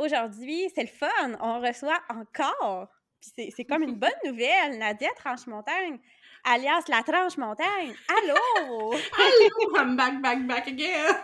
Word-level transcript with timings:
Aujourd'hui, 0.00 0.70
c'est 0.74 0.80
le 0.80 0.88
fun. 0.88 1.36
On 1.40 1.60
reçoit 1.60 2.00
encore, 2.08 2.88
puis 3.20 3.52
c'est 3.54 3.64
comme 3.66 3.82
une 3.82 3.96
bonne 3.98 4.10
nouvelle, 4.24 4.78
Nadia 4.78 5.10
Tranche-Montagne, 5.14 5.98
alias 6.44 6.84
La 6.88 7.02
Tranche-Montagne. 7.02 7.94
Allô? 8.08 8.34
Allô! 8.94 9.76
I'm 9.76 9.96
back, 9.96 10.20
back, 10.22 10.46
back 10.46 10.66
again! 10.68 11.16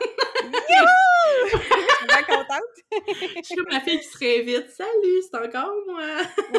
Youhou! 0.44 1.06
Je 1.52 1.96
suis 1.96 2.06
bien 2.06 2.22
contente. 2.22 2.62
Je 3.36 3.42
suis 3.42 3.56
comme 3.56 3.68
la 3.70 3.80
fille 3.80 3.98
qui 3.98 4.06
se 4.06 4.18
réinvite. 4.18 4.70
Salut, 4.70 5.22
c'est 5.22 5.36
encore 5.36 5.74
moi! 5.86 6.02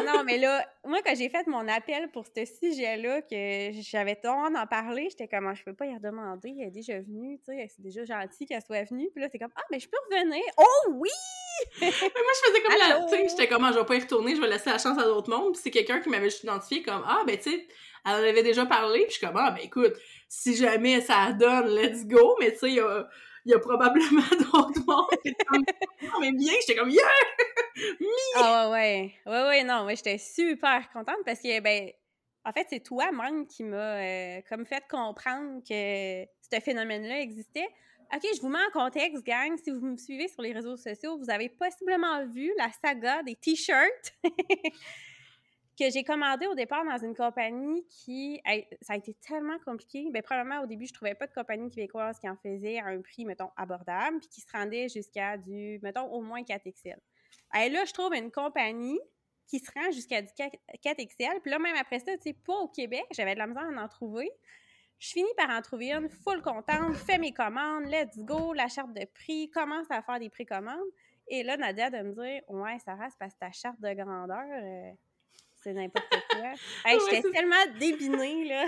non, 0.04 0.24
mais 0.24 0.38
là, 0.38 0.64
moi, 0.84 1.00
quand 1.04 1.14
j'ai 1.16 1.28
fait 1.28 1.46
mon 1.46 1.66
appel 1.68 2.10
pour 2.10 2.24
ce 2.26 2.44
sujet-là, 2.44 3.22
que 3.22 3.70
j'avais 3.80 4.16
tort 4.16 4.50
d'en 4.50 4.66
parler, 4.66 5.08
j'étais 5.10 5.28
comme, 5.28 5.46
ah, 5.46 5.54
je 5.54 5.62
peux 5.64 5.74
pas 5.74 5.86
y 5.86 5.94
redemander, 5.94 6.54
elle 6.60 6.68
est 6.68 6.70
déjà 6.70 6.98
venue, 7.00 7.38
tu 7.38 7.52
sais, 7.52 7.68
c'est 7.74 7.82
déjà 7.82 8.04
gentil 8.04 8.46
qu'elle 8.46 8.62
soit 8.62 8.84
venue. 8.84 9.08
Puis 9.14 9.22
là, 9.22 9.28
c'est 9.30 9.38
comme, 9.38 9.52
ah, 9.56 9.64
mais 9.70 9.80
je 9.80 9.88
peux 9.88 9.98
revenir. 10.10 10.42
Oh 10.56 10.92
oui! 10.92 11.08
mais 11.80 11.90
moi, 11.90 12.32
je 12.34 12.50
faisais 12.50 12.62
comme 12.62 12.78
la. 12.78 13.04
Tu 13.04 13.08
sais, 13.08 13.28
j'étais 13.28 13.48
comme, 13.48 13.64
ah, 13.64 13.72
je 13.72 13.78
vais 13.78 13.86
pas 13.86 13.96
y 13.96 14.00
retourner, 14.00 14.34
je 14.34 14.40
vais 14.40 14.48
laisser 14.48 14.70
la 14.70 14.78
chance 14.78 14.98
à 14.98 15.04
d'autres 15.04 15.30
mondes. 15.30 15.52
Puis 15.52 15.62
c'est 15.64 15.70
quelqu'un 15.70 16.00
qui 16.00 16.08
m'avait 16.08 16.30
juste 16.30 16.44
identifié 16.44 16.82
comme, 16.82 17.04
ah, 17.06 17.22
ben, 17.26 17.36
tu 17.36 17.50
sais, 17.50 17.66
elle 18.08 18.24
en 18.24 18.28
avait 18.28 18.42
déjà 18.42 18.66
parlé. 18.66 19.00
Puis 19.00 19.14
je 19.14 19.18
suis 19.18 19.26
comme, 19.26 19.36
ah, 19.36 19.50
ben, 19.50 19.62
écoute, 19.62 19.94
si 20.28 20.56
jamais 20.56 21.00
ça 21.00 21.32
donne, 21.32 21.68
let's 21.68 22.06
go. 22.06 22.36
Mais 22.40 22.52
tu 22.52 22.58
sais, 22.58 22.70
il 22.70 23.50
y 23.50 23.54
a, 23.54 23.58
probablement 23.58 24.22
d'autres 24.52 24.84
comme, 25.46 25.64
non, 26.02 26.20
mais 26.20 26.32
bien, 26.32 26.52
j'étais 26.60 26.78
comme, 26.78 26.90
yeah! 26.90 27.02
Ah, 28.36 28.70
ouais, 28.70 28.72
ouais. 28.72 29.14
Ouais, 29.26 29.48
ouais, 29.48 29.64
non, 29.64 29.84
moi, 29.84 29.94
j'étais 29.94 30.18
super 30.18 30.88
contente 30.92 31.18
parce 31.24 31.40
que, 31.40 31.60
ben, 31.60 31.90
en 32.44 32.52
fait, 32.52 32.66
c'est 32.70 32.80
toi, 32.80 33.10
même, 33.12 33.46
qui 33.46 33.62
m'a 33.62 33.76
euh, 33.76 34.40
comme 34.48 34.64
fait 34.64 34.82
comprendre 34.90 35.60
que 35.68 36.24
ce 36.50 36.60
phénomène-là 36.60 37.20
existait. 37.20 37.68
OK, 38.14 38.22
je 38.34 38.40
vous 38.40 38.48
mets 38.48 38.58
en 38.58 38.70
contexte, 38.72 39.22
gang. 39.22 39.54
Si 39.62 39.70
vous 39.70 39.84
me 39.84 39.96
suivez 39.96 40.28
sur 40.28 40.40
les 40.40 40.52
réseaux 40.52 40.76
sociaux, 40.78 41.18
vous 41.18 41.30
avez 41.30 41.50
possiblement 41.50 42.24
vu 42.26 42.50
la 42.56 42.70
saga 42.82 43.22
des 43.22 43.34
t-shirts 43.34 44.14
que 45.78 45.90
j'ai 45.90 46.02
commandé 46.02 46.46
au 46.46 46.54
départ 46.54 46.84
dans 46.84 46.98
une 46.98 47.14
compagnie 47.14 47.86
qui. 47.86 48.40
Ça 48.82 48.94
a 48.94 48.96
été 48.96 49.14
tellement 49.14 49.58
compliqué. 49.64 50.08
Bien, 50.10 50.22
probablement, 50.22 50.60
au 50.62 50.66
début, 50.66 50.86
je 50.86 50.92
trouvais 50.92 51.14
pas 51.14 51.26
de 51.26 51.32
compagnie 51.32 51.70
québécoise 51.70 52.18
qui 52.18 52.28
en 52.28 52.36
faisait 52.36 52.78
à 52.80 52.86
un 52.86 53.00
prix, 53.00 53.24
mettons, 53.24 53.50
abordable, 53.56 54.18
puis 54.18 54.28
qui 54.28 54.40
se 54.40 54.50
rendait 54.52 54.88
jusqu'à 54.88 55.36
du, 55.36 55.78
mettons, 55.82 56.10
au 56.12 56.20
moins 56.20 56.42
4XL. 56.42 56.96
Et 57.60 57.68
là, 57.68 57.84
je 57.84 57.92
trouve 57.92 58.14
une 58.14 58.30
compagnie 58.30 58.98
qui 59.46 59.60
se 59.60 59.70
rend 59.72 59.90
jusqu'à 59.92 60.20
du 60.20 60.28
4XL. 60.28 61.40
Puis 61.40 61.50
là, 61.50 61.58
même 61.58 61.76
après 61.76 62.00
ça, 62.00 62.16
tu 62.16 62.22
sais, 62.24 62.32
pas 62.32 62.56
au 62.56 62.68
Québec, 62.68 63.04
j'avais 63.12 63.34
de 63.34 63.38
la 63.38 63.46
misère 63.46 63.64
à 63.64 63.82
en 63.82 63.88
trouver. 63.88 64.30
Je 64.98 65.10
finis 65.10 65.32
par 65.36 65.50
en 65.50 65.62
trouver 65.62 65.92
une, 65.92 66.08
full 66.08 66.42
contente, 66.42 66.96
fais 66.96 67.18
mes 67.18 67.32
commandes, 67.32 67.84
let's 67.86 68.18
go, 68.18 68.52
la 68.52 68.66
charte 68.66 68.92
de 68.92 69.04
prix, 69.14 69.48
commence 69.50 69.86
à 69.90 70.02
faire 70.02 70.18
des 70.18 70.28
précommandes. 70.28 70.90
Et 71.28 71.44
là, 71.44 71.56
Nadia 71.56 71.88
de 71.88 71.98
me 71.98 72.12
dire 72.12 72.42
Ouais, 72.48 72.78
Sarah, 72.80 73.08
c'est 73.08 73.18
parce 73.18 73.34
que 73.34 73.38
ta 73.38 73.52
charte 73.52 73.80
de 73.80 73.92
grandeur, 73.92 74.44
euh, 74.50 74.92
c'est 75.68 75.74
n'importe 75.74 76.08
quoi. 76.30 76.52
hey, 76.86 76.98
J'étais 77.10 77.30
tellement 77.30 77.66
débinée, 77.78 78.44
là. 78.48 78.66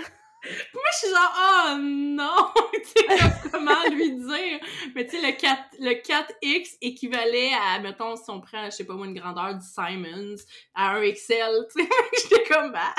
Moi, 0.73 0.83
je 0.91 0.97
suis 0.97 1.09
genre, 1.09 1.33
oh 1.37 1.77
non! 1.79 2.47
tu 2.73 2.81
sais, 2.83 3.49
comment 3.51 3.83
lui 3.91 4.11
dire? 4.13 4.59
Mais 4.95 5.05
tu 5.05 5.17
sais, 5.17 5.21
le, 5.21 5.37
4, 5.37 5.61
le 5.79 5.91
4X 6.01 6.77
équivalait 6.81 7.51
à, 7.53 7.79
mettons, 7.79 8.15
si 8.15 8.29
on 8.29 8.41
prend, 8.41 8.65
je 8.65 8.71
sais 8.71 8.85
pas 8.85 8.93
moi, 8.93 9.05
une 9.05 9.13
grandeur 9.13 9.53
du 9.53 9.65
Simons, 9.65 10.37
à 10.73 10.95
un 10.95 11.01
XL, 11.01 11.67
tu 11.71 11.83
sais. 11.83 11.89
J'étais 12.29 12.43
comme, 12.51 12.71
bah, 12.71 12.93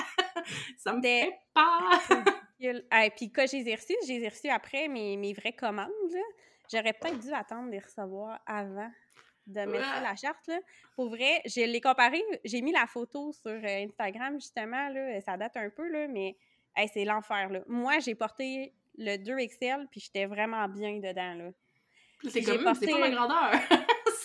ça 0.79 0.93
me 0.93 1.03
fait 1.03 1.33
pas. 1.53 2.01
Et 2.61 3.11
puis 3.17 3.33
quand 3.33 3.47
j'ai 3.51 3.75
reçus, 3.75 3.97
j'ai 4.07 4.29
reçus 4.29 4.49
après 4.49 4.87
mes, 4.87 5.17
mes 5.17 5.33
vraies 5.33 5.53
commandes. 5.53 5.89
J'aurais 6.71 6.93
peut-être 6.93 7.19
dû 7.19 7.33
attendre 7.33 7.67
de 7.67 7.73
les 7.73 7.81
recevoir 7.81 8.39
avant 8.47 8.91
de 9.47 9.61
mettre 9.61 10.03
la 10.03 10.15
charte. 10.17 10.47
Là. 10.47 10.59
Pour 10.95 11.09
vrai, 11.11 11.43
je 11.45 11.61
l'ai 11.61 11.81
comparé. 11.81 12.23
J'ai 12.45 12.63
mis 12.63 12.73
la 12.73 12.87
photo 12.87 13.33
sur 13.33 13.51
euh, 13.51 13.85
Instagram, 13.87 14.35
justement. 14.35 14.89
Là, 14.89 15.21
ça 15.21 15.37
date 15.37 15.57
un 15.57 15.71
peu, 15.71 15.89
là, 15.89 16.07
mais 16.09 16.37
c'est 16.93 17.05
l'enfer. 17.05 17.51
Moi, 17.67 17.99
j'ai 17.99 18.15
porté 18.15 18.75
le 18.97 19.17
2XL, 19.17 19.89
puis 19.91 20.01
j'étais 20.01 20.27
vraiment 20.27 20.69
bien 20.69 20.99
dedans. 20.99 21.35
Là. 21.35 21.51
C'est 22.29 22.43
comme, 22.43 22.63
porté... 22.63 22.87
c'est 22.87 22.93
pas 22.93 22.99
ma 22.99 23.11
grandeur. 23.11 23.53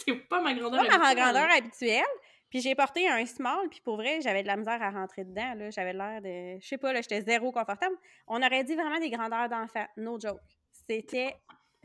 c'est 0.05 0.15
pas 0.15 0.41
ma 0.41 0.53
grandeur 0.53 0.87
pas 0.87 0.97
ma 0.97 1.15
grandeur 1.15 1.49
habituelle. 1.49 2.03
Puis 2.49 2.61
j'ai 2.61 2.75
porté 2.75 3.07
un 3.09 3.25
small, 3.25 3.67
puis 3.69 3.81
pour 3.81 3.97
vrai, 3.97 4.21
j'avais 4.21 4.41
de 4.41 4.47
la 4.47 4.55
misère 4.55 4.81
à 4.81 4.89
rentrer 4.89 5.25
dedans. 5.25 5.53
Là. 5.55 5.69
J'avais 5.69 5.93
l'air 5.93 6.21
de. 6.21 6.61
Je 6.61 6.67
sais 6.67 6.77
pas, 6.77 6.93
là, 6.93 7.01
j'étais 7.01 7.21
zéro 7.21 7.51
confortable. 7.51 7.95
On 8.27 8.41
aurait 8.41 8.63
dit 8.63 8.75
vraiment 8.75 8.99
des 8.99 9.09
grandeurs 9.09 9.49
d'enfant. 9.49 9.85
No 9.97 10.17
joke. 10.19 10.39
C'était 10.71 11.35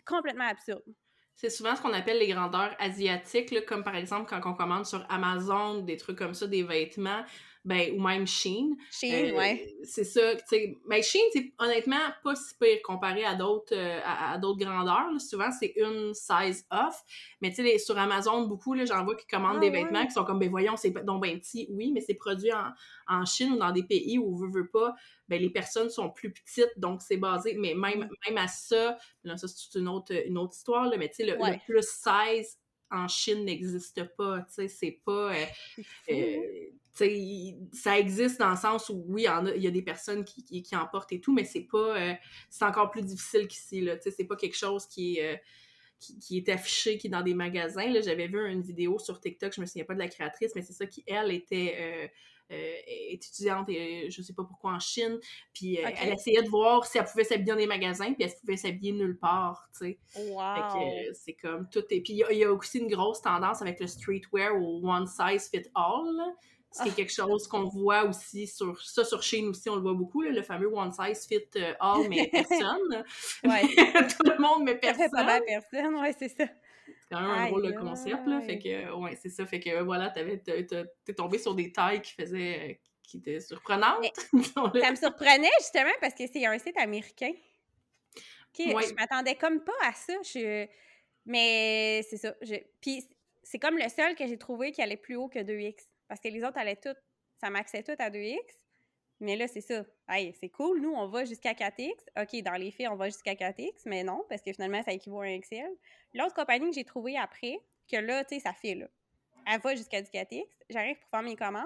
complètement 0.06 0.47
absurde. 0.47 0.84
C'est 1.34 1.50
souvent 1.50 1.75
ce 1.75 1.82
qu'on 1.82 1.93
appelle 1.93 2.19
les 2.19 2.28
grandeurs 2.28 2.75
asiatiques, 2.78 3.65
comme 3.66 3.82
par 3.82 3.97
exemple 3.97 4.28
quand 4.28 4.50
on 4.50 4.54
commande 4.54 4.87
sur 4.87 5.04
Amazon 5.09 5.82
des 5.82 5.97
trucs 5.97 6.19
comme 6.19 6.34
ça, 6.34 6.47
des 6.47 6.62
vêtements 6.62 7.25
ben, 7.65 7.93
ou 7.95 8.03
même 8.03 8.27
Shein. 8.27 8.71
Shein, 8.91 9.31
euh, 9.31 9.37
ouais. 9.37 9.77
C'est 9.84 10.05
ça, 10.05 10.34
tu 10.34 10.43
sais. 10.49 10.78
Mais 10.87 10.97
ben, 10.97 11.03
Shein, 11.03 11.21
c'est 11.33 11.53
honnêtement 11.59 11.97
pas 12.25 12.34
si 12.34 12.55
pire 12.59 12.78
comparé 12.83 13.25
à 13.25 13.35
d'autres 13.35 13.75
euh, 13.75 14.00
à, 14.05 14.37
d'autres 14.38 14.59
grandeurs. 14.59 15.09
Souvent, 15.20 15.50
c'est 15.53 15.73
une 15.76 16.12
size 16.12 16.67
off. 16.70 17.03
Mais 17.41 17.50
tu 17.50 17.62
sais, 17.62 17.79
sur 17.79 17.97
Amazon, 17.99 18.47
beaucoup, 18.47 18.75
là, 18.75 18.85
j'en 18.85 19.05
vois 19.05 19.14
qui 19.14 19.26
commandent 19.26 19.61
des 19.61 19.69
ah 19.69 19.70
vêtements 19.70 20.05
qui 20.05 20.12
sont 20.12 20.25
comme, 20.25 20.41
ben 20.41 20.50
voyons, 20.50 20.76
c'est 20.76 20.91
donc 21.05 21.23
ben 21.23 21.38
petit. 21.38 21.69
Oui, 21.70 21.93
mais 21.93 22.00
c'est 22.00 22.14
produit 22.14 22.53
en, 22.53 22.73
en 23.06 23.25
Chine 23.25 23.53
ou 23.53 23.59
dans 23.59 23.73
des 23.73 23.85
pays 23.85 24.19
où, 24.19 24.37
veut, 24.37 24.50
veut 24.50 24.69
pas, 24.69 24.94
ben 25.29 25.41
les 25.41 25.50
personnes 25.50 25.88
sont 25.88 26.11
plus 26.11 26.32
petites, 26.32 26.73
donc 26.79 27.00
c'est 27.00 27.17
basé. 27.17 27.55
Mais 27.56 27.75
même, 27.75 28.00
mm. 28.00 28.11
même 28.29 28.38
à 28.38 28.49
ça, 28.49 28.99
là, 29.23 29.37
ça, 29.37 29.47
c'est 29.47 29.79
une 29.79 29.88
autre, 29.88 30.12
une 30.26 30.38
autre 30.38 30.56
histoire, 30.56 30.88
là, 30.88 30.97
mais 30.97 31.08
tu 31.08 31.17
sais, 31.17 31.25
le, 31.26 31.35
le 31.35 31.65
plus 31.65 31.82
size 31.82 32.58
en 32.91 33.08
Chine 33.08 33.44
n'existe 33.44 34.05
pas, 34.17 34.41
tu 34.41 34.55
sais, 34.55 34.69
c'est 34.69 35.00
pas... 35.05 35.32
Euh, 35.32 35.44
euh, 36.11 36.41
ça 36.93 37.99
existe 37.99 38.39
dans 38.39 38.50
le 38.50 38.56
sens 38.56 38.89
où, 38.89 39.05
oui, 39.09 39.27
il 39.56 39.62
y, 39.62 39.67
a, 39.67 39.71
des 39.71 39.83
personnes 39.83 40.25
qui, 40.25 40.62
qui, 40.62 40.77
en 40.77 40.87
portent 40.87 41.12
et 41.12 41.21
tout, 41.21 41.33
mais 41.33 41.44
c'est 41.44 41.67
pas... 41.71 41.99
Euh, 41.99 42.15
c'est 42.50 42.65
encore 42.65 42.91
plus 42.91 43.03
difficile 43.03 43.49
qu'ici, 43.49 43.89
c'est 44.00 44.25
pas 44.25 44.37
quelque 44.37 44.56
chose 44.56 44.87
qui 44.87 45.19
est... 45.19 45.43
qui, 45.99 46.37
est 46.37 46.49
affiché, 46.49 46.99
qui 46.99 47.06
est 47.06 47.11
dans 47.11 47.23
des 47.23 47.35
magasins. 47.35 47.93
J'avais 48.03 48.29
vu 48.29 48.47
une 48.50 48.62
vidéo 48.62 48.99
sur 48.99 49.21
TikTok, 49.21 49.55
je 49.55 49.61
me 49.61 49.67
souviens 49.67 49.85
pas 49.85 49.94
de 49.94 50.00
la 50.00 50.09
créatrice, 50.09 50.53
mais 50.55 50.62
c'est 50.62 50.75
ça 50.75 50.87
qui, 50.87 51.03
elle, 51.06 51.31
était 51.31 52.11
est 52.53 53.15
étudiante 53.15 53.69
et 53.69 54.11
je 54.11 54.23
sais 54.23 54.35
pas 54.35 54.44
pourquoi 54.44 54.73
en 54.73 54.79
Chine, 54.79 55.19
puis 55.55 55.77
elle 55.77 56.12
essayait 56.12 56.43
de 56.43 56.49
voir 56.49 56.85
si 56.87 56.99
elle 56.99 57.05
pouvait 57.05 57.25
s'habiller 57.25 57.53
dans 57.53 57.59
des 57.59 57.67
magasins, 57.67 58.12
puis 58.12 58.25
elle 58.25 58.35
pouvait 58.41 58.56
s'habiller 58.56 58.93
nulle 58.93 59.19
part. 59.19 59.69
Wow! 59.81 61.15
c'est 61.15 61.35
comme 61.35 61.69
tout. 61.71 61.85
Et 61.91 62.03
puis 62.03 62.12
il 62.12 62.37
y, 62.37 62.44
a 62.44 62.53
aussi 62.53 62.79
une 62.79 62.89
grosse 62.89 63.23
tendance 63.23 63.62
avec 63.62 63.81
le 63.81 63.87
streetwear 63.87 64.55
au 64.55 64.81
one 64.87 65.06
size 65.06 65.49
fit 65.49 65.69
all, 65.75 66.35
c'est 66.72 66.88
ah. 66.88 66.94
quelque 66.96 67.12
chose 67.12 67.46
qu'on 67.46 67.64
voit 67.64 68.04
aussi 68.04 68.46
sur 68.46 68.80
ça 68.82 69.04
sur 69.04 69.22
Chine 69.22 69.48
aussi, 69.48 69.69
on 69.69 69.76
le 69.76 69.82
voit 69.82 69.92
beaucoup, 69.92 70.22
le 70.22 70.42
fameux 70.42 70.69
one 70.72 70.90
size 70.90 71.26
fit 71.26 71.46
euh, 71.56 71.74
all, 71.80 72.08
mais 72.08 72.28
personne. 72.28 73.04
ouais. 73.44 73.62
Tout 74.08 74.30
le 74.30 74.40
monde, 74.40 74.64
mais 74.64 74.76
personne. 74.76 75.10
Ça 75.10 75.26
fait 75.26 75.44
personne, 75.44 75.94
ouais, 75.96 76.14
c'est 76.19 76.28
ça. 76.28 76.44
C'est 76.86 77.08
quand 77.10 77.20
même 77.20 77.30
un 77.30 77.48
drôle 77.48 77.66
de 77.66 77.72
concept, 77.72 78.26
là. 78.26 78.40
Fait 78.40 78.58
que, 78.58 78.92
ouais, 78.94 79.19
c'est 79.20 79.28
ça. 79.28 79.44
Fait 79.46 79.60
que, 79.60 79.82
voilà, 79.82 80.10
t'es 80.10 81.14
tombé 81.14 81.38
sur 81.38 81.54
des 81.54 81.70
tailles 81.72 82.00
qui 82.00 82.12
faisaient, 82.12 82.80
qui 83.02 83.19
étaient 83.19 83.40
surprenantes. 83.40 84.04
ça 84.54 84.90
me 84.90 84.96
surprenait, 84.96 85.50
justement, 85.60 85.92
parce 86.00 86.14
que 86.14 86.24
c'est 86.32 86.46
un 86.46 86.58
site 86.58 86.78
américain. 86.78 87.32
OK, 88.58 88.66
je 88.66 88.94
m'attendais 88.94 89.34
comme 89.34 89.60
pas 89.60 89.72
à 89.84 89.92
ça. 89.92 90.14
Je... 90.22 90.66
Mais 91.26 92.02
c'est 92.08 92.16
ça. 92.16 92.34
Je... 92.42 92.56
Puis 92.80 93.06
c'est 93.42 93.58
comme 93.58 93.76
le 93.76 93.88
seul 93.88 94.14
que 94.14 94.26
j'ai 94.26 94.38
trouvé 94.38 94.72
qui 94.72 94.82
allait 94.82 94.96
plus 94.96 95.16
haut 95.16 95.28
que 95.28 95.38
2X. 95.38 95.92
Parce 96.12 96.20
que 96.20 96.29
les 96.29 96.44
autres 96.44 96.59
allaient 96.59 96.76
toutes, 96.76 97.03
ça 97.41 97.49
maxait 97.49 97.82
tout 97.82 97.94
à 97.99 98.11
2x. 98.11 98.37
Mais 99.20 99.35
là, 99.35 99.49
c'est 99.49 99.62
ça. 99.62 99.82
Hey, 100.06 100.37
c'est 100.38 100.50
cool. 100.50 100.82
Nous, 100.82 100.93
on 100.93 101.06
va 101.06 101.25
jusqu'à 101.25 101.55
4x. 101.55 101.88
OK, 102.20 102.43
dans 102.43 102.61
les 102.61 102.70
faits, 102.70 102.88
on 102.91 102.97
va 102.97 103.06
jusqu'à 103.06 103.32
4x, 103.32 103.85
mais 103.87 104.05
non, 104.05 104.23
parce 104.29 104.43
que 104.43 104.53
finalement, 104.53 104.82
ça 104.82 104.93
équivaut 104.93 105.23
à 105.23 105.25
un 105.25 105.41
XL. 105.41 105.70
L'autre 106.12 106.35
compagnie 106.35 106.69
que 106.69 106.75
j'ai 106.75 106.85
trouvée 106.85 107.17
après, 107.17 107.59
que 107.91 107.97
là, 107.97 108.26
tu 108.26 108.35
sais, 108.35 108.41
ça 108.43 108.53
fait, 108.53 108.75
là. 108.75 108.88
Elle 109.47 109.59
va 109.62 109.75
jusqu'à 109.75 110.03
du 110.03 110.11
4x. 110.11 110.44
J'arrive 110.69 110.99
pour 110.99 111.09
faire 111.09 111.23
mes 111.23 111.35
commandes. 111.35 111.64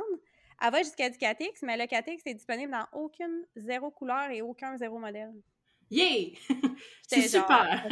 Elle 0.63 0.71
va 0.71 0.79
jusqu'à 0.79 1.11
du 1.11 1.19
4x, 1.19 1.59
mais 1.63 1.77
le 1.77 1.85
4x 1.87 2.21
est 2.25 2.35
disponible 2.35 2.71
dans 2.71 2.87
aucune 2.93 3.49
zéro 3.57 3.91
couleur 3.91 4.31
et 4.31 4.43
aucun 4.43 4.77
zéro 4.77 5.01
modèle. 5.01 5.35
Yeah! 5.91 6.39
c'est 7.09 7.23
super! 7.23 7.85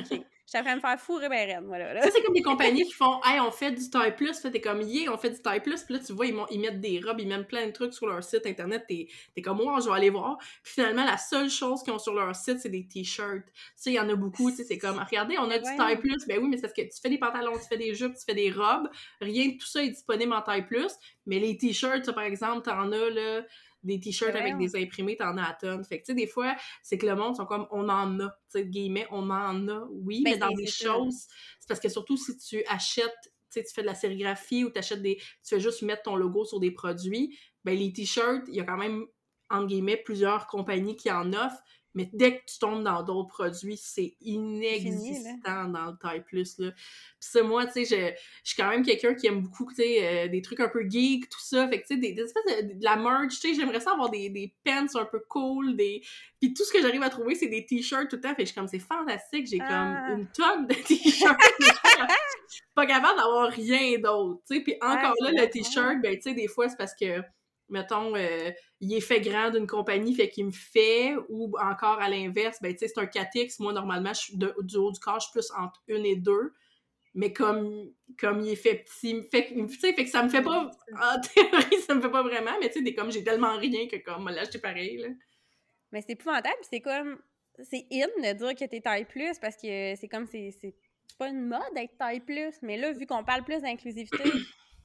J'étais 0.46 0.58
en 0.58 0.62
train 0.62 0.72
de 0.72 0.76
me 0.76 0.80
faire 0.80 1.00
fourrer 1.00 1.28
ben 1.30 1.48
raide, 1.48 1.64
voilà. 1.66 2.02
Ça, 2.02 2.10
c'est 2.10 2.22
comme 2.22 2.34
des 2.34 2.42
compagnies 2.42 2.84
qui 2.84 2.92
font 2.92 3.18
«Hey, 3.24 3.40
on 3.40 3.50
fait 3.50 3.72
du 3.72 3.88
taille 3.88 4.14
plus», 4.14 4.38
fait 4.40 4.50
t'es 4.50 4.60
comme 4.60 4.80
«Yeah, 4.82 5.10
on 5.10 5.16
fait 5.16 5.30
du 5.30 5.40
taille 5.40 5.62
plus», 5.62 5.82
puis 5.84 5.94
là, 5.94 6.00
tu 6.04 6.12
vois, 6.12 6.26
ils, 6.26 6.36
ils, 6.50 6.60
mettent 6.60 6.82
des 6.82 7.00
robes, 7.00 7.18
ils 7.18 7.26
mettent 7.26 7.48
plein 7.48 7.66
de 7.66 7.72
trucs 7.72 7.94
sur 7.94 8.06
leur 8.06 8.22
site 8.22 8.46
internet, 8.46 8.84
t'es 8.86 9.08
es 9.36 9.42
comme 9.42 9.56
«Moi, 9.62 9.80
je 9.80 9.88
vais 9.88 9.94
aller 9.94 10.10
voir», 10.10 10.36
puis 10.62 10.74
finalement, 10.74 11.04
la 11.04 11.16
seule 11.16 11.48
chose 11.48 11.82
qu'ils 11.82 11.94
ont 11.94 11.98
sur 11.98 12.12
leur 12.12 12.36
site, 12.36 12.60
c'est 12.60 12.68
des 12.68 12.86
t-shirts. 12.86 13.46
Tu 13.46 13.62
sais, 13.76 13.90
il 13.92 13.94
y 13.94 14.00
en 14.00 14.08
a 14.10 14.14
beaucoup, 14.16 14.50
tu 14.50 14.58
sais, 14.58 14.64
c'est 14.64 14.78
comme 14.78 14.98
«Regardez, 15.10 15.38
on 15.38 15.50
a 15.50 15.58
du 15.58 15.76
taille 15.76 15.98
plus», 15.98 16.26
ben 16.28 16.38
oui, 16.42 16.48
mais 16.48 16.56
c'est 16.56 16.62
parce 16.62 16.74
que 16.74 16.82
tu 16.82 17.00
fais 17.00 17.10
des 17.10 17.18
pantalons, 17.18 17.54
tu 17.54 17.66
fais 17.66 17.78
des 17.78 17.94
jupes, 17.94 18.14
tu 18.14 18.24
fais 18.26 18.34
des 18.34 18.50
robes, 18.50 18.90
rien 19.22 19.48
de 19.48 19.58
tout 19.58 19.66
ça 19.66 19.82
est 19.82 19.90
disponible 19.90 20.34
en 20.34 20.42
taille 20.42 20.66
plus, 20.66 20.92
mais 21.24 21.38
les 21.38 21.56
t-shirts, 21.56 22.12
par 22.12 22.24
exemple, 22.24 22.62
t'en 22.62 22.92
as, 22.92 23.10
là 23.10 23.42
des 23.84 24.00
t-shirts 24.00 24.34
avec 24.34 24.58
des 24.58 24.76
imprimés, 24.76 25.16
t'en 25.16 25.36
as 25.36 25.44
à 25.44 25.54
tonnes. 25.54 25.84
Fait 25.84 26.00
que, 26.00 26.04
tu 26.04 26.12
sais, 26.12 26.14
des 26.14 26.26
fois, 26.26 26.56
c'est 26.82 26.98
que 26.98 27.06
le 27.06 27.14
monde 27.14 27.36
sont 27.36 27.46
comme, 27.46 27.66
on 27.70 27.88
en 27.88 28.18
a, 28.20 28.28
tu 28.50 28.58
sais, 28.60 28.66
guillemets, 28.66 29.06
on 29.10 29.30
en 29.30 29.68
a, 29.68 29.86
oui, 29.90 30.22
ben, 30.24 30.32
mais 30.32 30.38
dans 30.38 30.50
des 30.50 30.66
choses, 30.66 31.26
c'est 31.60 31.68
parce 31.68 31.80
que 31.80 31.88
surtout 31.88 32.16
si 32.16 32.36
tu 32.38 32.64
achètes, 32.66 33.12
tu 33.22 33.30
sais, 33.60 33.64
tu 33.64 33.72
fais 33.72 33.82
de 33.82 33.86
la 33.86 33.94
sérigraphie 33.94 34.64
ou 34.64 34.70
t'achètes 34.70 35.02
des, 35.02 35.16
tu 35.16 35.24
fais 35.44 35.60
juste 35.60 35.82
mettre 35.82 36.02
ton 36.02 36.16
logo 36.16 36.44
sur 36.44 36.60
des 36.60 36.70
produits, 36.70 37.38
ben 37.64 37.78
les 37.78 37.92
t-shirts, 37.92 38.44
il 38.48 38.56
y 38.56 38.60
a 38.60 38.64
quand 38.64 38.76
même, 38.76 39.04
entre 39.50 39.66
guillemets, 39.66 39.96
plusieurs 39.96 40.46
compagnies 40.46 40.96
qui 40.96 41.10
en 41.10 41.32
offrent, 41.32 41.62
mais 41.94 42.10
dès 42.12 42.38
que 42.38 42.44
tu 42.46 42.58
tombes 42.58 42.82
dans 42.82 43.02
d'autres 43.02 43.28
produits, 43.28 43.76
c'est 43.76 44.16
inexistant 44.20 45.68
dans 45.68 45.86
le 45.86 45.96
taille 45.96 46.24
plus. 46.24 46.58
Là. 46.58 46.72
Puis 46.72 46.80
ça, 47.20 47.42
moi, 47.42 47.66
tu 47.66 47.84
sais, 47.84 47.84
je, 47.84 48.50
suis 48.50 48.56
quand 48.60 48.68
même 48.68 48.84
quelqu'un 48.84 49.14
qui 49.14 49.28
aime 49.28 49.42
beaucoup, 49.42 49.66
tu 49.70 49.76
sais, 49.76 50.24
euh, 50.24 50.28
des 50.28 50.42
trucs 50.42 50.60
un 50.60 50.68
peu 50.68 50.88
geek, 50.88 51.28
tout 51.28 51.40
ça. 51.40 51.68
Fait 51.68 51.80
que, 51.80 51.86
tu 51.86 51.94
sais, 51.94 52.00
des, 52.00 52.20
espèces 52.20 52.44
de, 52.64 52.84
la 52.84 52.96
merch, 52.96 53.40
tu 53.40 53.48
sais, 53.48 53.54
j'aimerais 53.54 53.80
ça 53.80 53.92
avoir 53.92 54.10
des, 54.10 54.28
des 54.28 54.52
pants 54.64 54.86
un 54.94 55.04
peu 55.04 55.20
cool, 55.28 55.76
des... 55.76 56.02
Puis 56.40 56.52
tout 56.52 56.64
ce 56.64 56.72
que 56.72 56.82
j'arrive 56.82 57.02
à 57.02 57.10
trouver, 57.10 57.36
c'est 57.36 57.48
des 57.48 57.64
t-shirts 57.64 58.10
tout 58.10 58.16
le 58.16 58.22
temps. 58.22 58.30
Fait 58.30 58.42
que 58.42 58.42
je 58.42 58.46
suis 58.46 58.54
comme, 58.54 58.68
c'est 58.68 58.80
fantastique, 58.80 59.46
j'ai 59.46 59.58
comme 59.58 59.68
ah. 59.70 60.10
une 60.10 60.26
tonne 60.26 60.66
de 60.66 60.74
t-shirts. 60.74 61.38
pas 62.74 62.86
capable 62.86 63.18
d'avoir 63.18 63.50
rien 63.50 63.98
d'autre, 63.98 64.42
tu 64.48 64.56
sais. 64.56 64.60
Puis 64.62 64.74
encore 64.80 65.14
là, 65.20 65.30
le 65.30 65.48
t-shirt, 65.48 66.00
ben, 66.02 66.16
tu 66.16 66.22
sais, 66.22 66.34
des 66.34 66.48
fois, 66.48 66.68
c'est 66.68 66.76
parce 66.76 66.94
que 66.94 67.22
mettons, 67.68 68.14
euh, 68.16 68.50
il 68.80 68.94
est 68.94 69.00
fait 69.00 69.20
grand 69.20 69.50
d'une 69.50 69.66
compagnie, 69.66 70.14
fait 70.14 70.28
qu'il 70.28 70.46
me 70.46 70.52
fait, 70.52 71.14
ou 71.28 71.52
encore 71.58 72.00
à 72.00 72.08
l'inverse, 72.08 72.58
ben, 72.60 72.72
tu 72.72 72.78
sais, 72.78 72.88
c'est 72.88 73.00
un 73.00 73.06
4X, 73.06 73.56
moi, 73.60 73.72
normalement, 73.72 74.12
je 74.12 74.20
suis 74.20 74.36
du 74.36 74.76
haut 74.76 74.92
du 74.92 75.00
corps, 75.00 75.20
je 75.20 75.26
suis 75.26 75.32
plus 75.32 75.50
entre 75.56 75.82
une 75.88 76.04
et 76.04 76.16
deux, 76.16 76.52
mais 77.14 77.32
comme, 77.32 77.90
comme 78.18 78.40
il 78.40 78.50
est 78.50 78.56
fait 78.56 78.84
petit, 78.84 79.22
fait, 79.30 79.54
fait 79.80 80.04
que 80.04 80.10
ça 80.10 80.22
me 80.22 80.28
fait 80.28 80.42
pas, 80.42 80.70
en 80.92 81.20
théorie, 81.20 81.80
ça 81.86 81.94
me 81.94 82.00
fait 82.00 82.10
pas 82.10 82.22
vraiment, 82.22 82.52
mais 82.60 82.70
tu 82.70 82.84
sais, 82.84 82.94
comme 82.94 83.10
j'ai 83.10 83.24
tellement 83.24 83.56
rien 83.56 83.88
que 83.88 83.96
comme, 83.96 84.28
là, 84.28 84.44
j'étais 84.44 84.58
pareil, 84.58 84.98
là. 84.98 85.08
Mais 85.92 86.02
c'est 86.02 86.12
épouvantable, 86.12 86.58
c'est 86.68 86.80
comme, 86.80 87.18
c'est 87.62 87.86
in 87.92 88.08
de 88.18 88.36
dire 88.36 88.54
que 88.54 88.64
t'es 88.64 88.80
taille 88.80 89.04
plus, 89.04 89.38
parce 89.38 89.56
que 89.56 89.94
c'est 89.94 90.08
comme, 90.08 90.26
c'est 90.26 90.74
pas 91.18 91.28
une 91.28 91.46
mode 91.46 91.60
d'être 91.74 91.96
taille 91.96 92.20
plus, 92.20 92.54
mais 92.62 92.76
là, 92.76 92.92
vu 92.92 93.06
qu'on 93.06 93.24
parle 93.24 93.44
plus 93.44 93.62
d'inclusivité, 93.62 94.24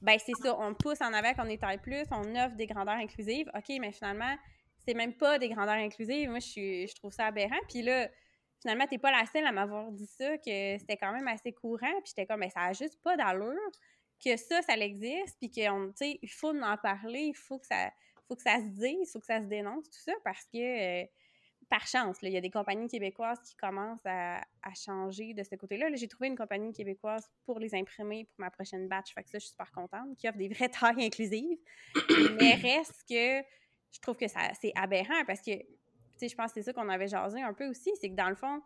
ben 0.00 0.18
c'est 0.18 0.34
ça, 0.42 0.58
on 0.58 0.74
pousse 0.74 1.00
en 1.00 1.12
avant 1.12 1.34
qu'on 1.34 1.46
est 1.46 1.78
plus, 1.78 2.04
on 2.10 2.34
offre 2.36 2.56
des 2.56 2.66
grandeurs 2.66 2.96
inclusives. 2.96 3.50
OK, 3.54 3.76
mais 3.80 3.92
finalement, 3.92 4.36
c'est 4.78 4.94
même 4.94 5.14
pas 5.14 5.38
des 5.38 5.48
grandeurs 5.48 5.74
inclusives. 5.74 6.30
Moi, 6.30 6.38
je, 6.40 6.94
trouve 6.94 7.12
ça 7.12 7.26
aberrant. 7.26 7.58
Puis 7.68 7.82
là, 7.82 8.08
finalement, 8.60 8.86
t'es 8.86 8.98
pas 8.98 9.10
la 9.10 9.26
seule 9.26 9.46
à 9.46 9.52
m'avoir 9.52 9.90
dit 9.92 10.06
ça, 10.06 10.38
que 10.38 10.78
c'était 10.78 10.96
quand 10.96 11.12
même 11.12 11.28
assez 11.28 11.52
courant. 11.52 12.00
Puis 12.02 12.14
j'étais 12.16 12.26
comme, 12.26 12.40
mais 12.40 12.50
ça 12.50 12.62
a 12.62 12.72
juste 12.72 13.00
pas 13.02 13.16
d'allure 13.16 13.54
que 14.24 14.36
ça, 14.36 14.62
ça 14.62 14.76
existe, 14.76 15.38
puis 15.38 15.50
qu'il 15.50 16.30
faut 16.30 16.54
en 16.54 16.76
parler, 16.76 17.20
il 17.20 17.36
faut 17.36 17.58
que 17.58 17.66
ça 17.66 17.90
faut 18.28 18.36
que 18.36 18.42
ça 18.42 18.58
se 18.58 18.66
dise, 18.66 19.08
il 19.08 19.10
faut 19.12 19.18
que 19.18 19.26
ça 19.26 19.40
se 19.40 19.46
dénonce, 19.46 19.90
tout 19.90 19.98
ça, 20.04 20.12
parce 20.22 20.44
que... 20.44 21.02
Euh, 21.02 21.04
par 21.70 21.86
chance, 21.86 22.18
il 22.22 22.32
y 22.32 22.36
a 22.36 22.40
des 22.40 22.50
compagnies 22.50 22.88
québécoises 22.88 23.40
qui 23.40 23.54
commencent 23.54 24.04
à, 24.04 24.42
changer 24.74 25.34
de 25.34 25.42
ce 25.44 25.54
côté-là. 25.54 25.88
-là, 25.88 25.96
J'ai 25.96 26.08
trouvé 26.08 26.26
une 26.26 26.36
compagnie 26.36 26.72
québécoise 26.72 27.30
pour 27.44 27.60
les 27.60 27.74
imprimer 27.74 28.24
pour 28.24 28.40
ma 28.40 28.50
prochaine 28.50 28.88
batch. 28.88 29.14
Fait 29.14 29.22
que 29.22 29.30
ça, 29.30 29.38
je 29.38 29.44
suis 29.44 29.50
super 29.50 29.70
contente, 29.70 30.16
qui 30.16 30.28
offre 30.28 30.36
des 30.36 30.48
vraies 30.48 30.68
tailles 30.68 31.04
inclusives. 31.06 31.58
Mais 32.40 32.54
reste 32.54 33.04
que 33.08 33.46
je 33.92 34.00
trouve 34.00 34.16
que 34.16 34.28
ça 34.28 34.40
c'est 34.60 34.72
aberrant 34.74 35.24
parce 35.26 35.40
que, 35.40 35.56
tu 35.56 35.66
sais, 36.16 36.28
je 36.28 36.34
pense 36.34 36.52
que 36.52 36.60
c'est 36.60 36.66
ça 36.66 36.72
qu'on 36.72 36.88
avait 36.88 37.08
jasé 37.08 37.40
un 37.40 37.54
peu 37.54 37.66
aussi, 37.68 37.90
c'est 38.00 38.10
que 38.10 38.16
dans 38.16 38.28
le 38.28 38.34
fond, 38.34 38.60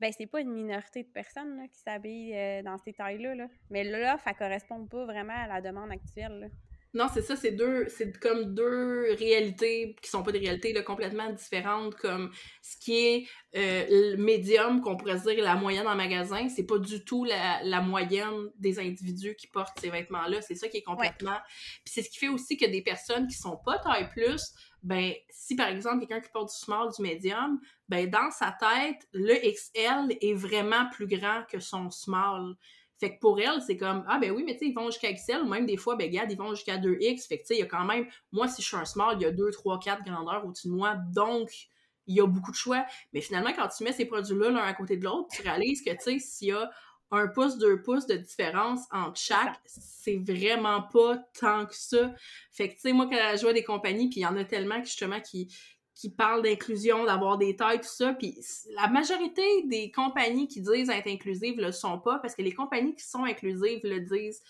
ben 0.00 0.12
c'est 0.16 0.26
pas 0.26 0.40
une 0.40 0.52
minorité 0.52 1.02
de 1.02 1.08
personnes 1.08 1.68
qui 1.68 1.78
s'habillent 1.78 2.36
euh, 2.36 2.62
dans 2.62 2.78
ces 2.78 2.92
tailles-là. 2.92 3.34
Là. 3.34 3.48
Mais 3.68 3.84
là, 3.84 4.18
ça 4.18 4.34
correspond 4.34 4.86
pas 4.86 5.04
vraiment 5.04 5.36
à 5.36 5.46
la 5.46 5.60
demande 5.60 5.92
actuelle. 5.92 6.50
Non, 6.92 7.06
c'est 7.12 7.22
ça, 7.22 7.36
c'est 7.36 7.52
deux, 7.52 7.86
c'est 7.88 8.18
comme 8.18 8.52
deux 8.54 9.14
réalités 9.14 9.94
qui 10.02 10.10
sont 10.10 10.24
pas 10.24 10.32
des 10.32 10.40
réalités 10.40 10.72
là, 10.72 10.82
complètement 10.82 11.30
différentes, 11.30 11.94
comme 11.94 12.32
ce 12.62 12.76
qui 12.78 12.98
est 12.98 13.26
euh, 13.54 13.86
le 13.88 14.16
médium, 14.16 14.80
qu'on 14.80 14.96
pourrait 14.96 15.20
dire 15.20 15.42
la 15.42 15.54
moyenne 15.54 15.86
en 15.86 15.94
magasin, 15.94 16.48
c'est 16.48 16.66
pas 16.66 16.78
du 16.78 17.04
tout 17.04 17.24
la, 17.24 17.62
la, 17.62 17.80
moyenne 17.80 18.50
des 18.58 18.80
individus 18.80 19.36
qui 19.36 19.46
portent 19.46 19.78
ces 19.78 19.90
vêtements-là, 19.90 20.40
c'est 20.42 20.56
ça 20.56 20.68
qui 20.68 20.78
est 20.78 20.82
complètement... 20.82 21.38
Puis 21.84 21.94
c'est 21.94 22.02
ce 22.02 22.10
qui 22.10 22.18
fait 22.18 22.28
aussi 22.28 22.56
que 22.56 22.66
des 22.66 22.82
personnes 22.82 23.28
qui 23.28 23.36
sont 23.36 23.56
pas 23.64 23.78
taille 23.78 24.08
plus, 24.10 24.52
ben, 24.82 25.12
si 25.30 25.56
par 25.56 25.68
exemple 25.68 26.00
quelqu'un 26.00 26.20
qui 26.20 26.30
porte 26.32 26.50
du 26.50 26.56
small, 26.56 26.88
du 26.96 27.02
médium, 27.02 27.60
ben 27.88 28.08
dans 28.08 28.30
sa 28.30 28.52
tête, 28.52 29.06
le 29.12 29.34
XL 29.34 30.16
est 30.20 30.34
vraiment 30.34 30.88
plus 30.90 31.06
grand 31.06 31.44
que 31.50 31.60
son 31.60 31.90
small. 31.90 32.56
Fait 33.00 33.14
que 33.14 33.18
pour 33.18 33.40
elle, 33.40 33.62
c'est 33.66 33.78
comme, 33.78 34.04
ah 34.06 34.18
ben 34.18 34.30
oui, 34.30 34.44
mais 34.44 34.52
tu 34.52 34.58
sais, 34.58 34.66
ils 34.66 34.74
vont 34.74 34.90
jusqu'à 34.90 35.10
XL, 35.10 35.40
ou 35.40 35.48
même 35.48 35.64
des 35.64 35.78
fois, 35.78 35.96
ben 35.96 36.06
regarde, 36.06 36.30
ils 36.30 36.36
vont 36.36 36.54
jusqu'à 36.54 36.76
2X. 36.76 37.26
Fait 37.26 37.38
que 37.38 37.42
tu 37.42 37.46
sais, 37.46 37.56
il 37.56 37.60
y 37.60 37.62
a 37.62 37.66
quand 37.66 37.86
même, 37.86 38.06
moi, 38.30 38.46
si 38.46 38.60
je 38.60 38.68
suis 38.68 38.76
un 38.76 38.84
small, 38.84 39.16
il 39.18 39.22
y 39.22 39.24
a 39.24 39.30
2, 39.30 39.50
3, 39.50 39.80
4 39.80 40.04
grandeurs 40.04 40.44
au-dessus 40.46 40.68
de 40.68 40.74
moi, 40.74 40.96
donc 41.14 41.50
il 42.06 42.14
y 42.14 42.20
a 42.20 42.26
beaucoup 42.26 42.50
de 42.50 42.56
choix. 42.56 42.84
Mais 43.14 43.22
finalement, 43.22 43.54
quand 43.54 43.68
tu 43.68 43.84
mets 43.84 43.92
ces 43.92 44.04
produits-là 44.04 44.50
l'un 44.50 44.62
à 44.62 44.74
côté 44.74 44.98
de 44.98 45.04
l'autre, 45.04 45.28
tu 45.32 45.40
réalises 45.40 45.82
que, 45.82 45.90
tu 45.90 45.96
sais, 46.00 46.18
s'il 46.18 46.48
y 46.48 46.52
a 46.52 46.70
un 47.10 47.26
pouce, 47.26 47.56
deux 47.56 47.80
pouces 47.80 48.06
de 48.06 48.16
différence 48.16 48.80
entre 48.92 49.18
chaque, 49.18 49.58
c'est 49.64 50.18
vraiment 50.18 50.82
pas 50.82 51.16
tant 51.40 51.64
que 51.64 51.74
ça. 51.74 52.14
Fait 52.52 52.68
que, 52.68 52.74
tu 52.74 52.80
sais, 52.80 52.92
moi, 52.92 53.08
quand 53.10 53.16
je 53.34 53.40
vois 53.40 53.54
des 53.54 53.64
compagnies, 53.64 54.10
puis 54.10 54.20
il 54.20 54.24
y 54.24 54.26
en 54.26 54.36
a 54.36 54.44
tellement, 54.44 54.78
justement, 54.84 55.20
qui, 55.20 55.48
qui 56.00 56.08
parlent 56.08 56.42
d'inclusion, 56.42 57.04
d'avoir 57.04 57.36
des 57.36 57.56
tailles, 57.56 57.80
tout 57.80 57.86
ça. 57.86 58.14
Puis 58.14 58.34
la 58.74 58.88
majorité 58.88 59.42
des 59.64 59.90
compagnies 59.90 60.48
qui 60.48 60.62
disent 60.62 60.88
être 60.88 61.08
inclusives 61.08 61.60
le 61.60 61.72
sont 61.72 61.98
pas 61.98 62.18
parce 62.20 62.34
que 62.34 62.40
les 62.40 62.54
compagnies 62.54 62.94
qui 62.94 63.04
sont 63.04 63.24
inclusives 63.24 63.80
le 63.84 64.00
disent 64.00 64.42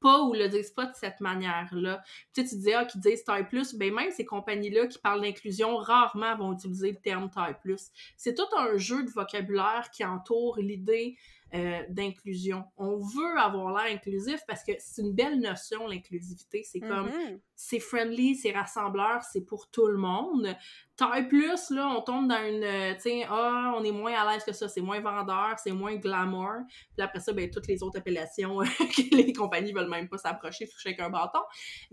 pas 0.00 0.22
ou 0.22 0.32
le 0.32 0.48
disent 0.48 0.70
pas 0.70 0.86
de 0.86 0.94
cette 0.94 1.20
manière-là. 1.20 2.02
Tu 2.34 2.44
tu 2.44 2.56
dis, 2.56 2.72
ah, 2.72 2.86
qui 2.86 2.98
disent 2.98 3.22
taille 3.22 3.46
plus, 3.46 3.74
ben 3.74 3.92
même 3.92 4.10
ces 4.12 4.24
compagnies-là 4.24 4.86
qui 4.86 4.98
parlent 4.98 5.20
d'inclusion, 5.20 5.76
rarement 5.76 6.36
vont 6.36 6.54
utiliser 6.54 6.92
le 6.92 6.98
terme 6.98 7.28
taille 7.28 7.56
plus. 7.60 7.90
C'est 8.16 8.34
tout 8.34 8.56
un 8.56 8.78
jeu 8.78 9.02
de 9.02 9.10
vocabulaire 9.10 9.90
qui 9.92 10.06
entoure 10.06 10.58
l'idée 10.58 11.18
euh, 11.54 11.82
d'inclusion. 11.88 12.64
On 12.76 12.96
veut 12.98 13.38
avoir 13.38 13.72
l'air 13.72 13.94
inclusif 13.94 14.40
parce 14.48 14.64
que 14.64 14.72
c'est 14.78 15.02
une 15.02 15.14
belle 15.14 15.38
notion, 15.40 15.86
l'inclusivité. 15.86 16.62
C'est 16.64 16.80
comme, 16.80 17.06
Mhm. 17.06 17.40
c'est 17.54 17.78
friendly, 17.78 18.34
c'est 18.34 18.50
rassembleur, 18.52 19.22
c'est 19.22 19.42
pour 19.42 19.70
tout 19.70 19.86
le 19.86 19.96
monde. 19.96 20.54
Taille 20.96 21.28
plus, 21.28 21.70
là, 21.70 21.88
on 21.88 22.00
tombe 22.02 22.28
dans 22.28 22.44
une, 22.44 22.62
euh, 22.64 22.94
tu 22.94 23.00
sais, 23.02 23.26
ah, 23.28 23.72
on 23.76 23.84
est 23.84 23.92
moins 23.92 24.14
à 24.14 24.32
l'aise 24.32 24.44
que 24.44 24.52
ça, 24.52 24.68
c'est 24.68 24.80
moins 24.80 25.00
vendeur, 25.00 25.56
c'est 25.58 25.72
moins 25.72 25.94
glamour. 25.96 26.52
Puis 26.96 27.02
après 27.04 27.20
ça, 27.20 27.32
ben, 27.32 27.50
toutes 27.50 27.66
les 27.68 27.82
autres 27.82 27.98
appellations 27.98 28.58
que 29.10 29.14
les 29.16 29.32
compagnies 29.32 29.72
veulent 29.72 29.88
même 29.90 30.08
pas 30.08 30.18
s'approcher, 30.18 30.66
toucher 30.68 30.90
avec 30.90 31.00
un 31.00 31.10
bâton. 31.10 31.40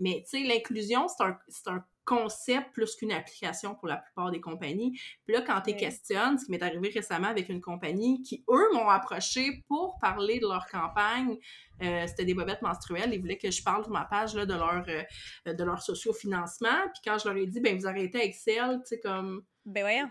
Mais, 0.00 0.24
tu 0.28 0.38
sais, 0.38 0.46
l'inclusion, 0.46 1.06
c'est 1.08 1.22
un, 1.24 1.38
c'est 1.48 1.68
un 1.68 1.84
concept 2.04 2.72
plus 2.72 2.94
qu'une 2.96 3.12
application 3.12 3.74
pour 3.74 3.88
la 3.88 3.96
plupart 3.96 4.30
des 4.30 4.40
compagnies. 4.40 4.98
Puis 5.24 5.34
là, 5.34 5.42
quand 5.42 5.60
tu 5.60 5.76
questionnes, 5.76 6.38
ce 6.38 6.46
qui 6.46 6.50
m'est 6.50 6.62
arrivé 6.62 6.90
récemment 6.90 7.28
avec 7.28 7.48
une 7.48 7.60
compagnie 7.60 8.22
qui, 8.22 8.44
eux, 8.50 8.72
m'ont 8.72 8.88
approché 8.88 9.62
pour 9.68 9.98
parler 10.00 10.40
de 10.40 10.46
leur 10.46 10.66
campagne, 10.66 11.36
euh, 11.82 12.06
c'était 12.06 12.24
des 12.24 12.34
bobettes 12.34 12.62
menstruelles, 12.62 13.12
ils 13.12 13.20
voulaient 13.20 13.38
que 13.38 13.50
je 13.50 13.62
parle 13.62 13.84
sur 13.84 13.92
ma 13.92 14.04
page 14.04 14.34
là, 14.34 14.46
de 14.46 14.54
leur, 14.54 14.84
euh, 14.88 15.52
de 15.52 15.64
leur 15.64 15.82
socio-financement. 15.82 16.88
Puis 16.92 17.02
quand 17.04 17.18
je 17.18 17.28
leur 17.28 17.36
ai 17.36 17.46
dit, 17.46 17.60
ben 17.60 17.76
vous 17.76 17.86
arrêtez 17.86 18.24
Excel, 18.24 18.80
tu 18.80 18.96
sais, 18.96 19.00
comme, 19.00 19.42
Ben 19.64 19.82
voyons. 19.82 20.10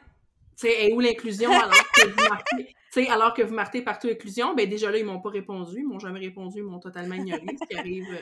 tu 0.57 0.67
sais, 0.67 0.87
et 0.87 0.93
où 0.93 0.99
l'inclusion 0.99 1.51
alors 1.51 1.71
que 1.71 2.07
vous 2.07 2.29
marquez, 2.29 2.75
alors 3.09 3.33
que 3.33 3.41
vous 3.41 3.53
marquez 3.53 3.81
partout 3.81 4.07
inclusion, 4.07 4.53
ben 4.53 4.67
déjà 4.69 4.91
là, 4.91 4.97
ils 4.97 5.05
m'ont 5.05 5.21
pas 5.21 5.29
répondu, 5.29 5.79
ils 5.79 5.87
m'ont 5.87 5.99
jamais 5.99 6.19
répondu, 6.19 6.59
ils 6.59 6.63
m'ont 6.63 6.79
totalement 6.79 7.15
ignoré, 7.15 7.45
ce 7.61 7.67
qui 7.67 7.75
arrive, 7.77 8.07
euh, 8.11 8.21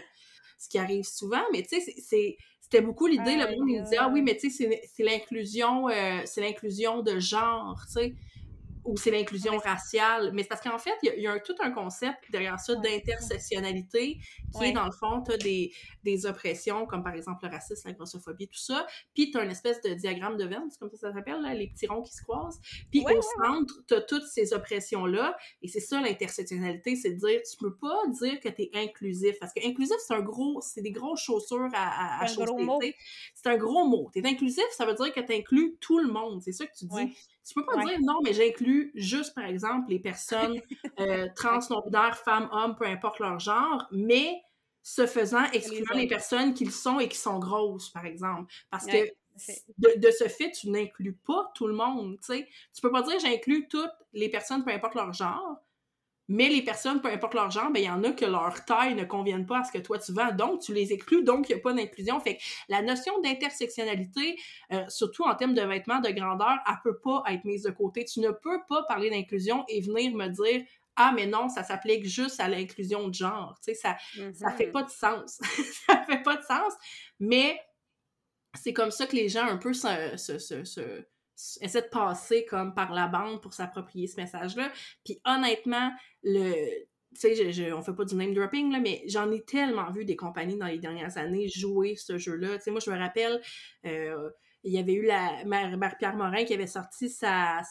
ce 0.60 0.70
qui 0.70 0.78
arrive 0.78 1.06
souvent. 1.06 1.42
Mais 1.54 1.64
tu 1.64 1.82
sais, 1.82 1.94
c'est- 2.02 2.38
c'était 2.62 2.82
beaucoup 2.82 3.08
l'idée, 3.08 3.36
le 3.36 3.44
Aïe, 3.44 3.58
monde 3.58 3.70
il 3.70 3.82
disait, 3.84 3.98
ah 4.00 4.10
oui, 4.14 4.22
mais 4.22 4.36
tu 4.38 4.50
sais, 4.52 4.70
c'est- 4.70 4.82
c'est 4.94 5.04
l'inclusion, 5.04 5.90
euh, 5.90 6.22
c'est 6.26 6.42
l'inclusion 6.42 7.02
de 7.02 7.20
genre, 7.20 7.82
tu 7.88 7.94
sais 7.94 8.16
ou 8.90 8.98
c'est 8.98 9.12
l'inclusion 9.12 9.54
Ouais. 9.54 9.60
raciale. 9.70 10.32
Mais 10.34 10.42
c'est 10.44 10.50
parce 10.50 10.62
qu'en 10.62 10.78
fait, 10.78 10.94
il 11.04 11.08
y 11.08 11.10
a, 11.10 11.16
il 11.16 11.22
y 11.24 11.28
a 11.28 11.32
un- 11.34 11.40
tout 11.40 11.56
un 11.60 11.72
concept 11.72 12.18
derrière 12.32 12.60
ça 12.60 12.76
d'intersectionnalité 12.76 14.18
qui 14.52 14.60
Ouais. 14.60 14.70
est, 14.70 14.72
dans 14.72 14.86
le 14.86 14.92
fond, 14.92 15.22
tu 15.24 15.32
as 15.32 15.38
des, 15.38 15.72
des 16.04 16.26
oppressions, 16.26 16.86
comme 16.86 17.04
par 17.04 17.14
exemple 17.14 17.46
le 17.46 17.52
racisme, 17.52 17.88
la 17.88 17.94
grossophobie, 17.94 18.48
tout 18.48 18.60
ça. 18.60 18.86
Puis 19.14 19.32
tu 19.32 19.38
as 19.38 19.44
une 19.44 19.52
espèce 19.52 19.82
de 19.82 19.94
diagramme 19.94 20.38
de 20.38 20.46
Venn, 20.46 20.64
c'est 20.70 20.80
comme 20.80 20.90
ça 20.90 20.96
que 20.96 21.00
ça 21.00 21.14
s'appelle, 21.14 21.42
les 21.58 21.68
petits 21.68 21.88
ronds 21.88 22.02
qui 22.02 22.14
se 22.14 22.24
croisent. 22.24 22.60
Puis 22.92 23.02
Ouais, 23.06 23.16
au 23.16 23.22
centre, 23.22 23.74
tu 23.88 23.94
as 23.94 24.02
toutes 24.02 24.26
ces 24.28 24.54
oppressions-là. 24.54 25.38
Et 25.62 25.68
c'est 25.68 25.80
ça 25.80 26.02
l'intersectionnalité, 26.02 26.96
c'est 26.96 27.12
de 27.12 27.18
dire, 27.20 27.42
tu 27.50 27.58
peux 27.58 27.76
pas 27.76 27.98
dire 28.20 28.40
que 28.40 28.50
tu 28.50 28.64
es 28.64 28.72
inclusif. 28.74 29.36
Parce 29.40 29.54
que 29.54 29.66
inclusif, 29.66 29.96
c'est 30.06 30.14
un 30.14 30.22
gros, 30.22 30.60
c'est 30.62 30.82
des 30.82 30.92
grosses 30.92 31.22
chaussures 31.22 31.70
à, 31.74 32.22
à. 32.24 32.28
C'est 32.28 32.42
un 32.42 33.58
gros 33.58 33.86
mot. 33.86 34.10
Tu 34.14 34.20
es 34.20 34.28
inclusif, 34.28 34.64
ça 34.72 34.86
veut 34.86 34.94
dire 34.96 35.14
que 35.14 35.20
tu 35.22 35.34
inclus 35.34 35.78
tout 35.80 36.00
le 36.00 36.12
monde. 36.12 36.42
C'est 36.42 36.52
ça 36.52 36.66
que 36.66 36.74
tu 36.78 36.86
dis. 36.86 37.18
Tu 37.50 37.56
peux 37.56 37.66
pas 37.66 37.78
Ouais. 37.78 37.86
dire 37.86 38.00
non, 38.02 38.20
mais 38.24 38.32
j'inclus 38.32 38.92
juste, 38.94 39.34
par 39.34 39.46
exemple, 39.46 39.90
les 39.90 39.98
personnes 39.98 40.62
euh, 41.00 41.28
trans, 41.36 41.58
non-binaires, 41.72 42.16
femmes, 42.20 42.48
hommes, 42.52 42.76
peu 42.76 42.86
importe 42.86 43.18
leur 43.18 43.40
genre, 43.40 43.88
mais 43.92 44.40
ce 44.84 45.08
faisant, 45.08 45.44
excluant 45.52 45.96
les, 45.96 46.06
personnes 46.06 46.54
qui 46.54 46.64
le 46.64 46.72
sont 46.72 47.00
et 47.00 47.10
qui 47.10 47.18
sont 47.18 47.40
grosses, 47.40 47.90
par 47.90 48.06
exemple. 48.06 48.54
Parce 48.70 48.86
Ouais, 48.86 49.12
que 49.38 49.58
de, 49.80 50.00
de 50.00 50.12
ce 50.12 50.28
fait, 50.28 50.52
tu 50.52 50.70
n'inclus 50.70 51.14
pas 51.26 51.52
tout 51.56 51.66
le 51.66 51.74
monde, 51.74 52.20
tu 52.20 52.34
sais. 52.34 52.48
Tu 52.72 52.82
peux 52.82 52.92
pas 52.92 53.02
dire 53.02 53.20
j'inclus 53.20 53.68
toutes 53.68 53.90
les 54.14 54.30
personnes, 54.30 54.64
peu 54.64 54.72
importe 54.72 54.94
leur 54.94 55.12
genre, 55.12 55.58
mais 56.30 56.48
les 56.48 56.62
personnes, 56.62 57.02
peu 57.02 57.10
importe 57.10 57.34
leur 57.34 57.50
genre, 57.50 57.72
ben 57.72 57.82
il 57.82 57.88
y 57.88 57.90
en 57.90 58.04
a 58.04 58.12
que 58.12 58.24
leur 58.24 58.64
taille 58.64 58.94
ne 58.94 59.04
convienne 59.04 59.48
pas 59.48 59.60
à 59.60 59.64
ce 59.64 59.72
que 59.72 59.80
toi 59.80 59.98
tu 59.98 60.14
vends, 60.14 60.32
donc 60.32 60.62
tu 60.62 60.74
les 60.74 60.94
exclus, 60.94 61.24
donc 61.24 61.50
il 61.50 61.56
n'y 61.56 61.60
a 61.60 61.62
pas 61.62 61.74
d'inclusion. 61.74 62.20
Fait 62.20 62.38
que 62.38 62.42
la 62.70 62.84
notion 62.84 63.20
d'intersectionnalité, 63.22 64.40
euh, 64.72 64.84
surtout 64.90 65.24
en 65.24 65.34
termes 65.34 65.56
de 65.56 65.62
vêtements 65.64 66.00
de 66.00 66.10
grandeur, 66.10 66.60
elle 66.68 66.76
peut 66.84 67.00
pas 67.00 67.24
être 67.30 67.44
mise 67.46 67.64
de 67.64 67.72
côté. 67.72 68.06
Tu 68.06 68.20
ne 68.20 68.30
peux 68.30 68.60
pas 68.70 68.84
parler 68.84 69.10
d'inclusion 69.10 69.66
et 69.68 69.82
venir 69.82 70.16
me 70.16 70.28
dire 70.28 70.64
ah 70.96 71.14
mais 71.16 71.26
non, 71.26 71.50
ça 71.50 71.64
s'applique 71.64 72.06
juste 72.06 72.40
à 72.40 72.48
l'inclusion 72.48 73.08
de 73.08 73.14
genre. 73.14 73.58
Tu 73.64 73.74
sais, 73.74 73.76
ça, 73.76 73.98
ça 74.34 74.52
fait 74.52 74.68
pas 74.68 74.84
de 74.84 74.90
sens. 74.90 75.40
ça 75.88 76.04
fait 76.04 76.22
pas 76.22 76.36
de 76.36 76.44
sens. 76.44 76.74
Mais 77.20 77.60
c'est 78.54 78.74
comme 78.74 78.92
ça 78.92 79.08
que 79.08 79.16
les 79.16 79.30
gens 79.30 79.46
un 79.46 79.58
peu 79.58 79.74
se, 79.74 80.18
se, 80.18 80.38
se, 80.38 81.04
essaient 81.62 81.82
de 81.82 81.88
passer 81.88 82.46
comme 82.46 82.74
par 82.74 82.94
la 82.94 83.08
bande 83.08 83.42
pour 83.42 83.54
s'approprier 83.54 84.08
ce 84.08 84.20
message-là. 84.20 84.72
Puis 85.04 85.20
honnêtement, 85.26 85.92
le. 86.24 86.54
Tu 87.16 87.36
sais, 87.36 87.52
je, 87.52 87.74
on 87.74 87.82
fait 87.82 87.94
pas 87.94 88.06
du 88.06 88.16
name 88.16 88.36
dropping, 88.36 88.72
là, 88.72 88.80
mais 88.80 89.02
j'en 89.08 89.32
ai 89.32 89.42
tellement 89.44 89.90
vu 89.90 90.06
des 90.06 90.16
compagnies 90.16 90.58
dans 90.58 90.68
les 90.68 90.78
dernières 90.78 91.18
années 91.18 91.48
jouer 91.48 91.96
ce 91.96 92.20
jeu-là. 92.20 92.58
Tu 92.58 92.66
sais, 92.66 92.72
moi, 92.72 92.80
je 92.86 92.92
me 92.92 92.98
rappelle, 93.00 93.42
euh, 93.88 94.30
il 94.64 94.74
y 94.74 94.78
avait 94.78 94.94
eu 94.94 95.06
la 95.06 95.44
Marie-Pierre 95.46 96.16
Morin 96.16 96.44
qui 96.44 96.54
avait 96.54 96.68
sorti 96.68 97.10
sa 97.10 97.64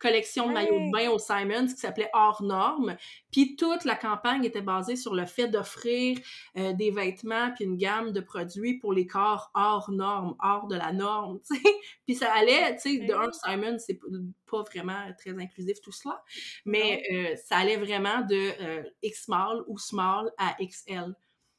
collection 0.00 0.48
de 0.48 0.52
maillots 0.52 0.78
de 0.86 0.92
bain 0.92 1.10
au 1.10 1.18
Simons 1.18 1.66
qui 1.66 1.76
s'appelait 1.76 2.10
Hors 2.12 2.42
Norme. 2.42 2.96
Puis 3.32 3.56
toute 3.56 3.84
la 3.84 3.94
campagne 3.96 4.44
était 4.44 4.62
basée 4.62 4.96
sur 4.96 5.14
le 5.14 5.26
fait 5.26 5.48
d'offrir 5.48 6.18
euh, 6.56 6.72
des 6.72 6.90
vêtements 6.90 7.52
puis 7.54 7.64
une 7.64 7.76
gamme 7.76 8.12
de 8.12 8.20
produits 8.20 8.78
pour 8.78 8.92
les 8.92 9.06
corps 9.06 9.50
hors 9.54 9.90
norme, 9.90 10.34
hors 10.42 10.66
de 10.66 10.76
la 10.76 10.92
norme, 10.92 11.40
tu 11.48 11.56
sais. 11.56 11.62
Puis 12.06 12.14
ça 12.14 12.32
allait, 12.32 12.76
tu 12.76 12.98
sais, 12.98 13.06
de 13.06 13.12
un, 13.14 13.30
Simon, 13.32 13.76
c'est 13.78 13.98
pas 14.50 14.62
vraiment 14.62 15.00
très 15.18 15.32
inclusif 15.38 15.80
tout 15.80 15.92
cela, 15.92 16.22
mais 16.64 17.02
euh, 17.12 17.36
ça 17.36 17.56
allait 17.56 17.76
vraiment 17.76 18.20
de 18.22 18.52
euh, 18.62 18.82
X 19.02 19.24
small 19.24 19.64
ou 19.66 19.78
small 19.78 20.30
à 20.38 20.56
XL. 20.60 21.14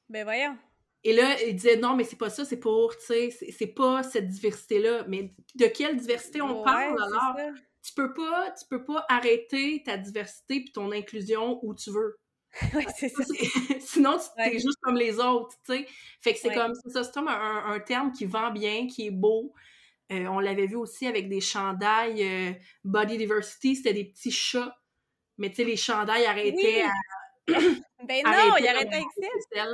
Ben 0.10 0.24
voyons. 0.24 0.58
Et 1.04 1.14
là, 1.14 1.42
il 1.44 1.56
disait 1.56 1.78
non, 1.78 1.96
mais 1.96 2.04
c'est 2.04 2.18
pas 2.18 2.30
ça, 2.30 2.44
c'est 2.44 2.60
pour, 2.60 2.96
tu 2.98 3.06
sais, 3.06 3.30
c'est- 3.30 3.68
pas 3.68 4.04
cette 4.04 4.28
diversité-là. 4.28 5.06
Mais 5.08 5.34
de 5.56 5.66
quelle 5.68 5.96
diversité 5.96 6.42
on 6.42 6.58
Ouais, 6.60 6.64
parle 6.64 6.98
alors? 7.02 7.54
Tu 7.88 7.94
peux 7.94 8.14
pas, 8.14 8.52
tu 8.52 8.66
peux 8.70 8.84
pas 8.84 9.06
arrêter 9.10 9.82
ta 9.86 9.98
diversité 9.98 10.60
puis 10.62 10.72
ton 10.74 10.92
inclusion 10.92 11.60
où 11.64 11.74
tu 11.74 11.92
veux. 11.92 12.18
Ouais, 12.74 12.86
c'est 12.98 13.10
ça. 13.10 13.24
Sinon, 13.80 14.18
tu 14.18 14.54
juste 14.54 14.80
comme 14.82 14.98
les 14.98 15.20
autres, 15.20 15.56
tu 15.66 15.74
sais. 15.76 15.88
Fait 16.22 16.34
que 16.34 16.40
c'est 16.40 16.50
Ouais. 16.50 16.56
comme, 16.56 16.74
ça, 16.88 17.04
c'est 17.04 17.14
comme 17.14 17.28
un, 17.28 17.66
un 17.66 17.80
terme 17.80 18.12
qui 18.12 18.26
vend 18.26 18.52
bien, 18.52 18.88
qui 18.88 19.08
est 19.08 19.12
beau. 19.12 19.54
Euh, 20.12 20.26
on 20.28 20.40
l'avait 20.40 20.68
vu 20.68 20.76
aussi 20.76 21.08
avec 21.08 21.30
des 21.30 21.42
chandails 21.42 22.24
euh, 22.24 22.54
Body 22.84 23.18
Diversity, 23.18 23.76
c'était 23.78 23.94
des 23.94 24.06
petits 24.06 24.32
chats. 24.32 24.76
Mais 25.38 25.50
tu 25.50 25.58
sais, 25.58 25.64
les 25.66 25.78
chandails 25.78 26.26
arrêtaient 26.26 26.84
Oui. 27.48 27.54
à... 27.54 27.60
Ben 28.08 28.24
non, 28.26 28.32
arrêtaient 28.32 28.62
il 28.62 28.68
à 28.68 28.72
arrête 28.72 28.94
avec 28.94 29.06
ça. 29.54 29.66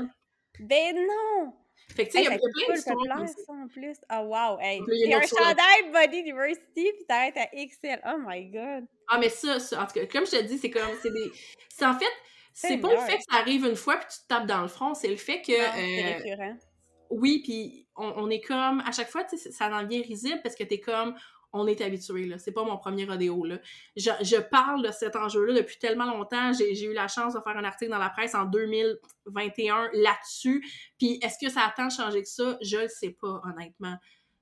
Ben 0.60 0.96
non! 0.96 1.54
Fait 1.96 2.08
que 2.08 2.12
tu 2.12 2.18
sais, 2.18 2.24
il 2.24 2.26
y 2.26 2.28
a, 2.28 2.34
Hey, 2.34 2.40
il 2.42 2.70
y 2.70 2.72
a 2.72 2.76
ça 2.78 2.94
plein 2.94 3.24
d'histoires 3.24 3.58
ça. 3.58 3.64
en 3.64 3.68
plus. 3.68 3.98
Ah, 4.10 4.24
wow! 4.24 4.60
Hey, 4.60 4.80
un 5.14 5.22
chandail 5.22 5.92
Body 5.92 6.24
Diversity, 6.24 6.92
puis 6.94 7.06
t'arrêtes 7.08 7.38
à 7.38 7.46
XL. 7.48 8.02
Oh 8.06 8.18
my 8.26 8.46
God! 8.46 8.86
Ah, 9.10 9.18
mais 9.20 9.30
ça, 9.30 9.60
ça, 9.60 9.84
en 9.84 9.86
tout 9.86 9.94
cas, 9.94 10.06
comme 10.08 10.26
je 10.26 10.32
te 10.32 10.42
dis, 10.44 10.58
c'est 10.58 10.72
comme, 10.72 10.90
c'est 11.02 11.12
des... 11.12 11.32
C'est 11.70 11.86
en 11.86 11.94
fait, 11.98 12.06
c'est 12.54 12.78
pas 12.78 12.94
le 12.94 13.00
fait 13.00 13.18
que 13.18 13.24
ça 13.30 13.38
arrive 13.40 13.66
une 13.66 13.76
fois 13.76 13.98
puis 13.98 14.08
tu 14.12 14.20
te 14.22 14.28
tapes 14.28 14.46
dans 14.48 14.62
le 14.62 14.68
front, 14.68 14.94
c'est 14.94 15.08
le 15.08 15.16
fait 15.18 15.42
que... 15.42 15.52
Non, 15.52 15.72
c'est 15.76 16.04
euh, 16.04 16.18
récurrent. 16.18 16.58
oui, 17.10 17.42
puis 17.44 17.88
on, 17.96 18.14
on 18.18 18.30
est 18.30 18.42
comme, 18.42 18.82
à 18.88 18.92
chaque 18.92 19.10
fois, 19.10 19.26
ça 19.28 19.70
en 19.70 19.84
devient 19.84 20.02
risible 20.04 20.40
parce 20.42 20.56
que 20.56 20.64
t'es 20.64 20.80
comme, 20.80 21.16
on 21.54 21.68
est 21.68 21.82
habitué, 21.82 22.26
là. 22.26 22.38
C'est 22.40 22.52
pas 22.52 22.64
mon 22.64 22.78
premier 22.78 23.06
rodéo, 23.06 23.46
là. 23.46 23.60
Je, 23.96 24.10
je 24.22 24.38
parle 24.38 24.84
de 24.86 24.92
cet 24.92 25.16
enjeu-là 25.16 25.54
depuis 25.54 25.78
tellement 25.78 26.06
longtemps. 26.06 26.52
J'ai 26.54 26.74
j'ai 26.76 26.88
eu 26.88 26.94
la 26.94 27.08
chance 27.08 27.34
de 27.36 27.40
faire 27.42 27.56
un 27.58 27.64
article 27.64 27.92
dans 27.92 28.00
la 28.00 28.10
presse 28.10 28.34
en 28.36 28.46
2021 28.46 29.90
là-dessus. 29.94 30.66
Puis 30.98 31.20
est-ce 31.22 31.38
que 31.44 31.52
ça 31.52 31.62
a 31.62 31.72
tant 31.72 31.90
changé 31.90 32.22
que 32.24 32.28
ça? 32.30 32.58
Je 32.62 32.78
le 32.78 32.88
sais 32.88 33.12
pas, 33.12 33.42
honnêtement. 33.46 33.96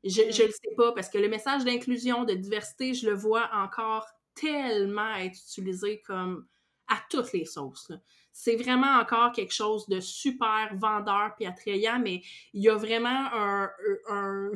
Je, 0.03 0.21
Mm. 0.21 0.31
je 0.31 0.43
le 0.43 0.51
sais 0.51 0.75
pas 0.77 0.91
parce 0.93 1.09
que 1.09 1.17
le 1.17 1.29
message 1.29 1.63
d'inclusion, 1.65 2.23
de 2.23 2.33
diversité, 2.33 2.93
je 2.93 3.07
le 3.09 3.15
vois 3.15 3.49
encore 3.53 4.07
tellement 4.33 5.13
être 5.15 5.37
utilisé 5.37 6.01
comme 6.01 6.47
à 6.87 6.97
toutes 7.09 7.31
les 7.33 7.45
sauces. 7.45 7.89
là. 7.89 7.97
C'est 8.33 8.55
vraiment 8.55 8.97
encore 8.99 9.33
quelque 9.33 9.53
chose 9.53 9.87
de 9.89 9.99
super 9.99 10.69
vendeur 10.75 11.33
puis 11.35 11.45
attrayant, 11.45 11.99
mais 11.99 12.21
il 12.53 12.63
y 12.63 12.69
a 12.69 12.75
vraiment 12.75 13.09
un, 13.33 13.69
un 14.09 14.51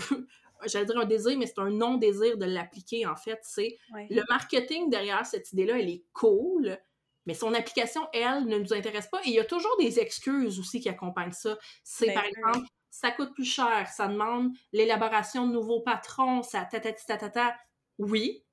j'allais 0.66 0.86
dire 0.86 0.98
un 0.98 1.06
désir, 1.06 1.38
mais 1.38 1.46
c'est 1.48 1.60
un 1.60 1.70
non-désir 1.70 2.38
de 2.38 2.46
l'appliquer, 2.46 3.06
en 3.06 3.16
fait. 3.16 3.40
C'est 3.44 3.78
Ouais. 3.94 4.08
le 4.10 4.24
marketing 4.30 4.90
derrière 4.90 5.26
cette 5.26 5.52
idée-là, 5.54 5.80
elle 5.80 5.90
est 5.90 6.04
cool, 6.14 6.78
mais 7.26 7.34
son 7.34 7.54
application, 7.54 8.08
elle, 8.14 8.46
ne 8.46 8.58
nous 8.60 8.74
intéresse 8.74 9.08
pas. 9.08 9.20
Et 9.26 9.30
il 9.30 9.34
y 9.34 9.40
a 9.40 9.46
toujours 9.46 9.76
des 9.80 10.00
excuses 10.00 10.60
aussi 10.60 10.80
qui 10.80 10.90
accompagnent 10.90 11.32
ça. 11.32 11.58
C'est, 11.84 12.08
Ben 12.08 12.14
par 12.14 12.24
oui. 12.24 12.30
exemple, 12.30 12.68
ça 12.92 13.12
coûte 13.12 13.34
plus 13.34 13.46
cher, 13.46 13.90
ça 13.94 14.08
demande 14.08 14.52
l'élaboration 14.72 15.48
de 15.48 15.52
nouveaux 15.54 15.82
patrons, 15.82 16.44
ça 16.44 16.64
tatata. 16.66 17.56
Oui, 17.98 18.45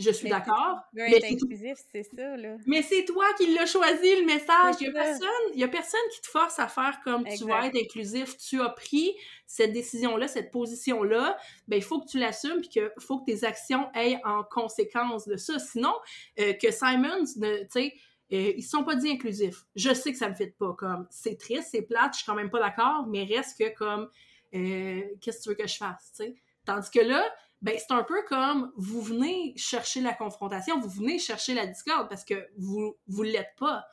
je 0.00 0.10
suis 0.10 0.28
d'accord. 0.30 0.78
Mais 1.10 1.20
inclusif, 1.44 1.78
c'est 1.92 2.02
ça, 2.02 2.36
là. 2.36 2.56
Mais 2.66 2.82
c'est 2.82 3.04
toi 3.04 3.24
qui 3.36 3.52
l'as 3.54 3.66
choisi, 3.66 4.16
le 4.20 4.24
message. 4.26 4.76
Il 4.80 4.86
y 4.86 4.88
a 4.88 4.92
personne, 4.92 5.28
y 5.54 5.64
a 5.64 5.68
personne 5.68 6.00
qui 6.12 6.20
te 6.20 6.26
force 6.28 6.58
à 6.58 6.68
faire 6.68 7.00
comme 7.04 7.24
tu 7.24 7.44
vas 7.44 7.66
être 7.66 7.76
inclusif. 7.76 8.36
Tu 8.38 8.60
as 8.60 8.70
pris 8.70 9.14
cette 9.46 9.72
décision-là, 9.72 10.28
cette 10.28 10.50
position-là. 10.50 11.36
Ben, 11.68 11.76
il 11.76 11.82
faut 11.82 12.00
que 12.00 12.08
tu 12.08 12.18
l'assumes 12.18 12.60
puis 12.60 12.68
que 12.70 12.92
faut 12.98 13.18
que 13.20 13.26
tes 13.30 13.44
actions 13.44 13.90
aient 13.94 14.18
en 14.24 14.42
conséquence 14.44 15.26
de 15.28 15.36
ça. 15.36 15.58
Sinon, 15.58 15.92
euh, 16.38 16.52
que 16.54 16.70
Simons, 16.70 17.24
ne- 17.36 17.60
tu 17.62 17.66
sais, 17.70 17.94
euh, 18.32 18.52
ils 18.56 18.62
sont 18.62 18.84
pas 18.84 18.94
dit 18.94 19.10
inclusifs. 19.10 19.64
Je 19.74 19.92
sais 19.92 20.12
que 20.12 20.18
ça 20.18 20.28
me 20.28 20.34
fait 20.34 20.54
pas 20.58 20.72
comme 20.78 21.06
c'est 21.10 21.36
triste, 21.38 21.68
c'est 21.72 21.82
plate, 21.82 22.12
je 22.12 22.18
suis 22.18 22.26
quand 22.26 22.36
même 22.36 22.50
pas 22.50 22.60
d'accord, 22.60 23.06
mais 23.08 23.24
reste 23.24 23.58
que 23.58 23.74
comme 23.76 24.08
euh, 24.54 25.02
qu'est-ce 25.20 25.38
que 25.38 25.42
tu 25.42 25.48
veux 25.50 25.54
que 25.56 25.66
je 25.66 25.76
fasse, 25.76 26.12
tu 26.16 26.24
sais? 26.24 26.34
Tandis 26.64 26.90
que 26.90 27.00
là, 27.00 27.24
ben 27.62 27.76
c'est 27.78 27.92
un 27.92 28.02
peu 28.02 28.22
comme 28.28 28.72
vous 28.76 29.02
venez 29.02 29.52
chercher 29.56 30.00
la 30.00 30.14
confrontation, 30.14 30.80
vous 30.80 30.88
venez 30.88 31.18
chercher 31.18 31.54
la 31.54 31.66
discorde 31.66 32.08
parce 32.08 32.24
que 32.24 32.48
vous 32.56 32.96
vous 33.06 33.22
l'êtes 33.22 33.54
pas. 33.58 33.84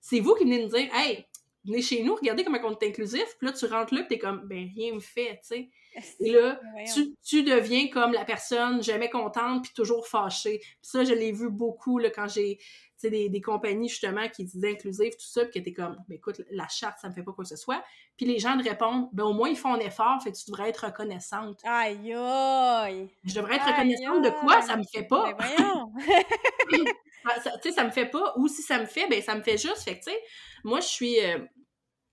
C'est 0.00 0.20
vous 0.20 0.34
qui 0.34 0.44
venez 0.44 0.62
nous 0.62 0.68
dire 0.68 0.88
Hey, 0.94 1.26
venez 1.64 1.82
chez 1.82 2.02
nous, 2.02 2.14
regardez 2.14 2.44
comment 2.44 2.58
on 2.64 2.76
est 2.76 2.88
inclusif, 2.88 3.36
puis 3.38 3.46
là 3.46 3.52
tu 3.52 3.66
rentres 3.66 3.94
là, 3.94 4.00
puis 4.00 4.08
t'es 4.08 4.18
comme 4.18 4.46
ben 4.46 4.68
rien 4.74 4.94
me 4.94 5.00
fait, 5.00 5.40
tu 5.40 5.46
sais. 5.48 5.70
Et 6.20 6.30
là, 6.30 6.60
tu, 6.92 7.14
tu, 7.22 7.42
deviens 7.42 7.88
comme 7.88 8.12
la 8.12 8.24
personne 8.24 8.82
jamais 8.82 9.10
contente 9.10 9.64
puis 9.64 9.72
toujours 9.74 10.06
fâchée. 10.06 10.58
Puis 10.58 10.78
ça, 10.82 11.04
je 11.04 11.14
l'ai 11.14 11.32
vu 11.32 11.50
beaucoup 11.50 11.98
là, 11.98 12.10
quand 12.10 12.28
j'ai 12.28 12.58
des, 13.10 13.28
des 13.28 13.40
compagnies 13.40 13.88
justement 13.88 14.28
qui 14.28 14.44
disaient 14.44 14.72
inclusive, 14.72 15.12
tout 15.12 15.26
ça, 15.26 15.42
puis 15.42 15.52
qui 15.52 15.58
étaient 15.58 15.72
comme 15.72 15.96
écoute, 16.10 16.40
la 16.50 16.68
charte, 16.68 16.98
ça 17.00 17.08
me 17.08 17.14
fait 17.14 17.22
pas 17.22 17.32
quoi 17.32 17.44
que 17.44 17.50
ce 17.50 17.56
soit. 17.56 17.82
Puis 18.16 18.26
les 18.26 18.38
gens 18.38 18.56
répondent 18.60 19.08
ben 19.12 19.24
au 19.24 19.32
moins 19.32 19.48
ils 19.48 19.56
font 19.56 19.74
un 19.74 19.80
effort, 19.80 20.22
fait 20.22 20.32
que 20.32 20.36
tu 20.36 20.50
devrais 20.50 20.68
être 20.68 20.86
reconnaissante. 20.86 21.60
Aïe 21.64 22.14
aïe! 22.14 23.08
Je 23.24 23.34
devrais 23.34 23.56
être 23.56 23.66
reconnaissante 23.66 24.24
de 24.24 24.30
quoi? 24.30 24.62
Ça 24.62 24.76
me 24.76 24.84
fait 24.84 25.04
pas. 25.04 25.32
Ben 25.32 25.46
voyons! 25.56 25.92
tu 27.62 27.62
sais, 27.62 27.72
ça 27.72 27.84
me 27.84 27.90
fait 27.90 28.06
pas, 28.06 28.34
ou 28.36 28.48
si 28.48 28.62
ça 28.62 28.78
me 28.78 28.86
fait, 28.86 29.08
ben 29.08 29.20
ça 29.22 29.34
me 29.34 29.42
fait 29.42 29.58
juste. 29.58 29.82
Fait 29.82 29.98
que 29.98 30.04
tu 30.04 30.10
sais, 30.10 30.20
moi 30.62 30.80
je 30.80 30.86
suis. 30.86 31.20
Euh, 31.20 31.38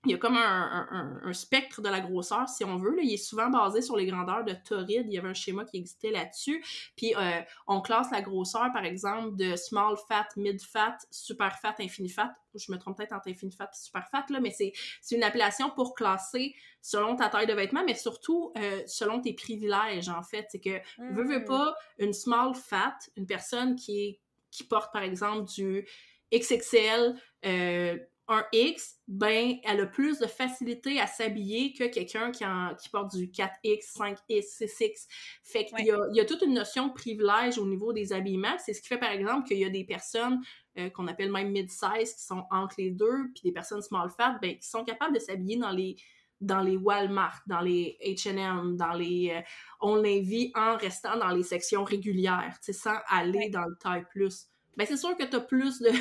il 0.05 0.11
y 0.11 0.13
a 0.15 0.17
comme 0.17 0.35
un, 0.35 1.33
spectre 1.33 1.81
de 1.81 1.89
la 1.89 1.99
grosseur, 1.99 2.49
si 2.49 2.63
on 2.65 2.77
veut. 2.77 2.95
Là. 2.95 3.03
Il 3.03 3.13
est 3.13 3.17
souvent 3.17 3.49
basé 3.49 3.81
sur 3.81 3.95
les 3.95 4.07
grandeurs 4.07 4.43
de 4.43 4.53
Torrid. 4.53 5.05
Il 5.05 5.13
y 5.13 5.17
avait 5.17 5.29
un 5.29 5.33
schéma 5.33 5.63
qui 5.63 5.77
existait 5.77 6.09
là-dessus. 6.09 6.63
Puis 6.95 7.13
euh, 7.15 7.41
on 7.67 7.81
classe 7.81 8.09
la 8.11 8.21
grosseur, 8.21 8.71
par 8.73 8.83
exemple, 8.83 9.35
de 9.35 9.55
small 9.55 9.95
fat, 10.07 10.27
mid 10.37 10.59
fat, 10.59 10.97
super 11.11 11.59
fat, 11.59 11.75
infini 11.79 12.09
fat. 12.09 12.33
Je 12.55 12.71
me 12.71 12.77
trompe 12.77 12.97
peut-être 12.97 13.13
entre 13.13 13.29
infini 13.29 13.51
fat 13.51 13.69
et 13.71 13.77
super 13.77 14.07
fat, 14.09 14.25
là, 14.29 14.39
mais 14.39 14.51
c'est 14.51 14.73
une 15.11 15.23
appellation 15.23 15.69
pour 15.69 15.93
classer 15.93 16.55
selon 16.81 17.15
ta 17.15 17.29
taille 17.29 17.47
de 17.47 17.53
vêtement, 17.53 17.83
mais 17.85 17.95
surtout 17.95 18.51
euh, 18.57 18.81
selon 18.87 19.21
tes 19.21 19.33
privilèges, 19.33 20.09
en 20.09 20.23
fait. 20.23 20.47
C'est 20.49 20.59
que, 20.59 20.77
mmh. 20.97 21.13
veux, 21.13 21.23
veux 21.23 21.45
pas, 21.45 21.75
une 21.99 22.13
small 22.13 22.55
fat, 22.55 22.97
une 23.15 23.27
personne 23.27 23.75
qui, 23.75 24.03
est, 24.03 24.19
qui 24.49 24.63
porte, 24.63 24.91
par 24.91 25.03
exemple, 25.03 25.49
du 25.51 25.87
XXL, 26.33 27.15
euh, 27.45 27.97
un 28.31 28.45
X, 28.51 28.97
ben, 29.07 29.57
elle 29.63 29.81
a 29.81 29.85
plus 29.85 30.19
de 30.19 30.25
facilité 30.25 30.99
à 30.99 31.07
s'habiller 31.07 31.73
que 31.73 31.85
quelqu'un 31.85 32.31
qui, 32.31 32.43
qui 32.81 32.89
porte 32.89 33.15
du 33.15 33.27
4X, 33.27 33.97
5X, 33.97 34.63
6X. 34.63 35.07
Fait 35.43 35.65
qu'il 35.65 35.85
y, 35.85 35.91
a, 35.91 35.97
y, 36.13 36.19
a, 36.19 36.25
toute 36.25 36.41
une 36.41 36.53
notion 36.53 36.87
de 36.87 36.93
privilège 36.93 37.57
au 37.57 37.65
niveau 37.65 37.93
des 37.93 38.13
habillements. 38.13 38.57
C'est 38.57 38.73
ce 38.73 38.81
qui 38.81 38.87
fait, 38.87 38.97
par 38.97 39.11
exemple, 39.11 39.47
qu'il 39.47 39.57
y 39.57 39.65
a 39.65 39.69
des 39.69 39.83
personnes 39.83 40.39
euh, 40.77 40.89
qu'on 40.89 41.07
appelle 41.07 41.31
même 41.31 41.51
mid-size 41.51 42.13
qui 42.13 42.23
sont 42.23 42.45
entre 42.49 42.75
les 42.77 42.91
deux, 42.91 43.31
puis 43.33 43.41
des 43.43 43.51
personnes 43.51 43.81
small 43.81 44.09
fat, 44.09 44.37
ben, 44.41 44.57
qui 44.57 44.67
sont 44.67 44.83
capables 44.83 45.13
de 45.13 45.19
s'habiller 45.19 45.57
dans 45.57 45.71
les 45.71 45.95
dans 46.39 46.61
les 46.61 46.75
Walmart, 46.75 47.39
dans 47.45 47.61
les 47.61 47.97
H&M, 48.03 48.75
dans 48.75 48.93
les 48.93 49.31
euh, 49.31 49.41
On 49.79 50.01
Navy 50.01 50.51
en 50.55 50.75
restant 50.75 51.17
dans 51.17 51.29
les 51.29 51.43
sections 51.43 51.83
régulières, 51.83 52.57
sans 52.61 52.97
aller 53.07 53.49
dans 53.49 53.65
le 53.65 53.75
taille 53.79 54.05
plus 54.09 54.50
ben 54.77 54.85
c'est 54.85 54.97
sûr 54.97 55.15
que 55.17 55.23
tu 55.23 55.35
as 55.35 55.41
plus 55.41 55.79
de, 55.81 55.91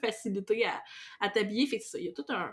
facilité 0.00 0.66
à, 0.66 0.82
à 1.20 1.28
t'habiller. 1.28 1.66
Fait 1.66 1.78
que 1.78 1.84
il 1.98 2.04
y 2.04 2.08
a 2.08 2.12
tout 2.12 2.26
un, 2.28 2.52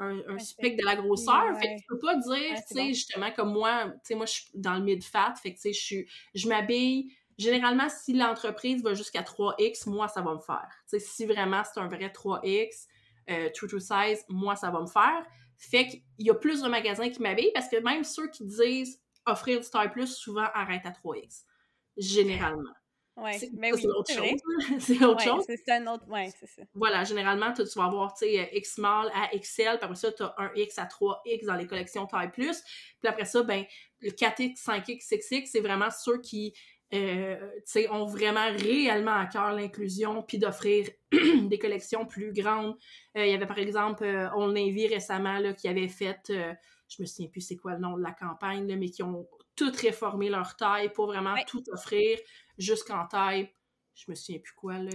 un, 0.00 0.38
spectre 0.38 0.78
de 0.80 0.84
la 0.84 0.96
grosseur. 0.96 1.56
Fait 1.60 1.74
que 1.74 1.80
tu 1.80 1.86
peux 1.88 1.98
pas 1.98 2.16
dire, 2.16 2.56
tu 2.68 2.74
sais, 2.74 2.86
justement, 2.88 3.30
comme 3.32 3.52
moi, 3.52 3.86
tu 3.86 3.98
sais, 4.04 4.14
moi, 4.14 4.26
je 4.26 4.32
suis 4.32 4.50
dans 4.54 4.74
le 4.74 4.82
mid-fat, 4.82 5.34
fait 5.42 5.50
que, 5.52 5.56
tu 5.56 5.62
sais, 5.62 5.72
je 5.72 5.80
suis, 5.80 6.08
je 6.34 6.48
m'habille, 6.48 7.12
généralement, 7.38 7.88
si 7.88 8.14
l'entreprise 8.14 8.82
va 8.82 8.94
jusqu'à 8.94 9.22
3X, 9.22 9.88
moi, 9.88 10.08
ça 10.08 10.22
va 10.22 10.34
me 10.34 10.40
faire. 10.40 10.68
Tu 10.88 10.98
sais, 10.98 11.00
si 11.00 11.26
vraiment 11.26 11.62
c'est 11.64 11.80
un 11.80 11.88
vrai 11.88 12.08
3X, 12.08 12.86
euh, 13.30 13.48
true 13.54 13.68
to 13.68 13.78
size, 13.78 14.24
moi, 14.28 14.56
ça 14.56 14.70
va 14.70 14.80
me 14.80 14.86
faire. 14.86 15.24
Fait 15.58 15.86
qu'il 15.86 16.02
y 16.18 16.30
a 16.30 16.34
plus 16.34 16.62
de 16.62 16.68
magasins 16.68 17.10
qui 17.10 17.20
m'habillent 17.20 17.52
parce 17.52 17.68
que 17.68 17.76
même 17.76 18.02
ceux 18.02 18.28
qui 18.28 18.46
disent 18.46 19.00
offrir 19.26 19.60
du 19.60 19.68
taille 19.68 19.90
plus, 19.90 20.08
souvent 20.08 20.46
arrêtent 20.54 20.86
à 20.86 20.90
3X. 20.90 21.44
Généralement. 21.98 22.72
Ouais, 23.20 23.38
mais 23.52 23.72
oui, 23.72 23.80
c'est 23.82 23.88
autre 23.88 24.12
chose. 24.14 24.78
c'est 24.78 25.04
autre 25.04 25.22
chose. 25.22 25.44
C'est 25.46 25.72
un 25.72 25.86
autre, 25.88 26.08
ouais, 26.08 26.30
c'est 26.38 26.46
ça. 26.46 26.62
Voilà, 26.74 27.04
généralement, 27.04 27.52
tu, 27.52 27.62
vas 27.76 27.84
avoir, 27.84 28.14
X 28.22 28.74
small 28.74 29.10
à 29.14 29.36
XL, 29.36 29.64
puis 29.64 29.78
après 29.82 29.94
ça, 29.94 30.12
tu 30.12 30.22
as 30.22 30.34
un 30.38 30.50
X 30.54 30.78
à 30.78 30.86
3X 30.86 31.44
dans 31.44 31.54
les 31.54 31.66
collections 31.66 32.06
taille 32.06 32.30
plus. 32.30 32.62
Puis 33.00 33.08
après 33.08 33.26
ça, 33.26 33.42
ben, 33.42 33.64
le 34.00 34.10
4X, 34.10 34.62
5X, 34.62 35.08
6X, 35.08 35.46
c'est 35.52 35.60
vraiment 35.60 35.90
ceux 35.90 36.20
qui, 36.20 36.54
euh, 36.92 37.36
ont 37.90 38.06
vraiment 38.06 38.50
réellement 38.56 39.14
à 39.14 39.26
cœur 39.26 39.52
l'inclusion, 39.52 40.22
puis 40.22 40.38
d'offrir 40.38 40.88
des 41.12 41.58
collections 41.58 42.06
plus 42.06 42.32
grandes. 42.32 42.76
Euh, 43.16 43.26
il 43.26 43.30
y 43.30 43.34
avait, 43.34 43.46
par 43.46 43.58
exemple, 43.58 44.04
euh, 44.04 44.28
On 44.34 44.48
Navy 44.48 44.86
récemment, 44.86 45.38
là, 45.38 45.52
qui 45.52 45.68
avait 45.68 45.88
fait, 45.88 46.32
je 46.88 47.02
me 47.02 47.06
souviens 47.06 47.28
plus 47.28 47.42
c'est 47.42 47.56
quoi 47.56 47.74
le 47.74 47.80
nom 47.80 47.96
de 47.96 48.02
la 48.02 48.12
campagne, 48.12 48.66
là, 48.66 48.76
mais 48.76 48.88
qui 48.88 49.02
ont 49.02 49.28
tout 49.60 49.72
réformé 49.78 50.30
leur 50.30 50.56
taille 50.56 50.90
pour 50.90 51.06
vraiment 51.06 51.34
tout 51.46 51.62
offrir 51.70 52.18
jusqu'en 52.56 53.06
taille, 53.06 53.52
je 53.94 54.04
me 54.08 54.14
souviens 54.14 54.40
plus 54.40 54.54
quoi, 54.54 54.78
là, 54.78 54.90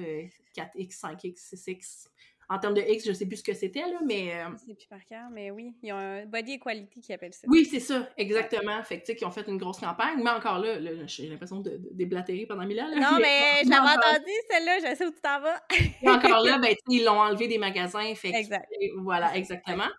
4X, 0.57 0.99
5X, 0.99 1.53
6X. 1.53 2.07
En 2.47 2.59
termes 2.59 2.75
de 2.75 2.81
X, 2.81 3.07
je 3.07 3.13
sais 3.13 3.25
plus 3.25 3.37
ce 3.37 3.43
que 3.43 3.53
c'était, 3.53 3.81
là, 3.81 3.99
mais... 4.05 4.31
Euh... 4.35 4.49
C'est 4.57 4.75
plus 4.75 4.85
par 4.87 5.03
cœur, 5.05 5.29
mais 5.31 5.49
oui, 5.49 5.73
ils 5.81 5.91
ont 5.91 5.97
un 5.97 6.25
Body 6.25 6.53
Equality 6.53 7.01
qui 7.01 7.13
appelle 7.13 7.33
ça. 7.33 7.47
Oui, 7.47 7.65
c'est 7.65 7.79
ça, 7.79 8.07
exactement. 8.17 8.83
Fait 8.83 8.99
que, 8.99 9.05
tu 9.05 9.11
sais, 9.11 9.15
qu'ils 9.15 9.25
ont 9.27 9.31
fait 9.31 9.47
une 9.47 9.57
grosse 9.57 9.79
campagne, 9.79 10.21
mais 10.23 10.29
encore 10.29 10.59
là, 10.59 10.77
j'ai 11.07 11.27
l'impression 11.27 11.59
de, 11.59 11.79
déblatérer 11.91 12.45
pendant 12.45 12.65
mille 12.65 12.79
ans. 12.81 12.87
Là, 12.87 13.11
non, 13.11 13.17
mais, 13.19 13.63
je 13.63 13.69
l'avais 13.69 13.97
entendu, 13.97 14.31
celle-là, 14.49 14.77
je 14.79 14.95
sais 14.95 15.05
où 15.05 15.11
tu 15.11 15.21
t'en 15.21 15.41
vas. 15.41 15.61
encore 16.05 16.43
là, 16.43 16.57
ben, 16.61 16.75
ils 16.87 17.03
l'ont 17.03 17.19
enlevé 17.19 17.47
des 17.47 17.57
magasins, 17.57 18.13
fait 18.15 18.29
exact. 18.29 18.71
voilà, 18.97 19.35
exactement. 19.35 19.89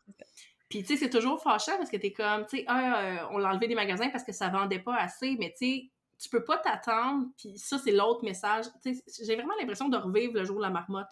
Puis, 0.69 0.83
tu 0.83 0.87
sais, 0.87 0.97
c'est 0.97 1.11
toujours 1.11 1.41
fâchant 1.41 1.77
parce 1.77 1.91
que 1.91 1.97
t'es 1.97 2.13
comme, 2.13 2.45
tu 2.47 2.59
sais, 2.59 2.67
euh, 2.69 3.19
on 3.31 3.39
l'a 3.39 3.51
enlevé 3.51 3.69
des 3.69 3.75
magasins 3.75 4.09
parce 4.11 4.25
que 4.25 4.33
ça 4.33 4.49
vendait 4.49 4.81
pas 4.81 4.97
assez, 4.97 5.37
mais 5.39 5.51
tu 5.57 5.67
sais, 5.67 5.91
tu 6.19 6.29
peux 6.29 6.45
pas 6.45 6.59
t'attendre, 6.59 7.27
puis 7.37 7.59
ça, 7.59 7.79
c'est 7.79 7.93
l'autre 7.93 8.25
message. 8.25 8.65
J'ai 8.85 9.37
vraiment 9.37 9.55
l'impression 9.61 9.89
de 9.89 9.97
revivre 9.97 10.35
le 10.35 10.45
jour 10.45 10.57
de 10.57 10.63
la 10.63 10.71
marmotte 10.71 11.11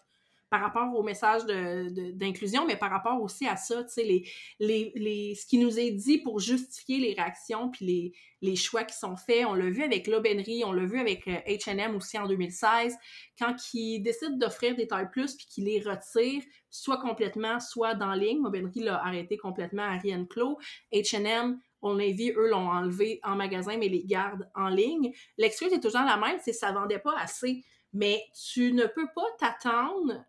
par 0.55 0.63
rapport 0.63 0.97
au 0.97 1.03
message 1.03 1.45
d'inclusion, 1.47 2.63
de, 2.63 2.69
mais 2.69 2.77
par 2.77 2.89
rapport 2.89 3.21
aussi 3.21 3.45
à 3.45 3.57
ça, 3.57 3.85
les, 3.97 4.25
les, 4.61 4.93
les, 4.95 5.35
ce 5.35 5.47
qui 5.47 5.59
nous 5.59 5.81
est 5.81 5.91
dit 5.91 6.19
pour 6.19 6.39
justifier 6.39 7.01
les 7.01 7.13
réactions 7.13 7.71
puis 7.71 7.85
les, 7.85 8.13
les 8.41 8.55
choix 8.55 8.85
qui 8.85 8.97
sont 8.97 9.17
faits. 9.17 9.47
On 9.47 9.55
l'a 9.55 9.69
vu 9.69 9.83
avec 9.83 10.07
l'aubainerie, 10.07 10.63
on 10.65 10.73
l'a 10.73 10.85
vu 10.85 11.01
avec 11.01 11.27
H&M 11.27 11.97
aussi 11.97 12.17
en 12.21 12.29
2016, 12.29 12.97
quand 13.37 13.57
ils 13.75 13.99
décident 14.01 14.37
d'offrir 14.37 14.77
des 14.77 14.87
tailles 14.87 15.11
plus 15.11 15.35
puis 15.35 15.47
qu'ils 15.47 15.65
les 15.65 15.81
retirent, 15.81 16.45
soit 16.71 16.99
complètement, 16.99 17.59
soit 17.59 17.97
dans 17.97 18.13
ligne. 18.13 18.41
L'aubainerie 18.41 18.85
l'a 18.85 19.05
arrêté 19.05 19.37
complètement 19.37 19.83
à 19.83 19.99
Rien 19.99 20.25
Clos. 20.25 20.57
H&M 20.93 21.59
on 21.83 21.97
Navy, 21.97 22.31
eux, 22.31 22.49
l'ont 22.49 22.69
enlevé 22.69 23.19
en 23.25 23.35
magasin, 23.35 23.77
mais 23.77 23.89
les 23.89 24.05
gardent 24.05 24.49
en 24.55 24.69
ligne. 24.69 25.13
L'excuse 25.37 25.73
est 25.73 25.81
toujours 25.81 26.01
la 26.03 26.17
même, 26.17 26.39
c'est 26.43 26.53
que 26.53 26.57
ça 26.57 26.71
vendait 26.71 27.01
pas 27.01 27.15
assez. 27.19 27.63
Mais 27.95 28.23
tu 28.53 28.73
ne 28.73 28.87
peux 28.87 29.09
pas 29.15 29.27
t'attendre, 29.39 30.25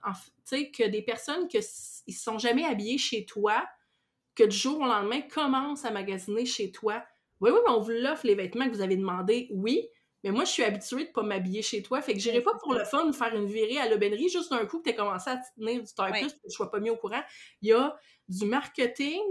que 0.49 0.87
des 0.87 1.01
personnes 1.01 1.47
qui 1.47 1.57
ne 1.57 2.13
sont 2.13 2.37
jamais 2.37 2.63
habillées 2.63 2.97
chez 2.97 3.25
toi, 3.25 3.67
que 4.35 4.43
du 4.43 4.55
jour 4.55 4.79
au 4.79 4.85
lendemain 4.85 5.21
commencent 5.21 5.85
à 5.85 5.91
magasiner 5.91 6.45
chez 6.45 6.71
toi. 6.71 7.03
Oui, 7.41 7.51
oui, 7.51 7.59
mais 7.65 7.73
on 7.73 7.81
vous 7.81 7.91
l'offre 7.91 8.25
les 8.25 8.35
vêtements 8.35 8.65
que 8.65 8.73
vous 8.73 8.81
avez 8.81 8.95
demandé, 8.95 9.49
oui, 9.51 9.89
mais 10.25 10.31
moi, 10.31 10.43
je 10.43 10.49
suis 10.49 10.63
habituée 10.63 11.05
de 11.05 11.11
pas 11.11 11.21
m'habiller 11.21 11.61
chez 11.61 11.83
toi. 11.83 12.01
Fait 12.01 12.13
que 12.13 12.19
j'irai 12.19 12.41
pas 12.41 12.55
pour 12.55 12.73
le 12.73 12.83
fun 12.83 13.13
faire 13.13 13.35
une 13.35 13.45
virée 13.45 13.77
à 13.77 13.87
l'aubainerie 13.87 14.27
juste 14.27 14.49
d'un 14.49 14.65
coup 14.65 14.79
que 14.79 14.85
tu 14.85 14.89
as 14.89 14.93
commencé 14.93 15.29
à 15.29 15.37
tenir 15.55 15.83
du 15.83 15.93
taille 15.93 16.19
plus 16.19 16.33
que 16.33 16.39
je 16.49 16.49
sois 16.49 16.71
pas 16.71 16.79
mis 16.79 16.89
au 16.89 16.95
courant. 16.95 17.21
Il 17.61 17.69
y 17.69 17.73
a 17.73 17.95
du 18.27 18.45
marketing, 18.45 19.21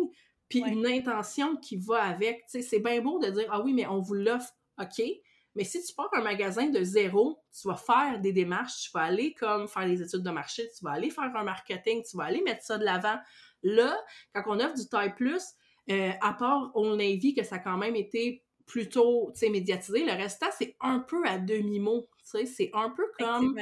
puis 0.48 0.60
une 0.60 0.86
intention 0.86 1.56
qui 1.56 1.78
va 1.78 2.00
avec. 2.00 2.44
C'est 2.46 2.78
bien 2.78 3.00
beau 3.00 3.18
de 3.18 3.28
dire 3.28 3.48
Ah 3.50 3.60
oui, 3.60 3.72
mais 3.72 3.88
on 3.88 4.00
vous 4.00 4.14
l'offre, 4.14 4.52
OK? 4.80 5.04
Mais 5.54 5.64
si 5.64 5.82
tu 5.82 5.94
pars 5.94 6.08
un 6.12 6.22
magasin 6.22 6.68
de 6.68 6.82
zéro, 6.82 7.40
tu 7.52 7.68
vas 7.68 7.76
faire 7.76 8.20
des 8.20 8.32
démarches, 8.32 8.84
tu 8.84 8.90
vas 8.92 9.02
aller 9.02 9.34
comme 9.34 9.68
faire 9.68 9.86
des 9.86 10.02
études 10.02 10.22
de 10.22 10.30
marché, 10.30 10.68
tu 10.76 10.84
vas 10.84 10.92
aller 10.92 11.10
faire 11.10 11.34
un 11.34 11.44
marketing, 11.44 12.02
tu 12.08 12.16
vas 12.16 12.24
aller 12.24 12.42
mettre 12.42 12.64
ça 12.64 12.76
de 12.78 12.84
l'avant. 12.84 13.18
Là, 13.62 13.96
quand 14.34 14.42
on 14.46 14.60
offre 14.60 14.74
du 14.74 14.88
taille 14.88 15.14
plus, 15.14 15.42
euh, 15.90 16.10
à 16.20 16.32
part 16.32 16.72
on 16.74 16.96
Navy, 16.96 17.34
que 17.34 17.44
ça 17.44 17.56
a 17.56 17.58
quand 17.58 17.76
même 17.76 17.94
été 17.94 18.42
plutôt 18.66 19.32
médiatisé, 19.42 20.04
le 20.04 20.12
restant, 20.12 20.46
c'est 20.58 20.76
un 20.80 21.00
peu 21.00 21.24
à 21.26 21.38
demi-mot. 21.38 22.08
C'est 22.22 22.70
un 22.72 22.90
peu 22.90 23.04
comme 23.18 23.58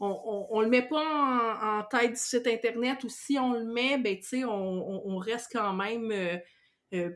on, 0.00 0.46
on, 0.50 0.60
le 0.60 0.68
met 0.68 0.82
pas 0.82 1.60
en, 1.62 1.84
tête 1.84 2.12
du 2.12 2.16
site 2.16 2.46
internet 2.46 3.04
ou 3.04 3.08
si 3.08 3.38
on 3.38 3.52
le 3.52 3.64
met, 3.64 3.98
ben 3.98 4.20
sais, 4.20 4.44
on, 4.44 5.06
on, 5.06 5.16
reste 5.18 5.50
quand 5.52 5.72
même 5.74 6.10
euh, 6.10 6.38
euh, 6.94 7.10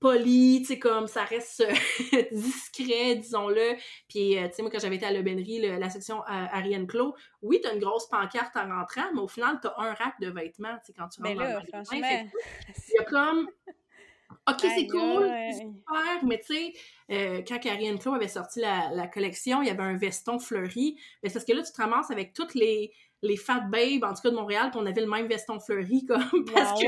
poli, 0.00 0.60
tu 0.62 0.66
sais, 0.66 0.78
comme 0.78 1.06
ça 1.06 1.24
reste 1.24 1.62
discret, 2.32 3.16
disons-le. 3.16 3.76
Puis, 4.08 4.38
euh, 4.38 4.48
tu 4.48 4.54
sais, 4.54 4.62
moi, 4.62 4.70
quand 4.70 4.80
j'avais 4.80 4.96
été 4.96 5.06
à 5.06 5.12
l'aubainerie, 5.12 5.60
la 5.60 5.90
section 5.90 6.22
Ariane 6.26 6.86
Clos, 6.86 7.14
oui, 7.42 7.60
t'as 7.62 7.74
une 7.74 7.80
grosse 7.80 8.08
pancarte 8.08 8.56
en 8.56 8.68
rentrant, 8.68 9.12
mais 9.14 9.20
au 9.20 9.28
final, 9.28 9.58
t'as 9.62 9.74
un 9.76 9.92
rack 9.92 10.18
de 10.20 10.30
vêtements, 10.30 10.76
tu 10.78 10.86
sais, 10.86 10.92
quand 10.96 11.08
tu 11.08 11.22
rentres 11.22 11.36
ben 11.36 11.38
là, 11.38 11.60
dans 11.72 11.78
le 11.78 11.84
Il 11.94 12.94
y 12.94 12.98
a 12.98 13.04
comme 13.04 13.48
OK, 14.48 14.60
c'est 14.60 14.86
cool, 14.86 15.30
super, 15.52 16.24
mais 16.24 16.38
tu 16.38 16.54
sais, 16.54 16.72
euh, 17.10 17.42
quand 17.46 17.58
Ariane 17.66 17.98
Clow 17.98 18.14
avait 18.14 18.28
sorti 18.28 18.60
la, 18.60 19.06
collection, 19.08 19.62
il 19.62 19.68
y 19.68 19.70
avait 19.70 19.82
un 19.82 19.96
veston 19.96 20.38
fleuri. 20.38 20.96
Mais 21.22 21.28
c'est 21.28 21.34
parce 21.34 21.44
que 21.44 21.52
là, 21.52 21.62
tu 21.62 21.72
te 21.72 21.80
ramasses 21.80 22.10
avec 22.10 22.32
toutes 22.32 22.54
les, 22.54 22.92
les 23.22 23.36
fat 23.36 23.60
babes, 23.60 24.04
en 24.04 24.14
tout 24.14 24.22
cas 24.22 24.30
de 24.30 24.36
Montréal, 24.36 24.70
qu'on 24.72 24.86
avait 24.86 25.00
le 25.00 25.08
même 25.08 25.26
veston 25.26 25.60
fleuri, 25.60 26.04
comme, 26.08 26.44
parce 26.52 26.80
que 26.80 26.86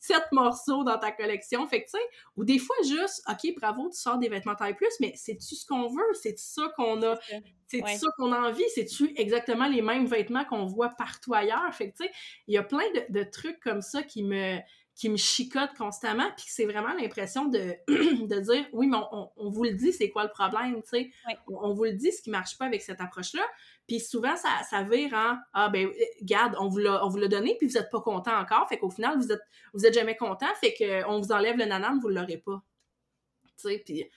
sept 0.00 0.24
morceaux 0.32 0.84
dans 0.84 0.98
ta 0.98 1.10
collection. 1.12 1.66
Fait 1.66 1.82
que, 1.82 1.86
tu 1.86 1.98
sais, 1.98 2.04
ou 2.36 2.44
des 2.44 2.58
fois, 2.58 2.76
juste, 2.82 3.22
OK, 3.28 3.54
bravo, 3.56 3.88
tu 3.90 3.98
sors 3.98 4.18
des 4.18 4.28
vêtements 4.28 4.54
taille 4.54 4.74
plus, 4.74 4.92
mais 5.00 5.12
c'est-tu 5.16 5.54
ce 5.54 5.66
qu'on 5.66 5.88
veut? 5.88 6.14
C'est-tu 6.14 6.42
ça 6.42 6.72
qu'on 6.76 7.02
a? 7.02 7.18
C'est 7.66 7.86
ça 7.86 8.06
qu'on 8.16 8.32
a 8.32 8.48
envie? 8.48 8.64
C'est-tu 8.74 9.12
exactement 9.16 9.68
les 9.68 9.82
mêmes 9.82 10.06
vêtements 10.06 10.44
qu'on 10.44 10.66
voit 10.66 10.90
partout 10.90 11.34
ailleurs? 11.34 11.74
Fait 11.74 11.90
que, 11.90 11.96
tu 11.96 12.04
sais, 12.04 12.12
il 12.46 12.54
y 12.54 12.58
a 12.58 12.62
plein 12.62 12.84
de, 13.10 13.22
trucs 13.24 13.60
comme 13.60 13.82
ça 13.82 14.02
qui 14.02 14.22
me 14.22 14.58
qui 14.94 15.08
me 15.08 15.16
chicotent 15.16 15.76
constamment, 15.78 16.28
puis 16.36 16.46
c'est 16.48 16.64
vraiment 16.64 16.92
l'impression 16.92 17.44
de, 17.44 17.76
de 17.88 18.40
dire, 18.40 18.66
oui, 18.72 18.88
mais 18.88 18.96
on, 19.12 19.48
vous 19.48 19.62
le 19.62 19.74
dit, 19.74 19.92
c'est 19.92 20.10
quoi 20.10 20.24
le 20.24 20.28
problème, 20.28 20.82
tu 20.82 20.88
sais? 20.88 21.10
On, 21.46 21.68
on, 21.68 21.72
vous 21.72 21.84
le 21.84 21.92
dit, 21.92 22.10
ce 22.10 22.20
qui 22.20 22.30
marche 22.30 22.58
pas 22.58 22.64
avec 22.64 22.82
cette 22.82 23.00
approche-là, 23.00 23.42
puis 23.88 24.00
souvent, 24.00 24.36
ça, 24.36 24.50
ça 24.68 24.82
vire 24.82 25.14
en 25.14 25.38
Ah 25.54 25.70
ben, 25.70 25.90
garde, 26.22 26.54
on 26.60 26.68
vous 26.68 26.78
l'a, 26.78 27.04
on 27.04 27.08
vous 27.08 27.16
l'a 27.16 27.26
donné, 27.26 27.56
puis 27.56 27.66
vous 27.66 27.78
n'êtes 27.78 27.90
pas 27.90 28.02
content 28.02 28.38
encore. 28.38 28.68
Fait 28.68 28.78
qu'au 28.78 28.90
final, 28.90 29.16
vous 29.16 29.32
êtes, 29.32 29.40
vous 29.72 29.86
êtes 29.86 29.94
jamais 29.94 30.14
content, 30.14 30.46
fait 30.60 30.74
qu'on 30.74 31.20
vous 31.20 31.32
enlève 31.32 31.56
le 31.56 31.64
nanan, 31.64 31.98
vous 31.98 32.10
ne 32.10 32.20
l'aurez 32.20 32.36
pas. 32.36 32.62
Tu 33.56 33.68
sais, 33.68 33.82
puis. 33.84 34.08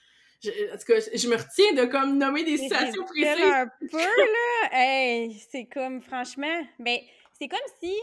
Je, 0.44 0.50
en 0.74 0.76
tout 0.76 0.84
cas, 0.84 0.98
je 0.98 1.28
me 1.28 1.36
retiens 1.36 1.72
de 1.72 1.88
comme 1.88 2.18
nommer 2.18 2.42
des 2.42 2.56
situations 2.56 3.04
précises. 3.04 3.44
un 3.44 3.68
peu, 3.80 3.96
là. 3.96 4.68
hey, 4.72 5.40
c'est 5.50 5.66
comme, 5.66 6.02
franchement, 6.02 6.66
ben, 6.80 6.98
c'est 7.38 7.46
comme 7.46 7.60
si 7.80 7.94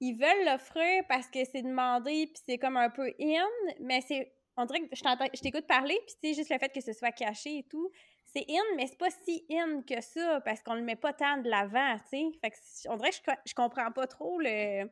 ils 0.00 0.14
veulent 0.14 0.46
l'offrir 0.46 1.02
parce 1.08 1.26
que 1.26 1.40
c'est 1.44 1.62
demandé, 1.62 2.28
puis 2.32 2.42
c'est 2.46 2.58
comme 2.58 2.76
un 2.76 2.90
peu 2.90 3.12
in, 3.20 3.46
mais 3.80 4.00
c'est. 4.06 4.32
On 4.56 4.66
dirait 4.66 4.80
que 4.80 4.94
je 4.94 5.40
t'écoute 5.40 5.66
parler, 5.66 5.98
puis 6.06 6.14
sais, 6.22 6.34
juste 6.34 6.50
le 6.50 6.58
fait 6.58 6.68
que 6.68 6.80
ce 6.80 6.92
soit 6.92 7.10
caché 7.10 7.58
et 7.58 7.66
tout, 7.68 7.90
c'est 8.34 8.46
in, 8.48 8.76
mais 8.76 8.86
c'est 8.86 8.98
pas 8.98 9.10
si 9.10 9.44
in 9.50 9.82
que 9.82 10.00
ça 10.00 10.40
parce 10.40 10.62
qu'on 10.62 10.74
le 10.74 10.82
met 10.82 10.96
pas 10.96 11.12
tant 11.12 11.38
de 11.38 11.48
l'avant, 11.48 11.96
tu 12.10 12.18
sais. 12.18 12.38
Fait 12.40 12.50
que 12.50 12.56
on 12.88 12.96
dirait 12.96 13.10
que 13.10 13.16
je, 13.16 13.32
je 13.46 13.54
comprends 13.54 13.90
pas 13.92 14.06
trop 14.06 14.38
le 14.38 14.88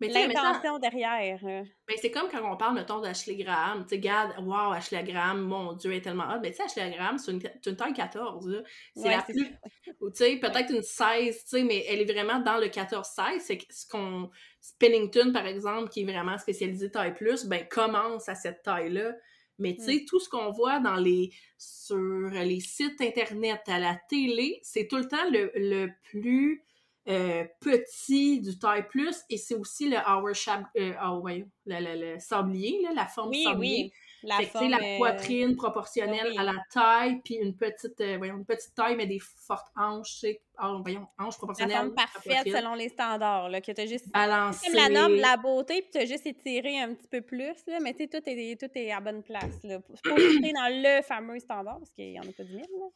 l'intention 0.00 0.78
derrière. 0.78 1.38
Mais 1.42 1.64
ben, 1.88 1.96
c'est 2.00 2.10
comme 2.10 2.28
quand 2.30 2.40
on 2.50 2.56
parle, 2.56 2.74
mettons, 2.74 3.00
d'Ashley 3.00 3.36
Graham. 3.36 3.82
Tu 3.82 3.90
sais, 3.90 3.96
regarde, 3.96 4.34
wow, 4.40 4.72
Ashley 4.72 5.02
Graham, 5.04 5.40
mon 5.40 5.72
Dieu, 5.72 5.90
elle 5.90 5.98
est 5.98 6.00
tellement 6.02 6.24
hot. 6.24 6.40
Mais 6.42 6.50
tu 6.50 6.56
sais, 6.56 6.64
Ashley 6.64 6.90
Graham, 6.90 7.18
c'est 7.18 7.32
une, 7.32 7.42
une, 7.66 7.76
taille 7.76 7.92
14. 7.92 8.62
C'est 8.94 9.08
la 9.08 9.22
plus. 9.22 9.46
Tu 9.84 9.92
sais, 10.14 10.36
peut-être 10.36 10.70
une 10.70 10.82
16, 10.82 11.44
tu 11.44 11.48
sais, 11.48 11.62
mais 11.62 11.84
elle 11.88 12.00
est 12.00 12.12
vraiment 12.12 12.40
dans 12.40 12.58
le 12.58 12.66
14-16. 12.66 13.40
C'est 13.40 13.58
ce 13.70 13.86
qu'on. 13.86 14.30
Spennington, 14.60 15.32
par 15.32 15.46
exemple, 15.46 15.90
qui 15.90 16.02
est 16.02 16.04
vraiment 16.12 16.36
spécialisé 16.38 16.90
taille 16.90 17.14
plus, 17.14 17.46
ben, 17.46 17.66
commence 17.68 18.28
à 18.28 18.34
cette 18.34 18.62
taille-là. 18.62 19.12
Mais 19.58 19.74
tu 19.74 19.84
sais, 19.84 19.94
mm. 19.96 20.04
tout 20.06 20.20
ce 20.20 20.28
qu'on 20.28 20.50
voit 20.50 20.80
dans 20.80 20.96
les 20.96 21.30
sur 21.58 22.28
les 22.30 22.60
sites 22.60 23.00
internet, 23.00 23.62
à 23.66 23.78
la 23.78 23.98
télé, 24.08 24.60
c'est 24.62 24.86
tout 24.86 24.96
le 24.96 25.08
temps 25.08 25.30
le, 25.30 25.50
le 25.54 25.88
plus 26.10 26.62
euh, 27.08 27.44
petit 27.60 28.40
du 28.40 28.58
taille 28.58 28.86
plus 28.88 29.16
et 29.30 29.36
c'est 29.36 29.54
aussi 29.54 29.88
le 29.88 29.96
hour 29.96 30.30
euh, 30.76 30.92
oh, 31.04 31.28
le, 31.66 32.14
le, 32.14 32.18
sablier, 32.18 32.82
là, 32.82 32.92
la 32.94 33.06
forme 33.06 33.32
sablier. 33.32 33.84
Oui. 33.84 33.92
La, 34.26 34.42
forme, 34.42 34.70
la 34.70 34.78
euh, 34.78 34.96
poitrine 34.98 35.56
proportionnelle 35.56 36.32
à 36.36 36.42
la 36.42 36.54
taille, 36.72 37.20
puis 37.24 37.36
une 37.36 37.56
petite, 37.56 38.02
voyons, 38.18 38.36
une 38.36 38.44
petite 38.44 38.74
taille, 38.74 38.96
mais 38.96 39.06
des 39.06 39.20
fortes 39.20 39.68
hanches, 39.76 40.14
tu 40.14 40.18
sais, 40.18 40.42
oh, 40.62 40.80
voyons, 40.82 41.06
hanches 41.18 41.36
proportionnelles. 41.36 41.76
La 41.76 41.82
forme 41.82 41.94
parfaite 41.94 42.46
selon 42.46 42.74
les 42.74 42.88
standards, 42.88 43.48
là, 43.48 43.60
que 43.60 43.70
tu 43.70 43.80
as 43.80 43.86
juste... 43.86 44.08
Balancé. 44.12 44.70
La 44.74 44.88
norme 44.88 45.14
la 45.14 45.36
beauté, 45.36 45.82
puis 45.82 45.90
tu 45.92 45.98
as 45.98 46.06
juste 46.06 46.26
étiré 46.26 46.80
un 46.80 46.94
petit 46.94 47.08
peu 47.08 47.20
plus, 47.20 47.54
là, 47.66 47.78
mais 47.80 47.94
tu 47.94 48.04
sais, 48.04 48.08
tout 48.08 48.22
est, 48.26 48.60
tout 48.60 48.70
est 48.74 48.90
à 48.90 49.00
bonne 49.00 49.22
place, 49.22 49.62
là. 49.62 49.78
C'est 49.94 50.10
pas 50.10 50.16
dans 50.16 50.82
le 50.82 51.02
fameux 51.02 51.38
standard, 51.38 51.78
parce 51.78 51.92
qu'il 51.92 52.10
y 52.10 52.18
en 52.18 52.22
a 52.22 52.32
pas 52.32 52.44
du 52.44 52.52
mille, 52.52 52.66
là. 52.78 52.86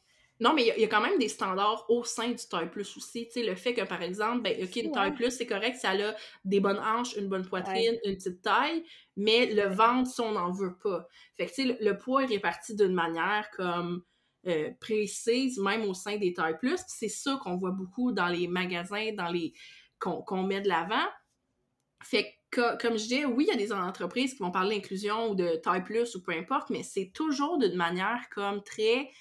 Non, 0.41 0.55
mais 0.55 0.73
il 0.75 0.81
y, 0.81 0.83
a 0.83 0.87
quand 0.87 1.01
même 1.01 1.19
des 1.19 1.29
standards 1.29 1.85
au 1.87 2.03
sein 2.03 2.29
du 2.29 2.47
taille 2.49 2.71
plus 2.71 2.97
aussi. 2.97 3.27
Tu 3.27 3.33
sais, 3.33 3.43
le 3.43 3.53
fait 3.53 3.75
que, 3.75 3.83
par 3.83 4.01
exemple, 4.01 4.41
ben, 4.41 4.63
OK, 4.63 4.75
une 4.75 4.91
taille 4.91 5.13
plus, 5.13 5.29
c'est 5.29 5.45
correct, 5.45 5.77
ça 5.77 5.91
a 5.91 6.15
des 6.45 6.59
bonnes 6.59 6.79
hanches, 6.79 7.15
une 7.15 7.29
bonne 7.29 7.45
poitrine, 7.45 7.95
une 8.03 8.15
petite 8.15 8.41
taille, 8.41 8.83
mais 9.15 9.53
le 9.53 9.67
ventre, 9.67 10.09
ça, 10.09 10.23
on 10.23 10.31
n'en 10.31 10.51
veut 10.51 10.75
pas. 10.81 11.07
Fait 11.37 11.45
que, 11.45 11.51
tu 11.53 11.67
sais, 11.67 11.77
le, 11.79 11.97
poids 11.99 12.23
est 12.23 12.25
réparti 12.25 12.75
d'une 12.75 12.95
manière 12.95 13.51
comme 13.51 14.01
euh, 14.47 14.71
précise, 14.79 15.59
même 15.59 15.83
au 15.83 15.93
sein 15.93 16.17
des 16.17 16.33
tailles 16.33 16.57
plus. 16.57 16.79
c'est 16.87 17.07
ça 17.07 17.39
qu'on 17.43 17.57
voit 17.57 17.69
beaucoup 17.69 18.11
dans 18.11 18.27
les 18.27 18.47
magasins, 18.47 19.13
dans 19.13 19.29
les 19.29 19.53
qu'on 19.99 20.41
met 20.41 20.61
de 20.61 20.69
l'avant. 20.69 21.07
Fait 22.03 22.39
que, 22.49 22.81
comme 22.81 22.97
je 22.97 23.05
dis, 23.05 23.25
oui, 23.25 23.45
il 23.47 23.51
y 23.51 23.55
a 23.55 23.63
des 23.63 23.71
entreprises 23.71 24.33
qui 24.33 24.39
vont 24.39 24.49
parler 24.49 24.77
d'inclusion 24.77 25.29
ou 25.29 25.35
de 25.35 25.57
taille 25.57 25.83
plus 25.83 26.15
ou 26.15 26.23
peu 26.23 26.31
importe, 26.31 26.71
mais 26.71 26.81
c'est 26.81 27.11
toujours 27.13 27.59
d'une 27.59 27.75
manière 27.75 28.27
comme 28.33 28.63
très 28.63 29.11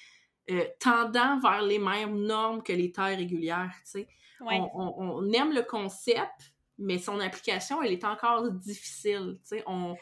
euh, 0.51 0.65
tendant 0.79 1.39
vers 1.41 1.63
les 1.63 1.79
mêmes 1.79 2.17
normes 2.23 2.63
que 2.63 2.73
les 2.73 2.93
tailles 2.93 3.17
régulières, 3.17 3.73
tu 3.85 3.91
sais. 3.91 4.09
On, 4.41 5.31
aime 5.33 5.53
le 5.53 5.63
concept, 5.63 6.55
mais 6.79 6.99
son 6.99 7.21
application, 7.21 7.83
elle 7.83 7.93
est 7.93 8.05
encore 8.05 8.51
difficile. 8.51 9.39
On... 9.67 9.97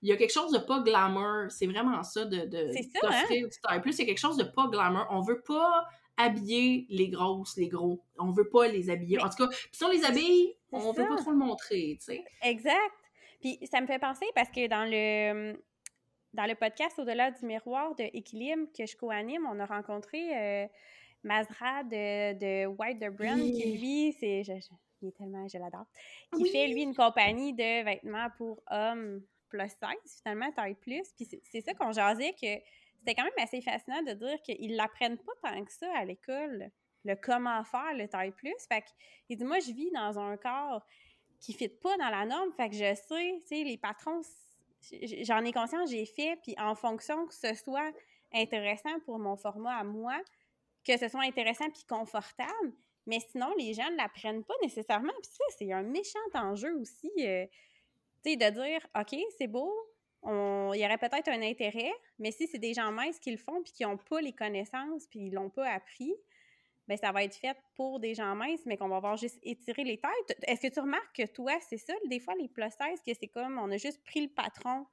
Il 0.00 0.08
y 0.08 0.12
a 0.12 0.16
quelque 0.16 0.32
chose 0.32 0.50
de 0.50 0.58
pas 0.58 0.80
glamour, 0.80 1.50
c'est 1.50 1.66
vraiment 1.66 2.02
ça, 2.02 2.24
de, 2.24 2.46
de 2.46 2.70
hein? 3.04 3.26
du 3.30 3.60
taille 3.62 3.80
plus, 3.80 3.92
c'est 3.92 4.06
quelque 4.06 4.18
chose 4.18 4.36
de 4.36 4.44
pas 4.44 4.66
glamour. 4.66 5.06
On 5.10 5.20
veut 5.20 5.42
pas 5.42 5.86
habiller 6.16 6.86
les 6.88 7.08
grosses, 7.08 7.56
les 7.56 7.68
gros. 7.68 8.02
On 8.18 8.32
veut 8.32 8.48
pas 8.48 8.66
les 8.66 8.90
habiller. 8.90 9.20
En 9.20 9.28
tout 9.28 9.46
cas, 9.46 9.54
si 9.70 9.84
on 9.84 9.90
les 9.90 10.04
habille, 10.04 10.54
on 10.72 10.92
veut 10.92 11.06
pas 11.06 11.16
trop 11.16 11.30
le 11.30 11.36
montrer, 11.36 11.98
sais. 12.00 12.24
Exact. 12.42 12.94
Puis 13.40 13.58
ça 13.70 13.80
me 13.80 13.86
fait 13.86 13.98
penser 13.98 14.26
parce 14.34 14.48
que 14.50 14.68
dans 14.68 14.88
le 14.88 15.56
dans 16.34 16.46
le 16.46 16.54
podcast 16.54 16.98
Au-delà 16.98 17.30
du 17.30 17.44
miroir 17.44 17.94
de 17.94 18.04
Équilibre 18.12 18.66
que 18.76 18.86
je 18.86 18.96
co-anime, 18.96 19.46
on 19.50 19.58
a 19.60 19.66
rencontré 19.66 20.36
euh, 20.36 20.66
Mazra 21.22 21.84
de, 21.84 22.32
de, 22.34 22.66
White 22.66 23.00
the 23.00 23.10
Brand, 23.10 23.38
qui 23.38 23.78
lui, 23.78 24.16
c'est. 24.18 24.42
Je, 24.44 24.52
il 25.02 25.08
est 25.08 25.16
tellement, 25.16 25.46
je 25.48 25.58
l'adore. 25.58 25.86
Qui 26.36 26.48
fait, 26.50 26.68
lui, 26.68 26.82
une 26.82 26.94
compagnie 26.94 27.52
de 27.52 27.84
vêtements 27.84 28.28
pour 28.36 28.62
hommes 28.70 29.22
plus 29.48 29.68
size, 29.68 30.20
finalement, 30.22 30.50
taille 30.52 30.74
plus. 30.74 31.12
Puis 31.16 31.28
c'est 31.44 31.60
ça 31.60 31.74
qu'on 31.74 31.92
jasait 31.92 32.32
que 32.32 32.62
c'était 32.98 33.14
quand 33.14 33.24
même 33.24 33.32
assez 33.38 33.60
fascinant 33.60 34.02
de 34.02 34.12
dire 34.12 34.40
qu'ils 34.42 34.76
l'apprennent 34.76 35.18
pas 35.18 35.32
tant 35.42 35.64
que 35.64 35.72
ça 35.72 35.88
à 35.96 36.04
l'école, 36.04 36.70
le 37.04 37.14
comment 37.16 37.62
faire 37.64 37.94
le 37.94 38.08
taille 38.08 38.30
plus. 38.30 38.54
Fait 38.68 38.84
qu'il 39.26 39.36
dit, 39.36 39.44
moi, 39.44 39.58
je 39.58 39.72
vis 39.72 39.90
dans 39.90 40.18
un 40.18 40.36
corps 40.36 40.86
qui 41.40 41.52
ne 41.52 41.56
fit 41.58 41.68
pas 41.68 41.96
dans 41.98 42.08
la 42.08 42.24
norme, 42.24 42.52
fait 42.56 42.68
que 42.68 42.76
je 42.76 42.94
sais, 42.94 43.42
tu 43.42 43.46
sais, 43.46 43.64
les 43.64 43.76
patrons 43.76 44.22
j'en 45.22 45.44
ai 45.44 45.52
conscience, 45.52 45.90
j'ai 45.90 46.06
fait, 46.06 46.36
puis 46.42 46.54
en 46.58 46.74
fonction 46.74 47.26
que 47.26 47.34
ce 47.34 47.54
soit 47.54 47.92
intéressant 48.32 49.00
pour 49.04 49.18
mon 49.18 49.36
format 49.36 49.76
à 49.76 49.84
moi, 49.84 50.18
que 50.84 50.96
ce 50.96 51.08
soit 51.08 51.22
intéressant 51.22 51.70
puis 51.70 51.84
confortable, 51.88 52.72
mais 53.06 53.20
sinon, 53.30 53.52
les 53.58 53.74
gens 53.74 53.90
ne 53.90 53.96
l'apprennent 53.96 54.44
pas 54.44 54.54
nécessairement. 54.62 55.12
Puis 55.22 55.32
ça, 55.32 55.44
c'est 55.58 55.72
un 55.72 55.82
méchant 55.82 56.18
enjeu 56.34 56.74
aussi, 56.78 57.10
euh, 57.20 57.46
tu 58.24 58.30
sais, 58.30 58.36
de 58.36 58.50
dire, 58.50 58.86
OK, 58.98 59.18
c'est 59.38 59.48
beau, 59.48 59.72
il 60.24 60.80
y 60.80 60.84
aurait 60.84 60.98
peut-être 60.98 61.28
un 61.28 61.42
intérêt, 61.42 61.92
mais 62.18 62.30
si 62.30 62.46
c'est 62.46 62.58
des 62.58 62.74
gens 62.74 62.92
minces 62.92 63.18
qui 63.18 63.32
le 63.32 63.38
font 63.38 63.60
puis 63.62 63.72
qui 63.72 63.82
n'ont 63.82 63.96
pas 63.96 64.20
les 64.20 64.32
connaissances 64.32 65.06
puis 65.08 65.26
ils 65.26 65.32
l'ont 65.32 65.50
pas 65.50 65.68
appris, 65.68 66.14
ben 66.88 66.96
ça 66.96 67.12
va 67.12 67.24
être 67.24 67.36
fait 67.36 67.56
pour 67.74 68.00
des 68.00 68.14
gens 68.14 68.34
minces, 68.34 68.64
mais 68.66 68.76
qu'on 68.76 68.88
va 68.88 68.96
avoir 68.96 69.16
juste 69.16 69.38
étirer 69.42 69.84
les 69.84 69.98
têtes. 69.98 70.38
Est-ce 70.46 70.62
que 70.62 70.72
tu 70.72 70.80
remarques 70.80 71.16
que 71.16 71.26
toi, 71.26 71.52
c'est 71.68 71.78
ça, 71.78 71.94
des 72.08 72.20
fois, 72.20 72.34
les 72.34 72.48
plus 72.48 72.64
size, 72.64 73.00
que 73.06 73.12
c'est 73.18 73.28
comme, 73.28 73.58
on 73.58 73.70
a 73.70 73.76
juste 73.76 74.02
pris 74.04 74.22
le 74.22 74.32
patron 74.32 74.86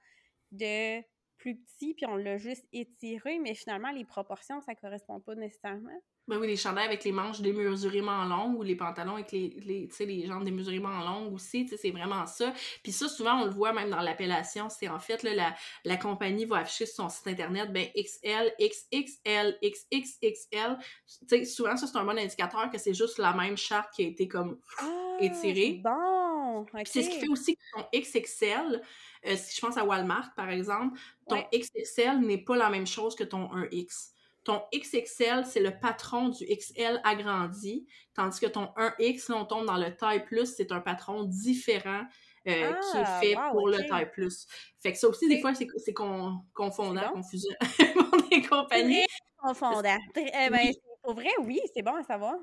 de 0.51 1.01
plus 1.37 1.55
petit, 1.55 1.93
puis 1.93 2.05
on 2.05 2.15
l'a 2.15 2.37
juste 2.37 2.65
étiré, 2.73 3.39
mais 3.39 3.55
finalement, 3.55 3.91
les 3.91 4.05
proportions, 4.05 4.61
ça 4.61 4.75
correspond 4.75 5.19
pas 5.21 5.35
nécessairement? 5.35 5.99
Ben 6.29 6.37
oui, 6.37 6.45
les 6.45 6.57
chandails 6.57 6.85
avec 6.85 7.03
les 7.03 7.11
manches 7.11 7.41
démesurément 7.41 8.23
longues 8.25 8.59
ou 8.59 8.61
les 8.61 8.75
pantalons 8.75 9.15
avec 9.15 9.31
les, 9.31 9.49
les, 9.65 9.89
les 10.05 10.27
jambes 10.27 10.43
démesurément 10.43 10.99
longues 10.99 11.33
aussi, 11.33 11.67
c'est 11.67 11.89
vraiment 11.89 12.27
ça. 12.27 12.53
Puis 12.83 12.91
ça, 12.91 13.09
souvent, 13.09 13.41
on 13.41 13.45
le 13.45 13.51
voit 13.51 13.73
même 13.73 13.89
dans 13.89 14.01
l'appellation, 14.01 14.69
c'est 14.69 14.87
en 14.87 14.99
fait, 14.99 15.23
là, 15.23 15.33
la, 15.33 15.55
la 15.85 15.97
compagnie 15.97 16.45
va 16.45 16.57
afficher 16.57 16.85
sur 16.85 16.97
son 16.97 17.09
site 17.09 17.25
internet, 17.25 17.73
ben 17.73 17.87
XL, 17.97 18.53
XXL, 18.61 19.57
XXXL. 19.63 21.45
souvent, 21.47 21.75
ça, 21.75 21.87
c'est 21.87 21.97
un 21.97 22.05
bon 22.05 22.17
indicateur 22.17 22.69
que 22.69 22.77
c'est 22.77 22.93
juste 22.93 23.17
la 23.17 23.33
même 23.33 23.57
charte 23.57 23.91
qui 23.91 24.03
a 24.03 24.07
été 24.07 24.27
comme 24.27 24.59
ah, 24.77 25.17
étirée. 25.21 25.81
Bon, 25.83 26.67
C'est 26.85 27.01
ce 27.01 27.09
qui 27.09 27.19
fait 27.21 27.29
aussi 27.29 27.55
que 27.55 27.61
ton 27.75 27.87
XXL, 27.91 28.83
euh, 29.25 29.35
si 29.35 29.55
je 29.55 29.61
pense 29.61 29.77
à 29.77 29.83
Walmart, 29.83 30.35
par 30.35 30.51
exemple, 30.51 30.99
ton 31.27 31.43
XXL 31.51 32.19
n'est 32.19 32.37
pas 32.37 32.55
la 32.55 32.69
même 32.69 32.85
chose 32.85 33.15
que 33.15 33.23
ton 33.23 33.45
1X. 33.47 34.11
Ton 34.43 34.61
XXL, 34.73 35.45
c'est 35.45 35.59
le 35.59 35.77
patron 35.79 36.29
du 36.29 36.45
XL 36.45 37.01
agrandi, 37.03 37.85
tandis 38.13 38.39
que 38.39 38.47
ton 38.47 38.65
1X, 38.77 39.31
là, 39.31 39.37
on 39.37 39.45
tombe 39.45 39.65
dans 39.65 39.77
le 39.77 39.95
taille 39.95 40.25
plus, 40.25 40.55
c'est 40.55 40.71
un 40.71 40.79
patron 40.79 41.23
différent 41.23 42.03
euh, 42.47 42.73
qui 42.73 42.97
est 42.97 43.03
ah, 43.05 43.19
fait 43.21 43.35
pour 43.51 43.67
le 43.67 43.85
taille 43.85 44.09
plus. 44.11 44.47
Fait 44.81 44.93
que 44.93 44.97
ça 44.97 45.07
aussi, 45.07 45.27
des 45.27 45.41
fois, 45.41 45.53
c'est 45.53 45.93
confondant, 45.93 47.11
confusion 47.11 47.53
pour 47.95 48.29
des 48.29 48.41
compagnies. 48.41 49.05
confondant. 49.37 49.97
Eh 50.15 50.49
ben, 50.49 50.71
pour 51.03 51.13
vrai, 51.13 51.31
oui, 51.41 51.59
c'est 51.73 51.81
bon 51.81 51.95
à 51.95 52.03
savoir. 52.03 52.35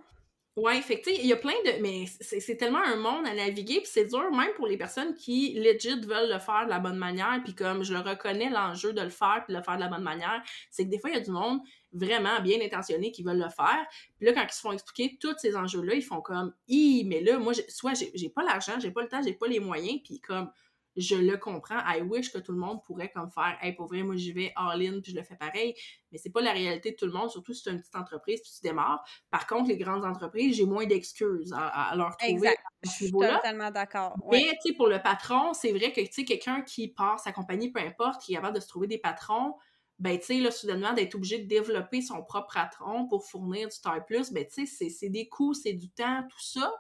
Fait 0.83 1.01
que, 1.01 1.11
il 1.11 1.27
y 1.27 1.33
a 1.35 1.37
plein 1.37 1.53
de. 1.67 1.83
Mais 1.83 2.07
c'est 2.21 2.57
tellement 2.57 2.83
un 2.83 2.97
monde 2.97 3.27
à 3.27 3.35
naviguer, 3.35 3.81
puis 3.81 3.91
c'est 3.93 4.07
dur, 4.07 4.31
même 4.33 4.55
pour 4.57 4.67
les 4.67 4.79
personnes 4.79 5.15
qui, 5.15 5.53
legit, 5.53 6.01
veulent 6.01 6.33
le 6.33 6.39
faire 6.39 6.65
de 6.65 6.71
la 6.71 6.79
bonne 6.79 6.97
manière, 6.97 7.41
puis 7.45 7.55
comme 7.55 7.83
je 7.83 7.93
le 7.93 8.01
reconnais, 8.01 8.49
l'enjeu 8.49 8.95
de 8.95 9.03
le 9.03 9.11
faire, 9.11 9.43
puis 9.45 9.53
de 9.53 9.59
le 9.59 9.65
faire 9.65 9.77
de 9.77 9.83
la 9.83 9.89
bonne 9.89 10.03
manière, 10.03 10.43
c'est 10.71 10.85
que 10.85 10.91
des 10.91 10.99
fois, 10.99 11.11
il 11.11 11.17
y 11.17 11.19
a 11.19 11.23
du 11.23 11.31
monde 11.31 11.61
vraiment 11.97 12.41
bien 12.41 12.61
intentionné 12.61 13.11
qui 13.11 13.23
veulent 13.23 13.39
le 13.39 13.49
faire, 13.49 13.87
puis 14.17 14.27
là, 14.27 14.33
quand 14.33 14.45
ils 14.45 14.53
se 14.53 14.61
font 14.61 14.73
expliquer 14.73 15.19
tous 15.21 15.37
ces 15.39 15.57
enjeux-là, 15.57 15.95
ils 15.95 16.05
font 16.05 16.21
comme, 16.21 16.55
i 16.69 17.05
mais 17.07 17.21
là, 17.21 17.39
moi, 17.39 17.53
soit 17.69 17.95
j'ai 18.15 18.29
pas 18.29 18.43
l'argent, 18.43 18.75
j'ai 18.79 18.91
pas 18.91 19.03
le 19.03 19.09
temps, 19.09 19.23
j'ai 19.23 19.35
pas 19.35 19.47
les 19.47 19.61
moyens, 19.61 20.01
puis 20.05 20.21
comme, 20.21 20.51
je 20.97 21.15
le 21.15 21.37
comprends. 21.37 21.79
I 21.87 22.01
wish 22.01 22.33
que 22.33 22.39
tout 22.39 22.53
le 22.53 22.59
monde 22.59 22.83
pourrait 22.83 23.11
comme 23.11 23.31
faire, 23.31 23.57
hey, 23.61 23.75
pour 23.75 23.87
vrai, 23.87 24.03
moi 24.03 24.17
j'y 24.17 24.33
vais 24.33 24.53
all-in 24.57 25.01
puis 25.01 25.13
je 25.13 25.17
le 25.17 25.23
fais 25.23 25.37
pareil. 25.37 25.75
Mais 26.11 26.19
c'est 26.19 26.31
pas 26.31 26.41
la 26.41 26.53
réalité 26.53 26.93
de 26.93 26.97
tout 26.97 27.07
le 27.07 27.13
monde, 27.13 27.31
surtout 27.31 27.53
si 27.53 27.63
tu 27.63 27.71
une 27.71 27.81
petite 27.81 27.97
entreprise 27.97 28.41
puis 28.41 28.51
tu 28.57 28.63
démarres. 28.63 29.05
Par 29.31 29.47
contre, 29.47 29.69
les 29.69 29.77
grandes 29.77 30.05
entreprises, 30.05 30.57
j'ai 30.57 30.65
moins 30.65 30.87
d'excuses 30.87 31.55
à, 31.55 31.95
leur 31.97 32.17
trouver 32.17 32.33
exact. 32.33 32.63
Je 32.83 32.91
suis 32.91 33.13
totalement 33.13 33.71
d'accord. 33.71 34.17
Mais 34.31 34.45
tu 34.63 34.71
sais, 34.71 34.75
pour 34.75 34.89
le 34.89 35.01
patron, 35.01 35.53
c'est 35.53 35.73
vrai 35.73 35.93
que 35.93 36.01
tu 36.01 36.09
sais, 36.11 36.25
quelqu'un 36.25 36.63
qui 36.63 36.89
part 36.89 37.21
sa 37.21 37.33
compagnie, 37.33 37.71
peu 37.71 37.81
importe, 37.81 38.23
qui 38.23 38.33
est 38.33 38.37
capable 38.37 38.57
de 38.57 38.61
se 38.61 38.69
trouver 38.69 38.87
des 38.87 38.99
patrons, 38.99 39.55
ben, 39.99 40.19
tu 40.19 40.27
sais, 40.27 40.35
là, 40.39 40.51
soudainement, 40.51 40.93
d'être 40.93 41.15
obligé 41.15 41.39
de 41.39 41.49
développer 41.49 42.03
son 42.03 42.23
propre 42.23 42.53
patron 42.53 43.09
pour 43.09 43.27
fournir 43.27 43.69
du 43.69 43.81
taille 43.81 44.05
plus, 44.07 44.31
ben, 44.33 44.47
tu 44.47 44.67
sais, 44.67 44.89
c'est 44.91 45.09
des 45.09 45.29
coûts, 45.29 45.55
c'est 45.55 45.73
du 45.73 45.89
temps, 45.91 46.23
tout 46.29 46.43
ça. 46.43 46.73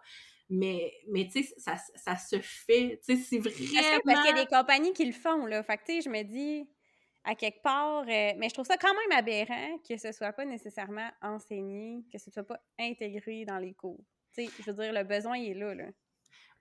Mais, 0.49 0.93
mais 1.09 1.27
tu 1.27 1.43
sais, 1.43 1.55
ça, 1.57 1.77
ça, 1.95 2.17
se 2.17 2.39
fait. 2.41 3.01
Tu 3.05 3.17
sais, 3.17 3.23
c'est 3.23 3.39
vraiment. 3.39 4.01
Parce 4.05 4.21
qu'il 4.21 4.37
y 4.37 4.39
a 4.39 4.45
des 4.45 4.49
compagnies 4.49 4.93
qui 4.93 5.05
le 5.05 5.13
font, 5.13 5.47
là. 5.47 5.63
Fait 5.63 5.77
que, 5.79 5.85
tu 5.87 5.93
sais, 5.95 6.01
je 6.03 6.09
me 6.09 6.23
dis, 6.23 6.69
à 7.25 7.35
quelque 7.35 7.61
part, 7.63 8.03
euh, 8.03 8.33
mais 8.37 8.49
je 8.49 8.55
trouve 8.55 8.67
ça 8.67 8.77
quand 8.77 8.95
même 8.95 9.19
aberrant 9.19 9.79
que 9.79 9.97
ce 9.97 10.13
soit 10.13 10.33
pas 10.33 10.45
nécessairement 10.45 11.11
enseigné, 11.21 12.05
que 12.13 12.19
ce 12.19 12.31
soit 12.31 12.45
pas 12.45 12.61
intégré 12.79 13.45
dans 13.45 13.59
les 13.59 13.75
cours. 13.75 14.05
Tu 14.33 14.45
sais, 14.45 14.51
je 14.61 14.71
veux 14.71 14.83
dire, 14.83 14.93
le 14.93 15.03
besoin, 15.03 15.37
il 15.37 15.51
est 15.51 15.55
là, 15.55 15.75
là. 15.75 15.87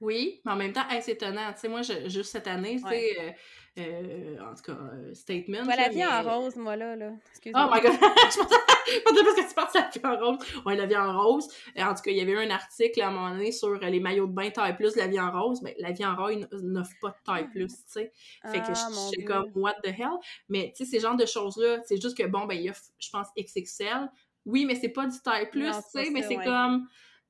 Oui, 0.06 0.40
mais 0.46 0.52
en 0.52 0.56
même 0.56 0.72
temps, 0.72 0.86
c'est 1.02 1.14
étonnant. 1.14 1.52
Tu 1.54 1.62
sais, 1.62 1.68
moi, 1.68 1.82
juste 1.82 2.32
cette 2.32 2.46
année, 2.46 2.80
tu 2.80 2.88
sais, 2.88 3.18
euh, 3.20 3.32
euh, 3.80 4.38
en 4.40 4.54
tout 4.54 4.62
cas, 4.62 4.78
euh, 4.80 5.16
statement. 5.16 5.64
La 5.66 5.90
vie 5.90 6.06
en 6.06 6.22
rose, 6.22 6.56
moi, 6.58 6.76
là. 6.76 6.96
là. 6.96 7.10
Oh 7.48 7.72
my 7.74 7.82
god! 7.82 7.94
je 8.00 8.38
pensais 8.38 9.24
parce 9.24 9.36
que 9.36 9.50
tu 9.50 9.56
parles 9.56 9.68
de 9.74 9.80
la 9.80 9.90
vie 9.90 10.22
en 10.22 10.28
rose. 10.28 10.38
Ouais, 10.64 10.76
la 10.76 10.86
vie 10.86 10.96
en 10.96 11.20
rose. 11.20 11.48
En 11.76 11.96
tout 11.96 12.04
cas, 12.04 12.12
il 12.12 12.18
y 12.18 12.22
avait 12.22 12.34
eu 12.34 12.38
un 12.38 12.52
article 12.52 13.02
à 13.02 13.08
un 13.08 13.12
moment 13.12 13.32
donné 13.32 13.52
sur 13.52 13.74
les 13.80 14.00
maillots 14.00 14.28
de 14.28 14.32
bain 14.32 14.52
taille 14.52 14.76
plus, 14.76 14.96
la 14.96 15.08
vie 15.08 15.20
en 15.20 15.32
rose. 15.32 15.64
Mais 15.64 15.76
la 15.80 15.92
vie 15.92 16.06
en 16.06 16.16
rose 16.16 16.48
n'offre 16.62 16.94
pas 17.02 17.10
de 17.10 17.24
taille 17.26 17.50
plus, 17.50 17.74
tu 17.74 17.84
sais. 17.88 18.12
Fait 18.46 18.60
que 18.60 18.66
ah, 18.68 18.74
je 18.74 19.08
suis 19.10 19.26
comme, 19.26 19.50
what 19.56 19.74
the 19.84 19.88
hell? 19.88 20.20
Mais, 20.50 20.72
tu 20.78 20.86
sais, 20.86 20.92
ces 20.92 21.00
genres 21.00 21.18
de 21.18 21.26
choses-là, 21.26 21.80
c'est 21.86 22.00
juste 22.00 22.16
que, 22.16 22.28
bon, 22.28 22.46
ben, 22.46 22.54
il 22.54 22.66
y 22.66 22.70
a, 22.70 22.74
je 23.00 23.10
pense, 23.10 23.30
XXL. 23.36 24.08
Oui, 24.46 24.66
mais 24.66 24.76
c'est 24.76 24.90
pas 24.90 25.08
du 25.08 25.20
taille 25.24 25.50
plus, 25.50 25.72
tu 25.72 26.04
sais, 26.04 26.12
mais 26.12 26.22
c'est 26.22 26.38
comme 26.38 26.88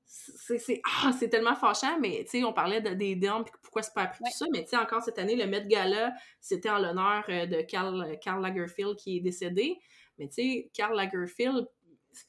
c'est 0.07 0.81
ah, 1.03 1.11
tellement 1.29 1.55
fâchant, 1.55 1.99
mais 1.99 2.23
tu 2.23 2.39
sais, 2.39 2.43
on 2.43 2.53
parlait 2.53 2.81
de, 2.81 2.93
des 2.93 3.15
dames, 3.15 3.43
puis 3.43 3.53
pourquoi 3.61 3.81
c'est 3.81 3.93
pas 3.93 4.03
appris 4.03 4.23
tout 4.23 4.31
ça, 4.31 4.45
mais 4.51 4.63
tu 4.63 4.69
sais, 4.69 4.77
encore 4.77 5.01
cette 5.01 5.19
année, 5.19 5.35
le 5.35 5.47
Met 5.47 5.65
Gala, 5.67 6.13
c'était 6.39 6.69
en 6.69 6.77
l'honneur 6.77 7.23
euh, 7.29 7.45
de 7.45 7.61
Karl, 7.61 8.17
Karl 8.21 8.41
Lagerfeld 8.41 8.95
qui 8.95 9.17
est 9.17 9.21
décédé. 9.21 9.77
Mais 10.17 10.27
tu 10.27 10.35
sais, 10.35 10.69
Karl 10.73 10.95
Lagerfeld, 10.95 11.67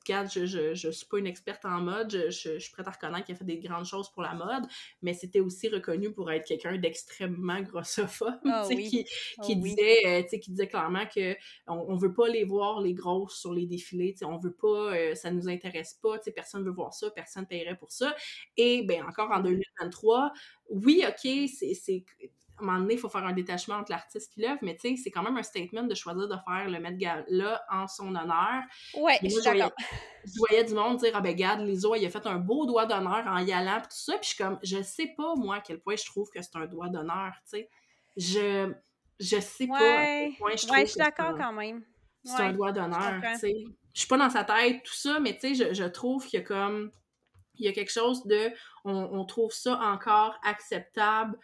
regarde, 0.05 0.29
je, 0.33 0.47
je, 0.47 0.75
je, 0.75 0.91
suis 0.91 1.07
pas 1.07 1.19
une 1.19 1.27
experte 1.27 1.65
en 1.65 1.81
mode, 1.81 2.11
je, 2.11 2.31
je, 2.31 2.59
suis 2.59 2.73
prête 2.73 2.87
à 2.89 2.91
reconnaître 2.91 3.25
qu'il 3.25 3.35
a 3.35 3.39
fait 3.39 3.45
des 3.45 3.59
grandes 3.59 3.85
choses 3.85 4.11
pour 4.11 4.23
la 4.23 4.35
mode, 4.35 4.65
mais 5.03 5.15
c'était 5.15 5.41
aussi 5.41 5.69
reconnu 5.69 6.13
pour 6.13 6.31
être 6.31 6.47
quelqu'un 6.47 6.77
d'extrêmement 6.77 7.61
grossophobe, 7.61 8.41
qui, 8.69 9.57
disait, 9.57 10.27
qui 10.29 10.51
disait 10.51 10.69
clairement 10.69 11.07
que 11.07 11.35
on, 11.67 11.87
on, 11.89 11.97
veut 11.97 12.13
pas 12.13 12.29
les 12.29 12.45
voir, 12.45 12.81
les 12.81 12.95
grosses, 12.95 13.39
sur 13.39 13.53
les 13.53 13.67
défilés, 13.67 14.15
on 14.23 14.39
veut 14.39 14.55
pas, 14.55 14.95
euh, 14.95 15.15
ça 15.15 15.31
nous 15.31 15.49
intéresse 15.49 15.99
pas, 16.03 16.19
personne 16.35 16.65
veut 16.65 16.73
voir 16.73 16.93
ça, 16.93 17.11
personne 17.11 17.47
paierait 17.47 17.77
pour 17.77 17.93
ça. 17.93 18.15
Et, 18.57 18.83
ben 18.83 19.05
encore 19.05 19.31
en 19.31 19.41
2023, 19.41 20.33
oui, 20.71 21.05
OK, 21.07 21.31
c'est 21.49 22.05
à 22.59 22.63
un 22.63 22.67
moment 22.67 22.79
donné, 22.79 22.95
il 22.95 23.01
faut 23.01 23.09
faire 23.09 23.25
un 23.25 23.33
détachement 23.33 23.77
entre 23.77 23.93
l'artiste 23.93 24.33
et 24.37 24.43
l'œuvre, 24.43 24.59
mais 24.63 24.77
tu 24.77 24.89
sais, 24.89 25.03
c'est 25.03 25.11
quand 25.11 25.23
même 25.23 25.37
un 25.37 25.43
statement 25.43 25.83
de 25.83 25.95
choisir 25.95 26.27
de 26.27 26.37
faire 26.47 26.69
le 26.69 26.81
Met 26.81 26.97
Gala 26.97 27.63
en 27.71 27.87
son 27.87 28.15
honneur. 28.15 28.63
Ouais, 28.95 29.19
je 29.23 29.29
suis 29.29 29.43
d'accord. 29.43 29.73
Je 30.25 30.39
voyais 30.39 30.65
du 30.65 30.75
monde 30.75 30.97
dire, 30.97 31.13
ah 31.15 31.21
ben, 31.21 31.31
regarde, 31.31 31.61
Liso, 31.61 31.95
il 31.95 32.05
a 32.05 32.11
fait 32.11 32.27
un 32.27 32.39
beau 32.39 32.67
doigt 32.67 32.85
d'honneur 32.85 33.25
en 33.29 33.39
y 33.39 33.53
allant, 33.53 33.81
tout 33.81 33.91
ça, 33.91 34.15
puis 34.15 34.25
je 34.25 34.29
suis 34.35 34.43
comme, 34.43 34.59
je 34.61 34.83
sais 34.83 35.15
pas, 35.17 35.37
moi, 35.37 35.57
à 35.57 35.61
quel 35.61 35.79
point 35.79 35.95
je 35.95 36.05
trouve 36.05 36.29
que 36.31 36.43
c'est 36.43 36.57
un 36.57 36.67
doigt 36.67 36.89
d'honneur, 36.89 37.33
tu 37.49 37.59
sais. 37.59 37.71
Je, 38.17 38.73
je 39.21 39.39
sais 39.39 39.69
pas 39.69 39.77
à 39.77 40.05
quel 40.05 40.35
point 40.35 40.51
je 40.57 40.67
trouve 40.67 40.77
Ouais, 40.77 40.87
je 40.87 40.91
suis 40.91 40.99
d'accord 40.99 41.37
quand 41.39 41.53
même. 41.53 41.85
C'est 42.25 42.43
un 42.43 42.53
doigt 42.53 42.73
d'honneur, 42.73 43.23
tu 43.35 43.39
sais. 43.39 43.55
Je 43.95 44.01
suis 44.01 44.09
pas 44.09 44.19
dans 44.19 44.31
sa 44.31 44.43
tête, 44.43 44.83
tout 44.83 44.95
ça, 44.95 45.21
mais 45.21 45.39
tu 45.39 45.55
sais, 45.55 45.69
je, 45.69 45.75
je 45.75 45.85
trouve 45.85 46.27
qu'il 46.27 46.41
y 46.41 46.43
a 46.43 46.45
comme 46.45 46.91
il 47.59 47.65
y 47.65 47.69
a 47.69 47.73
quelque 47.73 47.93
chose 47.93 48.25
de 48.27 48.51
on, 48.85 48.93
on 48.95 49.25
trouve 49.25 49.53
ça 49.53 49.79
encore 49.81 50.39
acceptable 50.43 51.39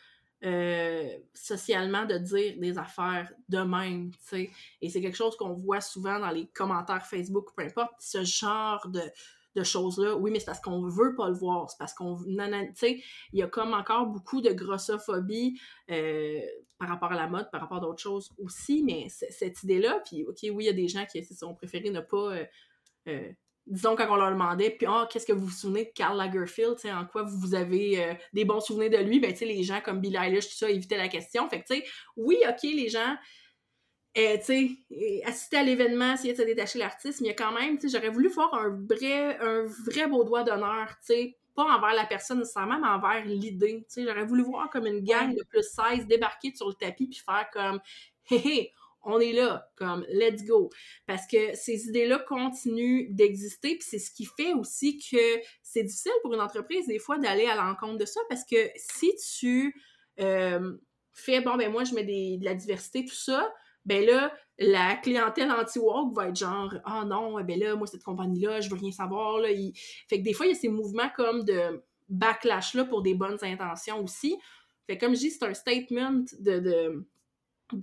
euh, 0.44 1.18
socialement 1.34 2.04
de 2.04 2.18
dire 2.18 2.54
des 2.58 2.78
affaires 2.78 3.32
de 3.48 3.58
même, 3.58 4.10
tu 4.10 4.18
sais. 4.22 4.50
Et 4.80 4.88
c'est 4.88 5.00
quelque 5.00 5.16
chose 5.16 5.36
qu'on 5.36 5.54
voit 5.54 5.80
souvent 5.80 6.18
dans 6.18 6.30
les 6.30 6.46
commentaires 6.48 7.06
Facebook, 7.06 7.50
peu 7.56 7.62
importe, 7.62 7.92
ce 8.00 8.24
genre 8.24 8.88
de, 8.88 9.02
de 9.54 9.62
choses-là. 9.62 10.16
Oui, 10.16 10.30
mais 10.30 10.40
c'est 10.40 10.46
parce 10.46 10.60
qu'on 10.60 10.88
veut 10.88 11.14
pas 11.14 11.28
le 11.28 11.34
voir, 11.34 11.70
c'est 11.70 11.78
parce 11.78 11.94
qu'on... 11.94 12.16
Tu 12.16 12.34
sais, 12.74 13.02
il 13.32 13.38
y 13.38 13.42
a 13.42 13.46
comme 13.46 13.72
encore 13.74 14.06
beaucoup 14.06 14.40
de 14.40 14.50
grossophobie 14.50 15.60
euh, 15.90 16.40
par 16.78 16.88
rapport 16.88 17.12
à 17.12 17.16
la 17.16 17.28
mode, 17.28 17.50
par 17.50 17.60
rapport 17.60 17.78
à 17.78 17.80
d'autres 17.80 18.02
choses 18.02 18.30
aussi, 18.38 18.82
mais 18.82 19.06
cette 19.08 19.62
idée-là, 19.62 20.02
puis 20.04 20.24
OK, 20.24 20.38
oui, 20.42 20.64
il 20.64 20.66
y 20.66 20.68
a 20.68 20.72
des 20.72 20.88
gens 20.88 21.06
qui 21.06 21.24
ont 21.44 21.54
préféré 21.54 21.90
ne 21.90 22.00
pas... 22.00 22.36
Euh, 23.08 23.32
disons, 23.66 23.94
quand 23.96 24.06
on 24.10 24.16
leur 24.16 24.30
demandait, 24.30 24.70
puis 24.70 24.86
oh, 24.88 25.04
qu'est-ce 25.10 25.26
que 25.26 25.32
vous 25.32 25.46
vous 25.46 25.50
souvenez 25.50 25.84
de 25.84 25.90
Karl 25.94 26.16
Lagerfeld, 26.16 26.76
en 26.86 27.04
quoi 27.06 27.22
vous 27.22 27.54
avez 27.54 28.04
euh, 28.04 28.14
des 28.32 28.44
bons 28.44 28.60
souvenirs 28.60 28.90
de 28.90 29.04
lui, 29.04 29.20
ben, 29.20 29.32
tu 29.32 29.38
sais, 29.38 29.44
les 29.44 29.62
gens 29.62 29.80
comme 29.80 30.00
Billie 30.00 30.16
Eilish, 30.16 30.48
tout 30.48 30.56
ça, 30.56 30.70
évitaient 30.70 30.96
la 30.96 31.08
question. 31.08 31.48
Fait 31.48 31.62
que, 31.62 31.66
tu 31.72 31.80
sais, 31.80 31.84
oui, 32.16 32.38
OK, 32.48 32.62
les 32.62 32.88
gens, 32.88 33.16
euh, 34.18 34.36
tu 34.38 34.44
sais, 34.90 35.22
assister 35.24 35.58
à 35.58 35.62
l'événement, 35.62 36.14
essayer 36.14 36.32
de 36.32 36.38
se 36.38 36.42
détacher 36.42 36.78
l'artiste, 36.78 37.20
mais 37.20 37.28
il 37.28 37.30
y 37.30 37.34
a 37.34 37.36
quand 37.36 37.52
même, 37.52 37.78
tu 37.78 37.88
sais, 37.88 37.96
j'aurais 37.96 38.10
voulu 38.12 38.28
voir 38.28 38.52
un 38.54 38.70
vrai, 38.88 39.38
un 39.40 39.64
vrai 39.86 40.06
beau 40.08 40.24
doigt 40.24 40.42
d'honneur, 40.42 40.88
tu 41.06 41.14
sais, 41.14 41.38
pas 41.54 41.64
envers 41.64 41.94
la 41.94 42.06
personne 42.06 42.38
nécessairement, 42.38 42.80
mais 42.80 42.88
envers 42.88 43.24
l'idée, 43.24 43.84
tu 43.84 43.84
sais, 43.88 44.04
j'aurais 44.04 44.24
voulu 44.24 44.42
voir 44.42 44.70
comme 44.70 44.86
une 44.86 45.04
gang 45.04 45.34
de 45.34 45.42
plus 45.44 45.62
16 45.62 46.06
débarquer 46.06 46.52
sur 46.54 46.68
le 46.68 46.74
tapis 46.74 47.06
puis 47.06 47.20
faire 47.24 47.48
comme, 47.52 47.80
hé 48.30 48.36
hé, 48.36 48.72
on 49.04 49.20
est 49.20 49.32
là, 49.32 49.68
comme 49.76 50.04
let's 50.08 50.44
go. 50.44 50.70
Parce 51.06 51.26
que 51.26 51.54
ces 51.54 51.88
idées-là 51.88 52.18
continuent 52.20 53.08
d'exister, 53.10 53.76
puis 53.76 53.86
c'est 53.88 53.98
ce 53.98 54.10
qui 54.10 54.24
fait 54.24 54.52
aussi 54.54 54.98
que 54.98 55.40
c'est 55.62 55.84
difficile 55.84 56.12
pour 56.22 56.34
une 56.34 56.40
entreprise 56.40 56.86
des 56.86 56.98
fois 56.98 57.18
d'aller 57.18 57.46
à 57.46 57.56
l'encontre 57.56 57.98
de 57.98 58.04
ça, 58.04 58.20
parce 58.28 58.44
que 58.44 58.70
si 58.76 59.12
tu 59.38 59.74
euh, 60.20 60.76
fais 61.12 61.40
bon 61.40 61.56
ben 61.56 61.70
moi 61.70 61.84
je 61.84 61.94
mets 61.94 62.04
de 62.04 62.44
la 62.44 62.54
diversité 62.54 63.04
tout 63.04 63.14
ça, 63.14 63.52
ben 63.84 64.04
là 64.04 64.32
la 64.58 64.94
clientèle 64.96 65.50
anti-woke 65.50 66.14
va 66.14 66.28
être 66.28 66.36
genre 66.36 66.74
ah 66.84 67.00
oh 67.02 67.06
non 67.06 67.42
ben 67.42 67.58
là 67.58 67.74
moi 67.74 67.86
cette 67.86 68.04
compagnie 68.04 68.40
là 68.42 68.60
je 68.60 68.70
veux 68.70 68.76
rien 68.76 68.92
savoir 68.92 69.42
fait 70.08 70.18
que 70.18 70.22
des 70.22 70.32
fois 70.32 70.46
il 70.46 70.50
y 70.50 70.52
a 70.52 70.58
ces 70.58 70.68
mouvements 70.68 71.10
comme 71.16 71.44
de 71.44 71.82
backlash 72.08 72.74
là 72.74 72.84
pour 72.84 73.02
des 73.02 73.14
bonnes 73.14 73.38
intentions 73.42 74.02
aussi. 74.02 74.36
Fait 74.86 74.98
comme 74.98 75.14
je 75.14 75.20
dis 75.20 75.30
c'est 75.30 75.44
un 75.44 75.54
statement 75.54 76.24
de 76.38 77.04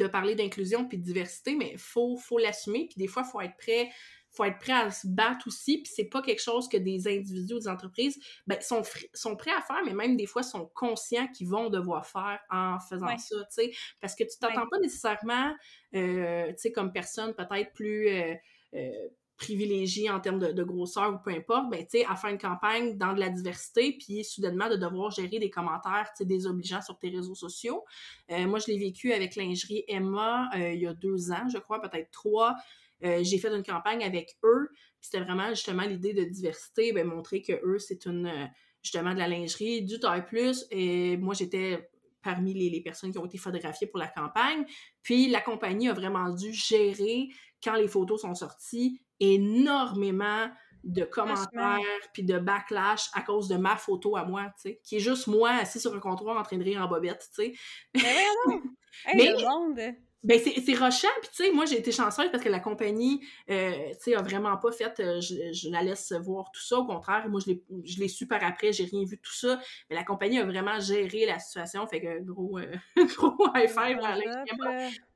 parler 0.08 0.36
d'inclusion 0.36 0.88
puis 0.88 0.97
de 0.97 1.04
diversité, 1.04 1.56
mais 1.56 1.75
faut 1.78 2.17
faut 2.17 2.38
l'assumer 2.38 2.88
puis 2.88 2.97
des 2.97 3.08
fois 3.08 3.23
faut 3.23 3.41
être 3.41 3.58
prêt 3.58 3.89
faut 4.32 4.43
être 4.43 4.60
prêt 4.60 4.73
à 4.73 4.91
se 4.91 5.08
battre 5.08 5.47
aussi 5.47 5.82
puis 5.82 5.91
c'est 5.93 6.06
pas 6.06 6.21
quelque 6.21 6.41
chose 6.41 6.69
que 6.69 6.78
des 6.78 7.08
individus 7.08 7.54
ou 7.54 7.60
des 7.60 7.67
entreprises 7.67 8.19
ben, 8.47 8.60
sont 8.62 8.84
sont 9.13 9.36
prêts 9.36 9.54
à 9.54 9.62
faire 9.62 9.82
mais 9.86 9.93
même 9.93 10.17
des 10.17 10.28
fois 10.28 10.43
sont 10.43 10.69
conscients 10.75 11.28
qu'ils 11.28 11.47
vont 11.47 11.69
devoir 11.69 12.06
faire 12.06 12.39
en 12.49 12.80
faisant 12.80 13.17
ça 13.17 13.36
tu 13.36 13.45
sais. 13.49 13.71
Parce 14.02 14.15
que 14.15 14.23
tu 14.23 14.38
t'attends 14.39 14.67
pas 14.67 14.80
nécessairement 14.80 15.54
euh, 15.95 16.47
tu 16.49 16.58
sais 16.58 16.71
comme 16.71 16.91
personne 16.91 17.34
peut-être 17.34 17.73
plus 17.73 18.08
euh, 18.10 18.36
euh, 18.75 19.08
privilégié 19.39 20.10
en 20.12 20.19
termes 20.19 20.39
de, 20.39 20.63
grosseur 20.63 21.13
ou 21.13 21.17
peu 21.17 21.32
importe, 21.32 21.69
ben, 21.71 21.80
tu 21.80 21.99
sais, 21.99 22.06
à 22.06 22.15
faire 22.15 22.30
une 22.30 22.38
campagne 22.38 22.97
dans 22.97 23.13
de 23.13 23.19
la 23.19 23.30
diversité, 23.30 23.97
puis 23.97 24.23
soudainement 24.23 24.69
de 24.69 24.75
devoir 24.75 25.10
gérer 25.12 25.39
des 25.39 25.49
commentaires, 25.49 26.10
tu 26.15 26.23
sais, 26.23 26.25
désobligeants 26.25 26.82
sur 26.82 26.99
tes 26.99 27.10
réseaux 27.10 27.36
sociaux. 27.36 27.84
Euh, 28.32 28.45
moi, 28.45 28.60
je 28.60 28.67
l'ai 28.67 28.78
vécu 28.78 29.13
avec 29.13 29.36
lingerie 29.36 29.86
Emma 29.88 30.49
euh, 30.56 30.73
il 30.73 30.82
y 30.82 30.88
a 30.88 30.93
deux 30.93 31.32
ans, 31.32 31.47
je 31.52 31.58
crois, 31.58 31.82
peut-être 31.82 32.12
trois. 32.12 32.56
Euh, 33.04 33.23
j'ai 33.23 33.38
fait 33.38 33.47
une 33.47 33.63
campagne 33.63 34.04
avec 34.04 34.38
eux, 34.43 34.69
c'était 34.99 35.23
vraiment 35.23 35.49
justement 35.49 35.84
l'idée 35.84 36.13
de 36.13 36.25
diversité, 36.25 36.91
ben, 36.91 37.08
montrer 37.08 37.41
que 37.41 37.54
eux, 37.63 37.80
c'est 37.80 38.06
une 38.06 38.49
justement 38.82 39.13
de 39.13 39.19
la 39.19 39.28
lingerie, 39.28 39.82
du 39.84 39.99
taille 39.99 40.25
plus, 40.25 40.65
et 40.69 41.17
moi, 41.17 41.34
j'étais 41.34 41.89
parmi 42.21 42.54
les, 42.54 42.82
personnes 42.82 43.12
qui 43.12 43.17
ont 43.17 43.25
été 43.25 43.38
photographiées 43.38 43.88
pour 43.88 43.99
la 43.99 44.08
campagne. 44.08 44.65
Puis 45.02 45.30
la 45.30 45.41
compagnie 45.41 45.88
a 45.88 45.93
vraiment 45.93 46.30
dû 46.30 46.52
gérer, 46.52 47.30
quand 47.63 47.75
les 47.75 47.88
photos 47.88 48.21
sont 48.21 48.36
sorties, 48.36 48.99
énormément 49.19 50.49
de 50.84 51.03
commentaires 51.03 51.79
puis 52.13 52.23
de 52.23 52.39
backlash 52.39 53.10
à 53.13 53.21
cause 53.21 53.47
de 53.47 53.58
ma 53.58 53.75
photo 53.75 54.15
à 54.15 54.25
moi, 54.25 54.45
tu 54.55 54.69
sais, 54.69 54.79
qui 54.84 54.97
est 54.97 54.99
juste 54.99 55.27
moi 55.27 55.51
assis 55.51 55.79
sur 55.79 55.93
un 55.93 55.99
comptoir 55.99 56.38
en 56.38 56.43
train 56.43 56.58
de 56.58 56.63
rire 56.63 56.82
en 56.82 56.88
bobette, 56.88 57.29
tu 57.36 57.43
sais. 57.43 57.53
Mais 57.95 58.23
non! 58.47 58.62
Mais 59.15 59.32
le 59.32 59.43
monde! 59.43 59.95
Ben 60.21 60.38
c'est 60.38 60.75
rochant, 60.75 61.08
puis 61.21 61.29
tu 61.34 61.43
sais, 61.45 61.51
moi 61.51 61.63
j'ai 61.63 61.79
été 61.79 61.93
chanceuse 61.93 62.29
parce 62.29 62.43
que 62.43 62.49
la 62.49 62.60
compagnie, 62.60 63.25
euh, 63.49 63.71
tu 63.91 64.12
sais, 64.12 64.15
a 64.15 64.21
vraiment 64.21 64.58
pas 64.58 64.73
fait, 64.73 64.99
euh, 64.99 65.21
je, 65.21 65.69
la 65.71 65.82
laisse 65.82 66.12
voir 66.12 66.51
tout 66.51 66.62
ça, 66.62 66.77
au 66.77 66.86
contraire, 66.86 67.29
moi 67.29 67.39
je 67.39 67.99
l'ai 67.99 68.08
su 68.10 68.27
par 68.27 68.43
après, 68.43 68.73
j'ai 68.73 68.84
rien 68.84 69.05
vu 69.05 69.15
de 69.15 69.21
tout 69.21 69.34
ça, 69.34 69.62
mais 69.89 69.95
la 69.95 70.03
compagnie 70.03 70.39
a 70.39 70.45
vraiment 70.45 70.77
géré 70.77 71.25
la 71.25 71.39
situation, 71.39 71.88
fait 71.88 72.01
que 72.01 72.19
gros, 72.19 72.60
euh, 72.60 72.75
gros 73.15 73.47
high 73.55 73.69
five 73.69 73.97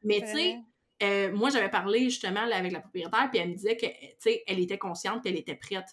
Mais 0.06 0.22
tu 0.22 0.28
sais, 0.28 0.56
euh, 1.01 1.32
moi, 1.34 1.49
j'avais 1.49 1.69
parlé 1.69 2.06
justement 2.06 2.41
avec 2.41 2.71
la 2.71 2.79
propriétaire, 2.79 3.29
puis 3.32 3.39
elle 3.39 3.49
me 3.49 3.56
disait 3.56 3.77
que, 3.77 3.86
était 4.47 4.77
consciente, 4.77 5.23
qu'elle 5.23 5.38
était 5.38 5.56
prête. 5.56 5.88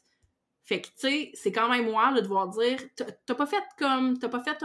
Fait 0.62 0.82
que, 0.82 0.88
tu 0.88 0.92
sais, 0.96 1.30
c'est 1.34 1.52
quand 1.52 1.68
même 1.68 1.90
moi 1.90 2.12
de 2.12 2.20
devoir 2.20 2.48
dire, 2.48 2.78
t'as 3.26 3.34
pas 3.34 3.46
fait 3.46 3.64
comme, 3.78 4.18
t'as 4.18 4.28
pas 4.28 4.40
fait 4.40 4.58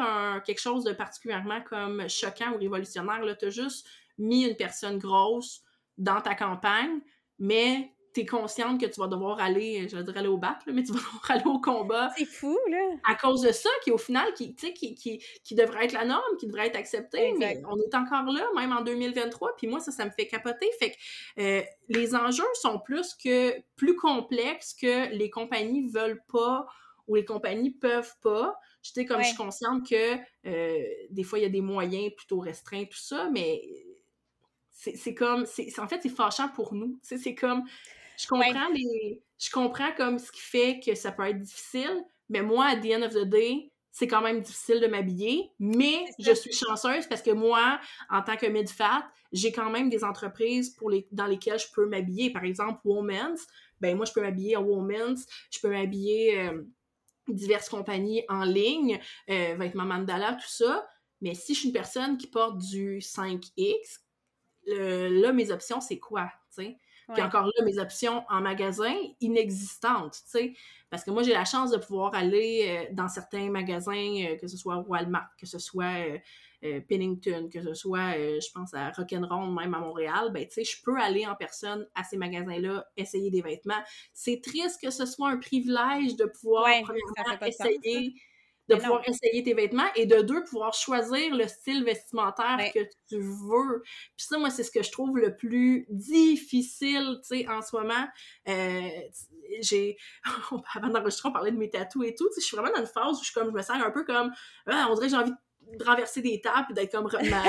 quelque 0.46 0.62
chose 0.62 0.84
de 0.84 0.92
particulièrement 0.92 1.62
comme 1.62 2.08
choquant 2.10 2.52
ou 2.54 2.58
révolutionnaire, 2.58 3.24
là, 3.24 3.36
t'as 3.36 3.50
juste 3.50 3.88
mis 4.18 4.46
une 4.46 4.56
personne 4.56 5.00
grosse 5.00 5.64
dans 5.98 6.22
ta 6.22 6.36
campagne, 6.36 7.00
mais 7.40 7.95
t'es 8.16 8.26
consciente 8.26 8.80
que 8.80 8.86
tu 8.86 9.02
vas 9.02 9.08
devoir 9.08 9.40
aller, 9.42 9.90
je 9.90 9.98
vais 9.98 10.04
dire 10.04 10.18
aller 10.18 10.30
au 10.30 10.38
bac, 10.38 10.62
mais 10.68 10.84
tu 10.84 10.94
vas 10.94 11.00
devoir 11.00 11.32
aller 11.32 11.46
au 11.46 11.60
combat. 11.60 12.10
C'est 12.18 12.26
fou, 12.26 12.58
là! 12.72 12.78
À 13.04 13.16
cause 13.16 13.42
de 13.42 13.52
ça, 13.52 13.70
qui 13.84 13.92
au 13.92 13.98
final, 13.98 14.34
qui, 14.34 14.56
qui, 14.56 14.96
qui, 14.96 15.22
qui 15.44 15.56
devrait 15.56 15.86
être 15.86 15.92
la 15.92 16.06
norme, 16.06 16.38
qui 16.40 16.48
devrait 16.48 16.68
être 16.68 16.78
accepté, 16.78 17.34
mais 17.38 17.62
on 17.70 17.78
est 17.78 17.94
encore 17.94 18.32
là, 18.32 18.48
même 18.56 18.72
en 18.72 18.82
2023, 18.82 19.58
puis 19.58 19.68
moi, 19.68 19.82
ça, 19.82 19.92
ça 19.92 20.06
me 20.06 20.12
fait 20.12 20.28
capoter. 20.28 20.68
Fait 20.80 20.92
que 20.92 20.96
euh, 21.42 21.62
les 21.90 22.16
enjeux 22.16 22.44
sont 22.54 22.80
plus 22.80 23.14
que 23.14 23.54
plus 23.76 23.98
complexes 23.98 24.74
que 24.74 25.14
les 25.14 25.30
compagnies 25.30 25.86
veulent 25.90 26.24
pas 26.32 26.66
ou 27.08 27.16
les 27.16 27.26
compagnies 27.26 27.72
peuvent 27.72 28.16
pas. 28.24 28.58
Je 28.82 28.92
sais, 28.92 29.06
comme 29.06 29.22
je 29.22 29.28
suis 29.28 29.36
consciente 29.36 29.88
que 29.88 30.16
euh, 30.46 30.84
des 31.10 31.24
fois, 31.24 31.40
il 31.40 31.42
y 31.42 31.46
a 31.46 31.50
des 31.50 31.62
moyens 31.62 32.14
plutôt 32.16 32.40
restreints, 32.40 32.86
tout 32.86 32.98
ça, 32.98 33.30
mais 33.30 33.62
c'est 34.72 35.14
comme, 35.16 35.44
en 35.44 35.88
fait, 35.88 36.00
c'est 36.02 36.10
fâchant 36.10 36.50
pour 36.50 36.74
nous. 36.74 37.00
C'est 37.02 37.36
comme, 37.36 37.64
je 38.18 38.28
comprends 38.28 38.70
les. 38.74 39.22
Je 39.38 39.50
comprends 39.50 39.92
comme 39.98 40.18
ce 40.18 40.32
qui 40.32 40.42
fait 40.42 40.80
que 40.80 40.96
ça 40.96 41.12
peut 41.12 41.28
être 41.28 41.42
difficile, 41.42 42.04
mais 42.30 42.42
moi, 42.42 42.68
à 42.68 42.76
the 42.78 42.86
end 42.86 43.02
of 43.02 43.14
the 43.14 43.26
day, 43.26 43.72
c'est 43.92 44.08
quand 44.08 44.22
même 44.22 44.42
difficile 44.42 44.82
de 44.82 44.88
m'habiller, 44.88 45.52
mais 45.58 46.06
je 46.20 46.34
suis 46.34 46.52
chanceuse 46.52 47.08
parce 47.08 47.22
que 47.22 47.32
moi, 47.32 47.80
en 48.10 48.22
tant 48.22 48.36
que 48.36 48.46
mid-fat, 48.46 49.08
j'ai 49.32 49.52
quand 49.52 49.70
même 49.70 49.90
des 49.90 50.04
entreprises 50.04 50.72
pour 50.72 50.90
les, 50.90 51.08
dans 51.12 51.28
lesquelles 51.28 51.60
je 51.60 51.68
peux 51.74 51.86
m'habiller. 51.86 52.30
Par 52.30 52.44
exemple, 52.44 52.82
Women's, 52.84 53.48
ben 53.80 53.96
moi, 53.96 54.06
je 54.06 54.12
peux 54.12 54.22
m'habiller 54.22 54.58
en 54.58 54.64
Women's, 54.64 55.26
je 55.50 55.60
peux 55.62 55.70
m'habiller 55.70 56.40
euh, 56.40 56.64
diverses 57.30 57.70
compagnies 57.70 58.24
en 58.28 58.44
ligne, 58.44 59.00
euh, 59.30 59.56
vêtements 59.58 59.86
Mandala, 59.86 60.34
tout 60.34 60.50
ça. 60.50 60.86
Mais 61.22 61.34
si 61.34 61.54
je 61.54 61.60
suis 61.60 61.68
une 61.70 61.74
personne 61.74 62.18
qui 62.18 62.28
porte 62.28 62.58
du 62.58 63.00
5X, 63.00 64.00
là, 64.68 65.32
mes 65.32 65.52
options, 65.52 65.80
c'est 65.80 66.00
quoi? 66.00 66.30
Puis 67.14 67.22
encore 67.22 67.46
là, 67.46 67.66
mes 67.66 67.78
options 67.80 68.24
en 68.30 68.42
magasin, 68.42 68.94
inexistantes, 69.22 70.22
tu 70.26 70.40
sais. 70.40 70.54
Parce 70.90 71.04
que 71.04 71.12
moi, 71.12 71.24
j'ai 71.24 71.34
la 71.34 71.46
chance 71.46 71.72
de 71.72 71.78
pouvoir 71.78 72.16
aller 72.16 72.66
euh, 72.68 72.94
dans 72.94 73.10
certains 73.10 73.50
magasins, 73.50 74.16
euh, 74.24 74.38
que 74.38 74.48
ce 74.48 74.58
soit 74.58 74.78
Walmart, 74.88 75.30
que 75.38 75.46
ce 75.46 75.60
soit 75.60 76.18
euh, 76.64 76.80
Pennington, 76.88 77.50
que 77.52 77.62
ce 77.62 77.74
soit, 77.74 78.14
je 78.14 78.52
pense, 78.52 78.74
à 78.74 78.90
Rock'n'Roll, 78.92 79.54
même 79.54 79.74
à 79.74 79.80
Montréal. 79.80 80.32
Ben, 80.34 80.48
tu 80.48 80.54
sais, 80.54 80.64
je 80.64 80.82
peux 80.84 80.98
aller 81.00 81.28
en 81.28 81.36
personne 81.36 81.88
à 81.94 82.04
ces 82.04 82.18
magasins-là, 82.18 82.88
essayer 82.98 83.30
des 83.30 83.42
vêtements. 83.42 83.84
C'est 84.14 84.42
triste 84.42 84.82
que 84.82 84.90
ce 84.90 85.06
soit 85.06 85.30
un 85.30 85.38
privilège 85.38 86.16
de 86.16 86.26
pouvoir, 86.26 86.66
premièrement, 86.82 87.46
essayer 87.46 88.16
de 88.70 88.76
pouvoir 88.76 89.02
essayer 89.08 89.44
tes 89.44 89.54
vêtements 89.54 89.88
et 89.96 90.06
de 90.06 90.22
deux, 90.22 90.44
pouvoir 90.44 90.74
choisir 90.74 91.36
le 91.36 91.48
style 91.48 91.84
vestimentaire 91.84 92.58
que 92.74 92.80
tu 93.08 93.20
veux. 93.20 93.84
Puis 94.18 94.26
ça, 94.28 94.38
moi, 94.38 94.50
c'est 94.50 94.64
ce 94.64 94.72
que 94.72 94.84
je 94.84 94.92
trouve 94.92 95.18
le 95.18 95.36
plus 95.36 95.86
difficile, 95.90 97.20
tu 97.22 97.40
sais, 97.40 97.48
en 97.48 97.62
ce 97.62 97.76
moment. 97.76 98.08
Euh, 98.48 98.90
j'ai... 99.62 99.98
Avant 100.76 100.90
d'enregistrer, 100.90 101.30
on 101.30 101.34
parlait 101.34 101.52
de 101.52 101.58
mes 101.58 101.70
tatous 101.70 102.06
et 102.06 102.16
tout. 102.16 102.28
Je 102.36 102.42
suis 102.42 102.58
vraiment 102.58 102.74
dans 102.74 102.82
une 102.82 102.88
phase 102.88 103.20
où 103.20 103.24
je, 103.24 103.32
comme, 103.34 103.48
je 103.48 103.54
me 103.54 103.62
sens 103.62 103.82
un 103.84 103.92
peu 103.92 104.04
comme... 104.04 104.32
Ah, 104.68 104.88
on 104.90 104.96
dirait 104.96 105.08
que 105.08 105.12
j'ai 105.12 105.18
envie 105.18 105.34
de 105.74 105.84
renverser 105.84 106.22
des 106.22 106.42
tables 106.42 106.68
et 106.72 106.74
d'être 106.74 106.92
comme 106.92 107.10
ma, 107.12 107.44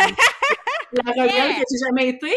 la 0.93 1.13
rebelle 1.13 1.55
que 1.55 1.63
j'ai 1.71 1.87
jamais 1.87 2.09
été. 2.09 2.35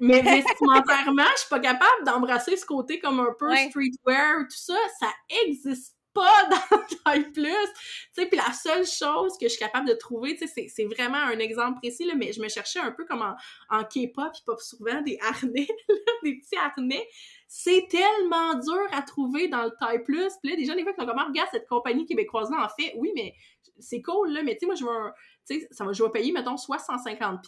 Mais 0.00 0.20
vestimentairement, 0.20 1.24
je 1.34 1.40
suis 1.40 1.48
pas 1.48 1.60
capable 1.60 2.04
d'embrasser 2.04 2.56
ce 2.56 2.66
côté 2.66 2.98
comme 2.98 3.20
un 3.20 3.34
peu 3.38 3.54
streetwear, 3.54 4.42
tout 4.42 4.56
ça. 4.56 4.76
Ça 4.98 5.08
existe 5.44 5.94
pas 6.14 6.48
dans 6.50 6.76
le 6.78 7.02
taille 7.04 7.32
plus. 7.32 7.42
Tu 7.44 8.22
sais, 8.22 8.26
puis 8.26 8.38
la 8.38 8.52
seule 8.52 8.86
chose 8.86 9.36
que 9.38 9.46
je 9.46 9.50
suis 9.50 9.58
capable 9.58 9.88
de 9.88 9.94
trouver, 9.94 10.36
tu 10.36 10.46
sais, 10.46 10.68
c'est 10.68 10.84
vraiment 10.84 11.18
un 11.18 11.38
exemple 11.38 11.80
précis, 11.80 12.04
là, 12.04 12.14
mais 12.14 12.32
je 12.32 12.40
me 12.40 12.48
cherchais 12.48 12.78
un 12.78 12.92
peu 12.92 13.04
comme 13.04 13.22
en, 13.22 13.34
en 13.68 13.84
K-pop, 13.84 14.32
puis 14.32 14.42
pas 14.46 14.56
souvent 14.58 15.02
des 15.02 15.18
harnais, 15.20 15.68
des 16.22 16.38
petits 16.38 16.56
harnais. 16.56 17.06
C'est 17.48 17.86
tellement 17.90 18.54
dur 18.54 18.86
à 18.92 19.02
trouver 19.02 19.48
dans 19.48 19.64
le 19.64 19.72
taille 19.78 20.02
plus. 20.02 20.32
Puis 20.42 20.50
là, 20.50 20.56
des 20.56 20.64
gens, 20.64 20.74
des 20.74 20.82
fois, 20.82 20.92
qui 20.92 21.00
sont 21.00 21.06
comme, 21.06 21.18
ah, 21.18 21.26
regarde, 21.28 21.48
cette 21.52 21.68
compagnie 21.68 22.06
québécoise-là 22.06 22.64
en 22.64 22.68
fait. 22.68 22.94
Oui, 22.96 23.12
mais 23.14 23.34
c'est 23.78 24.02
cool, 24.02 24.32
là, 24.32 24.42
mais 24.42 24.54
tu 24.54 24.60
sais, 24.60 24.66
moi, 24.66 24.74
je 24.74 24.84
vais, 24.84 25.12
tu 25.46 25.60
sais, 25.60 25.68
ça 25.70 25.84
va, 25.84 25.92
je 25.92 26.02
vais 26.02 26.10
payer, 26.10 26.32
mettons, 26.32 26.56
soit 26.56 26.78
150$. 26.78 27.40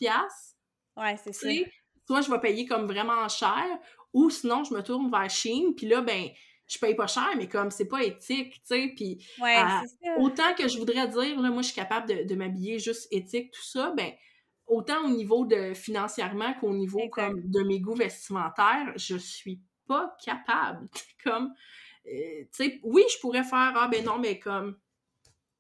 Ouais, 0.96 1.16
c'est 1.22 1.33
ça. 1.33 1.48
Soit 2.07 2.20
je 2.20 2.31
vais 2.31 2.40
payer 2.40 2.66
comme 2.66 2.87
vraiment 2.87 3.29
cher, 3.29 3.64
ou 4.12 4.31
sinon, 4.31 4.64
je 4.64 4.72
me 4.72 4.83
tourne 4.83 5.11
vers 5.11 5.29
Chine, 5.29 5.74
puis 5.74 5.87
là, 5.87 6.00
ben, 6.00 6.29
je 6.66 6.79
paye 6.79 6.94
pas 6.94 7.07
cher, 7.07 7.29
mais 7.37 7.48
comme 7.48 7.70
c'est 7.70 7.87
pas 7.87 8.02
éthique, 8.02 8.55
tu 8.55 8.61
sais, 8.64 8.92
puis 8.96 9.24
autant 10.18 10.55
que 10.55 10.68
je 10.68 10.79
voudrais 10.79 11.07
dire, 11.09 11.40
là, 11.40 11.50
moi, 11.50 11.62
je 11.62 11.68
suis 11.68 11.76
capable 11.76 12.26
de, 12.26 12.35
m'habiller 12.35 12.79
juste 12.79 13.09
éthique, 13.11 13.52
tout 13.52 13.64
ça, 13.64 13.92
ben 13.96 14.12
autant 14.66 15.05
au 15.05 15.11
niveau 15.11 15.46
de 15.46 15.74
financièrement 15.74 16.55
qu'au 16.55 16.74
niveau 16.74 17.09
comme 17.09 17.40
de 17.44 17.62
mes 17.62 17.81
goûts 17.81 17.94
vestimentaires, 17.94 18.92
je 18.96 19.16
suis 19.16 19.61
pas 19.87 20.16
capable. 20.24 20.88
comme, 21.24 21.52
euh, 22.07 22.42
tu 22.42 22.48
sais, 22.52 22.81
oui, 22.83 23.05
je 23.12 23.18
pourrais 23.20 23.44
faire, 23.44 23.72
ah 23.76 23.88
ben 23.90 24.05
non, 24.05 24.18
mais 24.18 24.38
comme, 24.38 24.76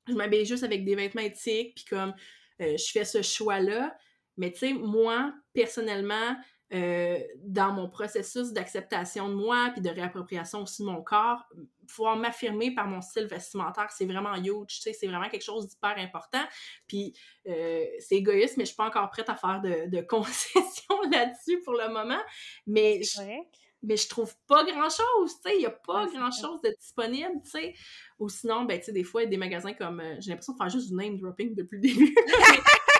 je 0.08 0.14
m'habille 0.14 0.44
juste 0.44 0.64
avec 0.64 0.84
des 0.84 0.94
vêtements 0.94 1.22
éthiques, 1.22 1.74
puis 1.76 1.84
comme, 1.84 2.14
euh, 2.60 2.76
je 2.76 2.90
fais 2.90 3.04
ce 3.04 3.22
choix-là, 3.22 3.96
mais 4.36 4.52
tu 4.52 4.58
sais, 4.58 4.72
moi, 4.72 5.32
personnellement, 5.52 6.36
euh, 6.72 7.18
dans 7.44 7.72
mon 7.72 7.88
processus 7.88 8.52
d'acceptation 8.52 9.28
de 9.28 9.34
moi 9.34 9.70
puis 9.72 9.80
de 9.80 9.88
réappropriation 9.88 10.62
aussi 10.62 10.82
de 10.82 10.88
mon 10.88 11.00
corps, 11.00 11.44
pouvoir 11.86 12.16
m'affirmer 12.16 12.74
par 12.74 12.88
mon 12.88 13.00
style 13.00 13.26
vestimentaire, 13.26 13.88
c'est 13.90 14.06
vraiment 14.06 14.34
huge, 14.34 14.66
tu 14.68 14.80
sais, 14.80 14.92
c'est 14.92 15.06
vraiment 15.06 15.28
quelque 15.28 15.44
chose 15.44 15.68
d'hyper 15.68 15.94
important. 15.98 16.42
Puis 16.88 17.14
euh, 17.46 17.84
c'est 18.00 18.16
égoïste, 18.16 18.56
mais 18.56 18.64
je 18.64 18.68
suis 18.70 18.76
pas 18.76 18.86
encore 18.86 19.08
prête 19.10 19.28
à 19.28 19.36
faire 19.36 19.60
de, 19.60 19.88
de 19.88 20.00
concessions 20.08 21.00
là-dessus 21.12 21.60
pour 21.62 21.74
le 21.74 21.88
moment. 21.88 22.20
Mais 22.66 23.00
je, 23.02 23.20
mais 23.82 23.96
je 23.96 24.08
trouve 24.08 24.34
pas 24.48 24.64
grand-chose, 24.64 25.34
tu 25.36 25.50
sais, 25.50 25.56
il 25.56 25.62
y 25.62 25.66
a 25.66 25.70
pas 25.70 26.06
grand-chose 26.06 26.60
de 26.62 26.74
disponible, 26.80 27.40
tu 27.44 27.50
sais. 27.50 27.74
Ou 28.18 28.28
sinon, 28.28 28.64
ben, 28.64 28.78
tu 28.78 28.86
sais, 28.86 28.92
des 28.92 29.04
fois, 29.04 29.22
il 29.22 29.26
y 29.26 29.28
a 29.28 29.30
des 29.30 29.36
magasins 29.36 29.74
comme... 29.74 30.00
Euh, 30.00 30.16
j'ai 30.18 30.30
l'impression 30.30 30.54
de 30.54 30.58
faire 30.58 30.68
juste 30.68 30.88
du 30.88 30.94
name 30.94 31.16
dropping 31.18 31.54
depuis 31.54 31.76
le 31.76 31.82
début. 31.82 32.14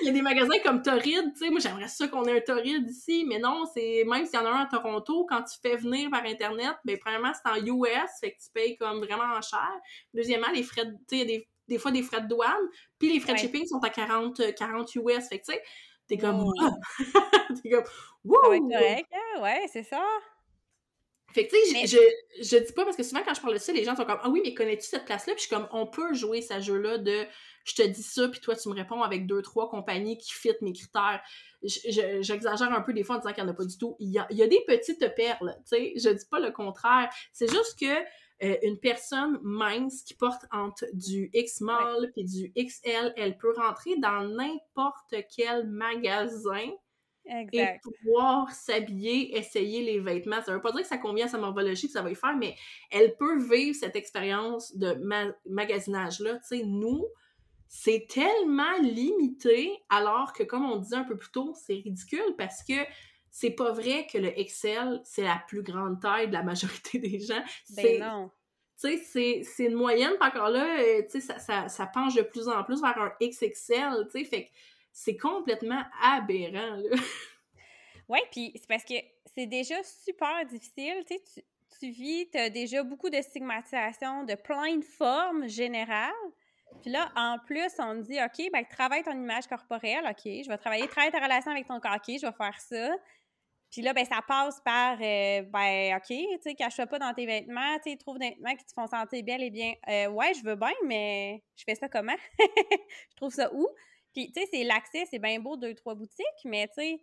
il 0.00 0.06
y 0.06 0.08
a 0.08 0.12
des 0.12 0.22
magasins 0.22 0.58
comme 0.64 0.82
Torrid, 0.82 1.32
tu 1.32 1.38
sais, 1.38 1.50
moi 1.50 1.60
j'aimerais 1.60 1.88
ça 1.88 2.08
qu'on 2.08 2.24
ait 2.24 2.38
un 2.38 2.40
Torrid 2.40 2.88
ici, 2.88 3.24
mais 3.26 3.38
non, 3.38 3.64
c'est 3.72 4.04
même 4.06 4.24
s'il 4.26 4.38
y 4.38 4.42
en 4.42 4.46
a 4.46 4.50
un 4.50 4.62
à 4.62 4.66
Toronto, 4.66 5.26
quand 5.28 5.42
tu 5.42 5.58
fais 5.60 5.76
venir 5.76 6.10
par 6.10 6.24
Internet, 6.24 6.76
ben 6.84 6.98
premièrement, 6.98 7.32
c'est 7.34 7.50
en 7.50 7.56
US, 7.56 8.10
fait 8.20 8.32
que 8.32 8.38
tu 8.42 8.50
payes 8.52 8.76
comme 8.76 9.00
vraiment 9.00 9.40
cher. 9.42 9.70
Deuxièmement, 10.14 10.50
les 10.54 10.62
frais, 10.62 10.86
tu 10.86 10.90
sais, 11.08 11.16
il 11.16 11.18
y 11.18 11.22
a 11.22 11.24
des, 11.24 11.48
des, 11.68 11.78
fois 11.78 11.90
des 11.90 12.02
frais 12.02 12.22
de 12.22 12.28
douane, 12.28 12.66
puis 12.98 13.12
les 13.12 13.20
frais 13.20 13.34
de 13.34 13.38
shipping 13.38 13.66
sont 13.66 13.80
à 13.80 13.90
40, 13.90 14.54
40 14.54 14.94
US, 14.96 15.28
fait 15.28 15.38
que 15.38 15.44
tu 15.44 15.52
sais, 15.52 15.62
t'es 16.06 16.18
comme, 16.18 16.44
t'es 17.62 17.70
comme, 17.70 17.84
wouh! 18.24 18.38
Correct, 18.40 19.06
hein? 19.12 19.42
ouais, 19.42 19.66
c'est 19.72 19.84
ça. 19.84 20.02
Fait 21.32 21.46
que, 21.46 21.54
tu 21.54 21.86
sais, 21.86 21.86
je, 21.86 22.42
je, 22.42 22.56
dis 22.56 22.72
pas 22.72 22.84
parce 22.84 22.96
que 22.96 23.02
souvent 23.02 23.22
quand 23.24 23.34
je 23.34 23.40
parle 23.40 23.54
de 23.54 23.58
ça, 23.58 23.72
les 23.72 23.84
gens 23.84 23.94
sont 23.94 24.04
comme 24.04 24.18
Ah 24.22 24.28
oui, 24.28 24.40
mais 24.44 24.54
connais-tu 24.54 24.86
cette 24.86 25.04
place-là? 25.04 25.34
Puis 25.34 25.44
je 25.44 25.46
suis 25.46 25.54
comme 25.54 25.68
On 25.72 25.86
peut 25.86 26.12
jouer 26.14 26.42
ce 26.42 26.60
jeu-là 26.60 26.98
de 26.98 27.26
je 27.64 27.74
te 27.74 27.82
dis 27.82 28.02
ça, 28.02 28.28
puis 28.28 28.40
toi, 28.40 28.56
tu 28.56 28.68
me 28.68 28.74
réponds 28.74 29.02
avec 29.02 29.26
deux, 29.26 29.42
trois 29.42 29.68
compagnies 29.68 30.16
qui 30.18 30.32
fit 30.32 30.54
mes 30.62 30.72
critères. 30.72 31.20
J'exagère 31.62 32.72
un 32.72 32.80
peu 32.80 32.92
des 32.92 33.04
fois 33.04 33.16
en 33.16 33.18
disant 33.18 33.32
qu'il 33.32 33.44
n'y 33.44 33.50
en 33.50 33.52
a 33.52 33.56
pas 33.56 33.64
du 33.64 33.76
tout. 33.76 33.96
Il 34.00 34.10
y 34.10 34.18
a, 34.18 34.26
il 34.30 34.36
y 34.36 34.42
a 34.42 34.46
des 34.46 34.62
petites 34.66 35.14
perles, 35.14 35.56
tu 35.70 35.76
sais. 35.76 35.92
Je 35.96 36.08
dis 36.08 36.24
pas 36.30 36.40
le 36.40 36.50
contraire. 36.50 37.10
C'est 37.32 37.50
juste 37.50 37.78
que 37.78 38.00
euh, 38.42 38.56
une 38.62 38.78
personne 38.78 39.38
mince 39.42 40.02
qui 40.02 40.14
porte 40.14 40.46
entre 40.50 40.86
du 40.94 41.30
X-Mall 41.34 42.10
puis 42.14 42.24
du 42.24 42.52
XL, 42.56 43.12
elle 43.16 43.36
peut 43.36 43.52
rentrer 43.54 43.96
dans 43.96 44.22
n'importe 44.22 45.14
quel 45.36 45.68
magasin 45.68 46.70
et 47.52 47.66
pouvoir 47.82 48.50
s'habiller, 48.50 49.36
essayer 49.36 49.82
les 49.82 50.00
vêtements. 50.00 50.42
Ça 50.42 50.52
veut 50.52 50.60
pas 50.60 50.72
dire 50.72 50.82
que 50.82 50.88
ça 50.88 50.98
convient 50.98 51.26
à 51.26 51.28
sa 51.28 51.38
morphologie, 51.38 51.86
que 51.86 51.92
ça 51.92 52.02
va 52.02 52.10
y 52.10 52.14
faire, 52.14 52.36
mais 52.36 52.56
elle 52.90 53.16
peut 53.16 53.38
vivre 53.38 53.76
cette 53.76 53.96
expérience 53.96 54.76
de 54.76 54.94
magasinage-là. 55.46 56.34
Tu 56.38 56.58
sais, 56.58 56.62
nous, 56.64 57.06
c'est 57.68 58.06
tellement 58.08 58.76
limité, 58.82 59.70
alors 59.88 60.32
que, 60.32 60.42
comme 60.42 60.64
on 60.64 60.76
disait 60.76 60.96
un 60.96 61.04
peu 61.04 61.16
plus 61.16 61.30
tôt, 61.30 61.54
c'est 61.54 61.74
ridicule 61.74 62.34
parce 62.36 62.64
que 62.64 62.74
c'est 63.30 63.50
pas 63.52 63.70
vrai 63.70 64.08
que 64.12 64.18
le 64.18 64.38
Excel, 64.38 65.00
c'est 65.04 65.22
la 65.22 65.40
plus 65.46 65.62
grande 65.62 66.00
taille 66.00 66.26
de 66.26 66.32
la 66.32 66.42
majorité 66.42 66.98
des 66.98 67.20
gens. 67.20 67.42
Ben 67.76 68.00
non. 68.00 68.30
Tu 68.80 68.96
sais, 68.98 69.42
c'est 69.44 69.64
une 69.66 69.74
moyenne, 69.74 70.14
pas 70.18 70.28
encore 70.28 70.48
là, 70.48 70.80
euh, 70.80 71.02
tu 71.02 71.20
sais, 71.20 71.20
ça, 71.20 71.38
ça, 71.38 71.68
ça, 71.68 71.86
penche 71.86 72.14
de 72.14 72.22
plus 72.22 72.48
en 72.48 72.64
plus 72.64 72.80
vers 72.80 72.96
un 72.96 73.12
XXL, 73.22 74.06
tu 74.06 74.10
sais, 74.10 74.24
fait 74.24 74.46
que 74.46 74.50
c'est 74.92 75.16
complètement 75.16 75.82
aberrant, 76.02 76.76
là. 76.76 76.96
Ouais, 78.10 78.22
puis 78.32 78.50
c'est 78.56 78.66
parce 78.66 78.84
que 78.84 78.94
c'est 79.36 79.46
déjà 79.46 79.76
super 79.84 80.44
difficile, 80.46 81.04
tu 81.06 81.16
tu, 81.78 81.90
vis, 81.90 82.28
tu 82.30 82.38
as 82.38 82.50
déjà 82.50 82.82
beaucoup 82.82 83.08
de 83.08 83.22
stigmatisation 83.22 84.24
de 84.24 84.34
plein 84.34 84.76
de 84.76 84.84
formes 84.84 85.48
générales. 85.48 86.12
Puis 86.82 86.90
là, 86.90 87.10
en 87.14 87.38
plus, 87.38 87.70
on 87.78 88.02
te 88.02 88.08
dit, 88.08 88.18
OK, 88.20 88.50
ben, 88.52 88.64
travaille 88.64 89.04
ton 89.04 89.12
image 89.12 89.46
corporelle, 89.46 90.04
OK, 90.08 90.22
je 90.24 90.48
vais 90.48 90.58
travailler, 90.58 90.88
travailler 90.88 91.12
ta 91.12 91.20
relation 91.20 91.52
avec 91.52 91.66
ton 91.66 91.78
corps, 91.78 91.96
OK, 91.96 92.16
je 92.20 92.26
vais 92.26 92.32
faire 92.32 92.60
ça. 92.60 92.96
Puis 93.70 93.82
là, 93.82 93.92
ben, 93.92 94.04
ça 94.04 94.20
passe 94.26 94.60
par, 94.60 94.98
euh, 95.00 95.42
ben, 95.42 95.96
OK, 95.96 96.16
tu 96.42 96.54
cache-toi 96.56 96.86
pas 96.86 96.98
dans 96.98 97.14
tes 97.14 97.26
vêtements, 97.26 97.76
tu 97.84 97.92
sais, 97.92 97.96
trouve 97.96 98.18
des 98.18 98.30
vêtements 98.30 98.56
qui 98.56 98.64
te 98.64 98.72
font 98.72 98.88
sentir 98.88 99.22
belle 99.22 99.44
et 99.44 99.50
bien. 99.50 99.74
Euh, 99.88 100.08
ouais, 100.08 100.34
je 100.34 100.42
veux 100.44 100.56
bien, 100.56 100.72
mais 100.84 101.42
je 101.54 101.62
fais 101.64 101.76
ça 101.76 101.88
comment? 101.88 102.16
je 102.38 103.16
trouve 103.16 103.32
ça 103.32 103.52
où? 103.54 103.68
Puis, 104.12 104.32
tu 104.32 104.40
sais, 104.40 104.48
c'est 104.52 104.64
l'accès, 104.64 105.06
c'est 105.10 105.18
bien 105.18 105.40
beau, 105.40 105.56
deux, 105.56 105.74
trois 105.74 105.94
boutiques, 105.94 106.26
mais 106.44 106.66
tu 106.68 106.82
sais, 106.82 107.00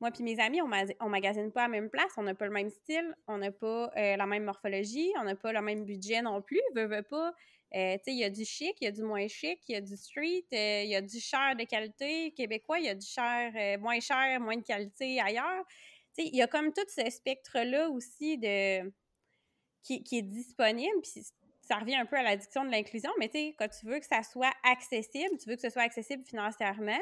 moi 0.00 0.10
puis 0.10 0.22
mes 0.22 0.40
amis, 0.40 0.60
on, 0.62 1.08
magasine 1.08 1.52
pas 1.52 1.64
à 1.64 1.68
la 1.68 1.72
même 1.72 1.90
place, 1.90 2.10
on 2.16 2.22
n'a 2.22 2.34
pas 2.34 2.46
le 2.46 2.52
même 2.52 2.70
style, 2.70 3.14
on 3.26 3.38
n'a 3.38 3.52
pas 3.52 3.90
euh, 3.96 4.16
la 4.16 4.26
même 4.26 4.44
morphologie, 4.44 5.12
on 5.18 5.24
n'a 5.24 5.36
pas 5.36 5.52
le 5.52 5.60
même 5.60 5.84
budget 5.84 6.22
non 6.22 6.40
plus, 6.40 6.60
veux, 6.74 6.86
veux 6.86 7.02
pas. 7.02 7.34
Euh, 7.74 7.96
tu 7.98 8.04
sais, 8.04 8.12
il 8.12 8.18
y 8.18 8.24
a 8.24 8.30
du 8.30 8.44
chic, 8.44 8.76
il 8.80 8.84
y 8.84 8.88
a 8.88 8.92
du 8.92 9.02
moins 9.02 9.28
chic, 9.28 9.60
il 9.68 9.72
y 9.72 9.76
a 9.76 9.80
du 9.80 9.96
street, 9.96 10.46
euh, 10.52 10.82
il 10.84 10.90
y 10.90 10.96
a 10.96 11.02
du 11.02 11.20
cher 11.20 11.54
de 11.56 11.64
qualité 11.64 12.32
québécois, 12.32 12.78
il 12.78 12.86
y 12.86 12.88
a 12.88 12.94
du 12.94 13.06
cher, 13.06 13.78
moins 13.78 14.00
cher, 14.00 14.40
moins 14.40 14.56
de 14.56 14.62
qualité 14.62 15.20
ailleurs. 15.20 15.64
Tu 16.16 16.24
sais, 16.24 16.28
il 16.28 16.36
y 16.36 16.42
a 16.42 16.46
comme 16.46 16.72
tout 16.72 16.86
ce 16.88 17.08
spectre-là 17.08 17.90
aussi 17.90 18.38
de 18.38 18.90
qui, 19.82 20.02
qui 20.02 20.18
est 20.18 20.22
disponible, 20.22 21.00
puis 21.02 21.22
ça 21.70 21.78
revient 21.78 21.94
un 21.94 22.04
peu 22.04 22.16
à 22.16 22.22
l'addiction 22.24 22.64
de 22.64 22.70
l'inclusion, 22.70 23.12
mais 23.20 23.28
tu 23.28 23.38
sais, 23.38 23.54
quand 23.56 23.68
tu 23.68 23.86
veux 23.86 24.00
que 24.00 24.06
ça 24.06 24.24
soit 24.24 24.52
accessible, 24.64 25.38
tu 25.40 25.48
veux 25.48 25.54
que 25.54 25.62
ce 25.62 25.70
soit 25.70 25.82
accessible 25.82 26.24
financièrement, 26.24 26.98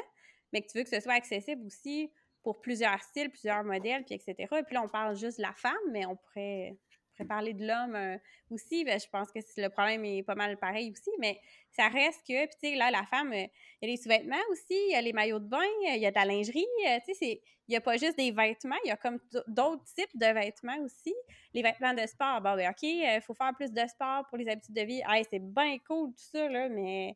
mais 0.53 0.61
que 0.61 0.67
tu 0.67 0.77
veux 0.77 0.83
que 0.83 0.91
ce 0.91 0.99
soit 0.99 1.13
accessible 1.13 1.65
aussi 1.65 2.11
pour 2.43 2.61
plusieurs 2.61 3.01
styles, 3.01 3.31
plusieurs 3.31 3.63
modèles, 3.63 4.03
puis 4.05 4.13
etc. 4.13 4.35
Et 4.37 4.63
puis 4.63 4.75
là, 4.75 4.83
on 4.83 4.87
parle 4.87 5.15
juste 5.15 5.37
de 5.37 5.41
la 5.41 5.53
femme, 5.53 5.73
mais 5.91 6.05
on 6.05 6.15
pourrait, 6.15 6.77
parler 7.25 7.53
de 7.53 7.65
l'homme 7.65 7.95
euh, 7.95 8.17
aussi. 8.49 8.83
Ben, 8.83 8.99
je 8.99 9.07
pense 9.07 9.31
que 9.31 9.39
le 9.57 9.69
problème 9.69 10.03
est 10.05 10.23
pas 10.23 10.35
mal 10.35 10.57
pareil 10.57 10.91
aussi, 10.91 11.11
mais 11.19 11.39
ça 11.71 11.87
reste 11.87 12.21
que, 12.27 12.45
tu 12.45 12.57
sais, 12.61 12.75
là, 12.75 12.91
la 12.91 13.03
femme, 13.05 13.31
euh, 13.33 13.45
il 13.81 13.85
y 13.87 13.91
a 13.91 13.91
les 13.91 13.97
sous-vêtements 13.97 14.35
aussi, 14.51 14.65
il 14.69 14.91
y 14.91 14.95
a 14.95 15.01
les 15.01 15.13
maillots 15.13 15.39
de 15.39 15.47
bain, 15.47 15.65
il 15.85 15.99
y 15.99 16.05
a 16.05 16.11
de 16.11 16.15
la 16.15 16.25
lingerie, 16.25 16.65
euh, 16.87 16.97
tu 17.05 17.13
sais, 17.13 17.41
il 17.67 17.71
n'y 17.71 17.75
a 17.75 17.81
pas 17.81 17.97
juste 17.97 18.17
des 18.17 18.31
vêtements, 18.31 18.77
il 18.85 18.89
y 18.89 18.91
a 18.91 18.97
comme 18.97 19.19
d'autres 19.47 19.85
types 19.93 20.15
de 20.15 20.25
vêtements 20.33 20.77
aussi. 20.79 21.13
Les 21.53 21.61
vêtements 21.61 21.93
de 21.93 22.05
sport, 22.07 22.41
bon, 22.41 22.55
ben 22.55 22.71
OK, 22.71 22.81
il 22.81 23.21
faut 23.21 23.35
faire 23.35 23.53
plus 23.55 23.71
de 23.71 23.85
sport 23.87 24.25
pour 24.27 24.37
les 24.37 24.49
habitudes 24.49 24.75
de 24.75 24.81
vie. 24.81 25.01
Hey, 25.07 25.23
c'est 25.29 25.39
bien 25.39 25.77
cool 25.87 26.09
tout 26.09 26.29
ça, 26.31 26.49
là, 26.49 26.67
mais 26.69 27.15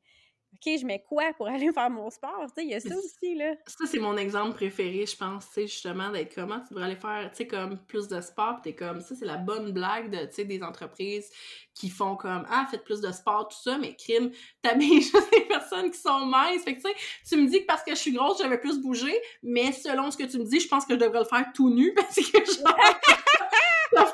OK, 0.54 0.78
je 0.80 0.86
mets 0.86 1.04
quoi 1.08 1.34
pour 1.36 1.48
aller 1.50 1.72
faire 1.72 1.90
mon 1.90 2.10
sport? 2.10 2.46
Tu 2.48 2.62
sais, 2.62 2.64
il 2.64 2.72
y 2.72 2.76
a 2.76 2.80
ça 2.80 2.96
aussi, 2.96 3.36
là. 3.36 3.54
Ça, 3.68 3.86
c'est 3.86 4.00
mon 4.00 4.18
exemple 4.18 4.56
préféré, 4.56 5.06
je 5.06 5.16
pense, 5.16 5.48
tu 5.48 5.54
sais, 5.54 5.68
justement, 5.68 6.12
d'être 6.12 6.34
comment 6.34 6.60
tu 6.60 6.74
devrais 6.74 6.86
aller 6.86 6.96
faire, 6.96 7.30
tu 7.32 7.38
sais, 7.38 7.48
comme 7.48 7.78
plus 7.86 8.08
de 8.08 8.22
sport, 8.22 8.58
pis 8.58 8.72
t'es 8.72 8.76
comme, 8.76 9.02
ça, 9.02 9.16
c'est 9.16 9.26
la 9.26 9.38
bonne 9.38 9.72
blague 9.72 10.10
de, 10.10 10.26
tu 10.26 10.34
sais, 10.34 10.46
des 10.46 10.64
entreprises 10.64 11.30
qui 11.74 11.90
font 11.90 12.16
comme, 12.16 12.46
ah, 12.50 12.68
faites 12.70 12.84
plus 12.84 13.02
de 13.02 13.12
sport, 13.12 13.48
tout 13.48 13.62
ça, 13.62 13.78
mais 13.78 13.96
crime, 13.96 14.32
t'habilles 14.62 15.02
juste 15.02 15.32
des 15.32 15.42
personnes 15.42 15.92
qui 15.92 16.00
sont 16.00 16.26
minces. 16.26 16.64
Fait 16.64 16.76
que, 16.76 16.82
tu 16.82 16.90
sais, 16.90 16.96
tu 17.28 17.38
me 17.38 17.48
dis 17.48 17.62
que 17.62 17.66
parce 17.66 17.84
que 17.84 17.92
je 17.92 18.00
suis 18.00 18.14
grosse, 18.14 18.40
j'avais 18.40 18.60
plus 18.60 18.80
bouger, 18.80 19.16
mais 19.42 19.72
selon 19.72 20.12
ce 20.12 20.18
que 20.18 20.24
tu 20.24 20.38
me 20.38 20.46
dis, 20.46 20.60
je 20.60 20.68
pense 20.68 20.86
que 20.86 20.94
je 20.94 21.00
devrais 21.00 21.20
le 21.20 21.26
faire 21.26 21.46
tout 21.54 21.70
nu 21.70 21.94
parce 21.96 22.16
que 22.16 22.22
je 22.22 22.64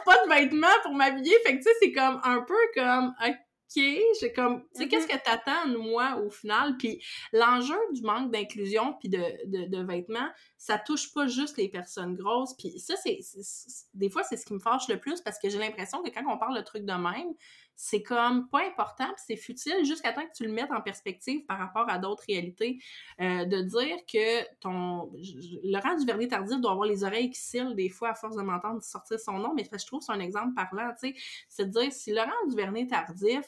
pas 0.10 0.26
de 0.26 0.30
vêtements 0.30 0.68
pour 0.84 0.94
m'habiller. 0.94 1.36
Fait 1.46 1.54
que, 1.54 1.58
tu 1.58 1.64
sais, 1.64 1.76
c'est 1.82 1.92
comme 1.92 2.20
un 2.24 2.42
peu 2.42 2.58
comme, 2.76 3.14
j'ai 3.76 4.34
comme, 4.34 4.64
tu 4.74 4.82
sais, 4.82 4.88
qu'est-ce 4.88 5.08
mm-hmm. 5.08 5.20
que 5.20 5.24
t'attends 5.24 5.68
de 5.68 5.78
moi 5.78 6.18
au 6.18 6.30
final? 6.30 6.78
Puis 6.78 7.04
l'enjeu 7.34 7.78
du 7.94 8.02
manque 8.02 8.32
d'inclusion 8.32 8.94
puis 9.00 9.10
de, 9.10 9.22
de, 9.46 9.66
de, 9.66 9.84
vêtements, 9.84 10.30
ça 10.58 10.78
touche 10.78 11.14
pas 11.14 11.28
juste 11.28 11.58
les 11.58 11.70
personnes 11.70 12.16
grosses. 12.16 12.56
Puis 12.56 12.80
ça, 12.80 12.96
c'est, 12.98 13.20
des 13.94 14.10
fois, 14.10 14.24
c'est 14.24 14.38
ce 14.38 14.46
qui 14.46 14.54
me 14.54 14.60
fâche 14.60 14.88
le 14.88 15.00
plus 15.00 15.22
parce 15.22 15.40
que 15.40 15.50
j'ai 15.50 15.60
l'impression 15.60 16.02
que 16.02 16.10
quand 16.10 16.24
on 16.28 16.38
parle 16.38 16.58
de 16.58 16.64
trucs 16.64 16.86
de 16.86 16.94
même, 16.94 17.34
c'est 17.82 18.04
comme 18.04 18.50
pas 18.50 18.68
important, 18.68 19.08
c'est 19.16 19.38
futile 19.38 19.86
jusqu'à 19.86 20.12
temps 20.12 20.26
que 20.26 20.34
tu 20.36 20.44
le 20.44 20.52
mettes 20.52 20.70
en 20.70 20.82
perspective 20.82 21.46
par 21.46 21.58
rapport 21.58 21.90
à 21.90 21.98
d'autres 21.98 22.24
réalités. 22.28 22.78
Euh, 23.22 23.46
de 23.46 23.62
dire 23.62 23.96
que 24.06 24.44
ton 24.60 25.10
Laurent 25.64 25.96
Duvernay-Tardif 25.96 26.60
doit 26.60 26.72
avoir 26.72 26.86
les 26.86 27.06
oreilles 27.06 27.30
qui 27.30 27.40
cillent 27.40 27.76
des 27.76 27.88
fois 27.88 28.10
à 28.10 28.16
force 28.16 28.36
de 28.36 28.42
m'entendre 28.42 28.84
sortir 28.84 29.18
son 29.18 29.40
nom, 29.40 29.54
mais 29.56 29.64
je 29.64 29.86
trouve 29.86 30.00
que 30.00 30.06
c'est 30.08 30.12
un 30.12 30.20
exemple 30.20 30.54
parlant, 30.56 30.92
tu 31.00 31.14
sais. 31.14 31.16
C'est 31.48 31.68
de 31.68 31.80
dire, 31.80 31.90
si 31.94 32.12
Laurent 32.12 32.32
Duvernay-Tardif 32.50 33.46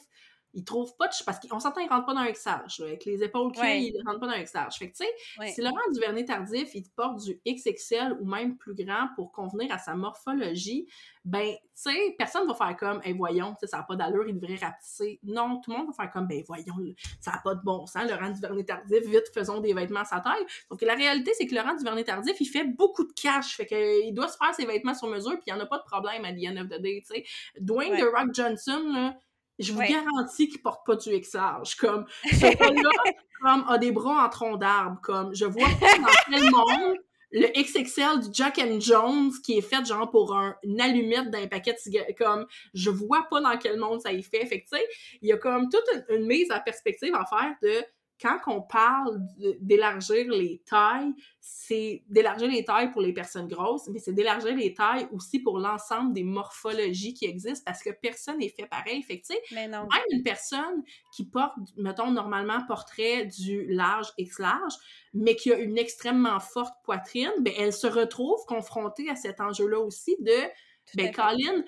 il 0.54 0.64
trouve 0.64 0.94
pas 0.96 1.08
de 1.08 1.14
parce 1.24 1.40
qu'on 1.40 1.60
s'entend 1.60 1.80
il 1.80 1.88
rentre 1.88 2.06
pas 2.06 2.14
dans 2.14 2.20
un 2.20 2.30
XH 2.30 2.82
avec 2.82 3.04
les 3.04 3.22
épaules 3.22 3.52
cuites 3.52 3.94
il 3.94 4.02
rentre 4.06 4.20
pas 4.20 4.26
dans 4.26 4.32
un 4.32 4.42
XH 4.42 4.78
fait 4.78 4.90
que 4.90 4.96
tu 4.96 5.04
sais 5.04 5.52
si 5.52 5.60
Laurent 5.60 5.78
Duvernay 5.92 6.24
tardif 6.24 6.74
il 6.74 6.82
te 6.82 6.94
porte 6.94 7.22
du 7.24 7.40
XXL 7.46 8.18
ou 8.20 8.26
même 8.26 8.56
plus 8.56 8.74
grand 8.74 9.08
pour 9.14 9.32
convenir 9.32 9.72
à 9.72 9.78
sa 9.78 9.94
morphologie 9.94 10.86
ben 11.24 11.52
tu 11.52 11.60
sais 11.74 12.14
personne 12.18 12.46
va 12.46 12.54
faire 12.54 12.76
comme 12.76 13.00
hey 13.04 13.12
voyons 13.12 13.54
ça 13.62 13.78
n'a 13.78 13.82
pas 13.84 13.96
d'allure 13.96 14.24
il 14.28 14.38
devrait 14.38 14.56
rapetisser. 14.56 15.20
Non 15.22 15.60
tout 15.60 15.70
le 15.70 15.78
monde 15.78 15.86
va 15.88 15.92
faire 15.92 16.10
comme 16.10 16.26
ben 16.26 16.42
voyons 16.46 16.74
ça 17.20 17.32
n'a 17.32 17.38
pas 17.38 17.54
de 17.54 17.62
bon 17.62 17.86
sens 17.86 18.10
Laurent 18.10 18.30
Duvernay 18.30 18.64
tardif 18.64 19.04
vite 19.06 19.30
faisons 19.32 19.60
des 19.60 19.72
vêtements 19.72 20.00
à 20.00 20.04
sa 20.04 20.20
taille. 20.20 20.44
Donc 20.70 20.82
la 20.82 20.94
réalité 20.94 21.32
c'est 21.34 21.46
que 21.46 21.54
Laurent 21.54 21.74
Duvernay 21.74 22.04
tardif 22.04 22.40
il 22.40 22.46
fait 22.46 22.64
beaucoup 22.64 23.04
de 23.04 23.12
cash. 23.12 23.56
Fait 23.56 23.66
que 23.66 24.04
il 24.04 24.12
doit 24.12 24.28
se 24.28 24.36
faire 24.36 24.54
ses 24.54 24.66
vêtements 24.66 24.94
sur 24.94 25.08
mesure 25.08 25.32
puis 25.32 25.44
il 25.46 25.50
y 25.50 25.52
en 25.52 25.60
a 25.60 25.66
pas 25.66 25.78
de 25.78 25.84
problème 25.84 26.24
à 26.24 26.32
the 26.32 26.46
end 26.46 26.60
of 26.60 26.68
the 26.68 26.80
day 26.80 27.02
tu 27.06 27.14
sais. 27.14 27.24
Dwayne 27.60 27.96
The 27.96 28.04
Rock 28.14 28.34
Johnson 28.34 28.82
là 28.92 29.14
je 29.62 29.72
vous 29.72 29.80
garantis 29.80 30.48
qu'il 30.48 30.62
porte 30.62 30.84
pas 30.86 30.96
du 30.96 31.10
XH. 31.10 31.76
Comme, 31.78 32.06
ce 32.24 32.56
gars-là, 32.56 32.90
comme, 33.40 33.64
a 33.68 33.78
des 33.78 33.92
bras 33.92 34.24
en 34.24 34.28
tronc 34.28 34.56
d'arbre. 34.56 34.98
Comme, 35.02 35.34
je 35.34 35.44
vois 35.44 35.68
pas 35.80 35.98
dans 35.98 36.08
quel 36.30 36.50
monde 36.50 36.96
le 37.32 37.46
XXL 37.48 38.20
du 38.20 38.28
Jack 38.32 38.58
and 38.58 38.78
Jones 38.80 39.32
qui 39.42 39.56
est 39.56 39.62
fait 39.62 39.84
genre 39.86 40.10
pour 40.10 40.36
un, 40.36 40.54
une 40.62 40.80
allumette 40.80 41.30
d'un 41.30 41.46
paquet 41.46 41.72
de 41.72 41.78
cigarettes. 41.78 42.16
Comme, 42.18 42.46
je 42.74 42.90
vois 42.90 43.26
pas 43.30 43.40
dans 43.40 43.56
quel 43.56 43.78
monde 43.78 44.00
ça 44.00 44.12
y 44.12 44.22
fait. 44.22 44.44
Fait 44.46 44.60
que, 44.60 44.68
tu 44.68 44.76
sais, 44.76 44.86
il 45.22 45.28
y 45.28 45.32
a 45.32 45.38
comme 45.38 45.68
toute 45.68 45.84
une, 46.10 46.26
mise 46.26 46.50
à 46.50 46.60
perspective 46.60 47.14
à 47.14 47.24
faire 47.24 47.54
de 47.62 47.84
quand 48.20 48.38
on 48.46 48.62
parle 48.62 49.20
d'élargir 49.60 50.30
les 50.30 50.62
tailles, 50.64 51.12
c'est 51.40 52.04
d'élargir 52.08 52.48
les 52.48 52.64
tailles 52.64 52.92
pour 52.92 53.02
les 53.02 53.12
personnes 53.12 53.48
grosses, 53.48 53.88
mais 53.88 53.98
c'est 53.98 54.12
d'élargir 54.12 54.54
les 54.54 54.74
tailles 54.74 55.08
aussi 55.12 55.40
pour 55.40 55.58
l'ensemble 55.58 56.12
des 56.12 56.22
morphologies 56.22 57.14
qui 57.14 57.24
existent 57.24 57.64
parce 57.66 57.82
que 57.82 57.90
personne 57.90 58.38
n'est 58.38 58.48
fait 58.48 58.66
pareil. 58.66 59.02
Fait 59.02 59.20
que, 59.20 59.54
même 59.54 59.74
une 60.10 60.22
personne 60.22 60.82
qui 61.14 61.24
porte, 61.24 61.54
mettons, 61.76 62.10
normalement 62.10 62.64
portrait 62.66 63.26
du 63.26 63.66
large 63.66 64.12
X 64.18 64.38
large, 64.38 64.74
mais 65.14 65.34
qui 65.34 65.52
a 65.52 65.58
une 65.58 65.78
extrêmement 65.78 66.38
forte 66.40 66.74
poitrine, 66.84 67.32
ben, 67.40 67.52
elle 67.58 67.72
se 67.72 67.86
retrouve 67.86 68.38
confrontée 68.46 69.10
à 69.10 69.16
cet 69.16 69.40
enjeu-là 69.40 69.80
aussi 69.80 70.16
de 70.20 70.32
ben, 70.94 71.12
Colin, 71.12 71.64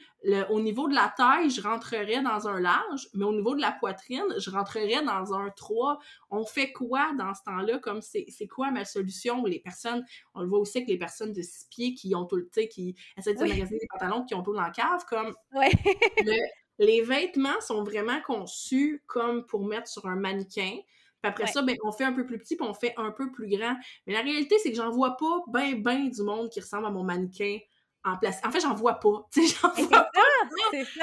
au 0.50 0.60
niveau 0.60 0.88
de 0.88 0.94
la 0.94 1.12
taille, 1.16 1.50
je 1.50 1.62
rentrerais 1.62 2.22
dans 2.22 2.48
un 2.48 2.60
large, 2.60 3.08
mais 3.14 3.24
au 3.24 3.32
niveau 3.32 3.54
de 3.54 3.60
la 3.60 3.72
poitrine, 3.72 4.24
je 4.38 4.50
rentrerais 4.50 5.02
dans 5.02 5.34
un 5.34 5.50
3. 5.50 5.98
On 6.30 6.44
fait 6.44 6.72
quoi 6.72 7.12
dans 7.18 7.32
ce 7.34 7.42
temps-là? 7.44 7.78
Comme 7.78 8.00
c'est 8.02 8.46
quoi 8.46 8.70
ma 8.70 8.84
solution? 8.84 9.44
Les 9.44 9.60
personnes, 9.60 10.04
on 10.34 10.42
le 10.42 10.48
voit 10.48 10.58
aussi 10.58 10.78
avec 10.78 10.88
les 10.88 10.98
personnes 10.98 11.32
de 11.32 11.42
six 11.42 11.66
pieds 11.70 11.94
qui 11.94 12.14
ont 12.14 12.24
tout 12.26 12.36
le, 12.36 12.48
temps, 12.48 12.66
qui 12.70 12.94
essaient 13.16 13.34
de 13.34 13.38
se 13.38 13.44
magasiner 13.44 13.78
des 13.78 13.86
pantalons 13.90 14.24
qui 14.24 14.34
ont 14.34 14.42
tout 14.42 14.54
dans 14.54 14.62
la 14.62 14.70
cave, 14.70 15.04
comme 15.08 15.34
les 16.78 17.02
vêtements 17.02 17.60
sont 17.60 17.82
vraiment 17.84 18.20
conçus 18.22 19.02
comme 19.06 19.46
pour 19.46 19.64
mettre 19.64 19.88
sur 19.88 20.06
un 20.06 20.16
mannequin. 20.16 20.78
Puis 21.22 21.30
après 21.30 21.46
ça, 21.46 21.62
ben, 21.62 21.76
on 21.84 21.92
fait 21.92 22.04
un 22.04 22.12
peu 22.12 22.26
plus 22.26 22.38
petit, 22.38 22.56
puis 22.56 22.66
on 22.68 22.74
fait 22.74 22.92
un 22.98 23.10
peu 23.10 23.30
plus 23.30 23.48
grand. 23.48 23.76
Mais 24.06 24.12
la 24.12 24.20
réalité, 24.20 24.56
c'est 24.58 24.70
que 24.70 24.76
j'en 24.76 24.90
vois 24.90 25.16
pas 25.16 25.42
ben, 25.48 25.80
ben 25.80 26.10
du 26.10 26.22
monde 26.22 26.50
qui 26.50 26.60
ressemble 26.60 26.86
à 26.86 26.90
mon 26.90 27.02
mannequin 27.02 27.58
en 28.04 28.16
place. 28.16 28.40
En 28.44 28.50
fait, 28.50 28.60
j'en 28.60 28.74
vois 28.74 28.94
pas. 28.94 29.26
C'est 29.32 29.46
ça, 29.46 29.72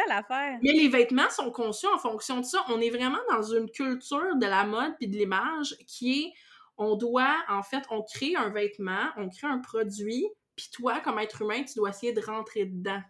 l'affaire. 0.07 0.59
Mais 0.61 0.71
les 0.71 0.87
vêtements 0.87 1.29
sont 1.29 1.51
conçus 1.51 1.87
en 1.87 1.97
fonction 1.97 2.39
de 2.39 2.45
ça. 2.45 2.63
On 2.69 2.79
est 2.79 2.89
vraiment 2.89 3.19
dans 3.29 3.41
une 3.41 3.69
culture 3.69 4.35
de 4.35 4.45
la 4.45 4.65
mode 4.65 4.93
puis 4.97 5.07
de 5.07 5.17
l'image 5.17 5.75
qui 5.87 6.23
est, 6.23 6.33
on 6.77 6.95
doit, 6.95 7.35
en 7.49 7.63
fait, 7.63 7.83
on 7.89 8.01
crée 8.01 8.35
un 8.35 8.49
vêtement, 8.49 9.09
on 9.17 9.29
crée 9.29 9.47
un 9.47 9.59
produit, 9.59 10.27
puis 10.55 10.69
toi, 10.71 10.99
comme 10.99 11.19
être 11.19 11.41
humain, 11.41 11.63
tu 11.63 11.75
dois 11.75 11.89
essayer 11.89 12.13
de 12.13 12.21
rentrer 12.21 12.65
dedans. 12.65 13.01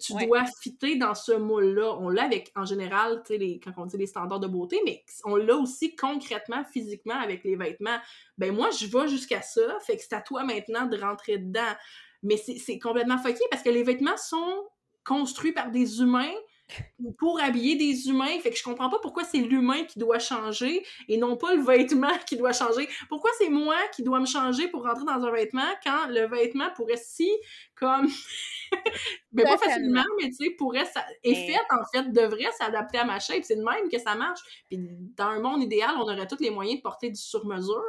Tu 0.00 0.14
dois 0.24 0.44
fitter 0.60 0.96
dans 0.96 1.14
ce 1.14 1.32
moule-là. 1.32 1.96
On 1.98 2.08
l'a 2.08 2.24
avec, 2.24 2.50
en 2.56 2.64
général, 2.64 3.22
les, 3.28 3.60
quand 3.60 3.72
on 3.76 3.86
dit 3.86 3.96
les 3.96 4.06
standards 4.06 4.40
de 4.40 4.46
beauté, 4.46 4.80
mais 4.84 5.04
on 5.24 5.36
l'a 5.36 5.54
aussi 5.56 5.94
concrètement, 5.96 6.64
physiquement 6.64 7.18
avec 7.20 7.44
les 7.44 7.56
vêtements. 7.56 7.98
Ben 8.38 8.54
moi, 8.54 8.70
je 8.70 8.86
vais 8.86 9.08
jusqu'à 9.08 9.42
ça, 9.42 9.78
fait 9.80 9.96
que 9.96 10.02
c'est 10.02 10.14
à 10.14 10.20
toi 10.20 10.44
maintenant 10.44 10.86
de 10.86 10.96
rentrer 10.96 11.38
dedans. 11.38 11.74
Mais 12.22 12.36
c'est 12.36 12.78
complètement 12.78 13.18
fucké 13.18 13.44
parce 13.50 13.62
que 13.62 13.70
les 13.70 13.82
vêtements 13.82 14.16
sont 14.16 14.64
construits 15.04 15.52
par 15.52 15.70
des 15.70 16.00
humains 16.00 16.34
pour 17.18 17.40
habiller 17.40 17.76
des 17.76 18.08
humains. 18.08 18.38
Fait 18.40 18.50
que 18.50 18.56
je 18.56 18.62
comprends 18.62 18.90
pas 18.90 18.98
pourquoi 19.00 19.24
c'est 19.24 19.38
l'humain 19.38 19.84
qui 19.84 19.98
doit 19.98 20.18
changer 20.18 20.84
et 21.08 21.16
non 21.16 21.36
pas 21.36 21.54
le 21.54 21.62
vêtement 21.62 22.10
qui 22.26 22.36
doit 22.36 22.52
changer. 22.52 22.88
Pourquoi 23.08 23.30
c'est 23.38 23.48
moi 23.48 23.76
qui 23.94 24.02
dois 24.02 24.20
me 24.20 24.26
changer 24.26 24.68
pour 24.68 24.84
rentrer 24.84 25.04
dans 25.04 25.24
un 25.24 25.30
vêtement 25.30 25.68
quand 25.84 26.08
le 26.08 26.26
vêtement 26.28 26.68
pourrait 26.76 27.00
si 27.02 27.30
comme 27.74 28.08
mais 29.32 29.44
pas 29.44 29.56
facilement, 29.56 30.04
mais 30.20 30.28
tu 30.28 30.44
sais, 30.44 30.50
pourrait, 30.50 30.84
ça, 30.84 31.04
est 31.22 31.34
fait, 31.34 31.60
en 31.70 31.84
fait, 31.92 32.12
devrait 32.12 32.50
s'adapter 32.58 32.98
à 32.98 33.04
ma 33.04 33.18
shape. 33.18 33.44
C'est 33.44 33.56
de 33.56 33.62
même 33.62 33.88
que 33.90 33.98
ça 33.98 34.14
marche. 34.14 34.40
Puis 34.68 34.78
dans 35.16 35.28
un 35.28 35.40
monde 35.40 35.62
idéal, 35.62 35.92
on 35.96 36.02
aurait 36.02 36.26
tous 36.26 36.40
les 36.40 36.50
moyens 36.50 36.78
de 36.78 36.82
porter 36.82 37.08
du 37.08 37.20
sur-mesure, 37.20 37.82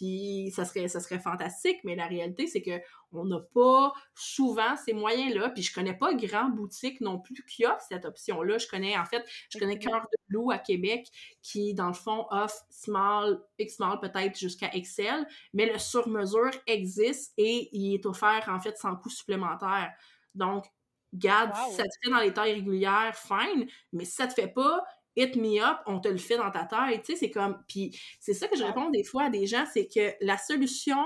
puis 0.00 0.50
ça 0.50 0.64
serait, 0.64 0.88
ça 0.88 0.98
serait 0.98 1.18
fantastique, 1.18 1.76
mais 1.84 1.94
la 1.94 2.06
réalité, 2.06 2.46
c'est 2.46 2.62
que 2.62 2.80
on 3.12 3.26
n'a 3.26 3.38
pas 3.52 3.92
souvent 4.14 4.74
ces 4.82 4.94
moyens-là, 4.94 5.50
puis 5.50 5.62
je 5.62 5.74
connais 5.74 5.92
pas 5.92 6.14
grand 6.14 6.48
boutique 6.48 7.02
non 7.02 7.18
plus 7.18 7.44
qui 7.44 7.66
offre 7.66 7.84
cette 7.86 8.06
option-là. 8.06 8.56
Je 8.56 8.66
connais, 8.66 8.96
en 8.96 9.04
fait, 9.04 9.22
je 9.50 9.58
connais 9.58 9.78
Cœur 9.78 10.00
de 10.00 10.34
Loup 10.34 10.50
à 10.52 10.56
Québec, 10.58 11.06
qui, 11.42 11.74
dans 11.74 11.88
le 11.88 11.92
fond, 11.92 12.26
offre 12.30 12.64
small, 12.70 13.42
X 13.58 13.76
small 13.76 14.00
peut-être 14.00 14.38
jusqu'à 14.38 14.70
Excel, 14.72 15.26
mais 15.52 15.70
le 15.70 15.78
sur-mesure 15.78 16.50
existe 16.66 17.34
et 17.36 17.68
il 17.72 17.92
est 17.92 18.06
offert, 18.06 18.48
en 18.48 18.58
fait, 18.58 18.78
sans 18.78 18.96
coût 18.96 19.10
supplémentaire. 19.10 19.92
Donc, 20.34 20.64
garde, 21.12 21.54
si 21.54 21.74
ça 21.74 21.82
te 21.82 21.90
fait 22.02 22.10
dans 22.10 22.20
les 22.20 22.32
tailles 22.32 22.54
régulières, 22.54 23.14
fine, 23.14 23.66
mais 23.92 24.06
si 24.06 24.12
ça 24.12 24.26
te 24.26 24.32
fait 24.32 24.48
pas, 24.48 24.82
hit 25.16 25.36
me 25.36 25.60
up, 25.62 25.78
on 25.86 26.00
te 26.00 26.08
le 26.08 26.18
fait 26.18 26.36
dans 26.36 26.50
ta 26.50 26.64
taille, 26.64 27.00
tu 27.02 27.12
sais, 27.12 27.18
c'est 27.18 27.30
comme... 27.30 27.62
Puis 27.68 27.98
c'est 28.20 28.34
ça 28.34 28.48
que 28.48 28.56
je 28.56 28.64
réponds 28.64 28.90
des 28.90 29.04
fois 29.04 29.24
à 29.24 29.30
des 29.30 29.46
gens, 29.46 29.64
c'est 29.72 29.88
que 29.88 30.14
la 30.24 30.38
solution, 30.38 31.04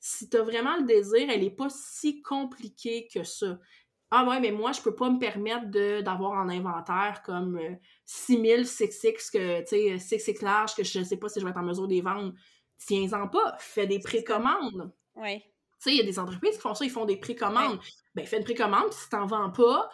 si 0.00 0.28
tu 0.28 0.36
as 0.36 0.42
vraiment 0.42 0.76
le 0.76 0.84
désir, 0.84 1.28
elle 1.30 1.42
n'est 1.42 1.50
pas 1.50 1.68
si 1.70 2.22
compliquée 2.22 3.08
que 3.12 3.22
ça. 3.22 3.58
Ah 4.10 4.24
ouais, 4.28 4.38
mais 4.38 4.52
moi, 4.52 4.72
je 4.72 4.80
peux 4.80 4.94
pas 4.94 5.10
me 5.10 5.18
permettre 5.18 5.66
d'avoir 6.02 6.32
en 6.32 6.48
inventaire 6.48 7.22
comme 7.24 7.60
6000 8.04 8.66
6 8.66 9.30
que, 9.32 9.60
tu 9.62 9.98
sais, 9.98 10.18
6 10.18 10.42
large, 10.42 10.74
que 10.74 10.84
je 10.84 11.02
sais 11.02 11.16
pas 11.16 11.28
si 11.28 11.40
je 11.40 11.44
vais 11.44 11.50
être 11.50 11.58
en 11.58 11.64
mesure 11.64 11.88
de 11.88 11.94
les 11.94 12.00
vendre. 12.00 12.32
Tiens-en 12.78 13.28
pas, 13.28 13.56
fais 13.58 13.86
des 13.86 13.98
précommandes. 13.98 14.92
Oui. 15.16 15.40
Tu 15.40 15.46
sais, 15.78 15.90
il 15.90 15.96
y 15.96 16.00
a 16.00 16.04
des 16.04 16.18
entreprises 16.18 16.56
qui 16.56 16.60
font 16.60 16.74
ça, 16.74 16.84
ils 16.84 16.90
font 16.90 17.06
des 17.06 17.16
précommandes. 17.16 17.80
Ben, 18.14 18.24
fais 18.24 18.38
une 18.38 18.44
précommande, 18.44 18.90
puis 18.90 19.00
si 19.00 19.08
t'en 19.08 19.26
vends 19.26 19.50
pas, 19.50 19.90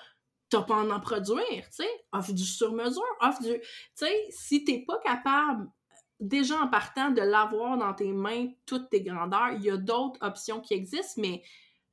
t'as 0.51 0.63
pas 0.63 0.75
en 0.75 0.91
en 0.91 1.01
produire, 1.01 1.65
tu 1.67 1.85
sais. 1.85 1.91
Offre 2.13 2.33
du 2.33 2.45
sur-mesure, 2.45 3.03
offre 3.21 3.43
du... 3.43 3.59
Tu 3.61 3.67
sais, 3.95 4.27
si 4.31 4.65
t'es 4.65 4.85
pas 4.87 4.99
capable, 4.99 5.69
déjà 6.19 6.61
en 6.61 6.69
partant, 6.69 7.11
de 7.11 7.23
l'avoir 7.23 7.79
dans 7.79 7.95
tes 7.95 8.13
mains, 8.13 8.49
toutes 8.67 8.91
tes 8.91 9.03
grandeurs, 9.03 9.53
il 9.53 9.63
y 9.63 9.71
a 9.71 9.77
d'autres 9.77 10.19
options 10.21 10.61
qui 10.61 10.75
existent, 10.75 11.21
mais 11.23 11.43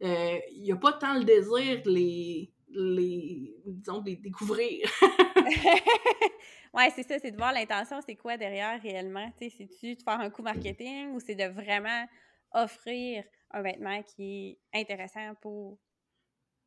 euh, 0.03 0.39
il 0.51 0.63
n'y 0.63 0.71
a 0.71 0.75
pas 0.75 0.93
tant 0.93 1.13
le 1.13 1.23
désir 1.23 1.81
de 1.83 1.89
les, 1.89 2.51
les 2.69 3.55
disons, 3.65 4.01
de 4.01 4.09
les 4.09 4.15
découvrir. 4.17 4.89
ouais, 6.73 6.89
c'est 6.95 7.03
ça, 7.03 7.19
c'est 7.19 7.31
de 7.31 7.37
voir 7.37 7.53
l'intention, 7.53 7.99
c'est 8.05 8.15
quoi 8.15 8.37
derrière 8.37 8.81
réellement. 8.81 9.31
Tu 9.39 9.49
sais, 9.49 9.55
c'est-tu 9.57 9.95
de 9.95 10.03
faire 10.03 10.19
un 10.19 10.29
coup 10.29 10.43
marketing 10.43 11.11
ou 11.13 11.19
c'est 11.19 11.35
de 11.35 11.45
vraiment 11.45 12.05
offrir 12.53 13.23
un 13.51 13.61
vêtement 13.61 14.03
qui 14.03 14.59
est 14.73 14.81
intéressant 14.81 15.33
pour. 15.41 15.77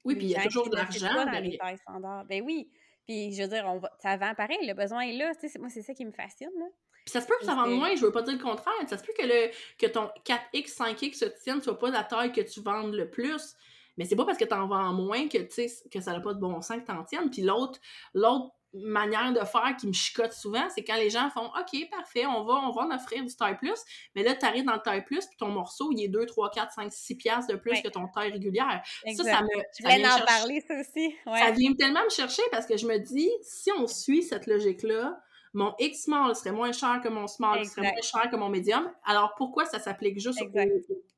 Oui, 0.04 0.16
puis 0.16 0.26
il 0.26 0.30
y 0.30 0.36
a 0.36 0.44
toujours 0.44 0.68
de 0.68 0.76
l'argent. 0.76 1.12
dans 1.14 1.42
les 1.42 1.58
tailles 1.58 1.78
standards. 1.78 2.24
Ben 2.24 2.42
oui. 2.42 2.70
Puis, 3.06 3.32
je 3.32 3.42
veux 3.42 3.48
dire, 3.48 3.64
on 3.66 3.78
va, 3.78 3.90
ça 3.98 4.16
vend 4.16 4.34
pareil, 4.34 4.58
le 4.62 4.74
besoin 4.74 5.02
est 5.02 5.12
là. 5.12 5.32
Moi, 5.58 5.68
c'est 5.68 5.82
ça 5.82 5.94
qui 5.94 6.04
me 6.04 6.12
fascine. 6.12 6.50
Là. 6.58 6.66
Puis 7.04 7.12
ça 7.12 7.20
se 7.20 7.26
peut 7.26 7.34
que 7.40 7.46
ça 7.46 7.54
vende 7.54 7.72
moins, 7.72 7.94
je 7.94 8.02
veux 8.02 8.12
pas 8.12 8.22
dire 8.22 8.34
le 8.34 8.42
contraire. 8.42 8.74
Ça 8.86 8.98
se 8.98 9.04
peut 9.04 9.12
que, 9.16 9.24
le, 9.24 9.50
que 9.78 9.86
ton 9.86 10.10
4X, 10.24 10.76
5X 10.76 11.14
se 11.14 11.24
tienne 11.42 11.62
soit 11.62 11.78
pas 11.78 11.90
la 11.90 12.04
taille 12.04 12.32
que 12.32 12.40
tu 12.40 12.60
vendes 12.60 12.94
le 12.94 13.08
plus. 13.08 13.54
Mais 13.96 14.04
c'est 14.04 14.16
pas 14.16 14.24
parce 14.24 14.38
que 14.38 14.44
tu 14.44 14.54
en 14.54 14.66
vends 14.66 14.92
moins 14.92 15.28
que, 15.28 15.38
que 15.38 16.00
ça 16.00 16.12
n'a 16.12 16.20
pas 16.20 16.34
de 16.34 16.40
bon 16.40 16.60
sens 16.60 16.78
que 16.78 16.86
t'en 16.86 17.02
tiennes. 17.04 17.30
Puis 17.30 17.42
l'autre, 17.42 17.80
l'autre 18.14 18.54
manière 18.72 19.32
de 19.32 19.40
faire 19.40 19.74
qui 19.78 19.86
me 19.86 19.92
chicote 19.92 20.32
souvent, 20.32 20.68
c'est 20.74 20.84
quand 20.84 20.96
les 20.96 21.10
gens 21.10 21.28
font 21.30 21.46
OK, 21.46 21.90
parfait, 21.90 22.26
on 22.26 22.44
va, 22.44 22.54
on 22.54 22.70
va 22.70 22.82
en 22.82 22.94
offrir 22.94 23.24
du 23.24 23.34
taille 23.34 23.56
plus, 23.56 23.80
mais 24.14 24.22
là, 24.22 24.34
tu 24.34 24.46
arrives 24.46 24.64
dans 24.64 24.74
le 24.74 24.80
taille 24.80 25.04
plus, 25.04 25.26
puis 25.26 25.36
ton 25.36 25.48
morceau, 25.48 25.90
il 25.92 26.04
est 26.04 26.08
2, 26.08 26.26
3, 26.26 26.50
4, 26.50 26.72
5, 26.72 26.92
6 26.92 27.14
piastres 27.16 27.52
de 27.52 27.58
plus 27.58 27.80
que 27.82 27.88
ton 27.88 28.06
taille 28.08 28.32
régulière. 28.32 28.82
Ça, 29.16 29.24
ça 29.24 29.42
me. 29.42 29.48
Je 29.78 29.82
voulais 29.82 30.06
en 30.06 30.24
parler, 30.24 30.64
ça 30.66 30.74
aussi. 30.78 31.14
Ça 31.24 31.50
vient 31.50 31.74
tellement 31.74 32.04
me 32.04 32.10
chercher 32.10 32.42
parce 32.50 32.66
que 32.66 32.76
je 32.76 32.86
me 32.86 32.98
dis, 32.98 33.30
si 33.42 33.70
on 33.72 33.86
suit 33.86 34.22
cette 34.22 34.46
logique-là, 34.46 35.20
mon 35.52 35.74
X 35.78 36.04
small 36.04 36.34
serait 36.36 36.52
moins 36.52 36.72
cher 36.72 37.00
que 37.02 37.08
mon 37.08 37.26
small, 37.26 37.64
serait 37.66 37.82
moins 37.82 38.02
cher 38.02 38.30
que 38.30 38.36
mon 38.36 38.48
medium. 38.48 38.88
Alors 39.04 39.34
pourquoi 39.36 39.64
ça 39.64 39.78
s'applique 39.78 40.20
juste 40.20 40.40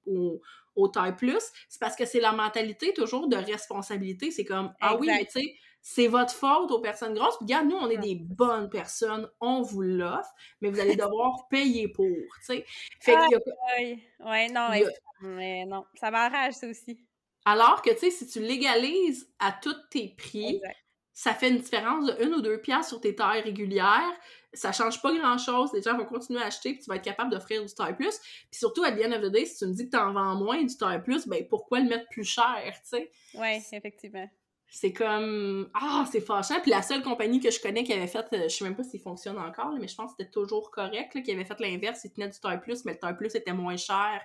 au, 0.07 0.41
au, 0.75 0.89
taille 0.89 1.17
plus? 1.17 1.43
C'est 1.69 1.81
parce 1.81 1.97
que 1.97 2.07
c'est 2.07 2.21
la 2.21 2.33
mentalité 2.33 2.95
toujours 2.95 3.29
de 3.29 3.37
responsabilité. 3.37 4.31
C'est 4.31 4.45
comme, 4.45 4.73
ah 4.81 4.97
oui, 4.97 5.09
mais 5.09 5.27
tu 5.27 5.41
sais, 5.41 5.55
c'est 5.83 6.07
votre 6.07 6.33
faute 6.33 6.71
aux 6.71 6.79
personnes 6.79 7.13
grosses. 7.13 7.37
Puis, 7.37 7.47
regarde, 7.47 7.67
nous, 7.67 7.77
on 7.77 7.91
est 7.91 7.99
des 7.99 8.15
bonnes 8.15 8.71
personnes, 8.71 9.29
on 9.41 9.63
vous 9.63 9.83
l'offre, 9.83 10.31
mais 10.61 10.71
vous 10.71 10.79
allez 10.79 10.95
devoir 10.95 11.49
payer 11.51 11.89
pour, 11.89 12.07
tu 12.07 12.43
sais. 12.43 12.65
Fait 13.01 13.17
a... 13.17 13.29
Ouais, 14.21 14.49
non, 14.49 14.69
mais 15.23 15.67
non, 15.67 15.85
ça 15.95 16.11
m'arrache, 16.13 16.55
ça 16.55 16.69
aussi. 16.69 17.05
Alors 17.45 17.83
que, 17.83 17.91
tu 17.91 17.99
sais, 17.99 18.11
si 18.11 18.29
tu 18.29 18.39
légalises 18.39 19.29
à 19.41 19.51
tous 19.51 19.75
tes 19.91 20.15
prix, 20.17 20.61
ça 21.13 21.35
fait 21.35 21.51
une 21.51 21.59
différence 21.59 22.07
de 22.07 22.25
une 22.25 22.35
ou 22.35 22.41
deux 22.41 22.61
piastres 22.61 22.91
sur 22.91 23.01
tes 23.01 23.17
tailles 23.17 23.43
régulières. 23.43 24.13
Ça 24.55 24.71
change 24.71 25.03
pas 25.03 25.13
grand-chose. 25.13 25.73
Les 25.73 25.83
gens 25.83 25.97
vont 25.97 26.05
continuer 26.05 26.41
à 26.41 26.47
acheter, 26.47 26.75
puis 26.75 26.83
tu 26.85 26.91
vas 26.91 26.97
être 26.97 27.05
capable 27.05 27.31
d'offrir 27.31 27.65
du 27.65 27.75
taille 27.75 27.97
plus. 27.97 28.19
Puis 28.19 28.59
surtout, 28.61 28.85
à 28.85 28.93
the 28.93 29.05
end 29.05 29.13
of 29.13 29.23
the 29.23 29.33
day, 29.33 29.47
si 29.47 29.59
tu 29.59 29.67
me 29.67 29.73
dis 29.73 29.87
que 29.87 29.97
tu 29.97 29.97
en 29.97 30.13
vends 30.13 30.37
moins 30.37 30.63
du 30.63 30.77
taille 30.77 31.03
plus, 31.03 31.27
ben 31.27 31.45
pourquoi 31.49 31.81
le 31.81 31.89
mettre 31.89 32.09
plus 32.11 32.25
cher, 32.25 32.63
tu 32.83 32.97
sais? 32.97 33.11
Oui, 33.35 33.61
effectivement 33.73 34.29
c'est 34.75 34.95
comme 34.95 35.69
ah 35.75 36.07
c'est 36.11 36.23
fâchant. 36.23 36.59
Puis 36.63 36.71
la 36.71 36.81
seule 36.81 37.03
compagnie 37.03 37.41
que 37.41 37.51
je 37.51 37.61
connais 37.61 37.85
qui 37.85 37.93
avait 37.93 38.07
fait 38.07 38.27
euh, 38.33 38.45
je 38.45 38.49
sais 38.49 38.65
même 38.65 38.75
pas 38.75 38.83
s'il 38.83 39.01
fonctionne 39.01 39.39
encore 39.39 39.71
mais 39.79 39.87
je 39.87 39.95
pense 39.95 40.13
que 40.13 40.17
c'était 40.19 40.31
toujours 40.31 40.71
correct 40.71 41.15
là, 41.15 41.21
qui 41.21 41.31
avait 41.31 41.45
fait 41.45 41.61
l'inverse. 41.61 42.01
Ils 42.05 42.13
tenaient 42.13 42.31
du 42.31 42.41
taille 42.41 42.59
plus 42.59 42.87
mais 42.87 42.93
le 42.93 42.99
taille 42.99 43.17
plus 43.17 43.35
était 43.35 43.53
moins 43.53 43.77
cher 43.77 44.23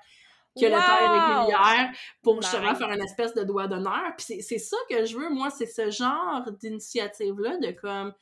que 0.55 0.65
le 0.65 0.71
taille 0.71 1.07
régulière 1.09 1.91
pour 2.23 2.41
justement 2.41 2.73
faire 2.75 2.89
une 2.89 3.03
espèce 3.03 3.33
de 3.33 3.43
doigt 3.43 3.67
d'honneur. 3.67 4.15
Puis 4.17 4.41
c'est 4.41 4.57
ça 4.57 4.77
que 4.89 5.05
je 5.05 5.17
veux 5.17 5.29
moi 5.29 5.49
c'est 5.49 5.65
ce 5.65 5.91
genre 5.91 6.49
d'initiative 6.53 7.37
là 7.41 7.57
de 7.57 7.71
comme 7.71 8.13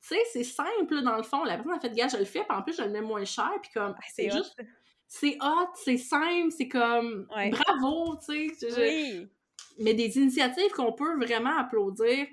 tu 0.00 0.14
sais 0.14 0.20
c'est 0.32 0.44
simple 0.44 1.02
dans 1.02 1.16
le 1.18 1.22
fond. 1.22 1.44
La 1.44 1.56
personne 1.56 1.74
a 1.74 1.78
fait 1.80 1.94
gars 1.94 2.08
je 2.08 2.16
le 2.16 2.24
fais 2.24 2.42
puis 2.42 2.56
en 2.56 2.62
plus 2.62 2.74
je 2.74 2.82
le 2.82 2.88
mets 2.88 3.02
moins 3.02 3.26
cher 3.26 3.50
puis 3.60 3.70
comme 3.74 3.94
ah, 3.98 4.04
c'est 4.10 4.30
juste 4.30 4.58
c'est 5.06 5.36
hot 5.42 5.68
c'est 5.74 5.98
simple 5.98 6.50
c'est 6.56 6.68
comme 6.68 7.26
bravo 7.26 8.16
tu 8.26 8.54
sais 8.54 8.72
oui 8.78 9.30
mais 9.78 9.94
des 9.94 10.18
initiatives 10.18 10.70
qu'on 10.72 10.92
peut 10.92 11.16
vraiment 11.16 11.56
applaudir. 11.58 12.26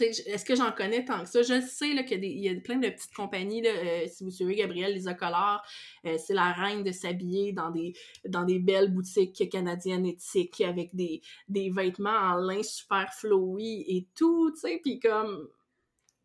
Est-ce 0.00 0.44
que 0.44 0.56
j'en 0.56 0.72
connais 0.72 1.04
tant 1.04 1.22
que 1.22 1.28
ça? 1.28 1.42
Je 1.42 1.60
sais 1.60 2.04
qu'il 2.06 2.24
y, 2.24 2.48
a 2.48 2.54
plein 2.60 2.78
de 2.78 2.88
petites 2.88 3.14
compagnies. 3.14 3.60
Là, 3.60 3.70
euh, 3.70 4.06
si 4.08 4.24
vous 4.24 4.30
suivez 4.30 4.56
Gabrielle 4.56 4.94
Les 4.94 5.14
Collard, 5.14 5.62
euh, 6.06 6.16
c'est 6.18 6.32
la 6.32 6.52
reine 6.52 6.82
de 6.82 6.92
s'habiller 6.92 7.52
dans 7.52 7.70
des, 7.70 7.92
dans 8.26 8.44
des 8.44 8.58
belles 8.58 8.90
boutiques 8.90 9.50
canadiennes 9.50 10.06
éthiques 10.06 10.62
avec 10.62 10.94
des, 10.94 11.20
des 11.48 11.70
vêtements 11.70 12.10
en 12.10 12.36
lin 12.36 12.62
super 12.62 13.12
flowy 13.12 13.84
et 13.86 14.08
tout, 14.16 14.52
puis 14.82 14.98
comme... 14.98 15.48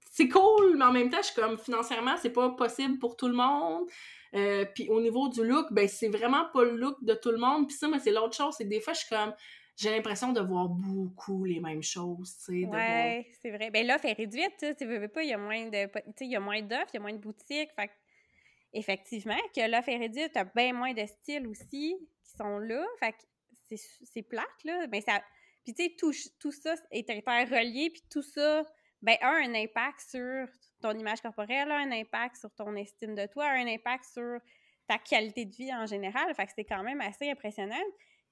C'est 0.10 0.30
cool, 0.30 0.78
mais 0.78 0.86
en 0.86 0.92
même 0.92 1.12
temps, 1.12 1.20
je 1.22 1.28
suis 1.28 1.36
comme, 1.36 1.60
financièrement, 1.60 2.16
c'est 2.20 2.32
pas 2.32 2.50
possible 2.50 2.98
pour 2.98 3.16
tout 3.18 3.28
le 3.28 3.36
monde. 3.36 3.88
Euh, 4.34 4.66
puis 4.74 4.90
au 4.90 5.00
niveau 5.00 5.30
du 5.30 5.44
look, 5.46 5.68
ben 5.72 5.88
c'est 5.88 6.10
vraiment 6.10 6.46
pas 6.54 6.64
le 6.64 6.76
look 6.76 6.98
de 7.04 7.14
tout 7.14 7.32
le 7.32 7.38
monde. 7.38 7.68
Puis 7.68 7.78
ça, 7.78 7.88
mais 7.88 8.00
c'est 8.00 8.12
l'autre 8.12 8.36
chose, 8.36 8.56
c'est 8.58 8.66
que 8.66 8.70
des 8.70 8.82
fois, 8.82 8.94
je 8.94 9.00
suis 9.00 9.10
comme 9.10 9.34
j'ai 9.78 9.92
l'impression 9.92 10.34
de 10.34 10.42
voir 10.42 10.68
beaucoup 10.68 11.46
les 11.46 11.60
mêmes 11.60 11.84
choses, 11.84 12.36
tu 12.40 12.64
sais. 12.64 12.68
Ouais, 12.68 13.28
c'est 13.40 13.52
vrai. 13.52 13.70
Ben 13.70 13.86
l'offre 13.86 14.06
est 14.06 14.14
réduite, 14.14 14.66
tu 14.76 14.86
veux 14.86 15.08
pas, 15.08 15.22
il 15.22 15.30
y 15.30 15.34
a 15.34 15.38
moins 15.38 15.68
de, 15.68 15.88
sais, 16.16 16.26
il 16.26 16.32
y 16.32 16.36
a 16.36 16.40
moins 16.40 16.62
d'offres, 16.64 16.90
il 16.94 16.96
y 16.96 16.98
a 16.98 17.02
moins 17.02 17.14
de 17.14 17.20
boutiques, 17.20 17.70
fait 17.76 17.92
effectivement, 18.74 19.38
que 19.56 19.70
l'offre 19.70 19.90
est 19.90 19.98
réduite, 19.98 20.32
t'as 20.34 20.46
bien 20.46 20.74
moins 20.74 20.94
de 20.94 21.06
styles 21.06 21.48
aussi 21.48 21.96
qui 22.24 22.32
sont 22.38 22.58
là, 22.58 22.84
fait 23.00 23.12
que 23.12 23.78
c'est 24.04 24.24
plate, 24.24 24.64
là, 24.66 24.86
ça... 25.06 25.22
Puis 25.64 25.74
tu 25.74 25.84
sais, 25.84 25.96
tout, 25.98 26.14
tout 26.40 26.52
ça 26.52 26.74
est 26.92 27.10
interrelié, 27.10 27.90
puis 27.90 28.02
tout 28.10 28.22
ça, 28.22 28.64
ben 29.02 29.18
a 29.22 29.30
un 29.30 29.54
impact 29.54 30.00
sur 30.00 30.48
ton 30.82 30.98
image 30.98 31.22
corporelle, 31.22 31.70
a 31.70 31.78
un 31.78 31.92
impact 31.92 32.38
sur 32.38 32.52
ton 32.56 32.76
estime 32.76 33.14
de 33.14 33.26
toi, 33.28 33.46
a 33.46 33.54
un 33.54 33.68
impact 33.68 34.06
sur 34.06 34.40
ta 34.88 34.98
qualité 34.98 35.46
de 35.46 35.54
vie 35.54 35.74
en 35.74 35.86
général, 35.86 36.34
fait 36.34 36.46
que 36.46 36.54
c'est 36.56 36.66
quand 36.66 36.82
même 36.84 37.02
assez 37.02 37.30
impressionnant. 37.30 37.76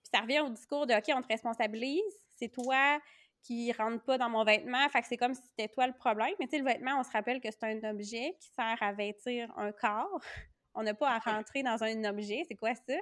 Puis 0.06 0.12
ça 0.14 0.22
revient 0.22 0.42
au 0.42 0.50
discours 0.50 0.86
de 0.86 0.94
OK, 0.94 1.06
on 1.10 1.22
te 1.22 1.28
responsabilise, 1.28 2.04
c'est 2.36 2.50
toi 2.50 3.00
qui 3.42 3.72
rentre 3.72 4.04
pas 4.04 4.18
dans 4.18 4.30
mon 4.30 4.44
vêtement, 4.44 4.88
fait 4.90 5.02
que 5.02 5.08
c'est 5.08 5.18
comme 5.18 5.34
si 5.34 5.42
c'était 5.50 5.68
toi 5.68 5.88
le 5.88 5.94
problème. 5.94 6.34
Mais 6.40 6.48
tu 6.48 6.52
sais, 6.52 6.60
le 6.60 6.66
vêtement, 6.66 7.00
on 7.00 7.04
se 7.04 7.12
rappelle 7.12 7.40
que 7.40 7.50
c'est 7.52 7.64
un 7.64 7.92
objet 7.92 8.36
qui 8.40 8.50
sert 8.50 8.78
à 8.82 8.92
vêtir 8.94 9.52
un 9.58 9.72
corps. 9.72 10.22
On 10.74 10.84
n'a 10.84 10.94
pas 10.94 11.12
à 11.12 11.20
rentrer 11.20 11.64
dans 11.64 11.84
un 11.84 12.04
objet, 12.06 12.44
c'est 12.48 12.56
quoi 12.56 12.74
ça? 12.76 12.96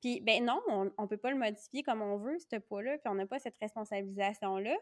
Puis, 0.00 0.20
ben 0.20 0.44
non, 0.44 0.60
on, 0.68 0.84
ne 0.84 1.06
peut 1.06 1.16
pas 1.16 1.30
le 1.30 1.38
modifier 1.38 1.82
comme 1.82 2.02
on 2.02 2.16
veut, 2.16 2.36
ce 2.38 2.56
poids-là, 2.56 2.98
puis 2.98 3.08
on 3.08 3.14
n'a 3.14 3.26
pas 3.26 3.38
cette 3.38 3.56
responsabilisation-là. 3.60 4.76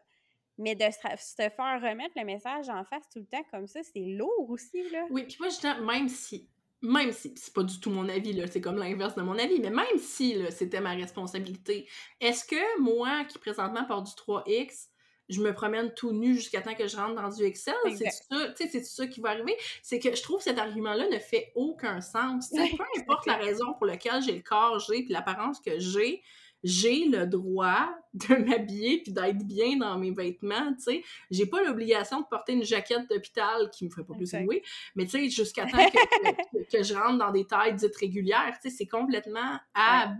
Mais 0.58 0.74
de 0.74 0.84
se, 0.84 1.36
faire 1.36 1.80
remettre 1.80 2.14
le 2.16 2.24
message 2.24 2.68
en 2.68 2.84
face 2.84 3.08
tout 3.10 3.20
le 3.20 3.26
temps 3.26 3.42
comme 3.50 3.66
ça, 3.66 3.80
c'est 3.82 4.00
lourd 4.00 4.50
aussi, 4.50 4.88
là. 4.90 5.06
Oui, 5.10 5.24
puis 5.24 5.36
moi, 5.40 5.48
je 5.48 5.82
même 5.82 6.08
si 6.08 6.48
même 6.82 7.12
si 7.12 7.32
c'est 7.36 7.52
pas 7.52 7.62
du 7.62 7.78
tout 7.78 7.90
mon 7.90 8.08
avis, 8.08 8.32
là, 8.32 8.46
c'est 8.46 8.60
comme 8.60 8.78
l'inverse 8.78 9.14
de 9.14 9.22
mon 9.22 9.38
avis, 9.38 9.60
mais 9.60 9.70
même 9.70 9.98
si 9.98 10.36
c'était 10.50 10.80
ma 10.80 10.92
responsabilité, 10.92 11.88
est-ce 12.20 12.44
que 12.44 12.80
moi, 12.80 13.24
qui 13.24 13.38
présentement 13.38 13.84
porte 13.84 14.06
du 14.06 14.12
3X, 14.12 14.88
je 15.28 15.40
me 15.40 15.52
promène 15.52 15.92
tout 15.94 16.12
nu 16.12 16.34
jusqu'à 16.34 16.60
temps 16.60 16.74
que 16.74 16.88
je 16.88 16.96
rentre 16.96 17.14
dans 17.14 17.28
du 17.28 17.44
Excel? 17.44 17.74
C'est 17.96 18.10
ça, 18.10 18.52
c'est 18.56 18.84
ça 18.84 19.06
qui 19.06 19.20
va 19.20 19.30
arriver? 19.30 19.56
C'est 19.82 20.00
que 20.00 20.14
je 20.14 20.22
trouve 20.22 20.38
que 20.38 20.44
cet 20.44 20.58
argument-là 20.58 21.08
ne 21.08 21.18
fait 21.18 21.52
aucun 21.54 22.00
sens. 22.00 22.50
peu 22.50 22.58
importe 23.00 23.26
la 23.26 23.36
raison 23.36 23.74
pour 23.74 23.86
laquelle 23.86 24.22
j'ai 24.22 24.34
le 24.34 24.42
corps 24.42 24.80
j'ai 24.80 25.04
puis 25.04 25.12
l'apparence 25.12 25.60
que 25.60 25.78
j'ai, 25.78 26.22
j'ai 26.62 27.06
le 27.06 27.26
droit 27.26 27.88
de 28.14 28.34
m'habiller 28.46 29.02
puis 29.02 29.12
d'être 29.12 29.44
bien 29.46 29.76
dans 29.76 29.98
mes 29.98 30.10
vêtements, 30.10 30.72
tu 30.74 30.82
sais. 30.82 31.02
J'ai 31.30 31.46
pas 31.46 31.62
l'obligation 31.62 32.20
de 32.20 32.26
porter 32.26 32.52
une 32.52 32.64
jaquette 32.64 33.08
d'hôpital 33.08 33.70
qui 33.70 33.84
me 33.84 33.90
ferait 33.90 34.04
pas 34.04 34.14
plus 34.14 34.32
louer, 34.34 34.62
mais 34.96 35.04
tu 35.04 35.10
sais, 35.10 35.28
jusqu'à 35.28 35.66
temps 35.66 35.78
que, 35.78 36.76
que, 36.76 36.82
je 36.82 36.94
rentre 36.94 37.18
dans 37.18 37.30
des 37.30 37.46
tailles 37.46 37.74
dites 37.74 37.96
régulières, 37.96 38.58
tu 38.62 38.68
sais, 38.68 38.76
c'est 38.76 38.88
complètement 38.88 39.58
aberrant. 39.74 40.16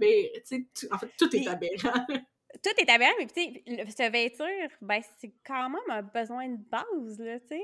Tu 0.48 0.66
sais, 0.74 0.88
en 0.90 0.98
fait, 0.98 1.10
tout 1.18 1.34
est 1.34 1.46
aberrant. 1.46 2.06
tout 2.62 2.70
est 2.78 2.90
aberrant, 2.90 3.14
mais 3.18 3.26
tu 3.26 3.42
sais, 3.42 3.64
se 3.66 4.10
vêtir, 4.10 4.46
ben, 4.80 5.00
c'est 5.18 5.34
quand 5.44 5.68
même 5.68 5.80
un 5.88 6.02
besoin 6.02 6.48
de 6.48 6.58
base, 6.70 7.18
là, 7.18 7.40
tu 7.40 7.48
sais. 7.48 7.62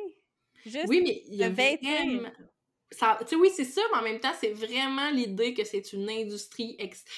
Juste 0.64 0.88
oui, 0.88 1.00
mais 1.04 1.22
il 1.28 1.36
y 1.36 1.44
a 1.44 1.50
vraiment 1.50 2.30
oui, 3.38 3.50
c'est 3.54 3.64
ça, 3.64 3.80
mais 3.92 3.98
en 3.98 4.02
même 4.02 4.20
temps, 4.20 4.32
c'est 4.38 4.52
vraiment 4.52 5.10
l'idée 5.10 5.54
que 5.54 5.64
c'est 5.64 5.92
une 5.92 6.08
industrie. 6.08 6.76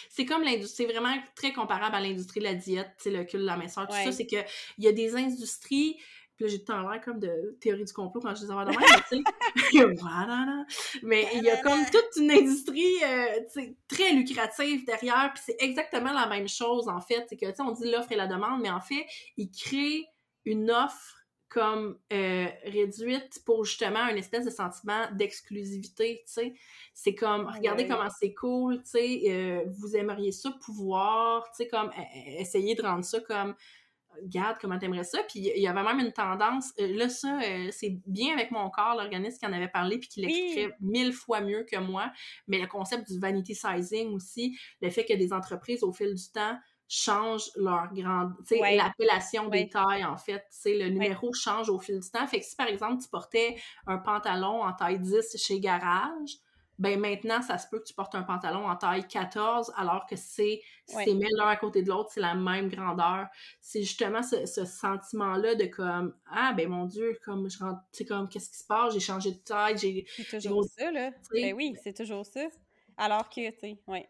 C'est 0.08 0.24
comme 0.24 0.42
l'industrie, 0.42 0.86
c'est 0.86 0.92
vraiment 0.92 1.14
très 1.34 1.52
comparable 1.52 1.94
à 1.94 2.00
l'industrie 2.00 2.40
de 2.40 2.44
la 2.44 2.54
diète, 2.54 2.90
le 3.06 3.24
cul 3.24 3.38
de 3.38 3.44
la 3.44 3.56
minceur, 3.56 3.86
tout 3.86 3.94
ça. 3.94 4.12
C'est 4.12 4.26
qu'il 4.26 4.44
y 4.78 4.88
a 4.88 4.92
des 4.92 5.14
industries. 5.16 5.96
Puis 6.36 6.44
là, 6.44 6.52
j'ai 6.52 6.62
tout 6.62 6.72
l'air 6.72 7.00
comme 7.04 7.18
de 7.18 7.56
théorie 7.60 7.84
du 7.84 7.92
complot 7.92 8.20
quand 8.20 8.32
je 8.32 8.42
dis 8.42 8.46
ça 8.46 8.64
de 8.64 8.70
mais 8.70 8.76
tu 9.08 9.16
sais. 9.16 9.22
mais 11.02 11.28
il 11.34 11.42
y 11.42 11.50
a 11.50 11.56
comme 11.56 11.84
toute 11.84 12.16
une 12.16 12.30
industrie 12.30 13.02
euh, 13.02 13.40
très 13.88 14.12
lucrative 14.12 14.84
derrière, 14.84 15.32
puis 15.34 15.42
c'est 15.44 15.56
exactement 15.58 16.12
la 16.12 16.28
même 16.28 16.46
chose, 16.46 16.88
en 16.88 17.00
fait. 17.00 17.26
C'est 17.28 17.36
que, 17.36 17.46
tu 17.46 17.56
sais, 17.56 17.62
on 17.62 17.72
dit 17.72 17.90
l'offre 17.90 18.12
et 18.12 18.16
la 18.16 18.28
demande, 18.28 18.62
mais 18.62 18.70
en 18.70 18.80
fait, 18.80 19.04
ils 19.36 19.50
créent 19.50 20.06
une 20.44 20.70
offre 20.70 21.17
comme 21.48 21.98
euh, 22.12 22.46
réduite 22.64 23.42
pour 23.46 23.64
justement 23.64 24.00
un 24.00 24.16
espèce 24.16 24.44
de 24.44 24.50
sentiment 24.50 25.06
d'exclusivité, 25.12 26.22
tu 26.26 26.32
sais. 26.32 26.54
C'est 26.92 27.14
comme, 27.14 27.46
regardez 27.46 27.86
comment 27.86 28.10
c'est 28.10 28.34
cool, 28.34 28.82
tu 28.82 28.90
sais, 28.90 29.20
euh, 29.28 29.64
vous 29.66 29.96
aimeriez 29.96 30.32
ça 30.32 30.50
pouvoir, 30.64 31.50
tu 31.50 31.64
sais, 31.64 31.68
comme, 31.68 31.88
e-, 31.88 31.90
e-, 31.90 32.40
essayer 32.40 32.74
de 32.74 32.82
rendre 32.82 33.04
ça 33.04 33.20
comme, 33.20 33.54
regarde 34.22 34.58
comment 34.60 34.78
t'aimerais 34.78 35.04
ça. 35.04 35.22
Puis 35.22 35.50
il 35.54 35.62
y 35.62 35.68
avait 35.68 35.82
même 35.82 36.00
une 36.00 36.12
tendance, 36.12 36.72
euh, 36.80 36.94
là, 36.96 37.08
ça, 37.08 37.40
c'est 37.70 37.98
bien 38.06 38.34
avec 38.34 38.50
mon 38.50 38.68
corps, 38.68 38.96
l'organisme 38.96 39.38
qui 39.38 39.46
en 39.46 39.52
avait 39.52 39.68
parlé, 39.68 39.98
puis 39.98 40.08
qui 40.08 40.20
l'expliquait 40.20 40.74
mille 40.80 41.14
fois 41.14 41.40
mieux 41.40 41.64
que 41.64 41.76
moi, 41.76 42.12
mais 42.46 42.58
le 42.58 42.66
concept 42.66 43.10
du 43.10 43.18
vanity 43.18 43.54
sizing 43.54 44.12
aussi, 44.12 44.58
le 44.82 44.90
fait 44.90 45.06
que 45.06 45.14
des 45.14 45.32
entreprises, 45.32 45.82
au 45.82 45.92
fil 45.92 46.14
du 46.14 46.30
temps, 46.30 46.58
changent 46.88 47.50
leur 47.56 47.92
grande, 47.92 48.34
tu 48.46 48.56
sais, 48.56 48.76
l'appellation 48.76 49.48
des 49.48 49.68
tailles, 49.68 50.04
en 50.04 50.16
fait, 50.16 50.40
tu 50.50 50.58
sais, 50.58 50.78
le 50.78 50.88
numéro 50.88 51.32
change 51.34 51.68
au 51.68 51.78
fil 51.78 52.00
du 52.00 52.10
temps. 52.10 52.26
Fait 52.26 52.40
que 52.40 52.46
si, 52.46 52.56
par 52.56 52.66
exemple, 52.66 53.02
tu 53.02 53.08
portais 53.08 53.56
un 53.86 53.98
pantalon 53.98 54.62
en 54.62 54.72
taille 54.72 54.98
10 54.98 55.36
chez 55.36 55.60
Garage, 55.60 56.38
ben 56.78 56.98
maintenant, 56.98 57.42
ça 57.42 57.58
se 57.58 57.66
peut 57.68 57.80
que 57.80 57.84
tu 57.84 57.94
portes 57.94 58.14
un 58.14 58.22
pantalon 58.22 58.66
en 58.66 58.76
taille 58.76 59.06
14, 59.06 59.72
alors 59.76 60.06
que 60.06 60.14
c'est, 60.14 60.62
c'est 60.86 61.12
même 61.12 61.28
l'un 61.36 61.48
à 61.48 61.56
côté 61.56 61.82
de 61.82 61.88
l'autre, 61.88 62.10
c'est 62.12 62.20
la 62.20 62.36
même 62.36 62.68
grandeur. 62.68 63.26
C'est 63.60 63.82
justement 63.82 64.22
ce, 64.22 64.46
sentiment-là 64.46 65.56
de 65.56 65.66
comme, 65.66 66.14
ah, 66.30 66.52
ben 66.56 66.68
mon 66.68 66.86
Dieu, 66.86 67.18
comme 67.24 67.50
je 67.50 67.58
rentre, 67.58 67.80
tu 67.92 68.04
comme, 68.04 68.28
qu'est-ce 68.28 68.50
qui 68.50 68.58
se 68.58 68.66
passe? 68.66 68.94
J'ai 68.94 69.00
changé 69.00 69.32
de 69.32 69.38
taille, 69.38 69.76
j'ai... 69.76 70.06
C'est 70.08 70.38
toujours 70.38 70.64
ça, 70.64 70.90
là. 70.92 71.10
Ben 71.32 71.52
oui, 71.52 71.74
c'est 71.82 71.96
toujours 71.96 72.24
ça. 72.24 72.46
Alors 72.96 73.28
que, 73.28 73.50
tu 73.50 73.58
sais, 73.58 73.78
ouais. 73.88 74.08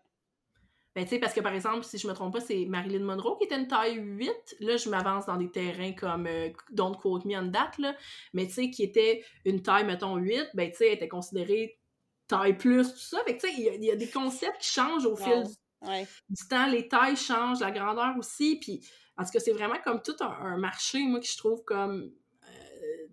Ben, 0.98 1.04
tu 1.04 1.10
sais, 1.10 1.20
parce 1.20 1.32
que 1.32 1.38
par 1.38 1.54
exemple, 1.54 1.84
si 1.84 1.96
je 1.96 2.08
me 2.08 2.12
trompe 2.12 2.32
pas, 2.32 2.40
c'est 2.40 2.64
Marilyn 2.66 3.04
Monroe 3.04 3.38
qui 3.38 3.44
était 3.44 3.54
une 3.54 3.68
taille 3.68 3.94
8. 3.94 4.56
Là, 4.58 4.76
je 4.76 4.90
m'avance 4.90 5.26
dans 5.26 5.36
des 5.36 5.48
terrains 5.48 5.92
comme 5.92 6.26
euh, 6.26 6.48
Don't 6.72 6.96
Quote 6.96 7.24
Me 7.24 7.36
on 7.36 7.46
date, 7.46 7.78
là. 7.78 7.94
Mais 8.32 8.48
tu 8.48 8.54
sais, 8.54 8.70
qui 8.70 8.82
était 8.82 9.24
une 9.44 9.62
taille, 9.62 9.84
mettons, 9.84 10.16
8, 10.16 10.48
ben, 10.54 10.68
tu 10.72 10.78
sais, 10.78 10.88
elle 10.88 10.94
était 10.94 11.06
considérée 11.06 11.78
taille 12.26 12.56
plus, 12.56 12.92
tout 12.92 12.98
ça. 12.98 13.18
Fait 13.24 13.36
que, 13.36 13.46
tu 13.46 13.48
sais, 13.48 13.54
il 13.76 13.84
y, 13.84 13.92
a 13.92 13.94
des 13.94 14.10
concepts 14.10 14.60
qui 14.60 14.70
changent 14.70 15.06
au 15.06 15.14
fil 15.14 15.44
du, 15.44 16.48
temps. 16.50 16.66
Les 16.66 16.88
tailles 16.88 17.14
changent, 17.14 17.60
la 17.60 17.70
grandeur 17.70 18.16
aussi. 18.18 18.58
Puis, 18.60 18.84
en 19.16 19.22
tout 19.22 19.30
cas, 19.30 19.38
c'est 19.38 19.52
vraiment 19.52 19.78
comme 19.84 20.02
tout 20.02 20.16
un, 20.18 20.56
marché, 20.56 20.98
moi, 21.04 21.20
que 21.20 21.26
je 21.26 21.36
trouve 21.36 21.62
comme 21.62 22.10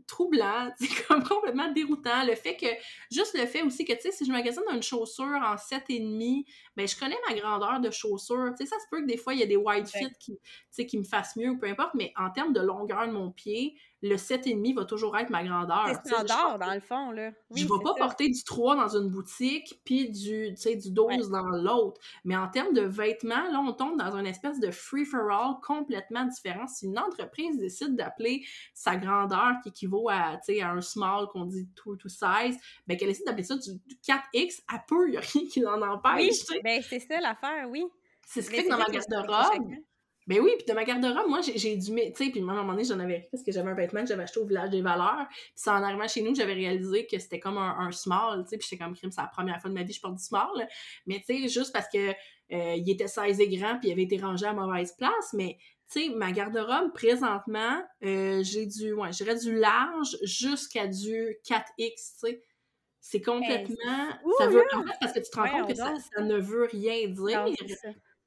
troublant, 0.07 0.71
c'est 0.79 1.05
comme 1.07 1.23
complètement 1.23 1.71
déroutant. 1.71 2.25
Le 2.25 2.35
fait 2.35 2.55
que, 2.55 2.67
juste 3.11 3.37
le 3.37 3.45
fait 3.45 3.61
aussi 3.61 3.85
que, 3.85 3.93
tu 3.93 4.01
sais, 4.01 4.11
si 4.11 4.25
je 4.25 4.31
magasine 4.31 4.63
une 4.71 4.83
chaussure 4.83 5.25
en 5.25 5.55
7,5, 5.55 6.45
ben 6.75 6.87
je 6.87 6.97
connais 6.97 7.17
ma 7.27 7.35
grandeur 7.35 7.79
de 7.79 7.91
chaussure. 7.91 8.53
Tu 8.57 8.65
sais, 8.65 8.69
ça 8.69 8.79
se 8.79 8.85
peut 8.89 9.01
que 9.01 9.07
des 9.07 9.17
fois, 9.17 9.33
il 9.33 9.39
y 9.39 9.43
a 9.43 9.47
des 9.47 9.57
wide 9.57 9.87
fit 9.87 10.11
qui, 10.19 10.39
qui 10.85 10.97
me 10.97 11.03
fassent 11.03 11.35
mieux 11.35 11.49
ou 11.49 11.57
peu 11.57 11.67
importe, 11.67 11.93
mais 11.95 12.13
en 12.17 12.29
termes 12.29 12.53
de 12.53 12.61
longueur 12.61 13.07
de 13.07 13.11
mon 13.11 13.31
pied, 13.31 13.75
le 14.01 14.15
7,5 14.15 14.75
va 14.75 14.85
toujours 14.85 15.17
être 15.17 15.29
ma 15.29 15.43
grandeur. 15.43 15.87
C'est 15.87 16.09
standard, 16.09 16.59
dans 16.59 16.73
le 16.73 16.79
fond, 16.79 17.11
là. 17.11 17.31
je 17.55 17.63
ne 17.63 17.69
vais 17.69 17.83
pas 17.83 17.93
porter 17.95 18.29
du 18.29 18.43
3 18.43 18.75
dans 18.75 18.97
une 18.97 19.09
boutique, 19.09 19.81
puis 19.85 20.09
du, 20.09 20.51
du 20.51 20.91
12 20.91 21.29
dans 21.29 21.47
l'autre. 21.47 21.99
Mais 22.23 22.35
en 22.35 22.47
termes 22.47 22.73
de 22.73 22.81
vêtements, 22.81 23.49
là, 23.51 23.59
on 23.59 23.73
tombe 23.73 23.97
dans 23.97 24.15
une 24.15 24.27
espèce 24.27 24.59
de 24.59 24.71
free-for-all 24.71 25.55
complètement 25.65 26.25
différent. 26.25 26.67
Si 26.67 26.85
une 26.85 26.99
entreprise 26.99 27.57
décide 27.57 27.95
d'appeler 27.95 28.45
sa 28.73 28.95
grandeur 28.95 29.53
qui 29.63 29.69
équivaut 29.69 30.09
à, 30.09 30.39
à 30.39 30.69
un 30.69 30.81
small 30.81 31.27
qu'on 31.27 31.45
dit 31.45 31.67
2 31.85 31.97
to 31.97 32.09
size, 32.09 32.59
ben 32.87 32.97
qu'elle 32.97 33.09
décide 33.09 33.25
d'appeler 33.25 33.43
ça 33.43 33.55
du, 33.55 33.71
4X, 34.05 34.61
à 34.67 34.79
peu, 34.79 35.07
il 35.07 35.11
n'y 35.11 35.17
a 35.17 35.21
rien 35.21 35.47
qui 35.47 35.59
l'en 35.61 35.81
empêche. 35.81 36.43
Oui, 36.49 36.59
ben 36.63 36.81
c'est 36.87 36.99
ça 36.99 37.19
l'affaire, 37.19 37.67
oui. 37.69 37.85
C'est 38.27 38.41
ce 38.41 38.49
qui 38.49 38.57
fait 38.57 38.63
que 38.63 38.69
dans 38.69 38.77
ma 38.77 38.85
garde-robe, 38.85 39.71
ben 40.27 40.39
oui, 40.39 40.51
puis 40.57 40.65
de 40.67 40.73
ma 40.73 40.83
garde-robe, 40.83 41.27
moi, 41.27 41.41
j'ai 41.41 41.75
dû... 41.75 41.91
Tu 41.91 42.13
sais, 42.15 42.31
puis 42.31 42.39
à 42.39 42.43
un 42.43 42.45
moment 42.45 42.71
donné, 42.73 42.83
j'en 42.83 42.99
avais 42.99 43.27
parce 43.31 43.43
que 43.43 43.51
j'avais 43.51 43.69
un 43.69 43.75
vêtement 43.75 44.01
que 44.01 44.07
j'avais 44.07 44.23
acheté 44.23 44.39
au 44.39 44.45
Village 44.45 44.71
des 44.71 44.81
Valeurs. 44.81 45.27
Puis 45.29 45.53
c'est 45.55 45.69
en 45.69 45.83
arrivant 45.83 46.07
chez 46.07 46.23
nous, 46.23 46.33
j'avais 46.33 46.53
réalisé 46.53 47.05
que 47.05 47.19
c'était 47.19 47.39
comme 47.39 47.59
un, 47.59 47.91
small, 47.91 48.43
tu 48.43 48.49
sais, 48.49 48.57
puis 48.57 48.67
j'étais 48.69 48.83
comme, 48.83 48.95
crime, 48.95 49.11
c'est 49.11 49.21
la 49.21 49.27
première 49.27 49.61
fois 49.61 49.69
de 49.69 49.75
ma 49.75 49.83
vie 49.83 49.89
que 49.89 49.95
je 49.95 50.01
porte 50.01 50.15
du 50.15 50.23
small. 50.23 50.67
Mais 51.05 51.19
tu 51.19 51.41
sais, 51.41 51.47
juste 51.47 51.71
parce 51.71 51.87
que 51.87 52.09
euh, 52.09 52.75
il 52.75 52.89
était 52.89 53.07
size 53.07 53.39
et 53.39 53.49
grand, 53.49 53.77
puis 53.77 53.89
il 53.89 53.91
avait 53.91 54.03
été 54.03 54.17
rangé 54.17 54.47
à 54.47 54.53
mauvaise 54.53 54.93
place, 54.93 55.33
mais 55.33 55.57
tu 55.91 56.01
sais, 56.01 56.09
ma 56.09 56.31
garde-robe, 56.31 56.91
présentement, 56.93 57.83
euh, 58.03 58.41
j'ai 58.43 58.65
du, 58.65 58.93
ouais, 58.93 59.11
je 59.11 59.43
du 59.43 59.55
large 59.55 60.17
jusqu'à 60.23 60.87
du 60.87 61.37
4X, 61.47 61.67
tu 61.77 61.95
sais. 61.97 62.41
C'est 62.99 63.21
complètement... 63.21 64.09
ça 64.39 64.47
veut, 64.47 64.63
en 64.73 64.81
fait, 64.81 64.97
parce 64.99 65.13
que 65.13 65.19
tu 65.19 65.29
te 65.29 65.39
rends 65.39 65.47
compte 65.47 65.67
que 65.67 65.75
ça, 65.75 65.93
ça, 66.15 66.23
ne 66.23 66.39
veut 66.39 66.65
rien 66.65 67.07
dire 67.07 67.45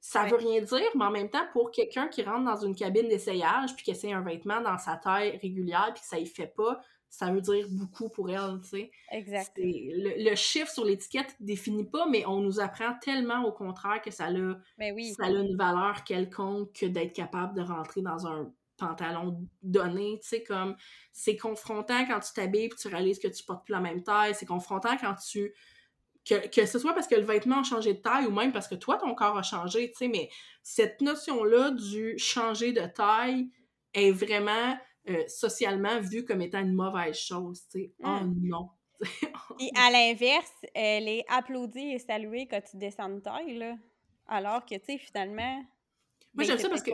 ça 0.01 0.25
veut 0.25 0.37
rien 0.37 0.61
dire, 0.63 0.91
mais 0.95 1.05
en 1.05 1.11
même 1.11 1.29
temps, 1.29 1.47
pour 1.53 1.71
quelqu'un 1.71 2.09
qui 2.09 2.23
rentre 2.23 2.45
dans 2.45 2.65
une 2.65 2.75
cabine 2.75 3.09
d'essayage 3.09 3.75
puis 3.75 3.85
qui 3.85 3.91
essaie 3.91 4.13
un 4.13 4.23
vêtement 4.23 4.61
dans 4.61 4.79
sa 4.79 4.97
taille 4.97 5.37
régulière 5.43 5.91
puis 5.93 6.03
que 6.03 6.09
ça 6.09 6.19
y 6.19 6.27
fait 6.27 6.53
pas, 6.57 6.81
ça 7.11 7.31
veut 7.33 7.41
dire 7.41 7.67
beaucoup 7.71 8.09
pour 8.09 8.31
elle, 8.31 8.61
tu 8.63 8.69
sais. 8.69 8.91
Exact. 9.11 9.53
Le, 9.57 10.35
chiffre 10.35 10.71
sur 10.71 10.85
l'étiquette 10.85 11.35
définit 11.41 11.85
pas, 11.85 12.07
mais 12.07 12.25
on 12.27 12.41
nous 12.41 12.61
apprend 12.61 12.95
tellement 13.01 13.45
au 13.45 13.53
contraire 13.53 14.01
que 14.03 14.11
ça 14.11 14.27
a, 14.27 14.31
ben 14.31 14.95
oui. 14.95 15.15
ça 15.15 15.25
a 15.27 15.31
une 15.31 15.57
valeur 15.57 16.05
quelconque 16.05 16.73
que 16.73 16.87
d'être 16.87 17.15
capable 17.15 17.55
de 17.55 17.63
rentrer 17.63 18.03
dans 18.03 18.27
un 18.27 18.53
pantalon 18.77 19.49
donné, 19.63 20.21
tu 20.23 20.29
sais, 20.29 20.43
comme 20.45 20.77
c'est 21.13 21.37
confrontant 21.37 22.07
quand 22.07 22.21
tu 22.21 22.33
t'habilles 22.33 22.67
et 22.67 22.71
tu 22.79 22.89
réalises 22.89 23.19
que 23.19 23.29
tu 23.29 23.43
portes 23.43 23.65
plus 23.65 23.73
la 23.73 23.81
même 23.81 24.03
taille, 24.03 24.35
c'est 24.35 24.47
confrontant 24.47 24.97
quand 25.01 25.15
tu 25.15 25.53
que, 26.29 26.67
ce 26.67 26.79
soit 26.79 26.95
parce 26.95 27.07
que 27.07 27.15
le 27.15 27.25
vêtement 27.25 27.61
a 27.61 27.63
changé 27.63 27.95
de 27.95 27.99
taille 27.99 28.27
ou 28.27 28.31
même 28.31 28.53
parce 28.53 28.69
que 28.69 28.75
toi, 28.75 28.97
ton 28.97 29.15
corps 29.15 29.39
a 29.39 29.43
changé, 29.43 29.91
tu 29.91 29.97
sais, 29.97 30.09
mais 30.09 30.29
cette 30.63 31.01
notion-là 31.01 31.71
du 31.71 32.19
changer 32.19 32.73
de 32.73 32.87
taille 32.87 33.51
est 33.95 34.11
vraiment 34.11 34.77
euh, 35.09 35.25
socialement 35.29 36.01
vue 36.01 36.25
comme 36.25 36.43
étant 36.43 36.61
une 36.61 36.75
mauvaise 36.75 37.19
chose, 37.19 37.63
tu 37.71 37.81
sais. 37.81 37.93
Oh 38.05 38.21
hmm. 38.23 38.35
non! 38.43 38.69
Et 39.61 39.71
à 39.77 39.91
l'inverse, 39.91 40.53
elle 40.75 41.09
est 41.09 41.25
applaudie 41.29 41.93
et 41.93 41.99
saluée 41.99 42.49
quand 42.51 42.61
tu 42.61 42.77
descends 42.77 43.09
de 43.09 43.21
taille, 43.21 43.57
là. 43.57 43.77
Alors 44.27 44.67
que, 44.67 44.75
tu 44.75 44.85
sais, 44.85 44.99
finalement, 44.99 45.63
moi, 46.39 46.47
j'aime 46.47 46.59
ça 46.59 46.69
parce 46.69 46.83
que. 46.83 46.93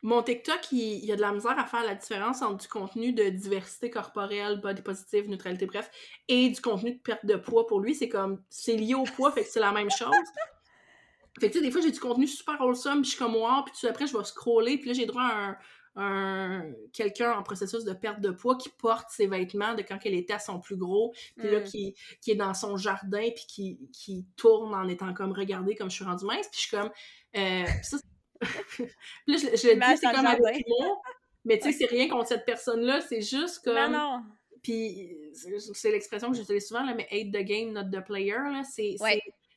Mon 0.00 0.22
TikTok, 0.22 0.72
il, 0.72 1.04
y 1.04 1.12
a 1.12 1.16
de 1.16 1.20
la 1.20 1.32
misère 1.32 1.58
à 1.58 1.66
faire 1.66 1.84
la 1.84 1.94
différence 1.94 2.40
entre 2.40 2.56
du 2.56 2.68
contenu 2.68 3.12
de 3.12 3.28
diversité 3.28 3.90
corporelle, 3.90 4.60
body 4.62 4.80
positive, 4.80 5.28
neutralité, 5.28 5.66
bref, 5.66 5.90
et 6.28 6.48
du 6.48 6.60
contenu 6.62 6.92
de 6.92 6.98
perte 6.98 7.26
de 7.26 7.36
poids. 7.36 7.66
Pour 7.66 7.80
lui, 7.80 7.94
c'est 7.94 8.08
comme. 8.08 8.42
C'est 8.48 8.76
lié 8.76 8.94
au 8.94 9.04
poids, 9.04 9.30
fait 9.30 9.42
que 9.42 9.50
c'est 9.50 9.60
la 9.60 9.72
même 9.72 9.90
chose. 9.90 10.10
Fait 11.40 11.48
que, 11.48 11.52
tu 11.54 11.58
sais, 11.58 11.64
des 11.64 11.72
fois, 11.72 11.80
j'ai 11.80 11.90
du 11.90 11.98
contenu 11.98 12.28
super 12.28 12.60
wholesome, 12.60 13.02
puis 13.02 13.10
je 13.10 13.16
suis 13.16 13.18
comme, 13.18 13.34
wow, 13.34 13.64
puis 13.64 13.74
tout 13.78 13.88
après, 13.88 14.06
je 14.06 14.16
vais 14.16 14.22
scroller, 14.22 14.78
puis 14.78 14.86
là, 14.86 14.92
j'ai 14.94 15.04
droit 15.04 15.24
à 15.24 15.58
un, 15.96 16.72
quelqu'un 16.92 17.32
en 17.32 17.42
processus 17.42 17.82
de 17.82 17.92
perte 17.92 18.20
de 18.20 18.30
poids 18.30 18.56
qui 18.56 18.68
porte 18.68 19.10
ses 19.10 19.26
vêtements 19.26 19.74
de 19.74 19.82
quand 19.82 19.98
elle 20.04 20.14
était 20.14 20.34
à 20.34 20.38
son 20.38 20.60
plus 20.60 20.76
gros, 20.76 21.12
puis 21.36 21.50
là, 21.50 21.58
mm. 21.58 21.64
qui, 21.64 21.94
qui, 22.20 22.30
est 22.30 22.36
dans 22.36 22.54
son 22.54 22.76
jardin, 22.76 23.30
puis 23.34 23.46
qui, 23.48 23.78
qui 23.92 24.24
tourne 24.36 24.74
en 24.76 24.86
étant 24.86 25.12
comme, 25.12 25.32
regardez 25.32 25.74
comme 25.74 25.90
je 25.90 25.96
suis 25.96 26.04
rendue 26.04 26.24
mince, 26.24 26.48
puis 26.48 26.60
je 26.60 26.66
suis 26.68 26.76
comme, 26.76 26.90
euh, 27.36 27.64
ça, 27.82 27.96
puis 28.76 28.84
là, 29.26 29.36
je, 29.36 29.56
je 29.56 29.68
le 29.68 29.74
dis, 29.74 29.96
c'est 29.96 30.12
comme 30.12 30.26
avec 30.26 30.64
mais 31.44 31.58
tu 31.58 31.70
sais, 31.70 31.78
c'est 31.78 31.86
rien 31.86 32.08
contre 32.08 32.28
cette 32.28 32.46
personne-là, 32.46 33.00
c'est 33.02 33.20
juste 33.20 33.62
comme... 33.64 33.74
Non, 33.74 33.90
non. 33.90 34.22
Puis 34.62 35.14
c'est 35.74 35.90
l'expression 35.90 36.30
que 36.30 36.36
j'utilise 36.38 36.66
souvent, 36.66 36.84
là, 36.84 36.94
mais 36.94 37.06
hate 37.10 37.30
the 37.32 37.44
game, 37.46 37.72
not 37.72 37.90
the 37.90 38.04
player, 38.04 38.38
là, 38.50 38.62
c'est... 38.64 38.96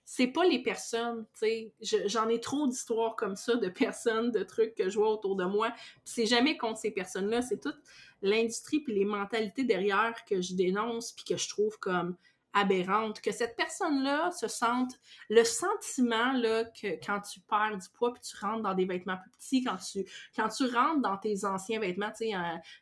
C'est 0.10 0.28
pas 0.28 0.46
les 0.46 0.64
personnes, 0.64 1.26
tu 1.38 1.74
sais. 1.82 2.06
J'en 2.06 2.30
ai 2.30 2.40
trop 2.40 2.66
d'histoires 2.66 3.18
comme 3.18 3.36
ça, 3.36 3.56
de 3.58 3.68
personnes, 3.68 4.32
de 4.32 4.42
trucs 4.42 4.74
que 4.74 4.90
je 4.90 4.98
vois 4.98 5.12
autour 5.12 5.36
de 5.36 5.44
moi. 5.44 5.74
c'est 6.06 6.26
jamais 6.26 6.56
contre 6.56 6.80
ces 6.80 6.92
personnes-là, 6.92 7.42
c'est 7.42 7.60
toute 7.60 7.78
l'industrie 8.22 8.80
puis 8.80 8.94
les 8.94 9.04
mentalités 9.04 9.66
derrière 9.66 10.14
que 10.24 10.42
je 10.42 10.54
dénonce 10.54 11.12
puis 11.12 11.26
que 11.26 11.36
je 11.36 11.50
trouve 11.50 11.78
comme 11.80 12.16
aberrante, 12.54 13.22
que 13.22 13.32
cette 13.32 13.56
personne-là 13.56 14.32
se 14.32 14.48
sente 14.48 14.94
le 15.30 15.44
sentiment 15.44 16.34
là, 16.34 16.66
que 16.66 16.88
quand 17.06 17.22
tu 17.22 17.40
perds 17.42 17.78
du 17.78 17.90
poids 17.94 18.14
puis 18.14 18.22
tu 18.22 18.36
rentres 18.44 18.64
dans 18.64 18.74
des 18.74 18.86
vêtements 18.86 19.18
plus 19.18 19.32
petits, 19.32 19.64
quand 19.64 19.78
tu, 19.78 20.06
quand 20.36 20.50
rentres 20.66 21.02
dans 21.02 21.18
tes 21.18 21.46
anciens 21.46 21.80
vêtements, 21.80 22.12
tu 22.12 22.30
sais, 22.30 22.34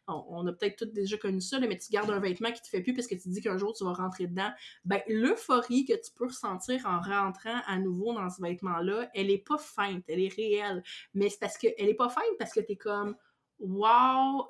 on, 0.07 0.45
a 0.47 0.53
peut-être 0.53 0.77
tous 0.77 0.91
déjà 0.91 1.17
connu 1.17 1.41
ça, 1.41 1.59
mais 1.59 1.77
tu 1.77 1.91
gardes 1.91 2.09
un 2.09 2.19
vêtement 2.19 2.51
qui 2.51 2.61
te 2.61 2.67
fait 2.67 2.81
plus 2.81 2.93
parce 2.93 3.07
que 3.07 3.15
tu 3.15 3.29
dis 3.29 3.41
qu'un 3.41 3.57
jour 3.57 3.73
tu 3.73 3.83
vas 3.83 3.93
rentrer 3.93 4.27
dedans, 4.27 4.51
ben 4.85 5.01
l'euphorie 5.07 5.85
que 5.85 5.93
tu 5.93 6.11
peux 6.15 6.25
ressentir 6.25 6.85
en 6.85 6.99
rentrant 6.99 7.61
à 7.67 7.77
nouveau 7.77 8.13
dans 8.13 8.29
ce 8.29 8.41
vêtement-là, 8.41 9.09
elle 9.13 9.29
est 9.29 9.45
pas 9.45 9.57
feinte, 9.57 10.03
elle 10.07 10.21
est 10.21 10.33
réelle, 10.33 10.83
mais 11.13 11.29
c'est 11.29 11.39
parce 11.39 11.57
que 11.57 11.67
elle 11.77 11.89
est 11.89 11.95
pas 11.95 12.09
feinte 12.09 12.23
parce 12.39 12.53
que 12.53 12.59
tu 12.59 12.73
es 12.73 12.75
comme 12.75 13.15
wow, 13.67 14.47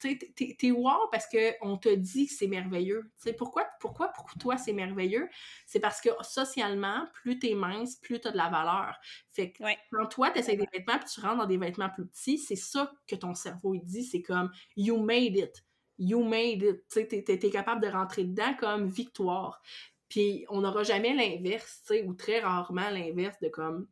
t'es 0.00 0.70
wow 0.70 1.08
parce 1.10 1.26
qu'on 1.26 1.76
te 1.76 1.94
dit 1.94 2.26
que 2.26 2.34
c'est 2.34 2.46
merveilleux. 2.46 3.10
pourquoi, 3.36 3.66
pourquoi 3.80 4.08
pour 4.08 4.32
toi 4.38 4.56
c'est 4.56 4.72
merveilleux? 4.72 5.28
C'est 5.66 5.80
parce 5.80 6.00
que 6.00 6.10
socialement, 6.22 7.06
plus 7.14 7.38
t'es 7.38 7.54
mince, 7.54 7.96
plus 7.96 8.20
t'as 8.20 8.30
de 8.30 8.36
la 8.36 8.48
valeur. 8.48 8.96
Fait 9.32 9.52
que 9.52 9.62
quand 9.92 10.06
toi 10.06 10.30
t'essayes 10.30 10.56
des 10.56 10.68
vêtements 10.72 10.98
puis 10.98 11.08
tu 11.12 11.20
rentres 11.20 11.38
dans 11.38 11.46
des 11.46 11.58
vêtements 11.58 11.90
plus 11.90 12.06
petits, 12.06 12.38
c'est 12.38 12.56
ça 12.56 12.92
que 13.06 13.16
ton 13.16 13.34
cerveau 13.34 13.74
il 13.74 13.82
dit, 13.82 14.04
c'est 14.04 14.22
comme 14.22 14.50
you 14.76 14.98
made 14.98 15.36
it. 15.36 15.64
You 15.98 16.24
made 16.24 16.62
it. 16.62 16.84
Tu 16.90 17.00
sais, 17.00 17.06
t'es 17.06 17.50
capable 17.50 17.80
de 17.80 17.88
rentrer 17.88 18.24
dedans 18.24 18.54
comme 18.58 18.88
victoire. 18.88 19.62
Puis 20.08 20.44
on 20.48 20.60
n'aura 20.60 20.82
jamais 20.82 21.14
l'inverse, 21.14 21.82
ou 22.04 22.14
très 22.14 22.40
rarement 22.40 22.90
l'inverse 22.90 23.38
de 23.40 23.48
comme 23.48 23.88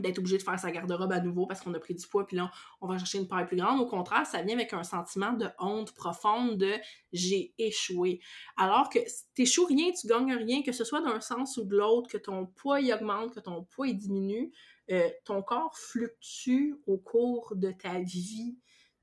d'être 0.00 0.18
obligé 0.18 0.38
de 0.38 0.42
faire 0.42 0.58
sa 0.58 0.70
garde-robe 0.70 1.12
à 1.12 1.20
nouveau 1.20 1.46
parce 1.46 1.60
qu'on 1.60 1.74
a 1.74 1.78
pris 1.78 1.94
du 1.94 2.06
poids, 2.06 2.26
puis 2.26 2.36
là, 2.36 2.50
on 2.80 2.86
va 2.86 2.98
chercher 2.98 3.18
une 3.18 3.28
paire 3.28 3.46
plus 3.46 3.56
grande. 3.56 3.80
Au 3.80 3.86
contraire, 3.86 4.26
ça 4.26 4.42
vient 4.42 4.54
avec 4.54 4.72
un 4.72 4.84
sentiment 4.84 5.32
de 5.32 5.48
honte 5.58 5.92
profonde 5.94 6.56
de 6.56 6.72
j'ai 7.12 7.54
échoué. 7.58 8.20
Alors 8.56 8.88
que 8.88 8.98
t'échoues 9.34 9.66
rien, 9.66 9.92
tu 9.92 10.06
gagnes 10.06 10.34
rien, 10.34 10.62
que 10.62 10.72
ce 10.72 10.84
soit 10.84 11.00
d'un 11.00 11.20
sens 11.20 11.56
ou 11.56 11.64
de 11.64 11.76
l'autre, 11.76 12.08
que 12.08 12.18
ton 12.18 12.46
poids 12.46 12.80
y 12.80 12.92
augmente, 12.92 13.34
que 13.34 13.40
ton 13.40 13.64
poids 13.64 13.88
y 13.88 13.94
diminue, 13.94 14.52
euh, 14.90 15.08
ton 15.24 15.42
corps 15.42 15.76
fluctue 15.78 16.74
au 16.86 16.98
cours 16.98 17.52
de 17.56 17.70
ta 17.70 18.00
vie. 18.00 18.58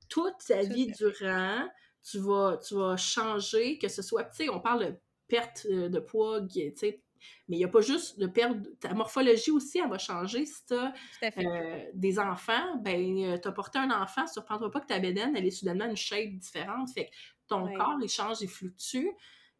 Toute 0.08 0.36
ta 0.46 0.62
vie 0.62 0.92
durant, 0.92 1.66
tu 2.02 2.18
vas, 2.18 2.58
tu 2.58 2.74
vas 2.74 2.96
changer, 2.96 3.78
que 3.78 3.88
ce 3.88 4.02
soit, 4.02 4.24
tu 4.24 4.44
sais, 4.44 4.48
on 4.50 4.60
parle 4.60 4.86
de 4.86 4.94
perte 5.26 5.66
euh, 5.70 5.88
de 5.88 5.98
poids, 5.98 6.42
tu 6.42 6.70
sais, 6.76 7.02
mais 7.48 7.56
il 7.56 7.58
n'y 7.58 7.64
a 7.64 7.68
pas 7.68 7.80
juste 7.80 8.18
de 8.18 8.26
perdre. 8.26 8.60
Ta 8.80 8.94
morphologie 8.94 9.50
aussi, 9.50 9.78
elle 9.78 9.88
va 9.88 9.98
changer. 9.98 10.46
Si 10.46 10.66
tu 10.66 10.74
as 10.74 10.92
euh, 11.38 11.84
des 11.94 12.18
enfants, 12.18 12.76
ben, 12.80 13.18
euh, 13.18 13.38
tu 13.38 13.48
as 13.48 13.52
porté 13.52 13.78
un 13.78 13.90
enfant, 13.90 14.26
surprends-toi 14.26 14.70
pas 14.70 14.80
que 14.80 14.86
ta 14.86 14.98
bédaine, 14.98 15.36
elle 15.36 15.46
est 15.46 15.50
soudainement 15.50 15.86
une 15.86 15.96
shape 15.96 16.32
différente. 16.34 16.90
Fait 16.90 17.06
que 17.06 17.10
ton 17.48 17.72
corps, 17.74 17.98
il 18.00 18.08
change, 18.08 18.38
il 18.40 18.48
fluctue. 18.48 19.08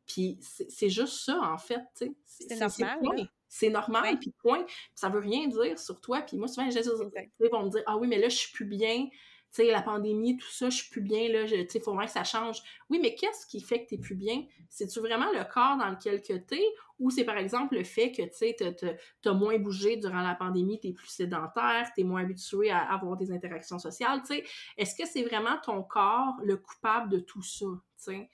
Puis 0.06 0.38
c'est 0.40 0.90
juste 0.90 1.24
ça, 1.24 1.40
en 1.40 1.58
fait. 1.58 1.80
C'est 2.24 2.58
normal. 2.58 3.30
C'est 3.48 3.68
normal, 3.68 4.18
puis 4.18 4.32
point. 4.38 4.64
Ça 4.94 5.10
veut 5.10 5.20
rien 5.20 5.46
dire 5.46 5.78
sur 5.78 6.00
toi. 6.00 6.22
Puis 6.22 6.38
moi, 6.38 6.48
souvent, 6.48 6.66
les 6.66 6.72
gens 6.72 6.80
vont 6.90 7.64
me 7.64 7.70
dire 7.70 7.82
Ah 7.86 7.98
oui, 7.98 8.08
mais 8.08 8.18
là, 8.18 8.28
je 8.28 8.36
suis 8.36 8.52
plus 8.52 8.64
bien 8.64 9.08
sais, 9.52 9.66
la 9.66 9.82
pandémie, 9.82 10.36
tout 10.36 10.50
ça, 10.50 10.70
je 10.70 10.76
suis 10.76 10.90
plus 10.90 11.00
bien, 11.00 11.28
là, 11.28 11.44
tu 11.46 11.66
sais, 11.68 11.80
faut 11.80 11.92
vraiment 11.92 12.06
que 12.06 12.12
ça 12.12 12.24
change. 12.24 12.62
Oui, 12.90 12.98
mais 13.00 13.14
qu'est-ce 13.14 13.46
qui 13.46 13.60
fait 13.60 13.84
que 13.84 13.88
tu 13.88 13.94
es 13.96 13.98
plus 13.98 14.14
bien? 14.14 14.44
C'est-tu 14.68 15.00
vraiment 15.00 15.30
le 15.32 15.44
corps 15.44 15.76
dans 15.76 15.90
lequel 15.90 16.22
tu 16.22 16.32
es 16.32 16.64
ou 16.98 17.10
c'est 17.10 17.24
par 17.24 17.36
exemple 17.36 17.74
le 17.74 17.84
fait 17.84 18.12
que, 18.12 18.22
tu 18.22 18.28
sais, 18.32 18.56
tu 18.56 19.28
as 19.28 19.32
moins 19.32 19.58
bougé 19.58 19.96
durant 19.96 20.22
la 20.22 20.34
pandémie, 20.34 20.78
tu 20.80 20.88
es 20.88 20.92
plus 20.92 21.08
sédentaire, 21.08 21.90
tu 21.94 22.02
es 22.02 22.04
moins 22.04 22.22
habitué 22.22 22.70
à 22.70 22.78
avoir 22.78 23.16
des 23.16 23.32
interactions 23.32 23.78
sociales, 23.78 24.20
tu 24.20 24.36
sais? 24.36 24.44
Est-ce 24.78 24.94
que 24.94 25.06
c'est 25.06 25.22
vraiment 25.22 25.58
ton 25.64 25.82
corps 25.82 26.34
le 26.44 26.56
coupable 26.56 27.10
de 27.10 27.18
tout 27.18 27.42
ça, 27.42 27.66
tu? 28.04 28.28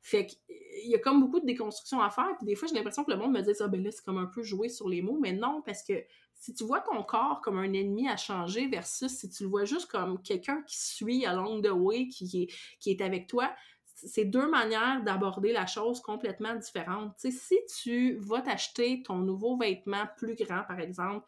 Fait 0.00 0.26
qu'il 0.26 0.88
y 0.88 0.94
a 0.94 1.00
comme 1.00 1.20
beaucoup 1.20 1.40
de 1.40 1.46
déconstruction 1.46 2.00
à 2.00 2.10
faire, 2.10 2.32
puis 2.36 2.46
des 2.46 2.54
fois, 2.54 2.68
j'ai 2.68 2.76
l'impression 2.76 3.02
que 3.02 3.10
le 3.10 3.16
monde 3.16 3.32
me 3.32 3.40
dit 3.40 3.50
«Ah, 3.60 3.66
ben 3.66 3.82
là, 3.82 3.90
c'est 3.90 4.04
comme 4.04 4.18
un 4.18 4.26
peu 4.26 4.40
jouer 4.44 4.68
sur 4.68 4.88
les 4.88 5.02
mots», 5.02 5.18
mais 5.20 5.32
non, 5.32 5.62
parce 5.66 5.82
que 5.82 5.94
si 6.38 6.54
tu 6.54 6.64
vois 6.64 6.80
ton 6.80 7.02
corps 7.02 7.40
comme 7.42 7.58
un 7.58 7.72
ennemi 7.72 8.08
à 8.08 8.16
changer 8.16 8.68
versus 8.68 9.10
si 9.10 9.28
tu 9.30 9.44
le 9.44 9.48
vois 9.48 9.64
juste 9.64 9.90
comme 9.90 10.22
quelqu'un 10.22 10.62
qui 10.62 10.78
suit 10.78 11.26
along 11.26 11.62
the 11.62 11.72
way, 11.72 12.08
qui 12.08 12.48
est, 12.86 13.00
avec 13.00 13.26
toi, 13.26 13.54
c'est 13.94 14.26
deux 14.26 14.48
manières 14.48 15.02
d'aborder 15.02 15.52
la 15.52 15.66
chose 15.66 16.00
complètement 16.00 16.54
différentes. 16.54 17.14
si 17.18 17.56
tu 17.82 18.16
vas 18.16 18.42
t'acheter 18.42 19.02
ton 19.02 19.16
nouveau 19.16 19.56
vêtement 19.56 20.06
plus 20.16 20.34
grand, 20.34 20.62
par 20.64 20.80
exemple, 20.80 21.26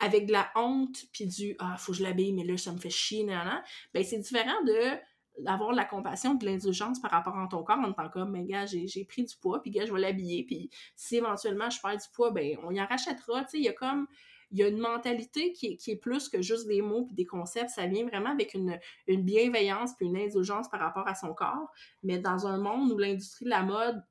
avec 0.00 0.26
de 0.26 0.32
la 0.32 0.50
honte 0.54 1.04
puis 1.12 1.26
du 1.26 1.56
ah 1.58 1.76
faut 1.76 1.92
que 1.92 1.98
je 1.98 2.02
l'habille 2.02 2.32
mais 2.32 2.44
là 2.44 2.56
ça 2.56 2.72
me 2.72 2.78
fait 2.78 2.90
chier 2.90 3.24
nan, 3.24 3.62
ben 3.92 4.04
c'est 4.04 4.18
différent 4.18 4.62
de 4.64 4.96
d'avoir 5.40 5.72
de 5.72 5.76
la 5.76 5.84
compassion, 5.84 6.34
de 6.34 6.44
l'indulgence 6.44 7.00
par 7.00 7.10
rapport 7.10 7.36
à 7.36 7.46
ton 7.48 7.62
corps 7.62 7.78
en 7.78 7.92
tant 7.92 8.08
comme, 8.08 8.30
mais 8.30 8.44
gars, 8.44 8.66
j'ai 8.66 9.04
pris 9.04 9.24
du 9.24 9.34
poids, 9.36 9.60
puis 9.62 9.70
gars, 9.70 9.86
je 9.86 9.92
vais 9.92 10.00
l'habiller, 10.00 10.44
puis 10.44 10.70
si 10.96 11.16
éventuellement 11.16 11.70
je 11.70 11.80
perds 11.80 11.96
du 11.96 12.08
poids, 12.12 12.30
ben 12.30 12.58
on 12.64 12.70
y 12.70 12.80
en 12.80 12.86
rachètera, 12.86 13.44
tu 13.44 13.50
sais, 13.50 13.58
il 13.58 13.64
y 13.64 13.68
a 13.68 13.72
comme, 13.72 14.06
il 14.50 14.58
y 14.58 14.62
a 14.62 14.68
une 14.68 14.78
mentalité 14.78 15.52
qui 15.52 15.78
est, 15.86 15.96
plus 15.96 16.28
que 16.28 16.40
juste 16.40 16.66
des 16.66 16.80
mots 16.80 17.04
puis 17.04 17.14
des 17.14 17.26
concepts, 17.26 17.70
ça 17.70 17.86
vient 17.86 18.06
vraiment 18.06 18.30
avec 18.30 18.54
une, 18.54 18.78
bienveillance 19.06 19.94
puis 19.96 20.06
une 20.06 20.16
indulgence 20.16 20.68
par 20.68 20.80
rapport 20.80 21.06
à 21.06 21.14
son 21.14 21.34
corps, 21.34 21.70
mais 22.02 22.18
dans 22.18 22.46
un 22.46 22.58
monde 22.58 22.92
où 22.92 22.98
l'industrie 22.98 23.44
de 23.44 23.50
la 23.50 23.62
mode 23.62 24.02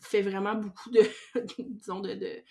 fait 0.00 0.22
vraiment 0.22 0.54
beaucoup 0.54 0.90
de, 0.90 1.02
disons, 1.58 2.00
de, 2.00 2.14
de 2.14 2.42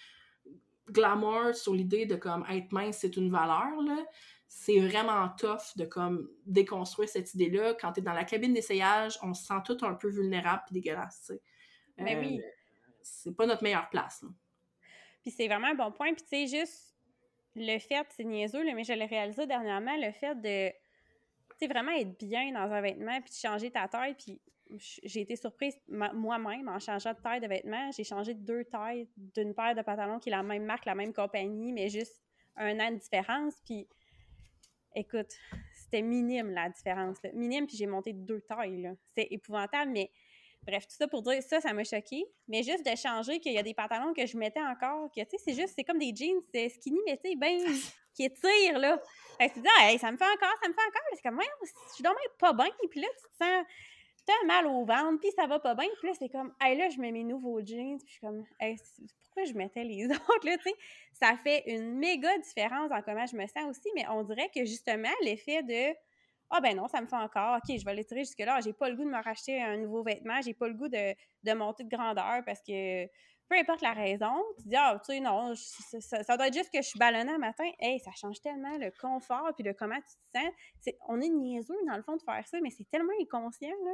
glamour 0.91 1.55
sur 1.55 1.73
l'idée 1.73 2.05
de 2.05 2.15
comme 2.15 2.45
être 2.49 2.71
mince, 2.71 2.97
c'est 2.99 3.17
une 3.17 3.31
valeur, 3.31 3.81
là 3.81 4.05
c'est 4.47 4.79
vraiment 4.79 5.29
tough 5.37 5.75
de 5.75 5.85
comme 5.85 6.29
déconstruire 6.45 7.09
cette 7.09 7.33
idée-là. 7.33 7.73
Quand 7.73 7.93
tu 7.93 7.99
es 7.99 8.03
dans 8.03 8.13
la 8.13 8.23
cabine 8.23 8.53
d'essayage, 8.53 9.17
on 9.21 9.33
se 9.33 9.45
sent 9.45 9.61
tout 9.65 9.77
un 9.81 9.93
peu 9.93 10.09
vulnérable 10.09 10.63
et 10.69 10.73
dégueulasse. 10.73 11.31
Mais 11.97 12.17
oui. 12.17 12.41
Euh, 12.43 12.49
c'est 13.01 13.35
pas 13.35 13.45
notre 13.45 13.63
meilleure 13.63 13.89
place. 13.89 14.23
Puis 15.21 15.31
c'est 15.31 15.47
vraiment 15.47 15.67
un 15.67 15.75
bon 15.75 15.91
point. 15.91 16.13
Puis 16.13 16.23
tu 16.23 16.47
sais, 16.47 16.59
juste 16.59 16.95
le 17.55 17.79
fait, 17.79 18.05
c'est 18.09 18.23
niaiseux, 18.23 18.63
mais 18.63 18.83
je 18.83 18.93
l'ai 18.93 19.05
réalisé 19.05 19.45
dernièrement, 19.47 19.95
le 19.97 20.11
fait 20.11 20.35
de 20.35 20.71
tu 21.59 21.67
vraiment 21.67 21.93
être 21.93 22.17
bien 22.19 22.51
dans 22.51 22.71
un 22.71 22.81
vêtement 22.81 23.21
puis 23.21 23.31
de 23.31 23.47
changer 23.47 23.71
ta 23.71 23.87
taille. 23.87 24.15
Puis 24.15 24.41
j'ai 24.79 25.21
été 25.21 25.35
surprise 25.35 25.75
moi-même 25.87 26.67
en 26.67 26.79
changeant 26.79 27.13
de 27.13 27.19
taille 27.19 27.39
de 27.39 27.47
vêtements. 27.47 27.91
J'ai 27.91 28.03
changé 28.03 28.33
de 28.33 28.43
deux 28.45 28.65
tailles 28.65 29.07
d'une 29.15 29.53
paire 29.53 29.75
de 29.75 29.81
pantalons 29.81 30.19
qui 30.19 30.29
est 30.29 30.31
la 30.31 30.43
même 30.43 30.65
marque, 30.65 30.85
la 30.85 30.95
même 30.95 31.13
compagnie, 31.13 31.71
mais 31.71 31.87
juste 31.87 32.21
un 32.57 32.79
an 32.79 32.91
de 32.91 32.97
différence. 32.97 33.53
Puis 33.63 33.87
écoute, 34.95 35.31
c'était 35.73 36.01
minime 36.01 36.51
la 36.51 36.69
différence. 36.69 37.17
Minime, 37.33 37.67
puis 37.67 37.77
j'ai 37.77 37.85
monté 37.85 38.13
deux 38.13 38.41
tailles. 38.41 38.91
C'était 39.09 39.33
épouvantable, 39.33 39.91
mais 39.91 40.11
bref, 40.63 40.87
tout 40.87 40.95
ça 40.95 41.07
pour 41.07 41.21
dire 41.21 41.41
ça, 41.43 41.61
ça 41.61 41.73
m'a 41.73 41.83
choqué. 41.83 42.25
Mais 42.47 42.63
juste 42.63 42.85
de 42.85 42.95
changer 42.95 43.39
qu'il 43.39 43.53
y 43.53 43.57
a 43.57 43.63
des 43.63 43.73
pantalons 43.73 44.13
que 44.13 44.25
je 44.25 44.37
mettais 44.37 44.61
encore, 44.61 45.11
que 45.11 45.21
tu 45.21 45.27
sais, 45.31 45.37
c'est 45.37 45.53
juste, 45.53 45.73
c'est 45.75 45.83
comme 45.83 45.99
des 45.99 46.13
jeans, 46.15 46.41
c'est 46.53 46.69
skinny, 46.69 46.99
mais 47.05 47.17
tu 47.17 47.29
sais, 47.29 47.35
ben, 47.35 47.59
qui 48.13 48.23
étirent, 48.23 48.79
là. 48.79 49.01
Fait 49.37 49.49
que 49.49 49.55
tu 49.55 49.61
dis, 49.61 49.67
ah, 49.79 49.97
ça 49.97 50.11
me 50.11 50.17
fait 50.17 50.23
encore, 50.23 50.55
ça 50.61 50.69
me 50.69 50.73
fait 50.73 50.87
encore. 50.87 51.01
C'est 51.13 51.21
comme, 51.21 51.37
ouais, 51.37 51.45
je 51.61 51.93
suis 51.93 52.03
même 52.03 52.15
pas 52.39 52.53
bien, 52.53 52.69
puis 52.89 53.01
là, 53.01 53.07
tu 53.17 53.23
te 53.29 53.43
sens 53.43 53.65
t'as 54.25 54.45
mal 54.47 54.65
au 54.67 54.85
ventre, 54.85 55.19
puis 55.19 55.31
ça 55.35 55.47
va 55.47 55.59
pas 55.59 55.75
bien. 55.75 55.87
Puis 55.99 56.07
là, 56.07 56.13
c'est 56.17 56.29
comme, 56.29 56.53
hey, 56.61 56.77
là, 56.77 56.89
je 56.89 56.99
mets 56.99 57.11
mes 57.11 57.23
nouveaux 57.23 57.59
jeans, 57.59 57.97
puis 57.97 58.07
je 58.07 58.11
suis 58.13 58.21
comme, 58.21 58.43
pourquoi 59.23 59.43
je 59.45 59.53
mettais 59.53 59.83
les 59.83 60.05
autres, 60.07 60.45
là, 60.45 60.57
tu 60.57 60.63
sais? 60.63 60.75
Ça 61.13 61.37
fait 61.43 61.63
une 61.67 61.97
méga 61.97 62.37
différence 62.39 62.89
dans 62.89 63.01
comment 63.01 63.25
je 63.25 63.35
me 63.35 63.45
sens 63.47 63.69
aussi, 63.69 63.89
mais 63.95 64.07
on 64.09 64.23
dirait 64.23 64.49
que 64.53 64.65
justement, 64.65 65.11
l'effet 65.23 65.63
de, 65.63 65.95
ah 66.49 66.61
ben 66.61 66.75
non, 66.75 66.87
ça 66.87 67.01
me 67.01 67.07
fait 67.07 67.15
encore, 67.15 67.57
ok, 67.57 67.77
je 67.77 67.85
vais 67.85 67.93
l'étirer 67.95 68.21
jusque-là, 68.21 68.59
j'ai 68.61 68.73
pas 68.73 68.89
le 68.89 68.95
goût 68.95 69.03
de 69.03 69.09
me 69.09 69.23
racheter 69.23 69.61
un 69.61 69.77
nouveau 69.77 70.03
vêtement, 70.03 70.41
j'ai 70.41 70.53
pas 70.53 70.67
le 70.67 70.73
goût 70.73 70.87
de, 70.89 71.13
de 71.43 71.53
monter 71.53 71.83
de 71.83 71.89
grandeur 71.89 72.43
parce 72.45 72.61
que 72.61 73.07
peu 73.49 73.55
importe 73.57 73.81
la 73.81 73.93
raison, 73.93 74.33
tu 74.57 74.69
dis, 74.69 74.75
ah, 74.75 74.99
tu 75.05 75.13
sais, 75.13 75.19
non, 75.19 75.53
ça, 75.55 76.37
doit 76.37 76.47
être 76.47 76.53
juste 76.53 76.71
que 76.71 76.81
je 76.81 76.87
suis 76.87 76.99
ballonnée 76.99 77.31
un 77.31 77.37
matin. 77.37 77.69
Hey, 77.79 77.99
ça 77.99 78.11
change 78.19 78.41
tellement 78.41 78.77
le 78.77 78.91
confort 78.99 79.51
puis 79.53 79.63
de 79.63 79.71
comment 79.71 79.95
tu 79.95 80.15
te 80.33 80.39
sens. 80.39 80.95
on 81.07 81.21
est 81.21 81.29
niaiseux, 81.29 81.75
dans 81.87 81.95
le 81.95 82.03
fond, 82.03 82.15
de 82.15 82.21
faire 82.23 82.45
ça, 82.47 82.57
mais 82.61 82.69
c'est 82.69 82.89
tellement 82.89 83.13
inconscient, 83.21 83.75
là. 83.85 83.91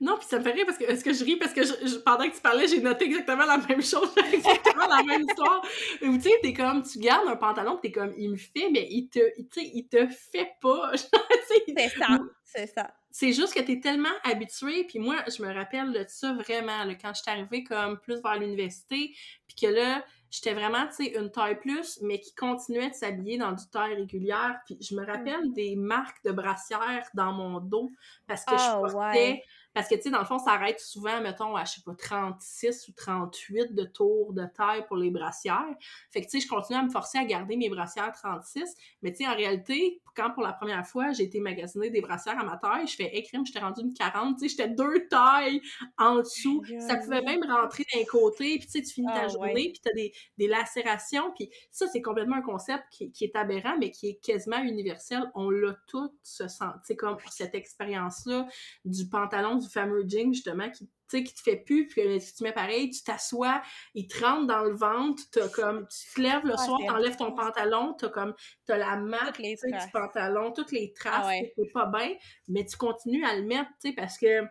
Non, 0.00 0.16
puis 0.16 0.26
ça 0.26 0.38
me 0.38 0.44
fait 0.44 0.52
rire 0.52 0.64
parce 0.66 0.78
que, 0.78 0.84
est-ce 0.84 1.04
que 1.04 1.12
je 1.12 1.24
ris? 1.24 1.36
Parce 1.36 1.52
que 1.52 1.62
je, 1.62 1.98
pendant 1.98 2.28
que 2.28 2.34
tu 2.34 2.40
parlais, 2.40 2.66
j'ai 2.66 2.80
noté 2.80 3.04
exactement 3.04 3.44
la 3.44 3.58
même 3.58 3.82
chose, 3.82 4.10
exactement 4.32 4.86
la 4.86 5.02
même 5.02 5.22
histoire. 5.22 5.62
Ou 6.02 6.16
tu 6.16 6.22
sais, 6.22 6.38
t'es 6.42 6.54
comme, 6.54 6.82
tu 6.82 6.98
gardes 6.98 7.28
un 7.28 7.36
pantalon, 7.36 7.76
t'es 7.76 7.92
comme, 7.92 8.14
il 8.16 8.30
me 8.30 8.36
fait, 8.36 8.70
mais 8.70 8.86
il 8.90 9.08
te, 9.08 9.18
tu 9.18 9.46
sais, 9.52 9.70
il 9.74 9.86
te 9.88 10.06
fait 10.06 10.52
pas. 10.60 10.92
c'est 10.96 11.88
ça, 11.88 12.18
c'est 12.44 12.66
ça. 12.66 12.90
C'est 13.18 13.32
juste 13.32 13.54
que 13.54 13.60
t'es 13.60 13.80
tellement 13.80 14.10
habitué, 14.24 14.84
puis 14.84 14.98
moi, 14.98 15.16
je 15.26 15.42
me 15.42 15.50
rappelle 15.50 15.90
de 15.90 16.04
ça 16.06 16.34
vraiment, 16.34 16.84
là, 16.84 16.94
quand 16.96 17.14
j'étais 17.14 17.30
arrivée 17.30 17.64
comme 17.64 17.98
plus 17.98 18.20
vers 18.20 18.38
l'université, 18.38 19.14
puis 19.48 19.56
que 19.58 19.66
là, 19.68 20.04
j'étais 20.30 20.52
vraiment, 20.52 20.86
tu 20.88 21.06
sais, 21.06 21.18
une 21.18 21.30
taille 21.30 21.58
plus, 21.58 21.98
mais 22.02 22.20
qui 22.20 22.34
continuait 22.34 22.90
de 22.90 22.94
s'habiller 22.94 23.38
dans 23.38 23.52
du 23.52 23.64
taille 23.72 23.94
régulière. 23.94 24.58
Puis 24.66 24.76
je 24.82 24.94
me 24.94 25.06
rappelle 25.06 25.48
mm. 25.48 25.52
des 25.54 25.76
marques 25.76 26.22
de 26.26 26.32
brassières 26.32 27.08
dans 27.14 27.32
mon 27.32 27.58
dos 27.58 27.90
parce 28.26 28.44
que 28.44 28.52
je 28.52 28.62
ah, 28.62 28.80
portais 28.82 29.42
Parce 29.76 29.88
que, 29.88 29.94
tu 29.94 30.04
sais, 30.04 30.10
dans 30.10 30.20
le 30.20 30.24
fond, 30.24 30.38
ça 30.38 30.52
arrête 30.52 30.80
souvent, 30.80 31.20
mettons, 31.20 31.54
à, 31.54 31.66
je 31.66 31.74
sais 31.74 31.80
pas, 31.84 31.94
36 31.94 32.88
ou 32.88 32.92
38 32.92 33.74
de 33.74 33.84
tours 33.84 34.32
de 34.32 34.46
taille 34.46 34.86
pour 34.86 34.96
les 34.96 35.10
brassières. 35.10 35.66
Fait 36.10 36.22
que, 36.22 36.30
tu 36.30 36.40
sais, 36.40 36.46
je 36.46 36.48
continue 36.48 36.78
à 36.78 36.82
me 36.82 36.88
forcer 36.88 37.18
à 37.18 37.26
garder 37.26 37.58
mes 37.58 37.68
brassières 37.68 38.10
36. 38.10 38.74
Mais, 39.02 39.12
tu 39.12 39.18
sais, 39.18 39.28
en 39.28 39.36
réalité, 39.36 40.00
quand 40.14 40.30
pour 40.30 40.42
la 40.42 40.54
première 40.54 40.86
fois, 40.86 41.12
j'ai 41.12 41.24
été 41.24 41.40
magasiner 41.40 41.90
des 41.90 42.00
brassières 42.00 42.40
à 42.40 42.44
ma 42.44 42.56
taille, 42.56 42.86
je 42.86 42.96
fais, 42.96 43.14
écrime, 43.18 43.44
j'étais 43.44 43.58
rendue 43.58 43.82
une 43.82 43.92
40. 43.92 44.38
Tu 44.38 44.48
sais, 44.48 44.56
j'étais 44.56 44.70
deux 44.70 45.06
tailles 45.08 45.60
en 45.98 46.20
dessous. 46.20 46.62
Ça 46.78 46.96
pouvait 46.96 47.20
même 47.20 47.44
rentrer 47.44 47.84
d'un 47.94 48.04
côté, 48.06 48.56
puis 48.58 48.66
tu 48.66 48.72
sais, 48.72 48.82
tu 48.82 48.94
finis 48.94 49.08
ta 49.08 49.24
Ah, 49.24 49.28
journée, 49.28 49.52
ouais. 49.52 49.72
puis 49.74 49.80
t'as 49.84 49.92
des, 49.92 50.14
des 50.38 50.48
lacérations. 50.48 51.32
Puis 51.34 51.50
ça, 51.70 51.86
c'est 51.86 52.00
complètement 52.00 52.36
un 52.36 52.42
concept 52.42 52.84
qui, 52.90 53.12
qui 53.12 53.24
est 53.24 53.36
aberrant, 53.36 53.76
mais 53.78 53.90
qui 53.90 54.08
est 54.08 54.24
quasiment 54.24 54.62
universel. 54.62 55.30
On 55.34 55.50
l'a 55.50 55.76
tout, 55.86 56.10
ce 56.22 56.48
sens, 56.48 56.72
tu 56.76 56.86
sais, 56.86 56.96
comme 56.96 57.18
cette 57.30 57.54
expérience-là 57.54 58.48
du 58.86 59.06
pantalon, 59.08 59.56
du 59.56 59.65
fameux 59.68 60.04
jean, 60.08 60.32
justement, 60.32 60.70
qui, 60.70 60.86
tu 60.86 61.18
sais, 61.18 61.24
qui 61.24 61.34
te 61.34 61.40
fait 61.40 61.56
plus, 61.56 61.86
puis 61.86 62.02
que 62.02 62.36
tu 62.36 62.42
mets 62.42 62.52
pareil, 62.52 62.90
tu 62.90 63.02
t'assois, 63.02 63.62
il 63.94 64.08
te 64.08 64.24
rentre 64.24 64.46
dans 64.46 64.62
le 64.62 64.74
ventre, 64.74 65.22
t'as 65.30 65.48
comme, 65.48 65.86
tu 65.88 66.14
te 66.14 66.20
lèves 66.20 66.44
le 66.44 66.54
Ah, 66.54 66.64
soir, 66.64 66.80
t'enlèves 66.86 67.16
ton 67.16 67.32
pantalon, 67.32 67.94
t'as 67.94 68.08
comme, 68.08 68.34
t'as 68.66 68.76
la 68.76 68.96
marque, 68.96 69.38
les 69.38 69.54
du 69.54 69.90
pantalon, 69.92 70.52
toutes 70.52 70.72
les 70.72 70.92
traces, 70.92 71.20
Ah 71.22 71.28
ouais. 71.28 71.52
c'est 71.56 71.72
pas 71.72 71.86
bien, 71.86 72.14
mais 72.48 72.64
tu 72.64 72.76
continues 72.76 73.24
à 73.24 73.36
le 73.36 73.42
mettre, 73.42 73.70
tu 73.80 73.90
sais, 73.90 73.94
parce 73.94 74.18
que 74.18 74.42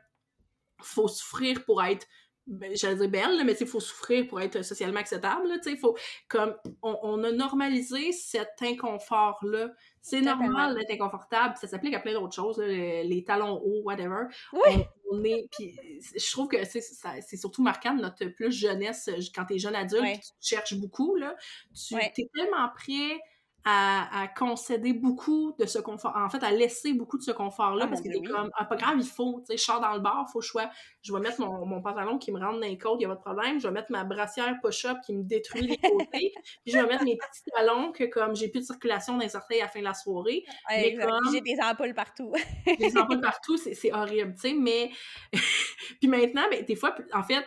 faut 0.82 1.08
souffrir 1.08 1.64
pour 1.64 1.84
être 1.84 2.06
ben, 2.48 2.72
j'allais 2.76 2.96
dire 2.96 3.10
belle, 3.10 3.38
là, 3.38 3.44
mais 3.44 3.56
il 3.60 3.66
faut 3.66 3.80
souffrir 3.80 4.28
pour 4.28 4.40
être 4.40 4.62
socialement 4.62 5.00
acceptable. 5.00 5.48
Là, 5.48 5.56
faut 5.82 5.98
comme 6.28 6.56
on, 6.84 6.96
on 7.02 7.24
a 7.24 7.32
normalisé 7.32 8.12
cet 8.12 8.62
inconfort-là. 8.62 9.72
C'est 10.02 10.22
normal 10.22 10.76
d'être 10.76 10.92
inconfortable. 10.92 11.56
Ça 11.60 11.68
s'applique 11.68 11.96
à 11.96 12.00
plein 12.00 12.14
d'autres 12.14 12.36
choses, 12.36 12.60
là, 12.60 12.68
les, 12.68 13.04
les 13.04 13.24
talons 13.24 13.60
hauts, 13.64 13.82
whatever. 13.84 14.26
Oui. 14.54 14.86
On, 15.12 15.24
est. 15.24 15.48
Puis 15.52 15.76
je 16.16 16.32
trouve 16.32 16.48
que 16.48 16.58
c'est 16.66 17.38
surtout 17.38 17.62
marquant 17.62 17.94
de 17.94 18.02
notre 18.02 18.26
plus 18.28 18.52
jeunesse 18.52 19.10
quand 19.34 19.46
t'es 19.46 19.58
jeune 19.60 19.76
adulte, 19.76 20.02
Ouais. 20.04 20.20
tu 20.20 20.32
cherches 20.56 20.76
beaucoup, 20.76 21.16
là. 21.16 21.36
Tu 21.74 21.96
Ouais. 21.96 22.12
es 22.18 22.28
tellement 22.34 22.70
prêt 22.76 23.20
à, 23.68 24.22
à 24.22 24.28
concéder 24.28 24.94
beaucoup 24.94 25.54
de 25.58 25.66
ce 25.66 25.80
confort, 25.80 26.14
en 26.16 26.30
fait, 26.30 26.44
à 26.44 26.52
laisser 26.52 26.94
beaucoup 26.94 27.18
de 27.18 27.24
ce 27.24 27.32
confort-là, 27.32 27.86
Ah, 27.86 27.88
parce 27.88 28.02
mon 28.02 28.06
que 28.08 28.14
t'es 28.14 28.20
oui. 28.20 28.28
comme, 28.28 28.52
ah, 28.56 28.66
pas 28.66 28.76
grave, 28.76 28.98
il 29.00 29.06
faut, 29.08 29.40
tu 29.40 29.48
sais, 29.48 29.58
je 29.58 29.64
sors 29.64 29.82
dans 29.82 29.94
le 29.94 30.02
bar, 30.02 30.30
faut 30.32 30.38
que 30.40 30.46
je 30.46 30.52
sois, 30.52 30.70
je 31.02 31.12
vais 31.12 31.20
mettre 31.20 31.42
mon, 31.42 31.66
mon 31.66 31.82
pantalon 31.82 32.20
qui 32.20 32.32
me 32.32 32.40
rentre 32.40 32.60
dans 32.60 32.68
les 32.68 32.78
côtes, 32.78 32.98
il 33.00 33.04
y 33.04 33.06
a 33.06 33.10
pas 33.10 33.16
de 33.16 33.22
problème, 33.22 33.60
je 33.60 33.68
vais 33.68 33.74
mettre 33.74 33.92
ma 33.92 34.04
brassière 34.04 34.54
push-up 34.62 34.98
qui 35.04 35.16
me 35.16 35.24
détruit 35.24 35.64
les 35.66 35.78
côtés, 35.78 36.32
puis 36.64 36.74
je 36.74 36.78
vais 36.78 36.86
mettre 36.86 37.04
mes 37.06 37.18
petits 37.18 37.42
talons 37.56 37.92
que, 37.92 38.04
comme, 38.04 38.36
j'ai 38.36 38.50
plus 38.50 38.60
de 38.62 38.66
circulation 38.66 39.14
dans 39.14 39.24
les 39.24 39.36
orteils 39.36 39.62
à 39.62 39.64
la 39.66 39.70
fin 39.72 39.80
de 39.80 39.86
la 39.86 39.96
soirée, 39.96 40.44
Ouais, 40.70 40.96
mais 40.98 41.04
comme- 41.04 41.32
J'ai 41.34 41.42
des 41.42 41.58
ampoules 41.60 41.96
partout. 41.96 42.32
les 42.80 42.96
ampoules 42.96 43.20
partout, 43.22 43.58
c'est 43.58 43.92
horrible, 43.92 44.36
tu 44.36 44.50
sais, 44.50 44.54
mais... 44.54 44.92
puis 46.00 46.08
maintenant, 46.08 46.44
ben, 46.52 46.64
des 46.64 46.76
fois, 46.76 46.96
en 47.14 47.24
fait, 47.24 47.44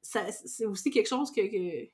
c'est 0.00 0.64
aussi 0.64 0.90
quelque 0.90 1.08
chose 1.08 1.30
que... 1.30 1.42
que 1.42 1.90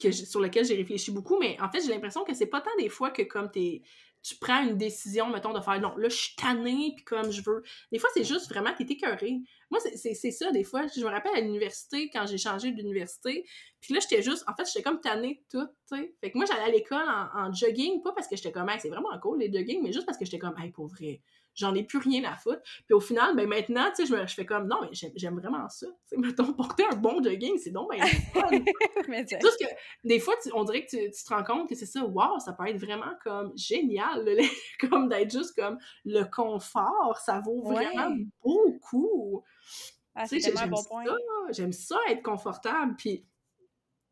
que 0.00 0.10
sur 0.12 0.40
lequel 0.40 0.64
j'ai 0.64 0.76
réfléchi 0.76 1.10
beaucoup, 1.10 1.38
mais 1.38 1.56
en 1.60 1.70
fait, 1.70 1.80
j'ai 1.82 1.88
l'impression 1.92 2.24
que 2.24 2.34
c'est 2.34 2.46
pas 2.46 2.60
tant 2.60 2.70
des 2.78 2.88
fois 2.88 3.10
que 3.10 3.22
comme 3.22 3.50
t'es 3.50 3.82
tu 4.22 4.34
prends 4.36 4.62
une 4.62 4.76
décision, 4.76 5.28
mettons, 5.30 5.54
de 5.54 5.60
faire 5.60 5.80
non, 5.80 5.96
là, 5.96 6.10
je 6.10 6.14
suis 6.14 6.36
tannée, 6.36 6.92
puis 6.94 7.04
comme 7.06 7.30
je 7.32 7.40
veux. 7.42 7.62
Des 7.90 7.98
fois, 7.98 8.10
c'est 8.12 8.24
juste 8.24 8.50
vraiment, 8.50 8.70
t'es 8.76 8.84
écœurée. 8.84 9.38
Moi, 9.70 9.80
c'est- 9.80 10.30
ça, 10.30 10.50
des 10.52 10.62
fois. 10.62 10.86
Je 10.94 11.00
me 11.00 11.08
rappelle 11.08 11.32
à 11.36 11.40
l'université, 11.40 12.10
quand 12.10 12.26
j'ai 12.26 12.36
changé 12.36 12.70
d'université, 12.70 13.46
puis 13.80 13.94
là, 13.94 14.00
j'étais 14.00 14.22
juste, 14.22 14.44
en 14.46 14.54
fait, 14.54 14.66
j'étais 14.66 14.82
comme 14.82 15.00
tannée 15.00 15.42
de 15.50 15.58
tout, 15.60 15.66
tu 15.90 15.96
sais. 15.96 16.14
Fait 16.20 16.30
que 16.30 16.36
moi, 16.36 16.44
j'allais 16.46 16.64
à 16.64 16.70
l'école 16.70 17.08
en, 17.08 17.46
en 17.46 17.52
jogging, 17.52 18.02
pas 18.02 18.12
parce 18.12 18.28
que 18.28 18.36
j'étais 18.36 18.52
comme, 18.52 18.68
Hey, 18.68 18.78
c'est 18.80 18.90
vraiment 18.90 19.18
cool, 19.22 19.38
les 19.38 19.50
jogging, 19.52 19.82
mais 19.82 19.92
juste 19.92 20.04
parce 20.06 20.18
que 20.18 20.24
j'étais 20.26 20.38
comme, 20.38 20.54
hey, 20.58 20.70
pour 20.70 20.86
vrai, 20.88 21.22
j'en 21.54 21.74
ai 21.74 21.82
plus 21.82 21.98
rien 21.98 22.24
à 22.24 22.36
foutre. 22.36 22.60
Puis 22.86 22.94
au 22.94 23.00
final, 23.00 23.34
ben 23.36 23.48
maintenant, 23.48 23.86
tu 23.94 24.06
sais, 24.06 24.16
je, 24.26 24.34
fais 24.34 24.46
comme, 24.46 24.66
non, 24.66 24.76
mais 24.82 24.88
j'aime 25.16 25.38
vraiment 25.38 25.68
ça. 25.68 25.86
Tu 25.86 25.92
sais, 26.06 26.16
mettons, 26.16 26.52
porter 26.52 26.84
un 26.90 26.96
bon 26.96 27.22
jogging, 27.22 27.58
c'est 27.58 27.70
donc 27.70 27.90
ben. 27.90 28.00
Mais 29.08 29.26
Juste 29.28 29.58
que 29.60 29.66
des 30.04 30.20
fois, 30.20 30.34
tu- 30.42 30.50
on 30.54 30.64
dirait 30.64 30.84
que 30.84 30.90
tu, 30.90 31.10
tu 31.10 31.24
te 31.24 31.28
rends 31.34 31.44
compte 31.44 31.68
que 31.68 31.74
c'est 31.74 31.86
ça, 31.86 32.04
wow, 32.04 32.38
ça 32.38 32.52
peut 32.52 32.66
être 32.68 32.78
vraiment 32.78 33.12
comme 33.24 33.52
génial, 33.56 34.24
comme 34.90 35.08
d'être 35.08 35.30
juste 35.30 35.54
comme 35.56 35.78
le 36.04 36.24
confort, 36.24 37.18
ça 37.24 37.40
vaut 37.40 37.62
vraiment 37.62 38.08
Ouais. 38.10 38.26
beaucoup. 38.42 39.42
Ah, 40.14 40.26
Tu 40.26 40.40
c'est 40.40 40.52
un 40.52 40.60
j'aime 40.60 40.70
bon 40.70 40.82
point. 40.84 41.04
j'aime 41.50 41.72
ça 41.72 41.96
être 42.08 42.22
confortable, 42.22 42.94
puis 42.96 43.24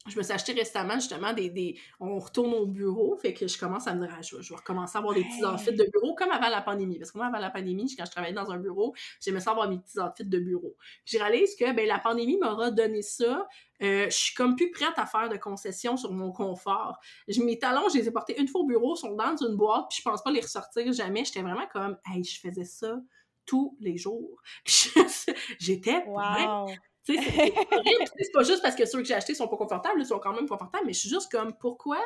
je 0.08 0.16
me 0.18 0.22
suis 0.22 0.32
acheté 0.32 0.52
récemment 0.52 0.94
justement 0.94 1.32
des, 1.32 1.50
des... 1.50 1.78
On 2.00 2.18
retourne 2.18 2.54
au 2.54 2.66
bureau, 2.66 3.16
fait 3.16 3.34
que 3.34 3.46
je 3.46 3.58
commence 3.58 3.86
à 3.86 3.94
me 3.94 4.06
dire, 4.06 4.14
ah, 4.18 4.22
je, 4.22 4.36
vais, 4.36 4.42
je 4.42 4.50
vais 4.50 4.56
recommencer 4.56 4.96
à 4.96 5.00
avoir 5.00 5.14
des 5.14 5.24
petits 5.24 5.44
outfits 5.44 5.72
de 5.74 5.84
bureau 5.92 6.14
comme 6.14 6.30
avant 6.30 6.48
la 6.48 6.62
pandémie. 6.62 6.98
Parce 6.98 7.12
que 7.12 7.18
moi, 7.18 7.26
avant 7.26 7.38
la 7.38 7.50
pandémie, 7.50 7.94
quand 7.96 8.04
je 8.04 8.10
travaillais 8.10 8.34
dans 8.34 8.50
un 8.50 8.58
bureau, 8.58 8.94
j'aimais 9.20 9.40
ça 9.40 9.50
avoir 9.52 9.68
mes 9.68 9.78
petits 9.78 9.98
outfits 9.98 10.24
de 10.24 10.38
bureau. 10.38 10.76
Puis 11.04 11.18
je 11.18 11.22
réalise 11.22 11.54
que 11.56 11.72
ben, 11.74 11.86
la 11.86 11.98
pandémie 11.98 12.38
m'aura 12.38 12.70
donné 12.70 13.02
ça. 13.02 13.46
Euh, 13.80 14.06
je 14.10 14.16
suis 14.16 14.34
comme 14.34 14.56
plus 14.56 14.70
prête 14.70 14.94
à 14.96 15.06
faire 15.06 15.28
de 15.28 15.36
concessions 15.36 15.96
sur 15.96 16.12
mon 16.12 16.32
confort. 16.32 16.98
Je- 17.28 17.40
mes 17.42 17.58
talons, 17.58 17.88
je 17.92 17.98
les 17.98 18.08
ai 18.08 18.10
portés 18.10 18.40
une 18.40 18.48
fois 18.48 18.62
au 18.62 18.66
bureau, 18.66 18.96
sont 18.96 19.14
dans 19.14 19.36
une 19.36 19.56
boîte, 19.56 19.86
puis 19.88 19.98
je 19.98 20.02
pense 20.02 20.22
pas 20.22 20.30
les 20.32 20.40
ressortir 20.40 20.92
jamais. 20.92 21.24
J'étais 21.24 21.42
vraiment 21.42 21.66
comme, 21.72 21.96
hey, 22.12 22.24
je 22.24 22.40
faisais 22.40 22.64
ça 22.64 22.98
tous 23.46 23.76
les 23.80 23.96
jours. 23.96 24.42
J'étais. 25.58 26.04
Wow! 26.06 26.66
Tu 27.08 27.16
sais, 27.16 27.22
c'est 27.22 27.54
horrible. 27.72 28.10
Pas 28.34 28.42
juste 28.42 28.62
parce 28.62 28.74
que 28.76 28.84
ceux 28.86 28.98
que 28.98 29.04
j'ai 29.04 29.14
achetés 29.14 29.34
sont 29.34 29.48
pas 29.48 29.56
confortables, 29.56 30.00
ils 30.00 30.06
sont 30.06 30.18
quand 30.18 30.34
même 30.34 30.48
confortables, 30.48 30.84
mais 30.86 30.92
je 30.92 31.00
suis 31.00 31.08
juste 31.08 31.30
comme, 31.30 31.54
pourquoi 31.58 31.98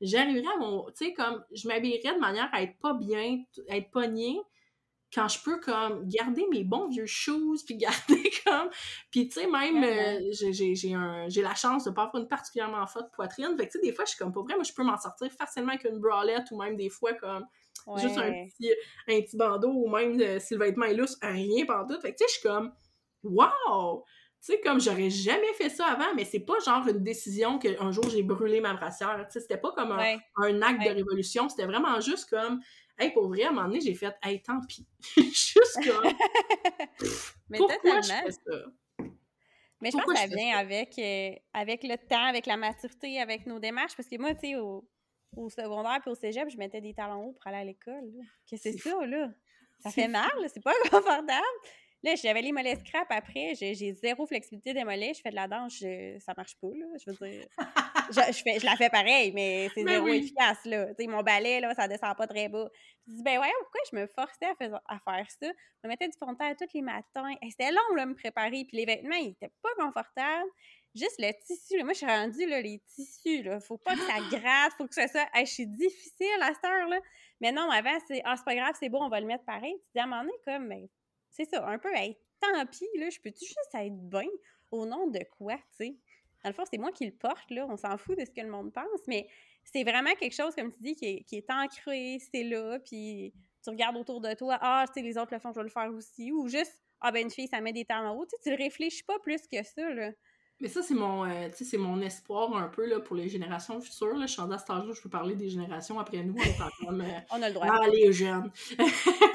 j'arriverais 0.00 0.54
à 0.54 0.58
mon. 0.58 0.84
Tu 0.96 1.06
sais, 1.06 1.12
comme, 1.12 1.44
je 1.52 1.68
m'habillerais 1.68 2.14
de 2.14 2.20
manière 2.20 2.48
à 2.52 2.62
être 2.62 2.78
pas 2.78 2.94
bien, 2.94 3.42
à 3.68 3.76
être 3.76 3.90
pognée, 3.90 4.40
quand 5.14 5.28
je 5.28 5.42
peux, 5.42 5.60
comme, 5.60 6.06
garder 6.08 6.44
mes 6.50 6.64
bons 6.64 6.88
vieux 6.88 7.06
shoes, 7.06 7.58
puis 7.64 7.76
garder, 7.76 8.30
comme. 8.46 8.70
Puis, 9.10 9.28
tu 9.28 9.40
sais, 9.40 9.46
même, 9.46 9.82
euh, 9.84 10.20
j'ai- 10.32 10.74
j'ai 10.74 10.94
un- 10.94 11.28
j'ai 11.28 11.42
la 11.42 11.54
chance 11.54 11.84
de 11.84 11.90
pas 11.90 12.04
avoir 12.04 12.22
une 12.22 12.28
particulièrement 12.28 12.86
forte 12.86 13.12
poitrine. 13.14 13.56
Fait 13.58 13.66
que, 13.66 13.72
tu 13.72 13.78
sais, 13.78 13.86
des 13.86 13.92
fois, 13.92 14.04
je 14.04 14.10
suis 14.10 14.18
comme, 14.18 14.32
pas 14.32 14.40
vrai, 14.42 14.54
moi, 14.54 14.64
je 14.64 14.72
peux 14.72 14.82
m'en 14.82 14.98
sortir 14.98 15.30
facilement 15.32 15.70
avec 15.70 15.84
une 15.84 16.00
bralette 16.00 16.50
ou 16.50 16.58
même 16.60 16.76
des 16.76 16.88
fois, 16.90 17.12
comme, 17.14 17.46
juste 17.94 18.18
un 18.18 18.32
petit, 18.32 18.72
un 19.08 19.20
petit 19.20 19.36
bandeau 19.36 19.68
ou 19.70 19.88
même 19.88 20.20
euh, 20.20 20.38
si 20.40 20.54
le 20.54 20.60
vêtement 20.60 20.86
est 20.86 20.94
lousse, 20.94 21.16
rien 21.22 21.64
pantoute. 21.66 22.00
Fait 22.02 22.12
que 22.12 22.18
tu 22.18 22.24
sais, 22.24 22.28
je 22.34 22.38
suis 22.40 22.48
comme 22.48 22.72
Wow! 23.22 24.04
Tu 24.46 24.52
sais, 24.52 24.60
comme 24.60 24.80
j'aurais 24.80 25.10
jamais 25.10 25.52
fait 25.54 25.68
ça 25.68 25.86
avant, 25.86 26.14
mais 26.14 26.24
c'est 26.24 26.38
pas 26.38 26.54
genre 26.64 26.86
une 26.86 27.02
décision 27.02 27.58
qu'un 27.58 27.90
jour 27.90 28.08
j'ai 28.08 28.22
brûlé 28.22 28.60
ma 28.60 28.74
brassière. 28.74 29.26
Tu 29.26 29.32
sais, 29.32 29.40
c'était 29.40 29.56
pas 29.56 29.72
comme 29.72 29.90
un, 29.90 29.98
Ouais. 29.98 30.18
un 30.36 30.62
acte 30.62 30.78
Ouais. 30.82 30.90
de 30.90 30.94
révolution, 30.94 31.48
c'était 31.48 31.66
vraiment 31.66 32.00
juste 32.00 32.30
comme 32.30 32.60
Hey, 32.96 33.12
pour 33.12 33.26
vrai, 33.28 33.42
à 33.42 33.48
un 33.48 33.52
moment 33.52 33.66
donné, 33.66 33.80
j'ai 33.80 33.94
fait 33.94 34.14
Hey, 34.22 34.40
tant 34.40 34.60
pis. 34.68 34.86
juste 35.16 35.78
comme 35.84 36.04
Mais 37.50 37.58
Pourquoi 37.58 38.00
je 38.00 38.06
fais 38.08 38.30
ça? 38.30 38.66
Mais 39.82 39.90
je 39.90 39.96
pense 39.96 40.06
que 40.06 40.16
ça 40.16 40.26
vient 40.28 40.56
avec, 40.56 40.96
euh, 40.98 41.32
avec 41.52 41.82
le 41.82 41.96
temps, 41.98 42.24
avec 42.24 42.46
la 42.46 42.56
maturité, 42.56 43.20
avec 43.20 43.46
nos 43.46 43.58
démarches. 43.58 43.96
Parce 43.96 44.08
que 44.08 44.16
moi, 44.16 44.32
tu 44.34 44.40
sais, 44.50 44.56
au, 44.56 44.88
au 45.36 45.50
secondaire 45.50 45.98
puis 46.00 46.10
au 46.10 46.14
cégep, 46.14 46.48
je 46.48 46.56
mettais 46.56 46.80
des 46.80 46.94
talons 46.94 47.24
hauts 47.26 47.32
pour 47.32 47.46
aller 47.48 47.58
à 47.58 47.64
l'école. 47.64 48.12
Que 48.48 48.56
c'est 48.56 48.78
ça, 48.78 49.04
là? 49.06 49.28
Ça 49.80 49.90
fait 49.90 50.08
mal, 50.08 50.30
c'est 50.54 50.62
pas 50.62 50.72
confortable. 50.90 51.42
Là, 52.02 52.14
j'avais 52.14 52.42
les 52.42 52.52
mollets 52.52 52.76
scrap 52.76 53.06
après, 53.10 53.54
j'ai 53.54 53.74
zéro 53.94 54.26
flexibilité 54.26 54.72
des 54.74 54.84
mollets, 54.84 55.14
je 55.14 55.20
fais 55.22 55.30
de 55.30 55.34
la 55.34 55.48
danse, 55.48 55.76
je- 55.80 56.18
ça 56.20 56.34
marche 56.36 56.56
pas, 56.60 56.68
là. 56.68 56.86
Je 57.04 57.10
veux 57.10 57.16
dire, 57.16 57.46
je, 58.10 58.20
je 58.32 58.42
fais, 58.42 58.60
je 58.60 58.64
la 58.64 58.76
fais 58.76 58.90
pareil, 58.90 59.32
mais 59.32 59.68
c'est 59.74 59.82
Mais 59.82 59.92
zéro 59.94 60.06
oui. 60.06 60.16
efficace, 60.18 60.64
là. 60.66 60.86
Tu 60.94 61.04
sais, 61.04 61.06
mon 61.10 61.22
balai, 61.22 61.60
là, 61.60 61.74
ça 61.74 61.88
descend 61.88 62.16
pas 62.16 62.26
très 62.26 62.48
bas. 62.48 62.68
Je 63.06 63.12
me 63.12 63.16
dis, 63.16 63.22
ben 63.24 63.40
ouais, 63.40 63.50
pourquoi 63.62 63.80
je 63.90 63.96
me 63.96 64.06
forçais 64.06 64.44
à, 64.46 64.54
fais- 64.56 64.70
à 64.86 64.98
faire 65.00 65.26
ça? 65.30 65.46
Je 65.48 65.86
me 65.86 65.88
mettais 65.88 66.06
du 66.08 66.16
fond 66.18 66.32
de 66.32 66.36
terre 66.38 66.54
tous 66.56 66.68
les 66.74 66.82
matins. 66.82 67.34
C'était 67.50 67.72
long, 67.72 67.94
là, 67.96 68.06
me 68.06 68.14
préparer, 68.14 68.64
puis 68.68 68.76
les 68.76 68.84
vêtements, 68.84 69.16
ils 69.16 69.30
étaient 69.30 69.52
pas 69.62 69.70
confortables. 69.78 70.48
Juste 70.94 71.16
le 71.18 71.30
tissu, 71.44 71.76
là. 71.78 71.84
Moi, 71.84 71.92
je 71.92 71.98
suis 71.98 72.06
rendue, 72.06 72.46
là, 72.46 72.60
les 72.60 72.80
tissus, 72.94 73.42
là. 73.42 73.58
Faut 73.60 73.78
pas 73.78 73.94
que 73.94 74.00
ça 74.00 74.18
gratte, 74.30 74.72
faut 74.78 74.86
que 74.86 74.94
ça 74.94 75.08
soit... 75.08 75.26
Hey, 75.34 75.44
je 75.46 75.52
suis 75.52 75.66
difficile 75.66 76.40
à 76.42 76.54
cette 76.54 76.64
heure, 76.64 76.88
là. 76.88 76.98
Mais 77.40 77.52
non, 77.52 77.68
avant, 77.70 77.98
c'est, 78.06 78.22
ah, 78.24 78.34
c'est 78.36 78.44
pas 78.44 78.54
grave, 78.54 78.74
c'est 78.78 78.88
beau, 78.88 78.98
on 79.02 79.08
va 79.08 79.20
le 79.20 79.26
mettre 79.26 79.44
pareil. 79.44 79.74
Tu 79.74 79.90
dis, 79.94 80.00
à 80.00 80.04
un 80.04 80.06
moment 80.06 80.22
donné, 80.22 80.32
comme, 80.44 80.68
ben, 80.68 80.86
c'est 81.36 81.44
ça, 81.44 81.66
un 81.68 81.78
peu, 81.78 81.94
hey, 81.94 82.16
tant 82.40 82.66
pis, 82.66 82.86
là, 82.98 83.10
je 83.10 83.20
peux-tu 83.20 83.44
juste 83.44 83.74
être 83.74 84.08
bien 84.08 84.28
au 84.70 84.86
nom 84.86 85.06
de 85.06 85.20
quoi, 85.38 85.56
tu 85.56 85.86
sais? 85.86 85.96
Dans 86.42 86.50
le 86.50 86.54
fond, 86.54 86.64
c'est 86.70 86.78
moi 86.78 86.92
qui 86.92 87.04
le 87.04 87.12
porte, 87.12 87.50
là, 87.50 87.66
on 87.68 87.76
s'en 87.76 87.96
fout 87.98 88.18
de 88.18 88.24
ce 88.24 88.30
que 88.30 88.40
le 88.40 88.50
monde 88.50 88.72
pense, 88.72 89.00
mais 89.06 89.28
c'est 89.64 89.84
vraiment 89.84 90.14
quelque 90.14 90.34
chose, 90.34 90.54
comme 90.54 90.72
tu 90.72 90.80
dis, 90.80 90.94
qui 90.94 91.06
est, 91.06 91.24
qui 91.24 91.36
est 91.36 91.50
ancré, 91.50 92.18
c'est 92.32 92.44
là, 92.44 92.78
puis 92.78 93.34
tu 93.62 93.70
regardes 93.70 93.96
autour 93.96 94.20
de 94.20 94.32
toi, 94.34 94.56
ah, 94.60 94.84
tu 94.86 94.94
sais, 94.94 95.06
les 95.06 95.18
autres 95.18 95.32
le 95.32 95.40
font, 95.40 95.52
je 95.52 95.58
vais 95.58 95.64
le 95.64 95.70
faire 95.70 95.92
aussi, 95.92 96.32
ou 96.32 96.48
juste, 96.48 96.78
ah, 97.00 97.12
ben, 97.12 97.22
une 97.22 97.30
fille, 97.30 97.48
ça 97.48 97.60
met 97.60 97.72
des 97.72 97.84
talons 97.84 98.18
hauts, 98.18 98.24
tu 98.26 98.30
sais, 98.30 98.42
tu 98.42 98.56
le 98.56 98.62
réfléchis 98.62 99.02
pas 99.02 99.18
plus 99.18 99.46
que 99.46 99.62
ça, 99.62 99.90
là. 99.90 100.12
Mais 100.60 100.68
ça, 100.68 100.82
c'est 100.82 100.94
mon, 100.94 101.24
euh, 101.24 101.48
tu 101.50 101.56
sais, 101.56 101.64
c'est 101.64 101.76
mon 101.76 102.00
espoir 102.00 102.56
un 102.56 102.68
peu 102.68 102.86
là, 102.86 102.98
pour 103.00 103.14
les 103.14 103.28
générations 103.28 103.78
futures. 103.78 104.16
Là. 104.16 104.24
Je 104.24 104.32
suis 104.32 104.40
rendue 104.40 104.54
à 104.54 104.58
cet 104.58 104.70
âge-là, 104.70 104.92
je 104.94 105.02
peux 105.02 105.10
parler 105.10 105.34
des 105.34 105.50
générations 105.50 105.98
après 105.98 106.22
nous. 106.22 106.34
On 106.34 106.42
est 106.42 106.62
en 106.62 106.70
comme, 106.86 107.00
euh, 107.02 107.20
On 107.30 107.42
a 107.42 107.48
le 107.48 107.54
droit. 107.54 107.66
ah, 107.70 107.86
les 107.88 108.12
jeunes. 108.12 108.50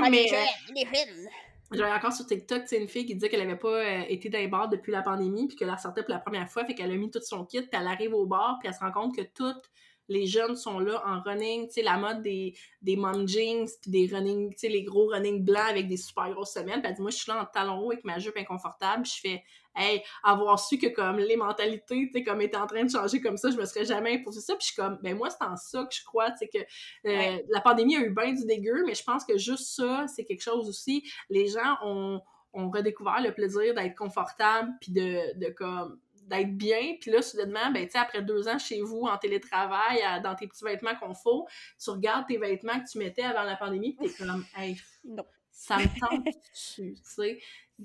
Ah, 0.04 0.10
Mais, 0.10 0.24
les 0.24 0.34
euh, 0.34 0.36
jeunes, 0.36 0.76
les 0.76 0.86
jeunes. 0.86 1.28
J'avais 1.72 1.92
encore 1.92 2.12
sur 2.12 2.26
TikTok, 2.26 2.64
une 2.74 2.88
fille 2.88 3.06
qui 3.06 3.14
disait 3.14 3.30
qu'elle 3.30 3.42
avait 3.42 3.56
pas 3.56 3.70
euh, 3.70 4.04
été 4.10 4.30
dans 4.30 4.40
les 4.40 4.48
bars 4.48 4.68
depuis 4.68 4.92
la 4.92 5.02
pandémie, 5.02 5.48
puis 5.48 5.56
qu'elle 5.56 5.74
sortait 5.80 6.04
pour 6.04 6.12
la 6.12 6.20
première 6.20 6.50
fois, 6.50 6.66
fait 6.66 6.76
qu'elle 6.76 6.92
a 6.92 6.96
mis 6.96 7.10
tout 7.10 7.22
son 7.22 7.46
kit, 7.46 7.62
puis 7.62 7.70
elle 7.72 7.88
arrive 7.88 8.14
au 8.14 8.26
bar, 8.26 8.58
puis 8.60 8.68
elle 8.68 8.74
se 8.74 8.80
rend 8.80 8.92
compte 8.92 9.16
que 9.16 9.22
toutes 9.22 9.72
les 10.12 10.28
jeunes 10.28 10.56
sont 10.58 10.80
là 10.80 11.02
en 11.06 11.22
running, 11.22 11.68
tu 11.68 11.76
sais, 11.76 11.82
la 11.82 11.98
mode 11.98 12.22
des, 12.22 12.54
des 12.82 12.98
mom 12.98 13.28
jeans, 13.28 13.68
puis 13.82 13.92
des 13.92 14.10
running, 14.14 14.52
tu 14.52 14.60
sais, 14.60 14.68
les 14.68 14.84
gros 14.84 15.08
running 15.08 15.44
blancs 15.44 15.70
avec 15.70 15.88
des 15.88 15.96
super 15.96 16.30
grosses 16.32 16.52
semelles. 16.52 16.82
Puis 16.82 16.94
moi, 17.00 17.12
je 17.12 17.18
suis 17.18 17.32
là 17.32 17.42
en 17.42 17.46
talon 17.46 17.80
haut 17.80 17.92
avec 17.92 18.04
ma 18.04 18.20
jupe 18.20 18.36
inconfortable, 18.36 19.06
je 19.06 19.20
fais, 19.22 19.44
hey, 19.74 20.04
avoir 20.24 20.60
su 20.60 20.78
que 20.78 20.88
comme 20.88 21.18
les 21.18 21.38
mentalités, 21.38 22.08
tu 22.08 22.12
sais, 22.12 22.24
comme 22.24 22.42
étaient 22.42 22.58
en 22.58 22.68
train 22.68 22.84
de 22.84 22.92
changer 22.92 23.22
comme 23.22 23.38
ça, 23.38 23.52
je 23.52 23.56
me 23.56 23.66
serais 23.66 23.86
jamais 23.86 24.16
imposé 24.16 24.42
ça. 24.42 24.54
Puis 24.56 24.68
je 24.68 24.74
suis 24.74 24.76
comme, 24.76 25.00
ben 25.02 25.16
moi, 25.16 25.30
c'est 25.30 25.46
en 25.46 25.56
ça 25.56 25.86
que 25.86 25.96
je 25.96 26.04
crois, 26.04 26.32
tu 26.32 26.40
sais, 26.40 26.50
que 26.50 26.60
euh, 27.08 27.42
la 27.50 27.62
pandémie 27.62 27.96
a 27.96 28.02
eu 28.02 28.10
bien 28.10 28.34
du 28.34 28.46
dégueu, 28.46 28.84
mais 28.86 28.96
je 28.96 29.04
pense 29.04 29.24
que 29.24 29.38
juste 29.38 29.76
ça, 29.76 30.06
c'est 30.14 30.26
quelque 30.26 30.44
chose 30.44 30.68
aussi. 30.68 31.10
Les 31.30 31.48
gens 31.48 31.78
ont, 31.84 32.20
ont 32.52 32.70
redécouvert 32.70 33.22
le 33.22 33.34
plaisir 33.34 33.74
d'être 33.74 33.96
confortable, 33.96 34.72
puis 34.82 34.92
de, 34.92 35.40
de 35.40 35.50
comme 35.52 36.00
d'être 36.28 36.56
bien, 36.56 36.96
puis 37.00 37.12
là, 37.12 37.22
soudainement, 37.22 37.72
ben, 37.72 37.86
tu 37.86 37.92
sais, 37.92 37.98
après 37.98 38.22
deux 38.22 38.48
ans 38.48 38.58
chez 38.58 38.82
vous, 38.82 39.02
en 39.02 39.18
télétravail, 39.18 40.00
dans 40.24 40.36
tes 40.36 40.48
petits 40.48 40.64
vêtements 40.64 40.96
qu'on 40.96 41.14
faut, 41.14 41.48
tu 41.82 41.90
regardes 41.90 42.28
tes 42.28 42.38
vêtements 42.38 42.80
que 42.80 42.90
tu 42.90 42.98
mettais 42.98 43.24
avant 43.24 43.44
la 43.44 43.56
pandémie, 43.56 43.94
puis 43.94 44.10
t'es 44.10 44.24
comme, 44.24 44.46
hey, 44.58 44.78
non. 45.04 45.26
ça 45.52 45.78
me 45.78 45.84
tente 46.00 46.36
tu 46.76 46.96
sais? 47.04 47.40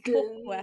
Pourquoi? 0.05 0.63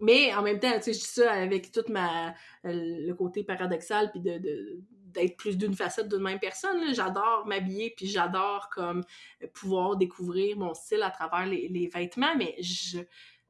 Mais 0.00 0.32
en 0.34 0.42
même 0.42 0.60
temps, 0.60 0.72
tu 0.76 0.82
sais, 0.84 0.92
je 0.92 0.98
dis 0.98 1.06
ça 1.06 1.32
avec 1.32 1.72
tout 1.72 1.84
ma, 1.88 2.34
le 2.62 3.12
côté 3.14 3.42
paradoxal, 3.42 4.10
puis 4.12 4.20
de, 4.20 4.80
d'être 5.10 5.36
plus 5.36 5.56
d'une 5.56 5.74
facette 5.74 6.08
d'une 6.08 6.22
même 6.22 6.38
personne. 6.38 6.94
J'adore 6.94 7.46
m'habiller, 7.46 7.92
puis 7.96 8.06
j'adore 8.06 8.68
comme 8.70 9.02
pouvoir 9.54 9.96
découvrir 9.96 10.56
mon 10.56 10.74
style 10.74 11.02
à 11.02 11.10
travers 11.10 11.46
les, 11.46 11.68
les 11.68 11.88
vêtements, 11.88 12.36
mais 12.36 12.54
je 12.60 12.98
euh, 12.98 13.04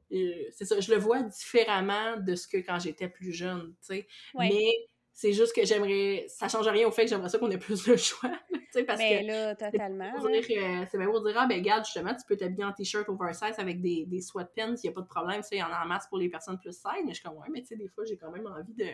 c'est 0.09 0.65
ça, 0.65 0.79
je 0.79 0.91
le 0.91 0.99
vois 0.99 1.21
différemment 1.21 2.17
de 2.17 2.35
ce 2.35 2.47
que 2.47 2.57
quand 2.57 2.79
j'étais 2.79 3.09
plus 3.09 3.31
jeune, 3.31 3.75
tu 3.81 3.95
sais. 3.95 4.07
Mais 4.37 4.71
c'est 5.11 5.33
juste 5.33 5.53
que 5.53 5.65
j'aimerais, 5.65 6.25
ça 6.29 6.47
change 6.47 6.67
rien 6.67 6.87
au 6.87 6.91
fait 6.91 7.03
que 7.03 7.09
j'aimerais 7.09 7.29
ça 7.29 7.37
qu'on 7.37 7.51
ait 7.51 7.57
plus 7.57 7.85
de 7.85 7.95
choix, 7.97 8.31
tu 8.53 8.59
sais, 8.71 8.83
parce 8.83 8.99
ben 8.99 9.25
là, 9.25 9.55
totalement. 9.55 10.13
C'est 10.21 10.97
bien 10.97 11.07
pour 11.07 11.23
dire, 11.23 11.35
ah 11.37 11.45
ben 11.45 11.59
regarde, 11.59 11.83
justement, 11.83 12.15
tu 12.15 12.25
peux 12.27 12.37
t'habiller 12.37 12.63
en 12.63 12.73
t-shirt 12.73 13.07
oversize 13.09 13.59
avec 13.59 13.81
des, 13.81 14.05
des 14.05 14.21
sweatpants, 14.21 14.75
il 14.75 14.79
n'y 14.83 14.89
a 14.89 14.93
pas 14.93 15.01
de 15.01 15.07
problème, 15.07 15.43
ça, 15.43 15.55
il 15.55 15.59
y 15.59 15.63
en 15.63 15.71
a 15.71 15.83
en 15.83 15.87
masse 15.87 16.07
pour 16.07 16.17
les 16.17 16.29
personnes 16.29 16.57
plus 16.57 16.71
size, 16.71 17.03
mais 17.05 17.09
je 17.09 17.15
suis 17.15 17.23
comme, 17.23 17.37
ouais, 17.37 17.47
mais 17.51 17.61
tu 17.61 17.67
sais, 17.67 17.75
des 17.75 17.89
fois, 17.89 18.05
j'ai 18.05 18.17
quand 18.17 18.31
même 18.31 18.47
envie 18.47 18.73
de 18.73 18.85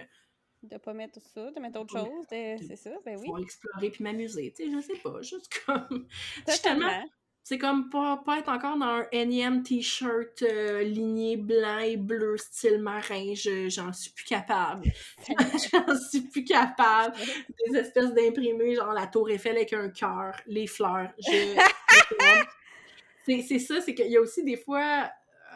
de 0.64 0.78
pas 0.78 0.94
mettre 0.94 1.22
ça, 1.22 1.52
de 1.52 1.60
mettre 1.60 1.80
autre 1.80 1.94
chose, 1.94 2.26
c'est 2.28 2.76
ça, 2.76 2.92
ben 3.06 3.18
oui. 3.20 3.28
Pour 3.28 3.40
explorer 3.40 3.92
puis 3.92 4.04
m'amuser, 4.04 4.52
tu 4.56 4.66
sais, 4.66 4.72
je 4.72 4.82
sais 4.82 5.00
pas, 5.00 5.22
juste 5.22 5.48
comme... 5.66 6.08
Totalement. 6.46 7.06
C'est 7.48 7.60
comme 7.60 7.92
pas, 7.92 8.18
pas 8.26 8.40
être 8.40 8.50
encore 8.50 8.76
dans 8.76 8.88
un 8.88 9.06
énième 9.12 9.62
t-shirt 9.62 10.42
euh, 10.42 10.82
ligné 10.82 11.38
blanc 11.38 11.78
et 11.78 11.96
bleu 11.96 12.38
style 12.38 12.80
marin. 12.80 13.34
J'en 13.68 13.94
suis 13.94 14.10
plus 14.10 14.26
capable. 14.26 14.92
j'en 15.30 15.96
suis 16.10 16.22
plus 16.22 16.44
capable. 16.44 17.16
Des 17.68 17.78
espèces 17.78 18.16
d'imprimés, 18.16 18.74
genre 18.74 18.94
la 18.94 19.06
tour 19.06 19.30
Eiffel 19.30 19.58
avec 19.58 19.74
un 19.74 19.90
cœur, 19.90 20.36
les 20.48 20.66
fleurs. 20.66 21.12
c'est 23.28 23.60
ça, 23.60 23.80
c'est 23.80 23.94
qu'il 23.94 24.10
y 24.10 24.18
a 24.18 24.22
aussi 24.22 24.44
des 24.44 24.58
fois 24.58 25.12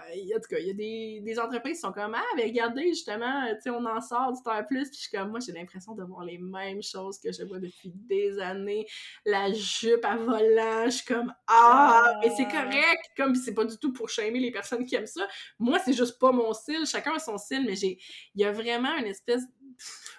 en 0.09 0.39
tout 0.39 0.47
cas, 0.49 0.57
il 0.59 0.67
y 0.67 0.69
a 0.71 0.73
des, 0.73 1.21
des, 1.21 1.39
entreprises 1.39 1.77
qui 1.77 1.81
sont 1.81 1.91
comme 1.91 2.15
Ah, 2.15 2.23
mais 2.35 2.43
regardez, 2.43 2.89
justement, 2.89 3.47
tu 3.55 3.61
sais, 3.61 3.69
on 3.69 3.85
en 3.85 4.01
sort 4.01 4.33
du 4.33 4.41
temps 4.41 4.63
plus. 4.63 4.89
Puis 4.89 4.97
je 4.97 5.01
suis 5.07 5.17
comme 5.17 5.29
moi, 5.29 5.39
j'ai 5.39 5.51
l'impression 5.51 5.93
de 5.95 6.03
voir 6.03 6.23
les 6.23 6.37
mêmes 6.37 6.81
choses 6.81 7.19
que 7.19 7.31
je 7.31 7.43
vois 7.43 7.59
depuis 7.59 7.91
des 7.93 8.39
années. 8.39 8.85
La 9.25 9.51
jupe 9.53 10.03
à 10.03 10.15
volant, 10.15 10.85
je 10.85 10.89
suis 10.89 11.05
comme 11.05 11.33
Ah, 11.47 12.19
mais 12.21 12.29
c'est 12.35 12.47
ah. 12.49 12.63
correct. 12.63 13.11
Comme 13.15 13.35
c'est 13.35 13.53
pas 13.53 13.65
du 13.65 13.77
tout 13.77 13.93
pour 13.93 14.09
shamer 14.09 14.39
les 14.39 14.51
personnes 14.51 14.85
qui 14.85 14.95
aiment 14.95 15.05
ça. 15.05 15.27
Moi, 15.57 15.79
c'est 15.79 15.93
juste 15.93 16.19
pas 16.19 16.31
mon 16.31 16.53
style. 16.53 16.85
Chacun 16.85 17.13
a 17.13 17.19
son 17.19 17.37
style, 17.37 17.65
mais 17.65 17.75
j'ai. 17.75 17.97
Il 18.35 18.41
y 18.41 18.45
a 18.45 18.51
vraiment 18.51 18.95
une 18.97 19.07
espèce 19.07 19.43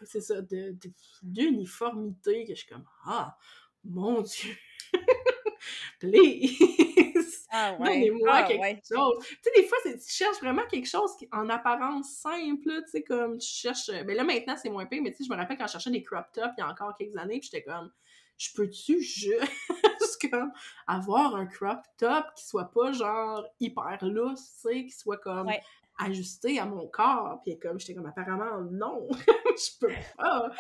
c'est 0.05 0.21
ça, 0.21 0.41
de, 0.41 0.77
d'uniformité 1.23 2.45
que 2.45 2.55
je 2.55 2.61
suis 2.61 2.69
comme 2.69 2.85
Ah, 3.05 3.37
mon 3.85 4.23
Dieu! 4.23 4.57
Please! 6.01 7.10
Ah 7.51 7.75
ouais. 7.79 7.87
Donnez-moi 7.87 8.29
ah 8.33 8.43
quelque 8.45 8.81
chose. 8.87 9.25
Tu 9.27 9.37
sais, 9.43 9.51
des 9.61 9.67
fois, 9.67 9.79
tu 9.85 9.99
cherches 10.07 10.39
vraiment 10.41 10.67
quelque 10.67 10.89
chose 10.89 11.17
qui, 11.19 11.29
en 11.33 11.49
apparence 11.49 12.11
simple, 12.13 12.83
tu 12.85 12.91
sais, 12.91 13.03
comme 13.03 13.39
tu 13.39 13.49
cherches. 13.49 13.89
Mais 13.89 14.05
ben 14.05 14.17
là, 14.17 14.25
maintenant, 14.25 14.57
c'est 14.57 14.71
moins 14.71 14.87
pire, 14.87 15.03
mais 15.03 15.11
tu 15.11 15.19
sais, 15.19 15.25
je 15.25 15.31
me 15.31 15.37
rappelle 15.37 15.59
quand 15.59 15.67
je 15.67 15.73
cherchais 15.73 15.91
des 15.91 16.03
crop 16.03 16.27
tops 16.33 16.55
il 16.57 16.61
y 16.61 16.63
a 16.63 16.69
encore 16.69 16.97
quelques 16.97 17.17
années, 17.17 17.41
puis 17.41 17.51
j'étais 17.53 17.65
comme, 17.65 17.91
je 18.39 18.49
peux-tu 18.55 19.03
juste 19.03 19.41
comme 20.31 20.53
avoir 20.87 21.35
un 21.35 21.47
crop 21.47 21.81
top 21.99 22.27
qui 22.37 22.47
soit 22.47 22.71
pas 22.71 22.93
genre 22.93 23.45
hyper 23.59 23.99
lousse, 24.03 24.61
tu 24.63 24.69
sais, 24.69 24.85
qui 24.87 24.93
soit 24.93 25.19
comme. 25.19 25.51
ajusté 25.99 26.59
à 26.59 26.65
mon 26.65 26.87
corps, 26.87 27.41
puis 27.45 27.59
comme 27.59 27.79
j'étais 27.79 27.95
comme 27.95 28.07
apparemment 28.07 28.61
non, 28.71 29.07
je 29.19 29.79
peux 29.79 29.93
pas 30.17 30.51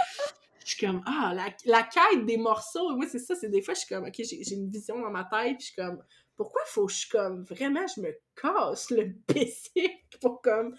je 0.65 0.75
suis 0.75 0.87
comme, 0.87 1.03
ah, 1.07 1.33
la, 1.35 1.47
la 1.65 1.83
quête 1.83 2.27
des 2.27 2.37
morceaux. 2.37 2.95
Moi, 2.95 3.07
c'est 3.09 3.19
ça, 3.19 3.35
c'est 3.35 3.49
des 3.49 3.63
fois, 3.63 3.75
je 3.75 3.81
suis 3.81 3.89
comme, 3.89 4.05
ok, 4.05 4.15
j'ai 4.17 4.55
une 4.55 4.69
vision 4.69 5.01
dans 5.01 5.11
ma 5.11 5.25
tête, 5.25 5.57
puis 5.57 5.61
je 5.61 5.73
suis 5.73 5.75
comme, 5.75 6.03
pourquoi 6.41 6.63
faut 6.65 6.87
que 6.87 6.93
je 6.95 7.07
comme, 7.07 7.45
vraiment, 7.45 7.87
je 7.95 8.01
me 8.01 8.19
casse 8.35 8.89
le 8.89 9.13
PC 9.27 10.07
pour 10.23 10.41
comme 10.41 10.75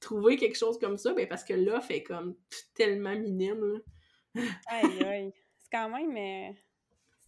trouver 0.00 0.36
quelque 0.36 0.58
chose 0.58 0.76
comme 0.80 0.98
ça? 0.98 1.14
Ben, 1.14 1.28
parce 1.28 1.44
que 1.44 1.54
l'offre 1.54 1.92
est 1.92 2.02
comme 2.02 2.34
tellement 2.74 3.14
minime. 3.14 3.80
aïe, 4.66 5.04
aïe. 5.04 5.32
C'est 5.56 5.70
quand 5.70 5.88
même. 5.88 6.56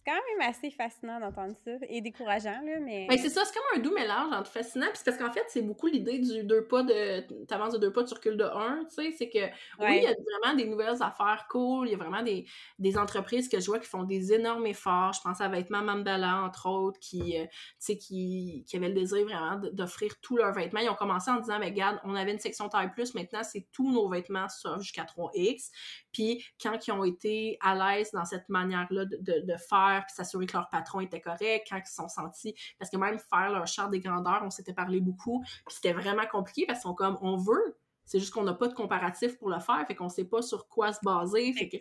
Quand 0.07 0.13
même 0.13 0.49
assez 0.49 0.71
fascinant 0.71 1.19
d'entendre 1.19 1.53
ça 1.65 1.71
et 1.89 1.99
décourageant, 1.99 2.61
là, 2.63 2.79
mais... 2.79 3.07
Ben, 3.09 3.17
c'est 3.17 3.27
ça, 3.27 3.43
c'est 3.43 3.53
comme 3.53 3.65
un 3.75 3.79
doux 3.79 3.93
mélange 3.93 4.31
entre 4.31 4.49
fascinant, 4.49 4.85
puis 4.93 5.01
parce 5.03 5.17
qu'en 5.17 5.33
fait, 5.33 5.43
c'est 5.49 5.63
beaucoup 5.63 5.87
l'idée 5.87 6.19
du 6.19 6.45
deux 6.45 6.65
pas 6.65 6.81
de... 6.81 7.43
T'avances 7.43 7.73
de 7.73 7.77
deux 7.77 7.91
pas, 7.91 8.05
tu 8.05 8.13
recules 8.13 8.37
de 8.37 8.45
un, 8.45 8.85
tu 8.85 8.95
sais, 8.95 9.11
c'est 9.11 9.27
que, 9.27 9.47
oui, 9.79 9.97
il 9.97 10.03
y 10.03 10.07
a 10.07 10.13
vraiment 10.13 10.55
des 10.55 10.65
nouvelles 10.65 11.03
affaires 11.03 11.45
cool, 11.49 11.89
il 11.89 11.91
y 11.91 11.93
a 11.93 11.97
vraiment 11.97 12.23
des, 12.23 12.45
des, 12.79 12.97
entreprises 12.97 13.49
que 13.49 13.59
je 13.59 13.65
vois 13.65 13.79
qui 13.79 13.87
font 13.89 14.03
des 14.03 14.31
énormes 14.31 14.65
efforts, 14.65 15.11
je 15.11 15.19
pense 15.21 15.41
à 15.41 15.49
Vêtements 15.49 15.83
Mandala, 15.83 16.41
entre 16.41 16.69
autres, 16.69 17.01
qui, 17.01 17.37
euh, 17.37 17.43
tu 17.43 17.51
sais, 17.79 17.97
qui, 17.97 18.63
qui 18.65 18.77
avaient 18.77 18.87
le 18.87 18.95
désir 18.95 19.25
vraiment 19.25 19.59
d'offrir 19.73 20.13
tous 20.21 20.37
leurs 20.37 20.53
vêtements. 20.53 20.79
Ils 20.79 20.89
ont 20.89 20.95
commencé 20.95 21.29
en 21.29 21.41
disant, 21.41 21.59
mais 21.59 21.65
regarde, 21.65 21.99
on 22.05 22.15
avait 22.15 22.31
une 22.31 22.39
section 22.39 22.69
taille 22.69 22.93
plus, 22.93 23.13
maintenant, 23.13 23.43
c'est 23.43 23.67
tous 23.73 23.91
nos 23.91 24.07
vêtements 24.07 24.47
sauf 24.47 24.81
jusqu'à 24.81 25.03
3X, 25.03 25.69
puis 26.13 26.45
quand 26.63 26.87
ils 26.87 26.93
ont 26.93 27.03
été 27.03 27.57
à 27.59 27.75
l'aise 27.75 28.11
dans 28.13 28.23
cette 28.23 28.47
manière-là 28.47 29.03
de, 29.03 29.17
de, 29.17 29.41
de 29.41 29.57
faire 29.69 29.96
puis 30.05 30.15
s'assurer 30.15 30.45
que 30.45 30.53
leur 30.53 30.69
patron 30.69 30.99
était 30.99 31.21
correct, 31.21 31.67
quand 31.69 31.77
ils 31.77 31.87
se 31.87 31.95
sont 31.95 32.09
sentis, 32.09 32.55
parce 32.79 32.89
que 32.91 32.97
même 32.97 33.19
faire 33.19 33.51
leur 33.51 33.67
charte 33.67 33.91
des 33.91 33.99
grandeurs, 33.99 34.41
on 34.43 34.49
s'était 34.49 34.73
parlé 34.73 34.99
beaucoup, 34.99 35.43
puis 35.43 35.75
c'était 35.75 35.93
vraiment 35.93 36.25
compliqué 36.25 36.65
parce 36.65 36.83
qu'on 36.83 36.93
comme, 36.93 37.17
on 37.21 37.37
veut, 37.37 37.77
c'est 38.05 38.19
juste 38.19 38.33
qu'on 38.33 38.43
n'a 38.43 38.53
pas 38.53 38.67
de 38.67 38.73
comparatif 38.73 39.37
pour 39.37 39.49
le 39.49 39.59
faire, 39.59 39.85
fait 39.87 39.95
qu'on 39.95 40.09
sait 40.09 40.25
pas 40.25 40.41
sur 40.41 40.67
quoi 40.67 40.93
se 40.93 40.99
baser, 41.03 41.53
fait 41.53 41.69
que... 41.69 41.77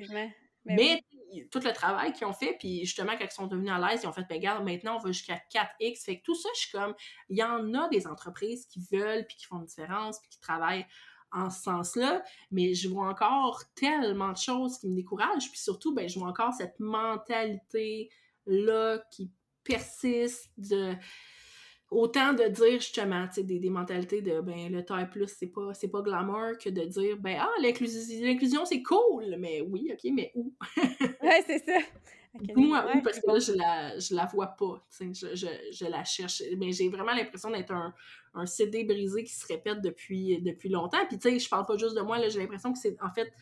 Mais, 0.69 1.01
tout 1.51 1.61
le 1.61 1.73
travail 1.73 2.12
qu'ils 2.12 2.27
ont 2.27 2.33
fait, 2.33 2.57
puis 2.59 2.81
justement, 2.85 3.12
quand 3.17 3.25
ils 3.25 3.31
sont 3.31 3.47
devenus 3.47 3.71
à 3.71 3.79
l'aise, 3.79 4.01
ils 4.03 4.07
ont 4.07 4.12
fait, 4.12 4.27
ben, 4.29 4.37
regarde, 4.37 4.64
maintenant, 4.64 4.97
on 4.97 4.99
va 4.99 5.12
jusqu'à 5.12 5.41
4X. 5.53 6.05
Fait 6.05 6.19
que 6.19 6.23
tout 6.23 6.35
ça, 6.35 6.49
je 6.55 6.61
suis 6.61 6.71
comme, 6.73 6.95
il 7.29 7.37
y 7.37 7.43
en 7.43 7.75
a 7.75 7.89
des 7.89 8.07
entreprises 8.07 8.67
qui 8.67 8.81
veulent, 8.91 9.27
puis 9.27 9.37
qui 9.37 9.45
font 9.47 9.59
une 9.59 9.67
différence, 9.67 10.19
puis 10.21 10.29
qui 10.31 10.41
travaillent 10.41 10.87
en 11.37 11.51
ce 11.51 11.62
sens-là, 11.62 12.24
mais 12.51 12.74
je 12.74 12.89
vois 12.89 13.09
encore 13.09 13.62
tellement 13.74 14.32
de 14.32 14.39
choses 14.39 14.78
qui 14.78 14.89
me 14.89 14.95
découragent, 14.95 15.51
puis 15.51 15.61
surtout, 15.61 15.95
ben, 15.95 16.09
je 16.09 16.18
vois 16.18 16.28
encore 16.28 16.55
cette 16.55 16.80
mentalité-là 16.80 18.99
qui 19.11 19.30
persiste 19.62 20.51
de 20.57 20.95
autant 21.91 22.32
de 22.32 22.49
dire 22.49 22.80
justement 22.80 23.28
des, 23.37 23.61
des 23.61 23.70
mentalités 23.70 24.20
de 24.20 24.41
ben 24.41 24.72
le 24.72 24.84
taille 24.84 25.09
plus 25.09 25.28
c'est 25.28 25.47
pas 25.47 25.72
c'est 25.72 25.87
pas 25.89 26.03
glamour 26.03 26.59
que 26.61 26.68
de 26.68 26.82
dire 26.82 27.16
ben 27.16 27.39
ah 27.41 27.49
l'inclusion 27.62 28.64
c'est 28.64 28.82
cool 28.82 29.37
mais 29.39 29.61
oui 29.61 29.93
ok 29.93 30.11
mais 30.12 30.32
où? 30.34 30.53
Ouais 31.22 31.45
c'est 31.47 31.64
ça 31.64 31.78
moi 32.57 32.87
où 32.95 33.03
parce 33.03 33.20
que 33.20 33.26
là 33.26 33.39
je 33.39 33.53
la 33.53 33.99
je 33.99 34.14
la 34.14 34.26
vois 34.26 34.49
pas 34.49 34.84
je, 35.01 35.34
je, 35.34 35.47
je 35.72 35.87
la 35.87 36.05
cherche 36.05 36.43
mais 36.59 36.72
j'ai 36.72 36.89
vraiment 36.89 37.12
l'impression 37.12 37.51
d'être 37.51 37.72
un, 37.72 37.95
un 38.37 38.47
CD 38.47 38.84
brisé 38.84 39.24
qui 39.24 39.34
se 39.34 39.47
répète 39.47 39.80
depuis, 39.80 40.41
depuis 40.43 40.68
longtemps. 40.68 41.05
Puis, 41.09 41.18
tu 41.18 41.30
sais, 41.30 41.39
je 41.39 41.49
parle 41.49 41.64
pas 41.64 41.76
juste 41.76 41.97
de 41.97 42.03
moi, 42.03 42.18
j'ai 42.28 42.39
l'impression 42.39 42.72
que 42.72 42.78
c'est, 42.78 42.97
en 43.03 43.11
fait, 43.11 43.32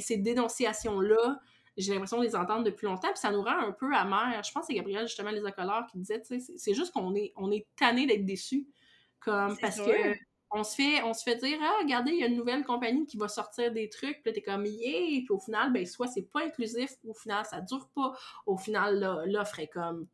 ces 0.00 0.18
dénonciations-là, 0.18 1.40
j'ai 1.76 1.92
l'impression 1.92 2.18
de 2.18 2.24
les 2.24 2.36
entendre 2.36 2.64
depuis 2.64 2.86
longtemps, 2.86 3.08
puis 3.08 3.18
ça 3.18 3.30
nous 3.30 3.42
rend 3.42 3.58
un 3.58 3.72
peu 3.72 3.94
amers. 3.94 4.42
Je 4.44 4.52
pense 4.52 4.62
que 4.62 4.66
c'est 4.66 4.74
Gabriel, 4.74 5.06
justement, 5.06 5.30
les 5.30 5.44
accoleurs, 5.44 5.86
qui 5.90 5.98
disait, 5.98 6.20
tu 6.20 6.40
sais, 6.40 6.52
c'est 6.56 6.74
juste 6.74 6.92
qu'on 6.92 7.14
est, 7.14 7.32
on 7.36 7.50
est 7.50 7.66
tanné 7.76 8.06
d'être 8.06 8.26
déçus. 8.26 8.66
Comme, 9.20 9.56
parce 9.58 9.78
que 9.78 10.14
on 10.54 10.64
se 10.64 10.74
fait 10.76 11.02
on 11.02 11.14
se 11.14 11.22
fait 11.22 11.36
dire 11.36 11.58
ah 11.62 11.78
regardez 11.82 12.12
il 12.12 12.20
y 12.20 12.24
a 12.24 12.26
une 12.26 12.36
nouvelle 12.36 12.64
compagnie 12.64 13.06
qui 13.06 13.16
va 13.16 13.28
sortir 13.28 13.72
des 13.72 13.88
trucs. 13.88 14.22
Puis 14.22 14.32
t'es 14.32 14.42
comme 14.42 14.66
yeah 14.66 15.20
puis 15.20 15.26
au 15.30 15.38
final 15.38 15.72
ben 15.72 15.86
soit 15.86 16.08
c'est 16.08 16.30
pas 16.30 16.44
inclusif 16.44 16.90
au 17.06 17.14
final 17.14 17.44
ça 17.44 17.60
dure 17.60 17.88
pas. 17.94 18.12
Au 18.46 18.56
final 18.56 19.24
l'offre 19.26 19.60
est 19.60 19.68
comme 19.68 20.06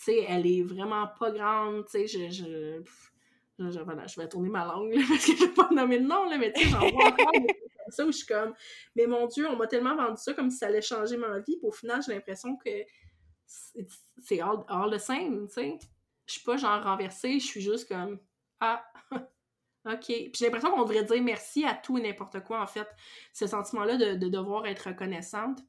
tu 0.00 0.12
sais, 0.12 0.24
elle 0.26 0.46
est 0.46 0.62
vraiment 0.62 1.06
pas 1.18 1.30
grande, 1.30 1.84
tu 1.84 1.90
sais, 1.90 2.06
je, 2.06 2.30
je, 2.30 3.80
voilà, 3.82 4.06
je 4.06 4.18
vais 4.18 4.26
tourner 4.28 4.48
ma 4.48 4.64
langue, 4.64 4.94
parce 5.08 5.26
que 5.26 5.36
je 5.36 5.44
vais 5.44 5.52
pas 5.52 5.68
nommer 5.70 5.98
le 5.98 6.06
nom, 6.06 6.24
là, 6.24 6.38
mais 6.38 6.50
tu 6.54 6.62
sais, 6.62 6.70
j'en 6.70 6.78
vois 6.78 7.08
encore 7.08 7.32
comme 7.32 7.46
ça 7.90 8.06
où 8.06 8.10
je 8.10 8.16
suis 8.16 8.26
comme, 8.26 8.54
mais 8.96 9.06
mon 9.06 9.26
Dieu, 9.26 9.46
on 9.46 9.56
m'a 9.56 9.66
tellement 9.66 9.94
vendu 9.94 10.16
ça 10.16 10.32
comme 10.32 10.50
si 10.50 10.56
ça 10.56 10.68
allait 10.68 10.80
changer 10.80 11.18
ma 11.18 11.40
vie, 11.40 11.58
puis 11.58 11.68
au 11.68 11.72
final, 11.72 12.00
j'ai 12.02 12.14
l'impression 12.14 12.56
que 12.56 12.70
c'est 13.46 14.40
all, 14.40 14.64
all, 14.68 14.90
the 14.90 14.98
same, 14.98 15.48
tu 15.48 15.54
sais. 15.54 15.78
Je 16.24 16.32
suis 16.34 16.44
pas 16.44 16.56
genre 16.56 16.82
renversée, 16.82 17.38
je 17.38 17.44
suis 17.44 17.60
juste 17.60 17.86
comme, 17.86 18.18
ah, 18.60 18.84
OK. 19.86 20.04
Puis 20.06 20.32
j'ai 20.38 20.44
l'impression 20.44 20.70
qu'on 20.70 20.82
devrait 20.82 21.04
dire 21.04 21.22
merci 21.22 21.64
à 21.64 21.74
tout 21.74 21.98
et 21.98 22.02
n'importe 22.02 22.40
quoi, 22.44 22.62
en 22.62 22.66
fait. 22.66 22.86
Ce 23.32 23.46
sentiment-là 23.46 23.96
de, 23.96 24.14
de, 24.14 24.28
devoir 24.28 24.66
être 24.66 24.88
reconnaissante. 24.88 25.60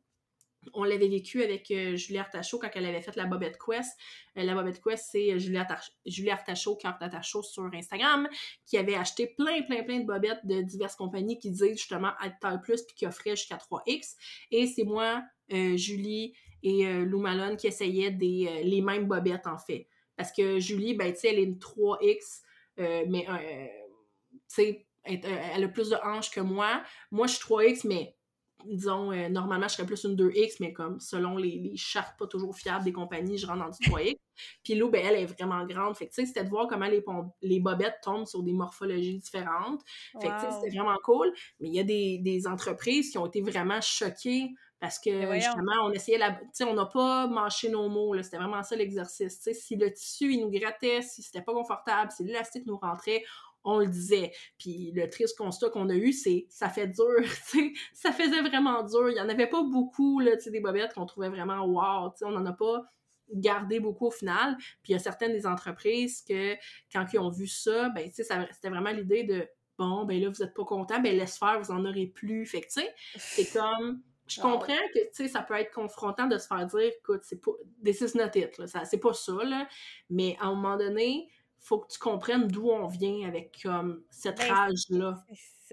on 0.73 0.83
l'avait 0.83 1.07
vécu 1.07 1.41
avec 1.43 1.71
euh, 1.71 1.95
Julie 1.95 2.19
Artachot 2.19 2.59
quand 2.59 2.69
elle 2.75 2.85
avait 2.85 3.01
fait 3.01 3.15
la 3.15 3.25
Bobette 3.25 3.57
Quest. 3.57 3.97
Euh, 4.37 4.43
la 4.43 4.53
Bobette 4.53 4.81
Quest, 4.81 5.07
c'est 5.11 5.31
euh, 5.31 5.39
Julie, 5.39 5.59
Julie 6.05 6.29
Artachot, 6.29 6.75
Cœur 6.75 6.97
Artachot 6.99 7.41
sur 7.41 7.63
Instagram, 7.73 8.27
qui 8.65 8.77
avait 8.77 8.95
acheté 8.95 9.27
plein, 9.27 9.61
plein, 9.61 9.83
plein 9.83 10.01
de 10.01 10.05
bobettes 10.05 10.45
de 10.45 10.61
diverses 10.61 10.95
compagnies 10.95 11.39
qui 11.39 11.49
disaient 11.49 11.71
justement 11.71 12.11
être 12.23 12.37
taille 12.39 12.59
plus 12.61 12.83
puis 12.83 12.95
qui 12.95 13.07
offraient 13.07 13.37
jusqu'à 13.37 13.57
3X. 13.57 14.15
Et 14.51 14.67
c'est 14.67 14.83
moi, 14.83 15.23
Julie 15.49 16.33
et 16.63 16.85
Lou 17.03 17.19
Malone 17.19 17.57
qui 17.57 17.67
essayaient 17.67 18.11
les 18.11 18.81
mêmes 18.81 19.05
bobettes 19.05 19.47
en 19.47 19.57
fait. 19.57 19.87
Parce 20.15 20.31
que 20.31 20.59
Julie, 20.59 20.93
ben, 20.93 21.11
tu 21.11 21.19
sais, 21.19 21.29
elle 21.29 21.39
est 21.39 21.43
une 21.43 21.57
3X, 21.57 22.41
mais, 23.07 23.25
tu 24.31 24.39
sais, 24.47 24.87
elle 25.03 25.63
a 25.63 25.67
plus 25.67 25.89
de 25.89 25.97
hanches 26.03 26.31
que 26.31 26.41
moi. 26.41 26.83
Moi, 27.11 27.27
je 27.27 27.35
suis 27.35 27.43
3X, 27.43 27.87
mais 27.87 28.15
disons, 28.65 29.11
euh, 29.11 29.29
normalement, 29.29 29.67
je 29.67 29.75
serais 29.75 29.85
plus 29.85 30.03
une 30.03 30.15
2X, 30.15 30.57
mais 30.59 30.73
comme 30.73 30.99
selon 30.99 31.37
les, 31.37 31.57
les 31.57 31.77
chartes 31.77 32.17
pas 32.17 32.27
toujours 32.27 32.55
fiables 32.55 32.85
des 32.85 32.93
compagnies, 32.93 33.37
je 33.37 33.47
rentre 33.47 33.65
dans 33.65 33.69
du 33.69 33.89
3X. 33.89 34.17
Puis 34.63 34.75
Lou, 34.75 34.89
ben, 34.89 35.03
elle 35.05 35.15
est 35.15 35.25
vraiment 35.25 35.65
grande. 35.65 35.95
Fait 35.95 36.07
que, 36.07 36.13
tu 36.13 36.21
sais, 36.21 36.27
c'était 36.27 36.43
de 36.43 36.49
voir 36.49 36.67
comment 36.67 36.87
les, 36.87 37.03
les 37.41 37.59
bobettes 37.59 37.99
tombent 38.03 38.27
sur 38.27 38.43
des 38.43 38.53
morphologies 38.53 39.19
différentes. 39.19 39.81
Fait 40.21 40.27
que, 40.27 40.33
tu 40.33 40.45
sais, 40.45 40.51
c'était 40.51 40.77
vraiment 40.77 40.97
cool. 41.03 41.31
Mais 41.59 41.69
il 41.69 41.75
y 41.75 41.79
a 41.79 41.83
des, 41.83 42.19
des, 42.19 42.47
entreprises 42.47 43.11
qui 43.11 43.17
ont 43.17 43.25
été 43.25 43.41
vraiment 43.41 43.81
choquées 43.81 44.49
parce 44.81 44.97
que, 44.97 45.35
justement, 45.35 45.85
on 45.85 45.91
essayait 45.91 46.17
la... 46.17 46.31
Tu 46.31 46.47
sais, 46.53 46.63
on 46.63 46.73
n'a 46.73 46.87
pas 46.87 47.27
mâché 47.27 47.69
nos 47.69 47.87
mots, 47.87 48.19
C'était 48.23 48.37
vraiment 48.37 48.63
ça, 48.63 48.75
l'exercice. 48.75 49.37
Tu 49.37 49.43
sais, 49.43 49.53
si 49.53 49.75
le 49.75 49.93
tissu, 49.93 50.33
il 50.33 50.41
nous 50.41 50.49
grattait, 50.49 51.03
si 51.03 51.21
c'était 51.21 51.43
pas 51.43 51.53
confortable, 51.53 52.11
si 52.11 52.23
l'élastique 52.23 52.65
nous 52.65 52.77
rentrait, 52.77 53.23
on 53.63 53.77
le 53.77 53.85
disait. 53.85 54.31
Puis 54.57 54.91
le 54.95 55.07
triste 55.07 55.37
constat 55.37 55.69
qu'on 55.69 55.87
a 55.89 55.93
eu, 55.93 56.11
c'est 56.11 56.47
ça 56.49 56.67
fait 56.67 56.87
dur, 56.87 57.05
ça 57.93 58.11
faisait 58.11 58.41
vraiment 58.41 58.81
dur. 58.81 59.09
Il 59.09 59.13
n'y 59.13 59.21
en 59.21 59.29
avait 59.29 59.45
pas 59.45 59.61
beaucoup, 59.61 60.19
là, 60.19 60.31
des 60.35 60.59
bobettes 60.59 60.95
qu'on 60.95 61.05
trouvait 61.05 61.29
vraiment 61.29 61.63
wow, 61.63 62.11
on 62.23 62.31
n'en 62.31 62.45
a 62.47 62.53
pas 62.53 62.81
gardé 63.31 63.79
beaucoup 63.79 64.07
au 64.07 64.11
final. 64.11 64.57
Puis 64.57 64.89
il 64.89 64.91
y 64.93 64.95
a 64.95 64.99
certaines 64.99 65.31
des 65.31 65.45
entreprises 65.45 66.23
que, 66.27 66.55
quand 66.91 67.05
ils 67.13 67.19
ont 67.19 67.29
vu 67.29 67.45
ça, 67.45 67.89
ben, 67.89 68.09
c'était 68.11 68.69
vraiment 68.69 68.89
l'idée 68.89 69.25
de 69.25 69.47
bon, 69.77 70.05
ben 70.05 70.19
là, 70.19 70.29
vous 70.29 70.43
n'êtes 70.43 70.55
pas 70.55 70.65
content, 70.65 70.99
ben 70.99 71.15
laisse 71.15 71.37
faire, 71.37 71.59
vous 71.59 71.71
en 71.71 71.85
aurez 71.85 72.07
plus. 72.07 72.47
Fait 72.47 72.61
que, 72.61 72.67
tu 72.67 72.81
sais, 72.81 72.93
c'est 73.15 73.51
comme. 73.59 74.01
Je 74.35 74.41
comprends 74.41 74.87
que, 74.93 74.99
tu 74.99 75.09
sais, 75.13 75.27
ça 75.27 75.41
peut 75.41 75.55
être 75.55 75.71
confrontant 75.71 76.27
de 76.27 76.37
se 76.37 76.47
faire 76.47 76.65
dire, 76.65 76.91
écoute, 76.99 77.21
c'est 77.23 77.41
pas, 77.41 77.51
this 77.83 78.01
is 78.01 78.17
not 78.17 78.31
it, 78.35 78.61
c'est 78.85 78.99
pas 78.99 79.13
ça, 79.13 79.33
là. 79.43 79.67
Mais 80.09 80.37
à 80.39 80.45
un 80.45 80.55
moment 80.55 80.77
donné, 80.77 81.29
faut 81.59 81.79
que 81.79 81.91
tu 81.91 81.99
comprennes 81.99 82.47
d'où 82.47 82.69
on 82.69 82.87
vient 82.87 83.27
avec 83.27 83.59
comme 83.63 84.03
cette 84.09 84.39
ben, 84.39 84.51
rage-là. 84.51 85.23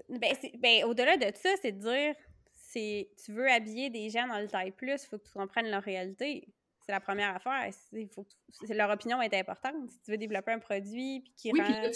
Ben, 0.07 0.35
ben, 0.59 0.85
au-delà 0.85 1.17
de 1.17 1.35
ça, 1.35 1.49
c'est 1.61 1.71
de 1.71 1.79
dire 1.79 2.15
c'est 2.53 3.09
tu 3.25 3.33
veux 3.33 3.49
habiller 3.49 3.89
des 3.89 4.09
gens 4.09 4.27
dans 4.27 4.39
le 4.39 4.47
taille 4.47 4.71
plus, 4.71 5.03
il 5.03 5.07
faut 5.07 5.17
que 5.17 5.27
tu 5.27 5.33
comprennes 5.33 5.69
leur 5.69 5.83
réalité. 5.83 6.47
C'est 6.85 6.91
la 6.91 6.99
première 6.99 7.35
affaire. 7.35 7.71
Faut 8.13 8.25
leur 8.69 8.89
opinion 8.89 9.21
est 9.21 9.33
importante. 9.33 9.89
Si 9.89 10.01
tu 10.01 10.11
veux 10.11 10.17
développer 10.17 10.51
un 10.51 10.59
produit 10.59 11.21
puis 11.21 11.33
qui 11.35 11.51
oui, 11.51 11.61
rend, 11.61 11.89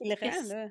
puis 0.00 0.14
rend, 0.14 0.48
là. 0.48 0.68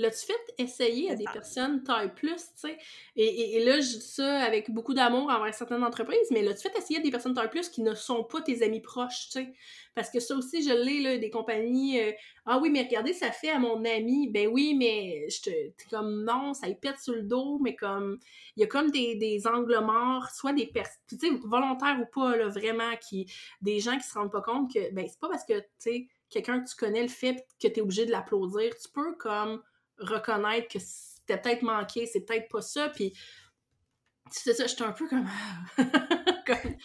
L'as-tu 0.00 0.26
fait 0.26 0.54
essayer 0.56 1.10
à 1.10 1.14
des 1.14 1.24
personnes 1.24 1.82
taille 1.82 2.14
plus, 2.14 2.36
tu 2.36 2.68
sais? 2.68 2.78
Et, 3.16 3.62
là, 3.64 3.80
je 3.80 3.98
dis 3.98 4.00
ça 4.00 4.38
avec 4.38 4.70
beaucoup 4.70 4.94
d'amour 4.94 5.30
envers 5.30 5.52
certaines 5.52 5.84
entreprises, 5.84 6.30
mais 6.30 6.42
l'as-tu 6.42 6.62
fait 6.62 6.78
essayer 6.78 7.00
à 7.00 7.02
des 7.02 7.10
personnes 7.10 7.34
taille 7.34 7.50
plus 7.50 7.68
qui 7.68 7.82
ne 7.82 7.94
sont 7.94 8.24
pas 8.24 8.40
tes 8.40 8.62
amis 8.62 8.80
proches, 8.80 9.28
tu 9.30 9.40
sais? 9.40 9.52
Parce 9.94 10.08
que 10.08 10.20
ça 10.20 10.34
aussi, 10.36 10.62
je 10.62 10.72
l'ai, 10.72 11.02
là, 11.02 11.18
des 11.18 11.30
compagnies. 11.30 12.00
Euh, 12.00 12.12
ah 12.46 12.58
oui, 12.58 12.70
mais 12.70 12.82
regardez, 12.82 13.12
ça 13.12 13.30
fait 13.30 13.50
à 13.50 13.58
mon 13.58 13.84
ami. 13.84 14.28
Ben 14.28 14.48
oui, 14.48 14.74
mais 14.74 15.28
je 15.28 15.42
te. 15.42 15.90
comme 15.90 16.24
non, 16.24 16.54
ça 16.54 16.68
y 16.68 16.74
pète 16.74 16.98
sur 16.98 17.14
le 17.14 17.22
dos, 17.22 17.58
mais 17.60 17.74
comme. 17.74 18.18
Il 18.56 18.60
y 18.60 18.64
a 18.64 18.66
comme 18.66 18.90
des, 18.90 19.16
des 19.16 19.46
angles 19.46 19.78
morts, 19.80 20.30
soit 20.30 20.52
des 20.52 20.66
personnes, 20.66 21.02
tu 21.08 21.18
sais, 21.18 21.30
volontaires 21.44 21.98
ou 22.00 22.06
pas, 22.06 22.36
là, 22.36 22.48
vraiment, 22.48 22.96
qui. 22.96 23.30
Des 23.60 23.80
gens 23.80 23.98
qui 23.98 24.04
se 24.06 24.14
rendent 24.14 24.32
pas 24.32 24.42
compte 24.42 24.72
que, 24.72 24.90
ben, 24.92 25.06
c'est 25.08 25.20
pas 25.20 25.28
parce 25.28 25.44
que, 25.44 25.58
tu 25.58 25.66
sais, 25.78 26.08
quelqu'un 26.30 26.60
que 26.60 26.70
tu 26.70 26.76
connais 26.76 27.02
le 27.02 27.08
fait 27.08 27.44
que 27.60 27.68
tu 27.68 27.74
es 27.74 27.80
obligé 27.80 28.06
de 28.06 28.12
l'applaudir. 28.12 28.72
Tu 28.76 28.88
peux, 28.88 29.14
comme 29.16 29.60
reconnaître 30.00 30.68
que 30.68 30.78
c'était 30.78 31.38
peut-être 31.38 31.62
manqué, 31.62 32.06
c'est 32.06 32.20
peut-être 32.20 32.48
pas 32.48 32.62
ça, 32.62 32.88
puis 32.88 33.12
c'est 34.30 34.54
ça, 34.54 34.66
j'étais 34.66 34.82
un 34.82 34.92
peu 34.92 35.08
comme... 35.08 35.28
comme 36.46 36.76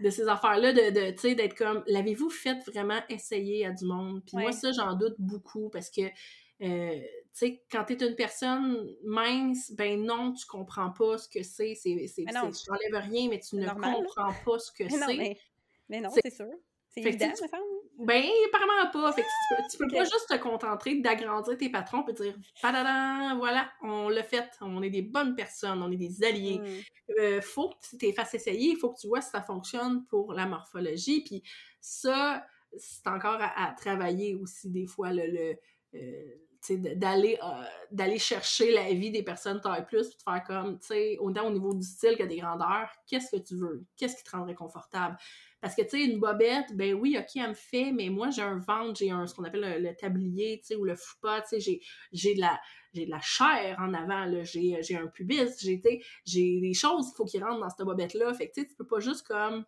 de 0.00 0.10
ces 0.10 0.28
affaires-là, 0.28 0.72
de, 0.72 0.90
de 0.90 1.10
tu 1.10 1.18
sais, 1.18 1.34
d'être 1.34 1.56
comme, 1.56 1.82
l'avez-vous 1.86 2.30
fait 2.30 2.58
vraiment 2.66 3.00
essayer 3.08 3.66
à 3.66 3.72
du 3.72 3.84
monde? 3.84 4.22
Puis 4.24 4.36
moi, 4.36 4.52
ça, 4.52 4.72
j'en 4.72 4.94
doute 4.94 5.16
beaucoup, 5.18 5.70
parce 5.70 5.90
que, 5.90 6.02
euh, 6.02 7.00
tu 7.00 7.28
sais, 7.32 7.62
quand 7.70 7.84
t'es 7.84 7.94
une 7.94 8.14
personne 8.14 8.88
mince, 9.04 9.72
ben 9.72 10.04
non, 10.04 10.32
tu 10.32 10.46
comprends 10.46 10.90
pas 10.90 11.18
ce 11.18 11.28
que 11.28 11.42
c'est, 11.42 11.74
c'est, 11.74 12.06
c'est, 12.06 12.24
tu 12.24 12.32
n'enlèves 12.32 13.10
rien, 13.10 13.28
mais 13.28 13.40
tu 13.40 13.56
ne 13.56 13.68
comprends 13.68 14.32
pas 14.44 14.58
ce 14.58 14.72
que 14.72 14.88
c'est. 14.88 15.36
mais, 15.88 16.00
non, 16.00 16.10
c'est 16.10 16.30
sûr. 16.30 16.46
C'est 16.88 17.00
évident, 17.00 17.30
me 17.30 17.34
semble. 17.34 17.77
Ben, 17.98 18.24
apparemment 18.46 18.90
pas. 18.92 19.12
Fait 19.12 19.22
que 19.22 19.70
tu 19.70 19.76
peux, 19.76 19.88
pas 19.88 20.04
juste 20.04 20.28
te 20.28 20.36
contenter 20.36 21.00
d'agrandir 21.00 21.56
tes 21.58 21.68
patrons 21.68 22.06
et 22.06 22.12
dire 22.12 22.34
voilà, 22.62 23.70
on 23.82 24.08
l'a 24.08 24.22
fait, 24.22 24.48
on 24.60 24.82
est 24.82 24.90
des 24.90 25.02
bonnes 25.02 25.34
personnes, 25.34 25.82
on 25.82 25.90
est 25.90 25.96
des 25.96 26.22
alliés. 26.22 26.60
Mm. 26.60 27.20
Euh, 27.20 27.40
faut 27.40 27.70
que 27.70 27.74
tu 27.90 27.98
t'es 27.98 28.12
fasses 28.12 28.34
essayer, 28.34 28.70
il 28.70 28.76
faut 28.76 28.90
que 28.90 29.00
tu 29.00 29.08
vois 29.08 29.20
si 29.20 29.30
ça 29.30 29.42
fonctionne 29.42 30.04
pour 30.06 30.32
la 30.32 30.46
morphologie. 30.46 31.24
Puis 31.24 31.42
ça, 31.80 32.46
c'est 32.76 33.06
encore 33.08 33.38
à, 33.40 33.74
travailler 33.76 34.34
aussi 34.36 34.70
des 34.70 34.86
fois 34.86 35.12
le. 35.12 35.56
Euh, 35.94 36.34
d'aller 36.70 37.38
euh, 37.42 37.64
d'aller 37.92 38.18
chercher 38.18 38.72
la 38.72 38.92
vie 38.92 39.12
des 39.12 39.22
personnes 39.22 39.60
taille 39.60 39.86
plus 39.86 40.08
puis 40.08 40.16
de 40.18 40.22
faire 40.22 40.42
comme 40.44 40.78
tu 40.80 40.88
sais 40.88 41.16
autant 41.20 41.46
au 41.46 41.50
niveau 41.52 41.72
du 41.72 41.86
style 41.86 42.16
que 42.16 42.24
des 42.24 42.38
grandeurs 42.38 42.90
qu'est-ce 43.06 43.36
que 43.36 43.40
tu 43.40 43.54
veux? 43.54 43.86
Qu'est-ce 43.96 44.16
qui 44.16 44.24
te 44.24 44.32
rendrait 44.32 44.56
confortable? 44.56 45.16
Parce 45.60 45.74
que, 45.74 45.82
tu 45.82 45.90
sais, 45.90 46.04
une 46.04 46.20
bobette, 46.20 46.76
ben 46.76 46.94
oui, 46.94 47.16
OK, 47.18 47.30
elle 47.34 47.48
me 47.48 47.54
fait, 47.54 47.90
mais 47.90 48.10
moi, 48.10 48.30
j'ai 48.30 48.42
un 48.42 48.58
ventre, 48.58 48.98
j'ai 48.98 49.10
un, 49.10 49.26
ce 49.26 49.34
qu'on 49.34 49.44
appelle 49.44 49.82
le, 49.82 49.96
tablier, 49.96 50.60
tu 50.60 50.68
sais, 50.68 50.76
ou 50.76 50.84
le 50.84 50.94
foupa, 50.94 51.42
tu 51.42 51.60
sais, 51.60 51.80
j'ai 52.12 52.34
de 52.34 52.40
la 52.40 52.60
j'ai 52.94 53.06
de 53.06 53.10
la 53.10 53.20
chair 53.20 53.76
en 53.80 53.92
avant, 53.92 54.24
là, 54.24 54.42
j'ai, 54.44 54.78
j'ai 54.82 54.96
un 54.96 55.06
pubis, 55.08 55.58
j'ai, 55.60 55.80
j'ai 56.24 56.60
des 56.60 56.74
choses 56.74 57.08
qu'il 57.08 57.16
faut 57.16 57.24
qu'ils 57.24 57.44
rentrent 57.44 57.60
dans 57.60 57.68
cette 57.68 57.86
bobette-là. 57.86 58.32
Fait 58.34 58.48
que, 58.48 58.54
tu 58.54 58.62
sais, 58.62 58.66
tu 58.66 58.74
peux 58.74 58.86
pas 58.86 59.00
juste 59.00 59.26
comme... 59.26 59.64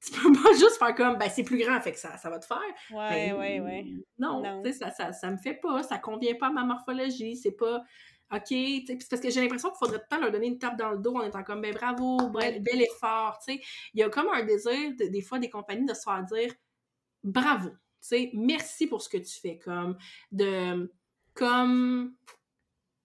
Tu 0.00 0.10
peux 0.12 0.32
pas 0.42 0.52
juste 0.52 0.78
faire 0.78 0.94
comme, 0.94 1.16
ben, 1.18 1.28
c'est 1.28 1.44
plus 1.44 1.58
grand, 1.58 1.80
fait 1.80 1.92
que 1.92 1.98
ça, 1.98 2.16
ça 2.16 2.30
va 2.30 2.38
te 2.38 2.46
faire. 2.46 2.58
Ouais, 2.90 3.30
ben, 3.30 3.38
ouais, 3.38 3.60
ouais. 3.60 3.86
Non, 4.18 4.62
tu 4.62 4.72
sais, 4.72 4.78
ça, 4.78 4.90
ça, 4.90 5.12
ça 5.12 5.30
me 5.30 5.36
fait 5.36 5.54
pas, 5.54 5.82
ça 5.82 5.98
convient 5.98 6.34
pas 6.34 6.48
à 6.48 6.50
ma 6.50 6.64
morphologie, 6.64 7.36
c'est 7.36 7.52
pas... 7.52 7.82
OK, 8.32 8.54
parce 9.10 9.20
que 9.20 9.30
j'ai 9.30 9.42
l'impression 9.42 9.68
qu'il 9.68 9.78
faudrait 9.78 9.98
tout 9.98 10.04
le 10.10 10.16
temps 10.16 10.22
leur 10.22 10.32
donner 10.32 10.46
une 10.46 10.58
tape 10.58 10.78
dans 10.78 10.90
le 10.90 10.98
dos 10.98 11.16
en 11.16 11.22
étant 11.22 11.42
comme, 11.42 11.60
ben 11.60 11.74
bravo, 11.74 12.30
bel, 12.30 12.82
effort, 12.82 13.38
tu 13.44 13.54
sais. 13.54 13.60
Il 13.92 14.00
y 14.00 14.02
a 14.02 14.08
comme 14.08 14.28
un 14.28 14.42
désir, 14.42 14.94
des 14.96 15.20
fois, 15.20 15.38
des 15.38 15.50
compagnies 15.50 15.84
de 15.84 15.92
se 15.92 16.02
faire 16.02 16.22
dire 16.24 16.54
bravo, 17.22 17.68
tu 17.68 17.76
sais, 18.00 18.30
merci 18.34 18.86
pour 18.86 19.02
ce 19.02 19.08
que 19.08 19.18
tu 19.18 19.38
fais, 19.38 19.58
comme, 19.58 19.96
de, 20.30 20.90
comme, 21.34 22.16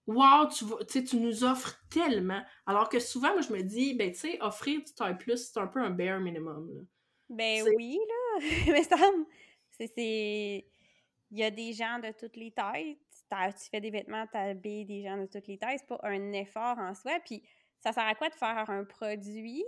wow, 0.06 0.48
tu, 0.48 0.64
sais, 0.88 1.04
tu 1.04 1.18
nous 1.18 1.44
offres 1.44 1.78
tellement. 1.90 2.42
Alors 2.66 2.88
que 2.88 2.98
souvent, 2.98 3.32
moi, 3.32 3.42
je 3.42 3.52
me 3.52 3.62
dis, 3.62 3.94
ben, 3.94 4.10
tu 4.10 4.18
sais, 4.18 4.38
offrir 4.40 4.82
du 4.82 4.92
taille 4.94 5.18
plus, 5.18 5.50
c'est 5.52 5.60
un 5.60 5.66
peu 5.66 5.80
un 5.80 5.90
bare 5.90 6.20
minimum, 6.20 6.70
là. 6.74 6.80
Ben 7.28 7.62
oui, 7.76 7.98
là, 8.08 8.46
mais 8.72 8.82
ça, 8.84 8.96
c'est... 9.78 10.66
Il 11.30 11.38
y 11.38 11.44
a 11.44 11.50
des 11.50 11.74
gens 11.74 11.98
de 11.98 12.10
toutes 12.18 12.36
les 12.36 12.50
tailles, 12.50 12.98
tu 13.30 13.68
fais 13.70 13.80
des 13.80 13.90
vêtements, 13.90 14.26
tu 14.26 14.36
habilles 14.36 14.84
des 14.84 15.02
gens 15.02 15.16
de 15.16 15.26
toutes 15.26 15.46
les 15.46 15.58
tailles, 15.58 15.78
c'est 15.78 15.86
pas 15.86 16.00
un 16.02 16.32
effort 16.32 16.78
en 16.78 16.94
soi. 16.94 17.18
Puis 17.24 17.42
ça 17.80 17.92
sert 17.92 18.06
à 18.06 18.14
quoi 18.14 18.28
de 18.28 18.34
faire 18.34 18.68
un 18.70 18.84
produit 18.84 19.64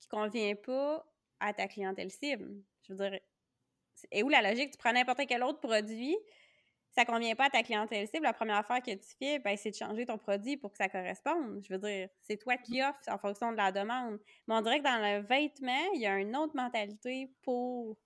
qui 0.00 0.08
convient 0.08 0.54
pas 0.54 1.04
à 1.40 1.52
ta 1.52 1.68
clientèle 1.68 2.10
cible? 2.10 2.62
Je 2.86 2.92
veux 2.92 3.10
dire, 3.10 3.20
et 4.10 4.22
où 4.22 4.28
la 4.28 4.42
logique? 4.42 4.72
Tu 4.72 4.78
prends 4.78 4.92
n'importe 4.92 5.20
quel 5.26 5.42
autre 5.42 5.60
produit, 5.60 6.16
ça 6.94 7.04
convient 7.04 7.34
pas 7.34 7.46
à 7.46 7.50
ta 7.50 7.62
clientèle 7.62 8.06
cible, 8.06 8.22
la 8.24 8.32
première 8.32 8.58
affaire 8.58 8.80
que 8.80 8.92
tu 8.92 9.16
fais, 9.18 9.38
ben, 9.40 9.56
c'est 9.56 9.70
de 9.70 9.76
changer 9.76 10.06
ton 10.06 10.18
produit 10.18 10.56
pour 10.56 10.70
que 10.70 10.76
ça 10.76 10.88
corresponde. 10.88 11.62
Je 11.64 11.72
veux 11.72 11.78
dire, 11.78 12.08
c'est 12.22 12.36
toi 12.36 12.56
qui 12.56 12.82
offres 12.82 13.00
en 13.08 13.18
fonction 13.18 13.50
de 13.50 13.56
la 13.56 13.72
demande. 13.72 14.20
Mais 14.46 14.54
on 14.54 14.60
dirait 14.60 14.78
que 14.78 14.84
dans 14.84 14.98
le 14.98 15.26
vêtement, 15.26 15.92
il 15.94 16.00
y 16.00 16.06
a 16.06 16.16
une 16.18 16.36
autre 16.36 16.54
mentalité 16.54 17.32
pour 17.42 17.96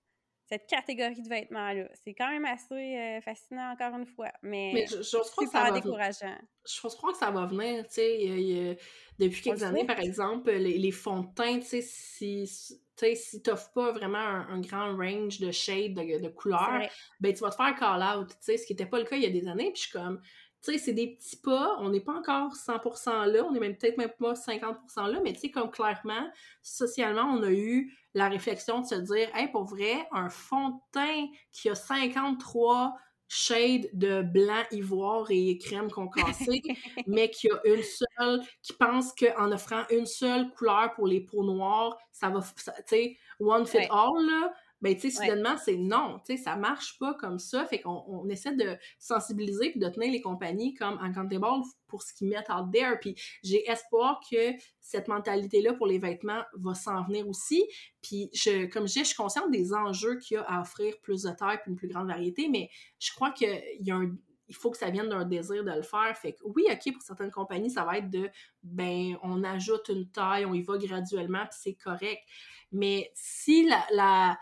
cette 0.49 0.67
catégorie 0.67 1.21
de 1.21 1.29
vêtements-là. 1.29 1.87
C'est 2.03 2.13
quand 2.13 2.29
même 2.29 2.45
assez 2.45 2.97
euh, 2.97 3.21
fascinant, 3.21 3.71
encore 3.71 3.97
une 3.97 4.05
fois, 4.05 4.31
mais, 4.41 4.71
mais 4.73 4.87
je, 4.87 5.29
crois 5.31 5.45
que 5.45 5.51
ça 5.51 5.63
va 5.63 5.71
décourageant. 5.71 6.37
Je 6.65 6.87
crois 6.97 7.11
que 7.11 7.17
ça 7.17 7.31
va 7.31 7.45
venir, 7.45 7.85
tu 7.87 7.93
sais, 7.95 8.77
depuis 9.19 9.41
quelques 9.41 9.63
années, 9.63 9.85
par 9.85 9.99
exemple, 9.99 10.51
les, 10.51 10.77
les 10.77 10.91
fonds 10.91 11.21
de 11.21 11.33
teint, 11.35 11.59
tu 11.59 11.65
sais, 11.65 11.81
si 11.81 12.79
si 13.15 13.41
tu 13.41 13.49
n'offres 13.49 13.71
pas 13.73 13.91
vraiment 13.91 14.17
un, 14.17 14.59
grand 14.59 14.95
range 14.95 15.39
de 15.39 15.51
shades, 15.51 15.93
de, 15.93 16.19
de 16.19 16.29
couleurs, 16.29 16.81
ben 17.19 17.33
tu 17.33 17.39
vas 17.39 17.49
te 17.49 17.55
faire 17.55 17.75
call-out, 17.75 18.29
tu 18.29 18.35
sais, 18.41 18.57
ce 18.57 18.65
qui 18.65 18.73
n'était 18.73 18.85
pas 18.85 18.99
le 18.99 19.05
cas 19.05 19.15
il 19.15 19.23
y 19.23 19.25
a 19.25 19.29
des 19.29 19.47
années, 19.47 19.71
puis 19.71 19.83
je 19.83 19.87
suis 19.87 19.91
comme, 19.91 20.21
tu 20.61 20.73
sais, 20.73 20.77
c'est 20.77 20.93
des 20.93 21.15
petits 21.15 21.37
pas, 21.37 21.77
on 21.79 21.89
n'est 21.89 22.01
pas 22.01 22.13
encore 22.13 22.53
100% 22.53 23.25
là, 23.25 23.43
on 23.45 23.55
est 23.55 23.59
même 23.59 23.77
peut-être 23.77 23.97
même 23.97 24.11
pas 24.19 24.33
50% 24.33 25.11
là, 25.11 25.19
mais 25.23 25.33
tu 25.33 25.39
sais, 25.39 25.51
comme 25.51 25.71
clairement, 25.71 26.29
socialement, 26.61 27.23
on 27.23 27.43
a 27.43 27.51
eu 27.51 27.93
la 28.13 28.27
réflexion 28.27 28.81
de 28.81 28.85
se 28.85 28.95
dire, 28.95 29.29
hey, 29.35 29.49
pour 29.49 29.65
vrai, 29.65 30.07
un 30.11 30.29
fond 30.29 30.69
de 30.69 30.75
teint 30.91 31.27
qui 31.51 31.69
a 31.69 31.75
53 31.75 32.95
shade 33.29 33.87
de 33.93 34.23
blanc, 34.23 34.63
ivoire 34.71 35.27
et 35.29 35.57
crème 35.59 35.89
concassée, 35.91 36.61
mais 37.07 37.29
qu'il 37.29 37.51
y 37.51 37.53
a 37.53 37.75
une 37.75 37.83
seule, 37.83 38.41
qui 38.63 38.73
pense 38.73 39.13
qu'en 39.13 39.51
offrant 39.51 39.83
une 39.91 40.07
seule 40.07 40.51
couleur 40.51 40.93
pour 40.95 41.07
les 41.07 41.21
peaux 41.21 41.43
noires, 41.43 41.95
ça 42.11 42.29
va, 42.29 42.41
tu 42.41 42.63
sais, 42.87 43.17
one 43.39 43.65
fit 43.65 43.87
all, 43.91 44.25
là, 44.25 44.51
ben, 44.81 44.95
tu 44.95 45.09
sais, 45.09 45.21
soudainement, 45.21 45.57
c'est 45.57 45.75
non, 45.75 46.19
tu 46.25 46.37
sais, 46.37 46.43
ça 46.43 46.55
marche 46.55 46.97
pas 46.99 47.13
comme 47.15 47.37
ça. 47.37 47.65
Fait 47.65 47.81
qu'on 47.81 48.03
on 48.07 48.29
essaie 48.29 48.55
de 48.55 48.77
sensibiliser 48.97 49.71
puis 49.71 49.79
de 49.79 49.89
tenir 49.89 50.11
les 50.11 50.21
compagnies 50.21 50.73
comme 50.73 50.97
accountable 50.99 51.45
pour 51.87 52.01
ce 52.01 52.13
qu'ils 52.13 52.29
mettent 52.29 52.49
out 52.49 52.71
there. 52.71 52.97
Puis 53.01 53.15
j'ai 53.43 53.69
espoir 53.69 54.21
que 54.31 54.53
cette 54.79 55.07
mentalité-là 55.07 55.73
pour 55.73 55.87
les 55.87 55.99
vêtements 55.99 56.43
va 56.53 56.73
s'en 56.73 57.03
venir 57.03 57.27
aussi. 57.27 57.63
Puis, 58.01 58.29
je, 58.33 58.65
comme 58.67 58.87
je 58.87 58.93
dis, 58.93 58.99
je 58.99 59.05
suis 59.05 59.15
consciente 59.15 59.51
des 59.51 59.73
enjeux 59.73 60.17
qu'il 60.17 60.35
y 60.35 60.37
a 60.37 60.43
à 60.43 60.61
offrir 60.61 60.95
plus 61.01 61.23
de 61.23 61.31
taille 61.31 61.57
et 61.57 61.69
une 61.69 61.75
plus 61.75 61.89
grande 61.89 62.07
variété, 62.07 62.47
mais 62.47 62.69
je 62.99 63.11
crois 63.13 63.31
qu'il 63.31 63.61
y 63.81 63.91
a 63.91 63.95
un 63.95 64.15
il 64.49 64.55
faut 64.55 64.71
que 64.71 64.77
ça 64.77 64.89
vienne 64.89 65.09
d'un 65.09 65.25
désir 65.25 65.63
de 65.63 65.71
le 65.71 65.83
faire. 65.83 66.17
Fait 66.17 66.33
que 66.33 66.39
oui, 66.43 66.65
OK, 66.71 66.91
pour 66.91 67.03
certaines 67.03 67.29
compagnies, 67.29 67.69
ça 67.69 67.85
va 67.85 67.99
être 67.99 68.09
de 68.09 68.29
ben, 68.63 69.15
on 69.21 69.43
ajoute 69.43 69.89
une 69.89 70.09
taille, 70.09 70.45
on 70.45 70.55
y 70.55 70.63
va 70.63 70.77
graduellement, 70.77 71.43
puis 71.45 71.59
c'est 71.61 71.75
correct. 71.75 72.23
Mais 72.71 73.11
si 73.13 73.67
la, 73.67 73.85
la, 73.91 74.39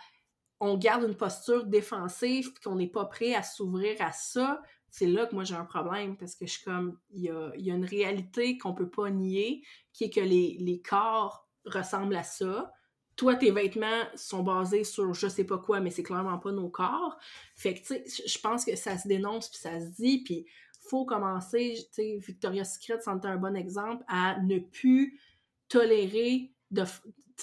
on 0.59 0.77
garde 0.77 1.03
une 1.03 1.15
posture 1.15 1.65
défensive, 1.65 2.53
qu'on 2.63 2.75
n'est 2.75 2.87
pas 2.87 3.05
prêt 3.05 3.33
à 3.33 3.43
s'ouvrir 3.43 3.95
à 3.99 4.11
ça, 4.11 4.61
c'est 4.89 5.05
là 5.05 5.25
que 5.25 5.35
moi 5.35 5.43
j'ai 5.43 5.55
un 5.55 5.65
problème 5.65 6.17
parce 6.17 6.35
que 6.35 6.45
je 6.45 6.53
suis 6.53 6.63
comme, 6.63 6.97
il 7.11 7.23
y 7.23 7.29
a, 7.29 7.75
une 7.75 7.85
réalité 7.85 8.57
qu'on 8.57 8.73
peut 8.73 8.89
pas 8.89 9.09
nier, 9.09 9.63
qui 9.93 10.05
est 10.05 10.09
que 10.09 10.19
les, 10.19 10.81
corps 10.87 11.47
ressemblent 11.65 12.15
à 12.15 12.23
ça. 12.23 12.71
Toi, 13.15 13.35
tes 13.35 13.51
vêtements 13.51 14.03
sont 14.15 14.43
basés 14.43 14.83
sur 14.83 15.13
je 15.13 15.27
sais 15.27 15.43
pas 15.43 15.57
quoi, 15.57 15.79
mais 15.79 15.89
c'est 15.89 16.03
clairement 16.03 16.37
pas 16.37 16.51
nos 16.51 16.69
corps. 16.69 17.17
Fait 17.55 17.73
que, 17.73 17.79
tu 17.79 18.09
sais, 18.09 18.27
je 18.27 18.39
pense 18.39 18.63
que 18.63 18.75
ça 18.75 18.97
se 18.97 19.07
dénonce 19.07 19.49
puis 19.49 19.59
ça 19.59 19.79
se 19.79 19.87
dit, 19.87 20.23
puis 20.23 20.45
faut 20.89 21.05
commencer, 21.05 21.75
tu 21.89 21.93
sais, 21.93 22.17
Victoria's 22.19 22.75
Secret, 22.75 22.99
c'en 23.01 23.19
un 23.23 23.37
bon 23.37 23.55
exemple, 23.55 24.03
à 24.07 24.39
ne 24.41 24.59
plus 24.59 25.19
tolérer 25.67 26.53
de, 26.71 26.83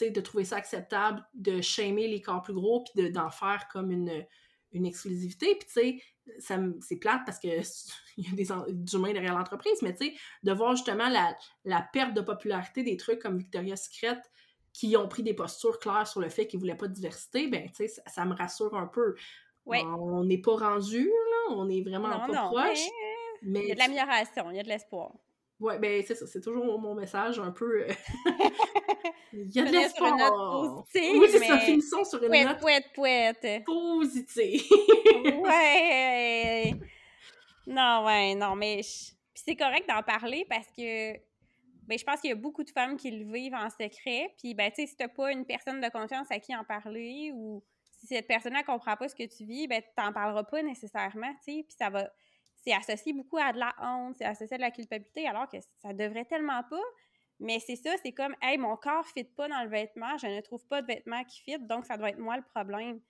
de 0.00 0.20
trouver 0.20 0.44
ça 0.44 0.56
acceptable, 0.56 1.24
de 1.34 1.60
shamer 1.60 2.08
les 2.08 2.20
corps 2.20 2.42
plus 2.42 2.54
gros, 2.54 2.84
puis 2.84 3.10
d'en 3.10 3.30
faire 3.30 3.68
comme 3.72 3.90
une, 3.90 4.24
une 4.72 4.86
exclusivité. 4.86 5.54
Puis, 5.54 5.66
tu 5.66 6.00
sais, 6.40 6.78
c'est 6.80 6.96
plate 6.96 7.22
parce 7.24 7.38
qu'il 7.38 7.50
y 8.16 8.28
a 8.28 8.32
des 8.32 8.48
humains 8.94 9.12
derrière 9.12 9.36
l'entreprise, 9.36 9.80
mais 9.82 9.94
tu 9.94 10.06
sais, 10.06 10.14
de 10.42 10.52
voir 10.52 10.76
justement 10.76 11.08
la, 11.08 11.36
la, 11.64 11.82
perte 11.92 12.14
de 12.14 12.20
popularité 12.20 12.82
des 12.82 12.96
trucs 12.96 13.20
comme 13.20 13.38
Victoria's 13.38 13.84
Secret 13.84 14.20
qui 14.72 14.96
ont 14.96 15.06
pris 15.06 15.22
des 15.22 15.34
postures 15.34 15.78
claires 15.78 16.06
sur 16.06 16.20
le 16.20 16.28
fait 16.28 16.46
qu'ils 16.46 16.58
voulaient 16.58 16.76
pas 16.76 16.88
de 16.88 16.92
diversité, 16.92 17.46
ben, 17.46 17.70
tu 17.70 17.88
sais, 17.88 18.02
ça, 18.06 18.24
me 18.24 18.34
rassure 18.34 18.74
un 18.74 18.88
peu. 18.88 19.14
On 19.66 20.24
n'est 20.24 20.40
pas 20.40 20.56
rendu, 20.56 21.06
là, 21.06 21.54
on 21.54 21.68
est 21.70 21.82
vraiment 21.82 22.10
pas 22.26 22.48
proche. 22.48 22.88
Mais... 23.42 23.62
Il 23.62 23.68
y 23.68 23.72
a 23.72 23.74
de 23.74 23.80
l'amélioration, 23.80 24.50
il 24.50 24.56
y 24.56 24.60
a 24.60 24.62
de 24.62 24.68
l'espoir. 24.68 25.12
Ouais, 25.60 25.78
ben 25.78 26.02
c'est 26.04 26.16
ça, 26.16 26.26
c'est 26.26 26.40
toujours 26.40 26.80
mon 26.80 26.94
message 26.94 27.38
un 27.38 27.52
peu. 27.52 27.86
Il 29.32 29.54
y 29.54 29.60
a 29.60 29.64
de 29.64 29.72
l'espoir. 29.72 30.84
Oui, 30.94 31.26
c'est 31.30 31.38
ça, 31.38 31.58
finissons 31.58 32.04
sur 32.04 32.22
une 32.22 32.44
note 32.44 32.58
pouette, 32.58 32.92
pouette. 32.94 33.64
positive. 33.64 34.62
ouais. 35.42 36.74
Non, 37.66 38.04
ouais, 38.04 38.34
non, 38.34 38.54
mais 38.56 38.80
Puis 38.82 39.42
c'est 39.46 39.56
correct 39.56 39.88
d'en 39.88 40.02
parler 40.02 40.44
parce 40.50 40.66
que 40.66 41.14
ben, 41.86 41.98
je 41.98 42.04
pense 42.04 42.20
qu'il 42.20 42.28
y 42.28 42.32
a 42.32 42.36
beaucoup 42.36 42.62
de 42.62 42.70
femmes 42.70 42.96
qui 42.98 43.10
le 43.10 43.30
vivent 43.32 43.54
en 43.54 43.70
secret. 43.70 44.34
Puis, 44.38 44.54
ben, 44.54 44.70
tu 44.70 44.82
sais, 44.82 44.86
si 44.86 44.96
t'as 44.96 45.08
pas 45.08 45.32
une 45.32 45.46
personne 45.46 45.80
de 45.80 45.88
confiance 45.88 46.30
à 46.30 46.38
qui 46.38 46.54
en 46.54 46.62
parler 46.64 47.32
ou 47.34 47.62
si 47.90 48.06
cette 48.06 48.26
personne-là 48.26 48.62
comprend 48.64 48.96
pas 48.96 49.08
ce 49.08 49.14
que 49.14 49.24
tu 49.24 49.44
vis, 49.44 49.66
ben, 49.66 49.82
t'en 49.96 50.12
parleras 50.12 50.44
pas 50.44 50.62
nécessairement, 50.62 51.32
tu 51.44 51.54
sais. 51.54 51.64
Puis 51.66 51.76
ça 51.78 51.88
va 51.88 52.10
c'est 52.64 52.72
associé 52.72 53.12
beaucoup 53.12 53.36
à 53.36 53.52
de 53.52 53.58
la 53.58 53.74
honte, 53.80 54.16
c'est 54.16 54.24
associé 54.24 54.54
à 54.54 54.56
de 54.56 54.62
la 54.62 54.70
culpabilité, 54.70 55.28
alors 55.28 55.48
que 55.48 55.58
ça 55.82 55.92
devrait 55.92 56.24
tellement 56.24 56.62
pas. 56.62 56.80
Mais 57.40 57.58
c'est 57.60 57.76
ça, 57.76 57.90
c'est 58.02 58.12
comme, 58.12 58.34
hey, 58.40 58.58
mon 58.58 58.76
corps 58.76 59.04
ne 59.04 59.22
fit 59.22 59.28
pas 59.28 59.48
dans 59.48 59.62
le 59.62 59.68
vêtement, 59.68 60.16
je 60.18 60.26
ne 60.26 60.40
trouve 60.40 60.64
pas 60.66 60.82
de 60.82 60.86
vêtement 60.86 61.22
qui 61.24 61.40
fit, 61.42 61.58
donc 61.58 61.84
ça 61.84 61.96
doit 61.96 62.10
être 62.10 62.18
moi 62.18 62.36
le 62.36 62.44
problème. 62.54 63.00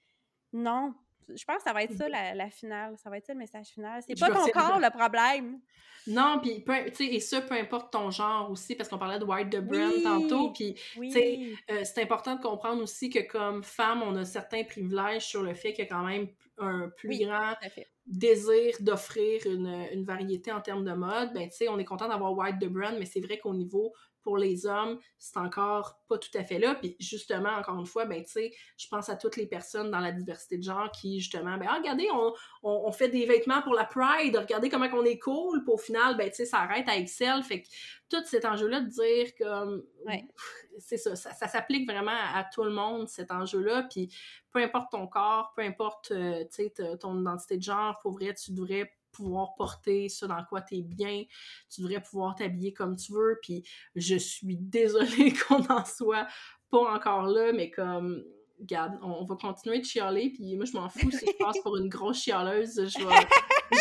Non. 0.52 0.94
Je 1.28 1.44
pense 1.44 1.58
que 1.58 1.62
ça 1.62 1.72
va 1.72 1.82
être 1.82 1.94
ça 1.94 2.08
la, 2.08 2.50
finale, 2.50 2.96
ça 2.98 3.08
va 3.08 3.16
être 3.16 3.26
ça 3.26 3.32
le 3.32 3.38
message 3.38 3.68
final. 3.68 4.02
C'est 4.06 4.18
pas 4.18 4.28
ton 4.28 4.46
corps 4.48 4.78
le 4.78 4.90
problème. 4.90 5.58
Non, 6.06 6.38
puis 6.42 6.62
et 7.00 7.20
ça, 7.20 7.40
peu 7.40 7.54
importe 7.54 7.92
ton 7.92 8.10
genre 8.10 8.50
aussi, 8.50 8.74
parce 8.74 8.90
qu'on 8.90 8.98
parlait 8.98 9.18
de 9.18 9.24
white 9.24 9.50
the 9.50 9.60
brand 9.60 10.02
tantôt, 10.02 10.52
puis 10.52 10.74
euh, 10.98 11.82
c'est 11.84 12.02
important 12.02 12.36
de 12.36 12.42
comprendre 12.42 12.82
aussi 12.82 13.08
que 13.08 13.20
comme 13.20 13.62
femme, 13.62 14.02
on 14.02 14.14
a 14.16 14.24
certains 14.24 14.64
privilèges 14.64 15.24
sur 15.24 15.42
le 15.42 15.54
fait 15.54 15.72
qu'il 15.72 15.84
y 15.84 15.88
a 15.88 15.90
quand 15.90 16.04
même 16.04 16.28
un 16.58 16.90
plus 16.96 17.18
grand 17.18 17.54
désir 18.06 18.74
d'offrir 18.80 19.40
une, 19.46 19.86
une, 19.92 20.04
variété 20.04 20.52
en 20.52 20.60
termes 20.60 20.84
de 20.84 20.92
mode, 20.92 21.32
ben, 21.32 21.48
tu 21.48 21.56
sais, 21.56 21.68
on 21.68 21.78
est 21.78 21.86
content 21.86 22.06
d'avoir 22.06 22.36
White 22.36 22.58
the 22.60 22.68
Brand, 22.68 22.96
mais 22.98 23.06
c'est 23.06 23.20
vrai 23.20 23.38
qu'au 23.38 23.54
niveau 23.54 23.94
pour 24.24 24.38
les 24.38 24.66
hommes, 24.66 24.98
c'est 25.18 25.36
encore 25.36 26.00
pas 26.08 26.18
tout 26.18 26.30
à 26.34 26.42
fait 26.42 26.58
là. 26.58 26.74
Puis 26.74 26.96
justement, 26.98 27.50
encore 27.50 27.78
une 27.78 27.86
fois, 27.86 28.06
ben, 28.06 28.24
tu 28.24 28.30
sais, 28.32 28.52
je 28.76 28.88
pense 28.88 29.08
à 29.08 29.16
toutes 29.16 29.36
les 29.36 29.46
personnes 29.46 29.90
dans 29.90 30.00
la 30.00 30.10
diversité 30.10 30.56
de 30.56 30.62
genre 30.64 30.90
qui, 30.90 31.20
justement, 31.20 31.56
ben, 31.58 31.66
ah, 31.68 31.76
regardez, 31.78 32.08
on, 32.12 32.32
on, 32.62 32.90
fait 32.90 33.08
des 33.08 33.26
vêtements 33.26 33.62
pour 33.62 33.74
la 33.74 33.84
Pride, 33.84 34.36
regardez 34.36 34.70
comment 34.70 34.88
on 34.94 35.04
est 35.04 35.18
cool, 35.18 35.62
puis 35.62 35.72
au 35.72 35.76
final, 35.76 36.16
ben, 36.16 36.28
tu 36.30 36.36
sais, 36.36 36.46
ça 36.46 36.58
arrête 36.58 36.88
à 36.88 36.96
Excel. 36.96 37.42
Fait 37.42 37.62
que 37.62 37.68
tout 38.08 38.24
cet 38.24 38.44
enjeu-là 38.44 38.80
de 38.80 38.88
dire 38.88 39.34
comme. 39.38 39.84
Ouais. 40.06 40.26
C'est 40.80 40.96
ça, 40.96 41.14
ça, 41.14 41.46
s'applique 41.46 41.88
vraiment 41.88 42.10
à, 42.10 42.42
tout 42.52 42.64
le 42.64 42.72
monde, 42.72 43.08
cet 43.08 43.30
enjeu-là. 43.30 43.86
Puis 43.88 44.12
peu 44.50 44.58
importe 44.58 44.90
ton 44.90 45.06
corps, 45.06 45.52
peu 45.54 45.62
importe, 45.62 46.10
euh, 46.10 46.42
tu 46.52 46.64
sais, 46.64 46.98
ton 46.98 47.20
identité 47.20 47.58
de 47.58 47.62
genre, 47.62 47.96
pour 48.02 48.10
vrai, 48.10 48.34
tu 48.34 48.50
devrais 48.50 48.92
pouvoir 49.14 49.54
porter 49.54 50.08
ça 50.08 50.26
dans 50.26 50.42
quoi 50.44 50.62
tu 50.62 50.76
es 50.76 50.82
bien, 50.82 51.24
tu 51.72 51.82
devrais 51.82 52.02
pouvoir 52.02 52.34
t'habiller 52.34 52.72
comme 52.72 52.96
tu 52.96 53.12
veux, 53.12 53.38
puis 53.42 53.64
je 53.94 54.16
suis 54.16 54.56
désolée 54.56 55.32
qu'on 55.48 55.64
en 55.66 55.84
soit 55.84 56.26
pas 56.70 56.94
encore 56.94 57.26
là, 57.26 57.52
mais 57.52 57.70
comme, 57.70 58.24
regarde, 58.58 58.98
on, 59.02 59.24
va 59.24 59.36
continuer 59.36 59.78
de 59.78 59.84
chialer, 59.84 60.30
puis 60.30 60.56
moi 60.56 60.64
je 60.64 60.72
m'en 60.72 60.88
fous. 60.88 61.10
Si 61.10 61.26
je 61.26 61.44
passe 61.44 61.58
pour 61.62 61.76
une 61.76 61.88
grosse 61.88 62.22
chialeuse, 62.22 62.74
je 62.74 62.98
vais, 63.06 63.26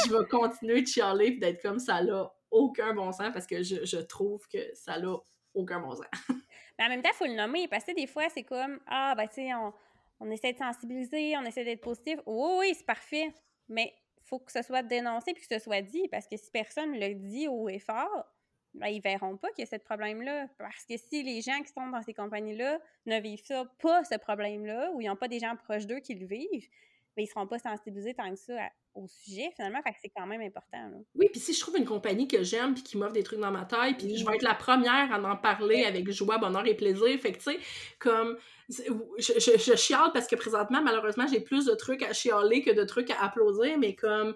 je 0.05 0.15
vais 0.15 0.25
continuer 0.27 0.81
de 0.81 0.87
chialer, 0.87 1.31
puis 1.31 1.39
d'être 1.39 1.61
comme 1.61 1.79
ça 1.79 2.01
là, 2.01 2.31
aucun 2.51 2.93
bon 2.93 3.11
sens, 3.11 3.31
parce 3.33 3.47
que 3.47 3.63
je, 3.63 3.97
trouve 4.01 4.47
que 4.47 4.59
ça 4.73 4.99
n'a 4.99 5.15
aucun 5.53 5.79
bon 5.79 5.95
sens. 5.95 6.05
mais 6.77 6.85
en 6.85 6.89
même 6.89 7.01
temps, 7.01 7.09
il 7.11 7.17
faut 7.17 7.25
le 7.25 7.35
nommer, 7.35 7.67
parce 7.67 7.83
que 7.83 7.95
des 7.95 8.07
fois, 8.07 8.29
c'est 8.29 8.43
comme, 8.43 8.79
ah, 8.87 9.15
ben 9.15 9.27
tu 9.27 9.35
sais, 9.35 9.53
on, 9.53 9.73
on 10.19 10.31
essaie 10.31 10.53
de 10.53 10.57
sensibiliser, 10.57 11.35
on 11.37 11.43
essaie 11.43 11.63
d'être 11.63 11.81
positif, 11.81 12.19
oui, 12.25 12.49
oui, 12.59 12.73
c'est 12.75 12.85
parfait, 12.85 13.33
mais 13.67 13.93
faut 14.33 14.39
que 14.39 14.51
ce 14.51 14.63
soit 14.63 14.81
dénoncé 14.81 15.33
puis 15.33 15.45
que 15.45 15.55
ce 15.55 15.63
soit 15.63 15.81
dit, 15.81 16.07
parce 16.07 16.27
que 16.27 16.37
si 16.37 16.49
personne 16.49 16.99
le 16.99 17.13
dit 17.13 17.47
haut 17.47 17.69
et 17.69 17.77
fort, 17.77 18.25
ben, 18.73 18.87
ils 18.87 19.01
verront 19.01 19.37
pas 19.37 19.49
qu'il 19.51 19.63
y 19.63 19.67
a 19.67 19.69
ce 19.69 19.75
problème-là. 19.75 20.47
Parce 20.57 20.85
que 20.85 20.97
si 20.97 21.21
les 21.21 21.41
gens 21.41 21.61
qui 21.61 21.71
sont 21.71 21.87
dans 21.89 22.01
ces 22.01 22.15
compagnies-là 22.15 22.79
ne 23.05 23.19
vivent 23.19 23.43
pas 23.79 24.03
ce 24.03 24.17
problème-là, 24.17 24.91
ou 24.93 25.01
ils 25.01 25.07
n'ont 25.07 25.15
pas 25.15 25.27
des 25.27 25.37
gens 25.37 25.55
proches 25.55 25.85
d'eux 25.85 25.99
qui 25.99 26.15
le 26.15 26.25
vivent, 26.25 26.67
ben, 27.15 27.23
ils 27.23 27.27
seront 27.27 27.45
pas 27.45 27.59
sensibilisés 27.59 28.15
tant 28.15 28.31
que 28.31 28.39
ça 28.39 28.69
au 28.95 29.07
sujet, 29.07 29.51
finalement. 29.55 29.81
Fait 29.83 29.91
que 29.91 29.97
c'est 30.01 30.11
quand 30.15 30.25
même 30.25 30.41
important. 30.41 30.91
Oui, 31.15 31.27
puis 31.31 31.39
si 31.39 31.53
je 31.53 31.59
trouve 31.59 31.77
une 31.77 31.85
compagnie 31.85 32.27
que 32.27 32.43
j'aime 32.43 32.73
puis 32.73 32.83
qui 32.83 32.97
m'offre 32.97 33.13
des 33.13 33.23
trucs 33.23 33.39
dans 33.39 33.51
ma 33.51 33.65
taille, 33.65 33.95
puis 33.95 34.15
je 34.17 34.25
vais 34.25 34.35
être 34.35 34.43
la 34.43 34.55
première 34.55 35.11
à 35.11 35.19
en 35.19 35.37
parler 35.37 35.83
avec 35.83 36.09
joie, 36.11 36.37
bonheur 36.37 36.65
et 36.67 36.75
plaisir. 36.75 37.19
Fait 37.19 37.31
que, 37.31 37.37
tu 37.37 37.43
sais, 37.43 37.59
comme... 37.99 38.37
Je, 38.69 38.83
je, 39.17 39.75
chiale 39.75 40.11
parce 40.13 40.27
que 40.27 40.35
présentement, 40.35 40.81
malheureusement, 40.81 41.27
j'ai 41.27 41.41
plus 41.41 41.65
de 41.65 41.75
trucs 41.75 42.01
à 42.01 42.13
chialer 42.13 42.61
que 42.61 42.71
de 42.71 42.83
trucs 42.83 43.11
à 43.11 43.21
applaudir, 43.23 43.77
mais 43.77 43.95
comme... 43.95 44.35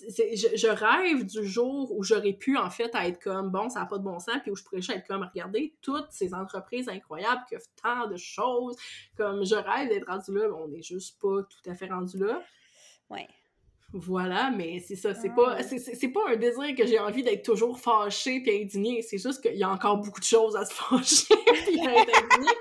Je, 0.00 0.68
rêve 0.68 1.24
du 1.24 1.46
jour 1.46 1.96
où 1.96 2.02
j'aurais 2.02 2.32
pu, 2.32 2.56
en 2.56 2.70
fait, 2.70 2.90
être 2.94 3.22
comme, 3.22 3.50
bon, 3.50 3.68
ça 3.68 3.80
n'a 3.80 3.86
pas 3.86 3.98
de 3.98 4.02
bon 4.02 4.18
sens, 4.18 4.36
puis 4.42 4.50
où 4.50 4.56
je 4.56 4.64
pourrais 4.64 4.80
être 4.80 5.06
comme, 5.06 5.22
regardez, 5.22 5.74
toutes 5.80 6.10
ces 6.10 6.34
entreprises 6.34 6.88
incroyables 6.88 7.42
qui 7.48 7.54
offrent 7.54 7.70
tant 7.80 8.08
de 8.08 8.16
choses, 8.16 8.76
comme 9.16 9.44
je 9.44 9.54
rêve 9.54 9.88
d'être 9.88 10.08
rendu 10.08 10.34
là, 10.36 10.48
mais 10.48 10.54
on 10.54 10.68
n'est 10.68 10.82
juste 10.82 11.20
pas 11.20 11.42
tout 11.44 11.70
à 11.70 11.74
fait 11.74 11.86
rendu 11.86 12.18
là. 12.18 12.42
Ouais. 13.10 13.28
Voilà, 13.92 14.50
mais 14.50 14.80
c'est 14.80 14.96
ça, 14.96 15.14
c'est 15.14 15.30
pas, 15.30 15.56
ah. 15.58 15.62
c'est, 15.62 16.08
pas 16.08 16.28
un 16.28 16.36
désir 16.36 16.74
que 16.76 16.86
j'ai 16.86 16.98
envie 16.98 17.22
d'être 17.22 17.44
toujours 17.44 17.78
fâché 17.78 18.40
puis 18.40 18.62
indigné, 18.62 19.00
c'est 19.02 19.18
juste 19.18 19.40
qu'il 19.40 19.56
y 19.56 19.62
a 19.62 19.70
encore 19.70 19.98
beaucoup 19.98 20.20
de 20.20 20.24
choses 20.24 20.56
à 20.56 20.64
se 20.64 20.74
fâcher 20.74 21.34
puis 21.66 21.80
à 21.80 22.02
être 22.02 22.24
indigné. 22.24 22.52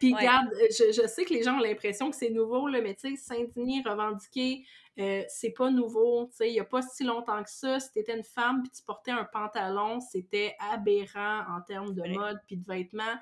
Puis 0.00 0.12
regarde, 0.12 0.48
je, 0.70 0.92
je, 0.92 1.06
sais 1.06 1.24
que 1.24 1.32
les 1.32 1.44
gens 1.44 1.56
ont 1.56 1.60
l'impression 1.60 2.10
que 2.10 2.16
c'est 2.16 2.28
nouveau, 2.28 2.68
là, 2.68 2.82
mais 2.82 2.94
tu 2.94 3.16
sais, 3.16 3.16
s'indigner, 3.16 3.80
revendiquer, 3.86 4.66
euh, 4.98 5.22
c'est 5.28 5.50
pas 5.50 5.70
nouveau, 5.70 6.26
tu 6.26 6.36
sais, 6.36 6.48
il 6.48 6.54
y 6.54 6.60
a 6.60 6.64
pas 6.64 6.82
si 6.82 7.02
longtemps 7.02 7.42
que 7.42 7.50
ça, 7.50 7.80
si 7.80 7.92
t'étais 7.92 8.16
une 8.16 8.24
femme 8.24 8.62
puis 8.62 8.70
tu 8.70 8.82
portais 8.84 9.10
un 9.10 9.24
pantalon, 9.24 10.00
c'était 10.00 10.54
aberrant 10.72 11.44
en 11.48 11.60
termes 11.62 11.94
de 11.94 12.02
mode 12.14 12.38
puis 12.46 12.56
de 12.56 12.64
vêtements. 12.64 13.16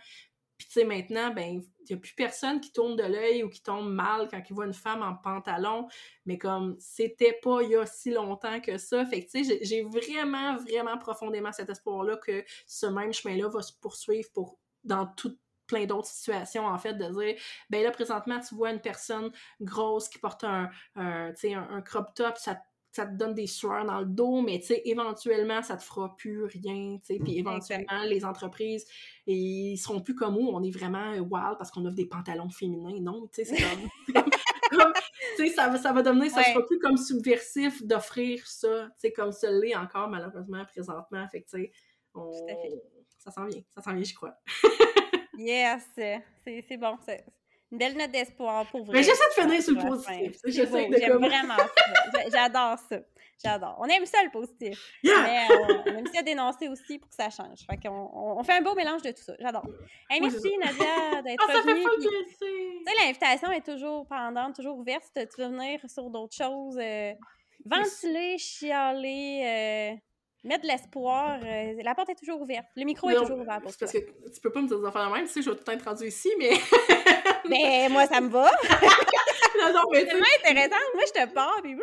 Puis 0.63 0.69
tu 0.69 0.75
sais, 0.75 0.85
maintenant, 0.85 1.31
ben, 1.35 1.61
il 1.81 1.87
n'y 1.91 1.97
a 1.97 1.99
plus 1.99 2.15
personne 2.15 2.61
qui 2.61 2.71
tourne 2.71 2.95
de 2.95 3.03
l'œil 3.03 3.43
ou 3.43 3.49
qui 3.49 3.61
tombe 3.61 3.93
mal 3.93 4.29
quand 4.31 4.41
il 4.49 4.55
voit 4.55 4.67
une 4.67 4.73
femme 4.73 5.03
en 5.03 5.17
pantalon. 5.17 5.89
Mais 6.25 6.39
comme 6.39 6.77
c'était 6.79 7.37
pas 7.43 7.63
il 7.63 7.71
y 7.71 7.77
a 7.77 7.85
si 7.85 8.11
longtemps 8.11 8.61
que 8.61 8.79
ça. 8.79 9.05
Fait 9.05 9.27
j'ai 9.63 9.83
vraiment, 9.83 10.57
vraiment 10.59 10.97
profondément 10.99 11.51
cet 11.51 11.69
espoir-là 11.69 12.17
que 12.17 12.45
ce 12.69 12.87
même 12.87 13.13
chemin-là 13.13 13.49
va 13.49 13.61
se 13.61 13.73
poursuivre 13.73 14.29
pour 14.33 14.57
dans 14.85 15.07
tout 15.07 15.37
plein 15.67 15.85
d'autres 15.85 16.09
situations, 16.09 16.67
en 16.67 16.79
fait, 16.79 16.95
de 16.95 17.07
dire, 17.07 17.43
ben 17.69 17.83
là, 17.83 17.91
présentement, 17.91 18.39
tu 18.39 18.55
vois 18.55 18.71
une 18.71 18.81
personne 18.81 19.33
grosse 19.61 20.09
qui 20.09 20.19
porte 20.19 20.45
un, 20.45 20.71
un, 20.95 21.33
un 21.45 21.83
crop 21.83 22.15
top, 22.15 22.39
ça 22.39 22.63
ça 22.93 23.07
te 23.07 23.17
donne 23.17 23.35
des 23.35 23.47
sueurs 23.47 23.87
dans 23.87 24.01
le 24.01 24.07
dos, 24.07 24.43
mais 24.43 24.59
tu 24.61 24.67
sais, 24.67 24.83
éventuellement, 24.85 25.63
ça 25.63 25.77
te 25.77 25.83
fera 25.83 26.15
plus 26.17 26.45
rien, 26.45 26.99
tu 26.99 27.15
sais, 27.15 27.19
puis 27.19 27.39
éventuellement, 27.39 28.03
les 28.05 28.25
entreprises, 28.25 28.87
ils 29.27 29.79
seront 29.79 30.01
plus 30.03 30.15
comme 30.15 30.35
nous, 30.35 30.49
on 30.49 30.63
est 30.63 30.71
vraiment 30.71 31.13
wild 31.15 31.57
parce 31.57 31.71
qu'on 31.71 31.87
offre 31.87 31.97
des 31.97 32.07
pantalons 32.07 32.51
féminins, 32.51 33.01
non, 33.01 33.29
tu 33.33 33.45
sais, 33.45 33.57
c'est 33.57 33.63
comme... 33.63 34.25
tu 35.37 35.49
sais, 35.49 35.55
ça, 35.55 35.75
ça 35.79 35.93
va 35.93 36.03
devenir, 36.03 36.31
ça 36.31 36.43
sera 36.43 36.65
plus 36.67 36.79
comme 36.79 36.99
subversif 36.99 37.83
d'offrir 37.83 38.47
ça, 38.47 38.89
tu 38.89 38.93
sais, 38.99 39.13
comme 39.13 39.33
ça 39.33 39.51
l'est 39.51 39.75
encore, 39.75 40.09
malheureusement, 40.09 40.65
présentement, 40.67 41.27
fait 41.29 41.41
que, 41.43 41.51
tu 41.51 41.63
sais, 41.63 41.73
ça 43.19 43.31
s'en 43.31 43.47
vient, 43.47 43.63
ça 43.75 43.81
s'en 43.81 43.95
vient, 43.95 44.05
je 44.05 44.15
crois. 44.15 44.35
yes, 45.39 45.83
c'est 45.95 46.77
bon, 46.77 46.99
c'est 47.07 47.25
une 47.73 47.79
belle 47.79 47.97
note 47.97 48.11
d'espoir 48.11 48.67
pour 48.71 48.85
vrai. 48.85 48.99
Mais 48.99 49.03
j'essaie 49.03 49.25
de 49.37 49.43
finir 49.43 49.63
sur 49.63 49.73
le 49.73 49.89
positif. 49.89 50.37
J'aime 50.45 51.17
vraiment 51.17 51.57
ça. 51.57 52.21
J'adore 52.33 52.79
ça. 52.79 52.99
J'adore. 53.43 53.77
On 53.81 53.87
aime 53.87 54.05
ça 54.05 54.19
le 54.23 54.31
positif. 54.31 54.79
Mais 55.03 55.11
euh, 55.11 55.83
on 55.87 55.99
aime 55.99 56.07
ça 56.15 56.23
dénoncer 56.23 56.69
aussi 56.69 56.99
pour 56.99 57.09
que 57.09 57.17
ça 57.17 57.31
change. 57.31 57.61
Fait 57.69 57.79
qu'on 57.79 58.11
on 58.13 58.43
fait 58.45 58.53
un 58.53 58.61
beau 58.61 58.75
mélange 58.75 59.03
de 59.03 59.11
tout 59.11 59.23
ça. 59.23 59.33
J'adore. 59.41 59.67
Hey, 60.11 60.21
merci 60.21 60.57
Nadia 60.59 61.23
d'être 61.23 61.45
ah, 61.49 61.61
venue. 61.67 61.85
Tu 62.29 62.37
sais, 62.39 63.05
l'invitation 63.05 63.51
est 63.51 63.65
toujours 63.65 64.07
pendante, 64.07 64.55
toujours 64.55 64.77
ouverte. 64.77 65.11
Tu 65.15 65.41
veux 65.41 65.49
venir 65.49 65.81
sur 65.89 66.11
d'autres 66.11 66.37
choses, 66.37 66.79
euh, 66.79 67.13
ventiler, 67.65 68.37
chialer. 68.39 69.43
Euh, 69.45 69.97
mettre 70.45 70.63
de 70.63 70.69
l'espoir. 70.69 71.41
la 71.41 71.95
porte 71.95 72.11
est 72.11 72.17
toujours 72.17 72.43
ouverte. 72.43 72.67
Le 72.77 72.85
micro 72.85 73.09
est 73.09 73.15
toujours 73.15 73.39
ouvert 73.39 73.61
pour 73.61 73.75
toi. 73.75 73.79
Parce 73.81 73.93
que 73.93 73.99
tu 73.99 74.41
peux 74.43 74.53
pas 74.53 74.61
me 74.61 74.69
dire 74.69 74.79
des 74.79 74.87
affaires 74.87 75.09
de 75.09 75.15
même. 75.15 75.25
Tu 75.25 75.33
sais, 75.33 75.43
je 75.43 75.51
vais 75.51 75.57
tout 75.57 75.71
être 75.71 75.85
rendu 75.85 76.07
ici, 76.07 76.29
mais. 76.39 76.51
Mais 77.49 77.89
moi, 77.91 78.07
ça 78.07 78.21
me 78.21 78.29
va. 78.29 78.51
non, 79.59 79.73
non, 79.73 79.83
mais 79.93 80.07
c'est 80.07 80.51
intéressant. 80.51 80.83
Moi, 80.95 81.05
je 81.07 81.21
te 81.21 81.33
parle, 81.33 81.63
puis 81.63 81.77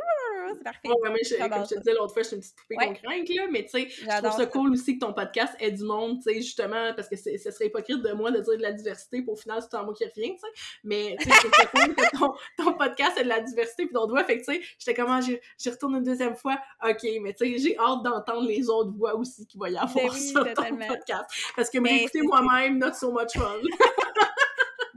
c'est 0.55 0.63
parfait. 0.63 0.87
Ouais, 0.87 1.09
mais 1.11 1.23
je, 1.23 1.35
comme 1.35 1.63
je 1.63 1.75
te 1.75 1.79
disais 1.79 1.93
l'autre 1.93 2.13
fois, 2.13 2.23
je 2.23 2.27
suis 2.27 2.35
une 2.35 2.41
petite 2.41 2.55
poupée 2.55 2.75
ouais. 2.77 2.93
crainte, 2.93 3.29
là, 3.29 3.47
mais 3.51 3.63
tu 3.63 3.69
sais, 3.69 3.89
je 3.89 4.21
trouve 4.23 4.37
ça 4.37 4.45
cool 4.47 4.71
aussi 4.71 4.97
que 4.97 5.05
ton 5.05 5.13
podcast 5.13 5.53
ait 5.59 5.71
du 5.71 5.83
monde, 5.83 6.17
tu 6.17 6.31
sais, 6.31 6.35
justement, 6.41 6.93
parce 6.95 7.07
que 7.07 7.15
ce 7.15 7.37
serait 7.37 7.67
hypocrite 7.67 8.01
de 8.01 8.11
moi 8.13 8.31
de 8.31 8.39
dire 8.39 8.57
de 8.57 8.61
la 8.61 8.71
diversité, 8.71 9.21
pour 9.21 9.33
au 9.33 9.37
final, 9.37 9.61
c'est 9.61 9.75
en 9.77 9.85
moi 9.85 9.93
qui 9.93 10.05
revient, 10.05 10.35
tu 10.35 10.39
sais. 10.39 10.79
Mais 10.83 11.15
tu 11.19 11.29
sais, 11.29 11.35
je 11.35 11.39
trouve 11.39 11.53
ça 11.53 11.65
cool 11.65 11.95
que 11.95 12.17
ton, 12.17 12.33
ton, 12.57 12.73
podcast 12.73 13.17
ait 13.17 13.23
de 13.23 13.29
la 13.29 13.41
diversité, 13.41 13.85
puis 13.85 13.93
ton 13.93 14.07
doigt, 14.07 14.23
fait 14.23 14.39
que 14.39 14.45
tu 14.45 14.53
sais, 14.53 14.61
j'étais 14.79 14.93
comment, 14.93 15.19
ah, 15.19 15.21
j'y 15.21 15.69
retourne 15.69 15.95
une 15.95 16.03
deuxième 16.03 16.35
fois, 16.35 16.57
ok, 16.83 17.03
mais 17.21 17.33
tu 17.33 17.45
sais, 17.45 17.57
j'ai 17.57 17.77
hâte 17.77 18.03
d'entendre 18.03 18.47
les 18.47 18.69
autres 18.69 18.91
voix 18.95 19.15
aussi 19.15 19.45
qu'il 19.45 19.59
va 19.59 19.69
y 19.69 19.77
avoir 19.77 19.93
ben 19.95 20.11
sur 20.11 20.53
ton 20.53 20.77
podcast. 20.77 21.29
Parce 21.55 21.69
que 21.69 21.77
m'écouter 21.79 22.21
moi-même, 22.21 22.77
not 22.77 22.93
so 22.93 23.11
much 23.11 23.33
fun. 23.33 23.59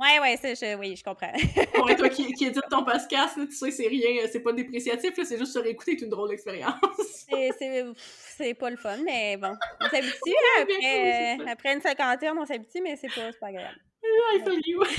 Ouais, 0.02 0.18
ouais, 0.18 0.36
je, 0.42 0.76
oui, 0.78 0.96
je 0.96 1.04
comprends. 1.04 1.32
ouais, 1.84 1.94
toi 1.94 2.08
qui, 2.08 2.32
qui 2.32 2.46
édite 2.46 2.64
ton 2.68 2.82
podcast, 2.82 3.38
tu 3.38 3.52
sais, 3.52 3.70
c'est 3.70 3.86
rien, 3.86 4.26
c'est 4.32 4.40
pas 4.40 4.52
dépréciatif, 4.52 5.12
c'est 5.14 5.38
juste 5.38 5.52
se 5.52 5.60
réécouter, 5.60 5.96
c'est 5.96 6.04
une 6.04 6.10
drôle 6.10 6.30
d'expérience. 6.30 6.74
c'est 7.28 8.54
pas 8.54 8.70
le 8.70 8.76
fun, 8.76 8.96
mais 9.04 9.36
bon, 9.36 9.54
on 9.80 9.88
s'habitue, 9.88 10.16
hein, 10.26 10.62
après, 10.62 11.50
après 11.52 11.74
une 11.74 11.80
cinquantaine, 11.80 12.36
on 12.36 12.44
s'habitue, 12.44 12.80
mais 12.82 12.96
c'est 12.96 13.14
pas, 13.14 13.30
pas 13.40 13.46
agréable. 13.46 13.78
I 14.12 14.40
feel 14.44 14.60
you. 14.64 14.84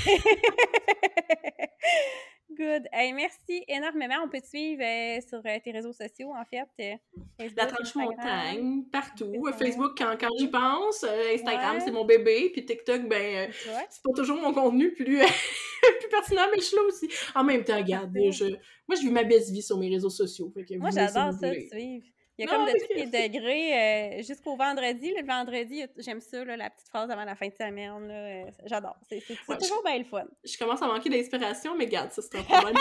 Good. 2.56 2.88
merci 2.92 3.64
énormément. 3.68 4.14
On 4.24 4.28
peut 4.28 4.40
te 4.40 4.46
suivre 4.46 4.82
euh, 4.82 5.20
sur 5.26 5.38
euh, 5.38 5.58
tes 5.62 5.72
réseaux 5.72 5.92
sociaux, 5.92 6.32
en 6.32 6.44
fait. 6.44 6.68
Euh, 6.80 6.96
Facebook, 7.38 7.56
la 7.56 7.66
tranche 7.66 7.94
montagne, 7.96 8.84
partout. 8.92 9.32
Facebook, 9.58 9.92
quand, 9.98 10.16
quand 10.18 10.28
j'y 10.38 10.48
pense. 10.48 11.04
Instagram, 11.34 11.78
c'est 11.84 11.90
mon 11.90 12.04
bébé. 12.04 12.50
Puis 12.52 12.64
TikTok, 12.64 13.08
ben, 13.08 13.50
c'est 13.52 14.02
pas 14.02 14.12
toujours 14.14 14.40
mon 14.40 14.52
contenu 14.52 14.92
plus, 14.92 15.18
plus 16.00 16.08
pertinent, 16.10 16.46
mais 16.52 16.58
je 16.58 16.64
suis 16.64 16.76
là 16.76 16.82
aussi. 16.82 17.08
En 17.34 17.42
même 17.42 17.64
temps, 17.64 17.76
regarde, 17.76 18.12
je, 18.30 18.44
moi, 18.86 18.96
je 18.96 19.00
vis 19.00 19.10
ma 19.10 19.24
best 19.24 19.50
vie 19.50 19.62
sur 19.62 19.78
mes 19.78 19.88
réseaux 19.88 20.10
sociaux. 20.10 20.52
moi, 20.78 20.90
j'adore 20.90 21.32
ça, 21.32 21.50
de 21.50 21.60
suivre. 21.60 22.06
Il 22.36 22.44
y 22.44 22.48
a 22.48 22.50
comme 22.50 22.66
de 22.66 22.72
tous 22.72 22.94
les 22.94 23.06
degrés 23.06 24.18
euh, 24.18 24.22
jusqu'au 24.22 24.56
vendredi. 24.56 25.14
Le 25.16 25.24
vendredi, 25.24 25.84
j'aime 25.98 26.20
ça, 26.20 26.44
la 26.44 26.68
petite 26.68 26.88
phrase 26.88 27.08
avant 27.10 27.24
la 27.24 27.36
fin 27.36 27.46
de 27.46 27.54
semaine. 27.54 28.08
Euh, 28.10 28.50
j'adore. 28.66 28.96
C'est 29.08 29.20
toujours 29.20 29.82
bien 29.84 29.98
le 29.98 30.04
fun. 30.04 30.24
Je 30.44 30.58
commence 30.58 30.82
à 30.82 30.86
manquer 30.86 31.10
d'inspiration, 31.10 31.76
mais 31.76 31.84
regarde, 31.84 32.10
ça, 32.10 32.22
c'est 32.22 32.38
un 32.38 32.42
problème 32.42 32.74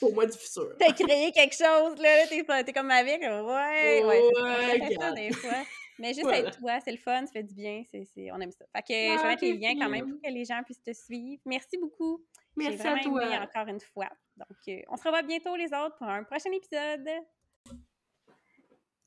pour 0.00 0.12
moi 0.12 0.26
du 0.26 0.36
futur. 0.36 0.74
T'as 0.78 0.92
créé 0.92 1.30
quelque 1.30 1.54
chose, 1.54 1.98
là. 2.00 2.62
T'es 2.64 2.72
comme 2.72 2.90
avec. 2.90 3.20
Ouais, 3.20 4.02
ouais. 4.02 4.02
ouais 4.04 4.96
ça 4.98 5.12
des 5.12 5.32
fois. 5.32 5.64
Mais 5.98 6.14
juste 6.14 6.26
être 6.26 6.58
toi, 6.58 6.80
c'est 6.84 6.90
le 6.90 6.98
fun, 6.98 7.24
ça 7.26 7.32
fait 7.32 7.42
du 7.44 7.54
bien. 7.54 7.82
on 8.32 8.40
aime 8.40 8.50
ça. 8.50 8.64
Fait 8.74 8.82
que 8.82 8.94
je 8.94 9.14
vais 9.14 9.20
ah, 9.22 9.28
mettre 9.28 9.44
les 9.44 9.54
liens 9.54 9.74
quand 9.78 9.88
même 9.88 10.10
pour 10.10 10.20
que 10.20 10.30
les 10.30 10.44
gens 10.44 10.60
puissent 10.64 10.82
te 10.82 10.92
suivre. 10.92 11.40
Merci 11.46 11.78
beaucoup. 11.78 12.24
Merci 12.56 12.86
à 12.86 12.98
toi. 12.98 13.22
encore 13.42 13.68
une 13.68 13.80
fois. 13.80 14.08
Donc, 14.36 14.58
euh, 14.68 14.80
on 14.88 14.96
se 14.96 15.04
revoit 15.04 15.22
bientôt 15.22 15.54
les 15.56 15.66
autres 15.66 15.96
pour 15.96 16.08
un 16.08 16.24
prochain 16.24 16.50
épisode. 16.50 17.08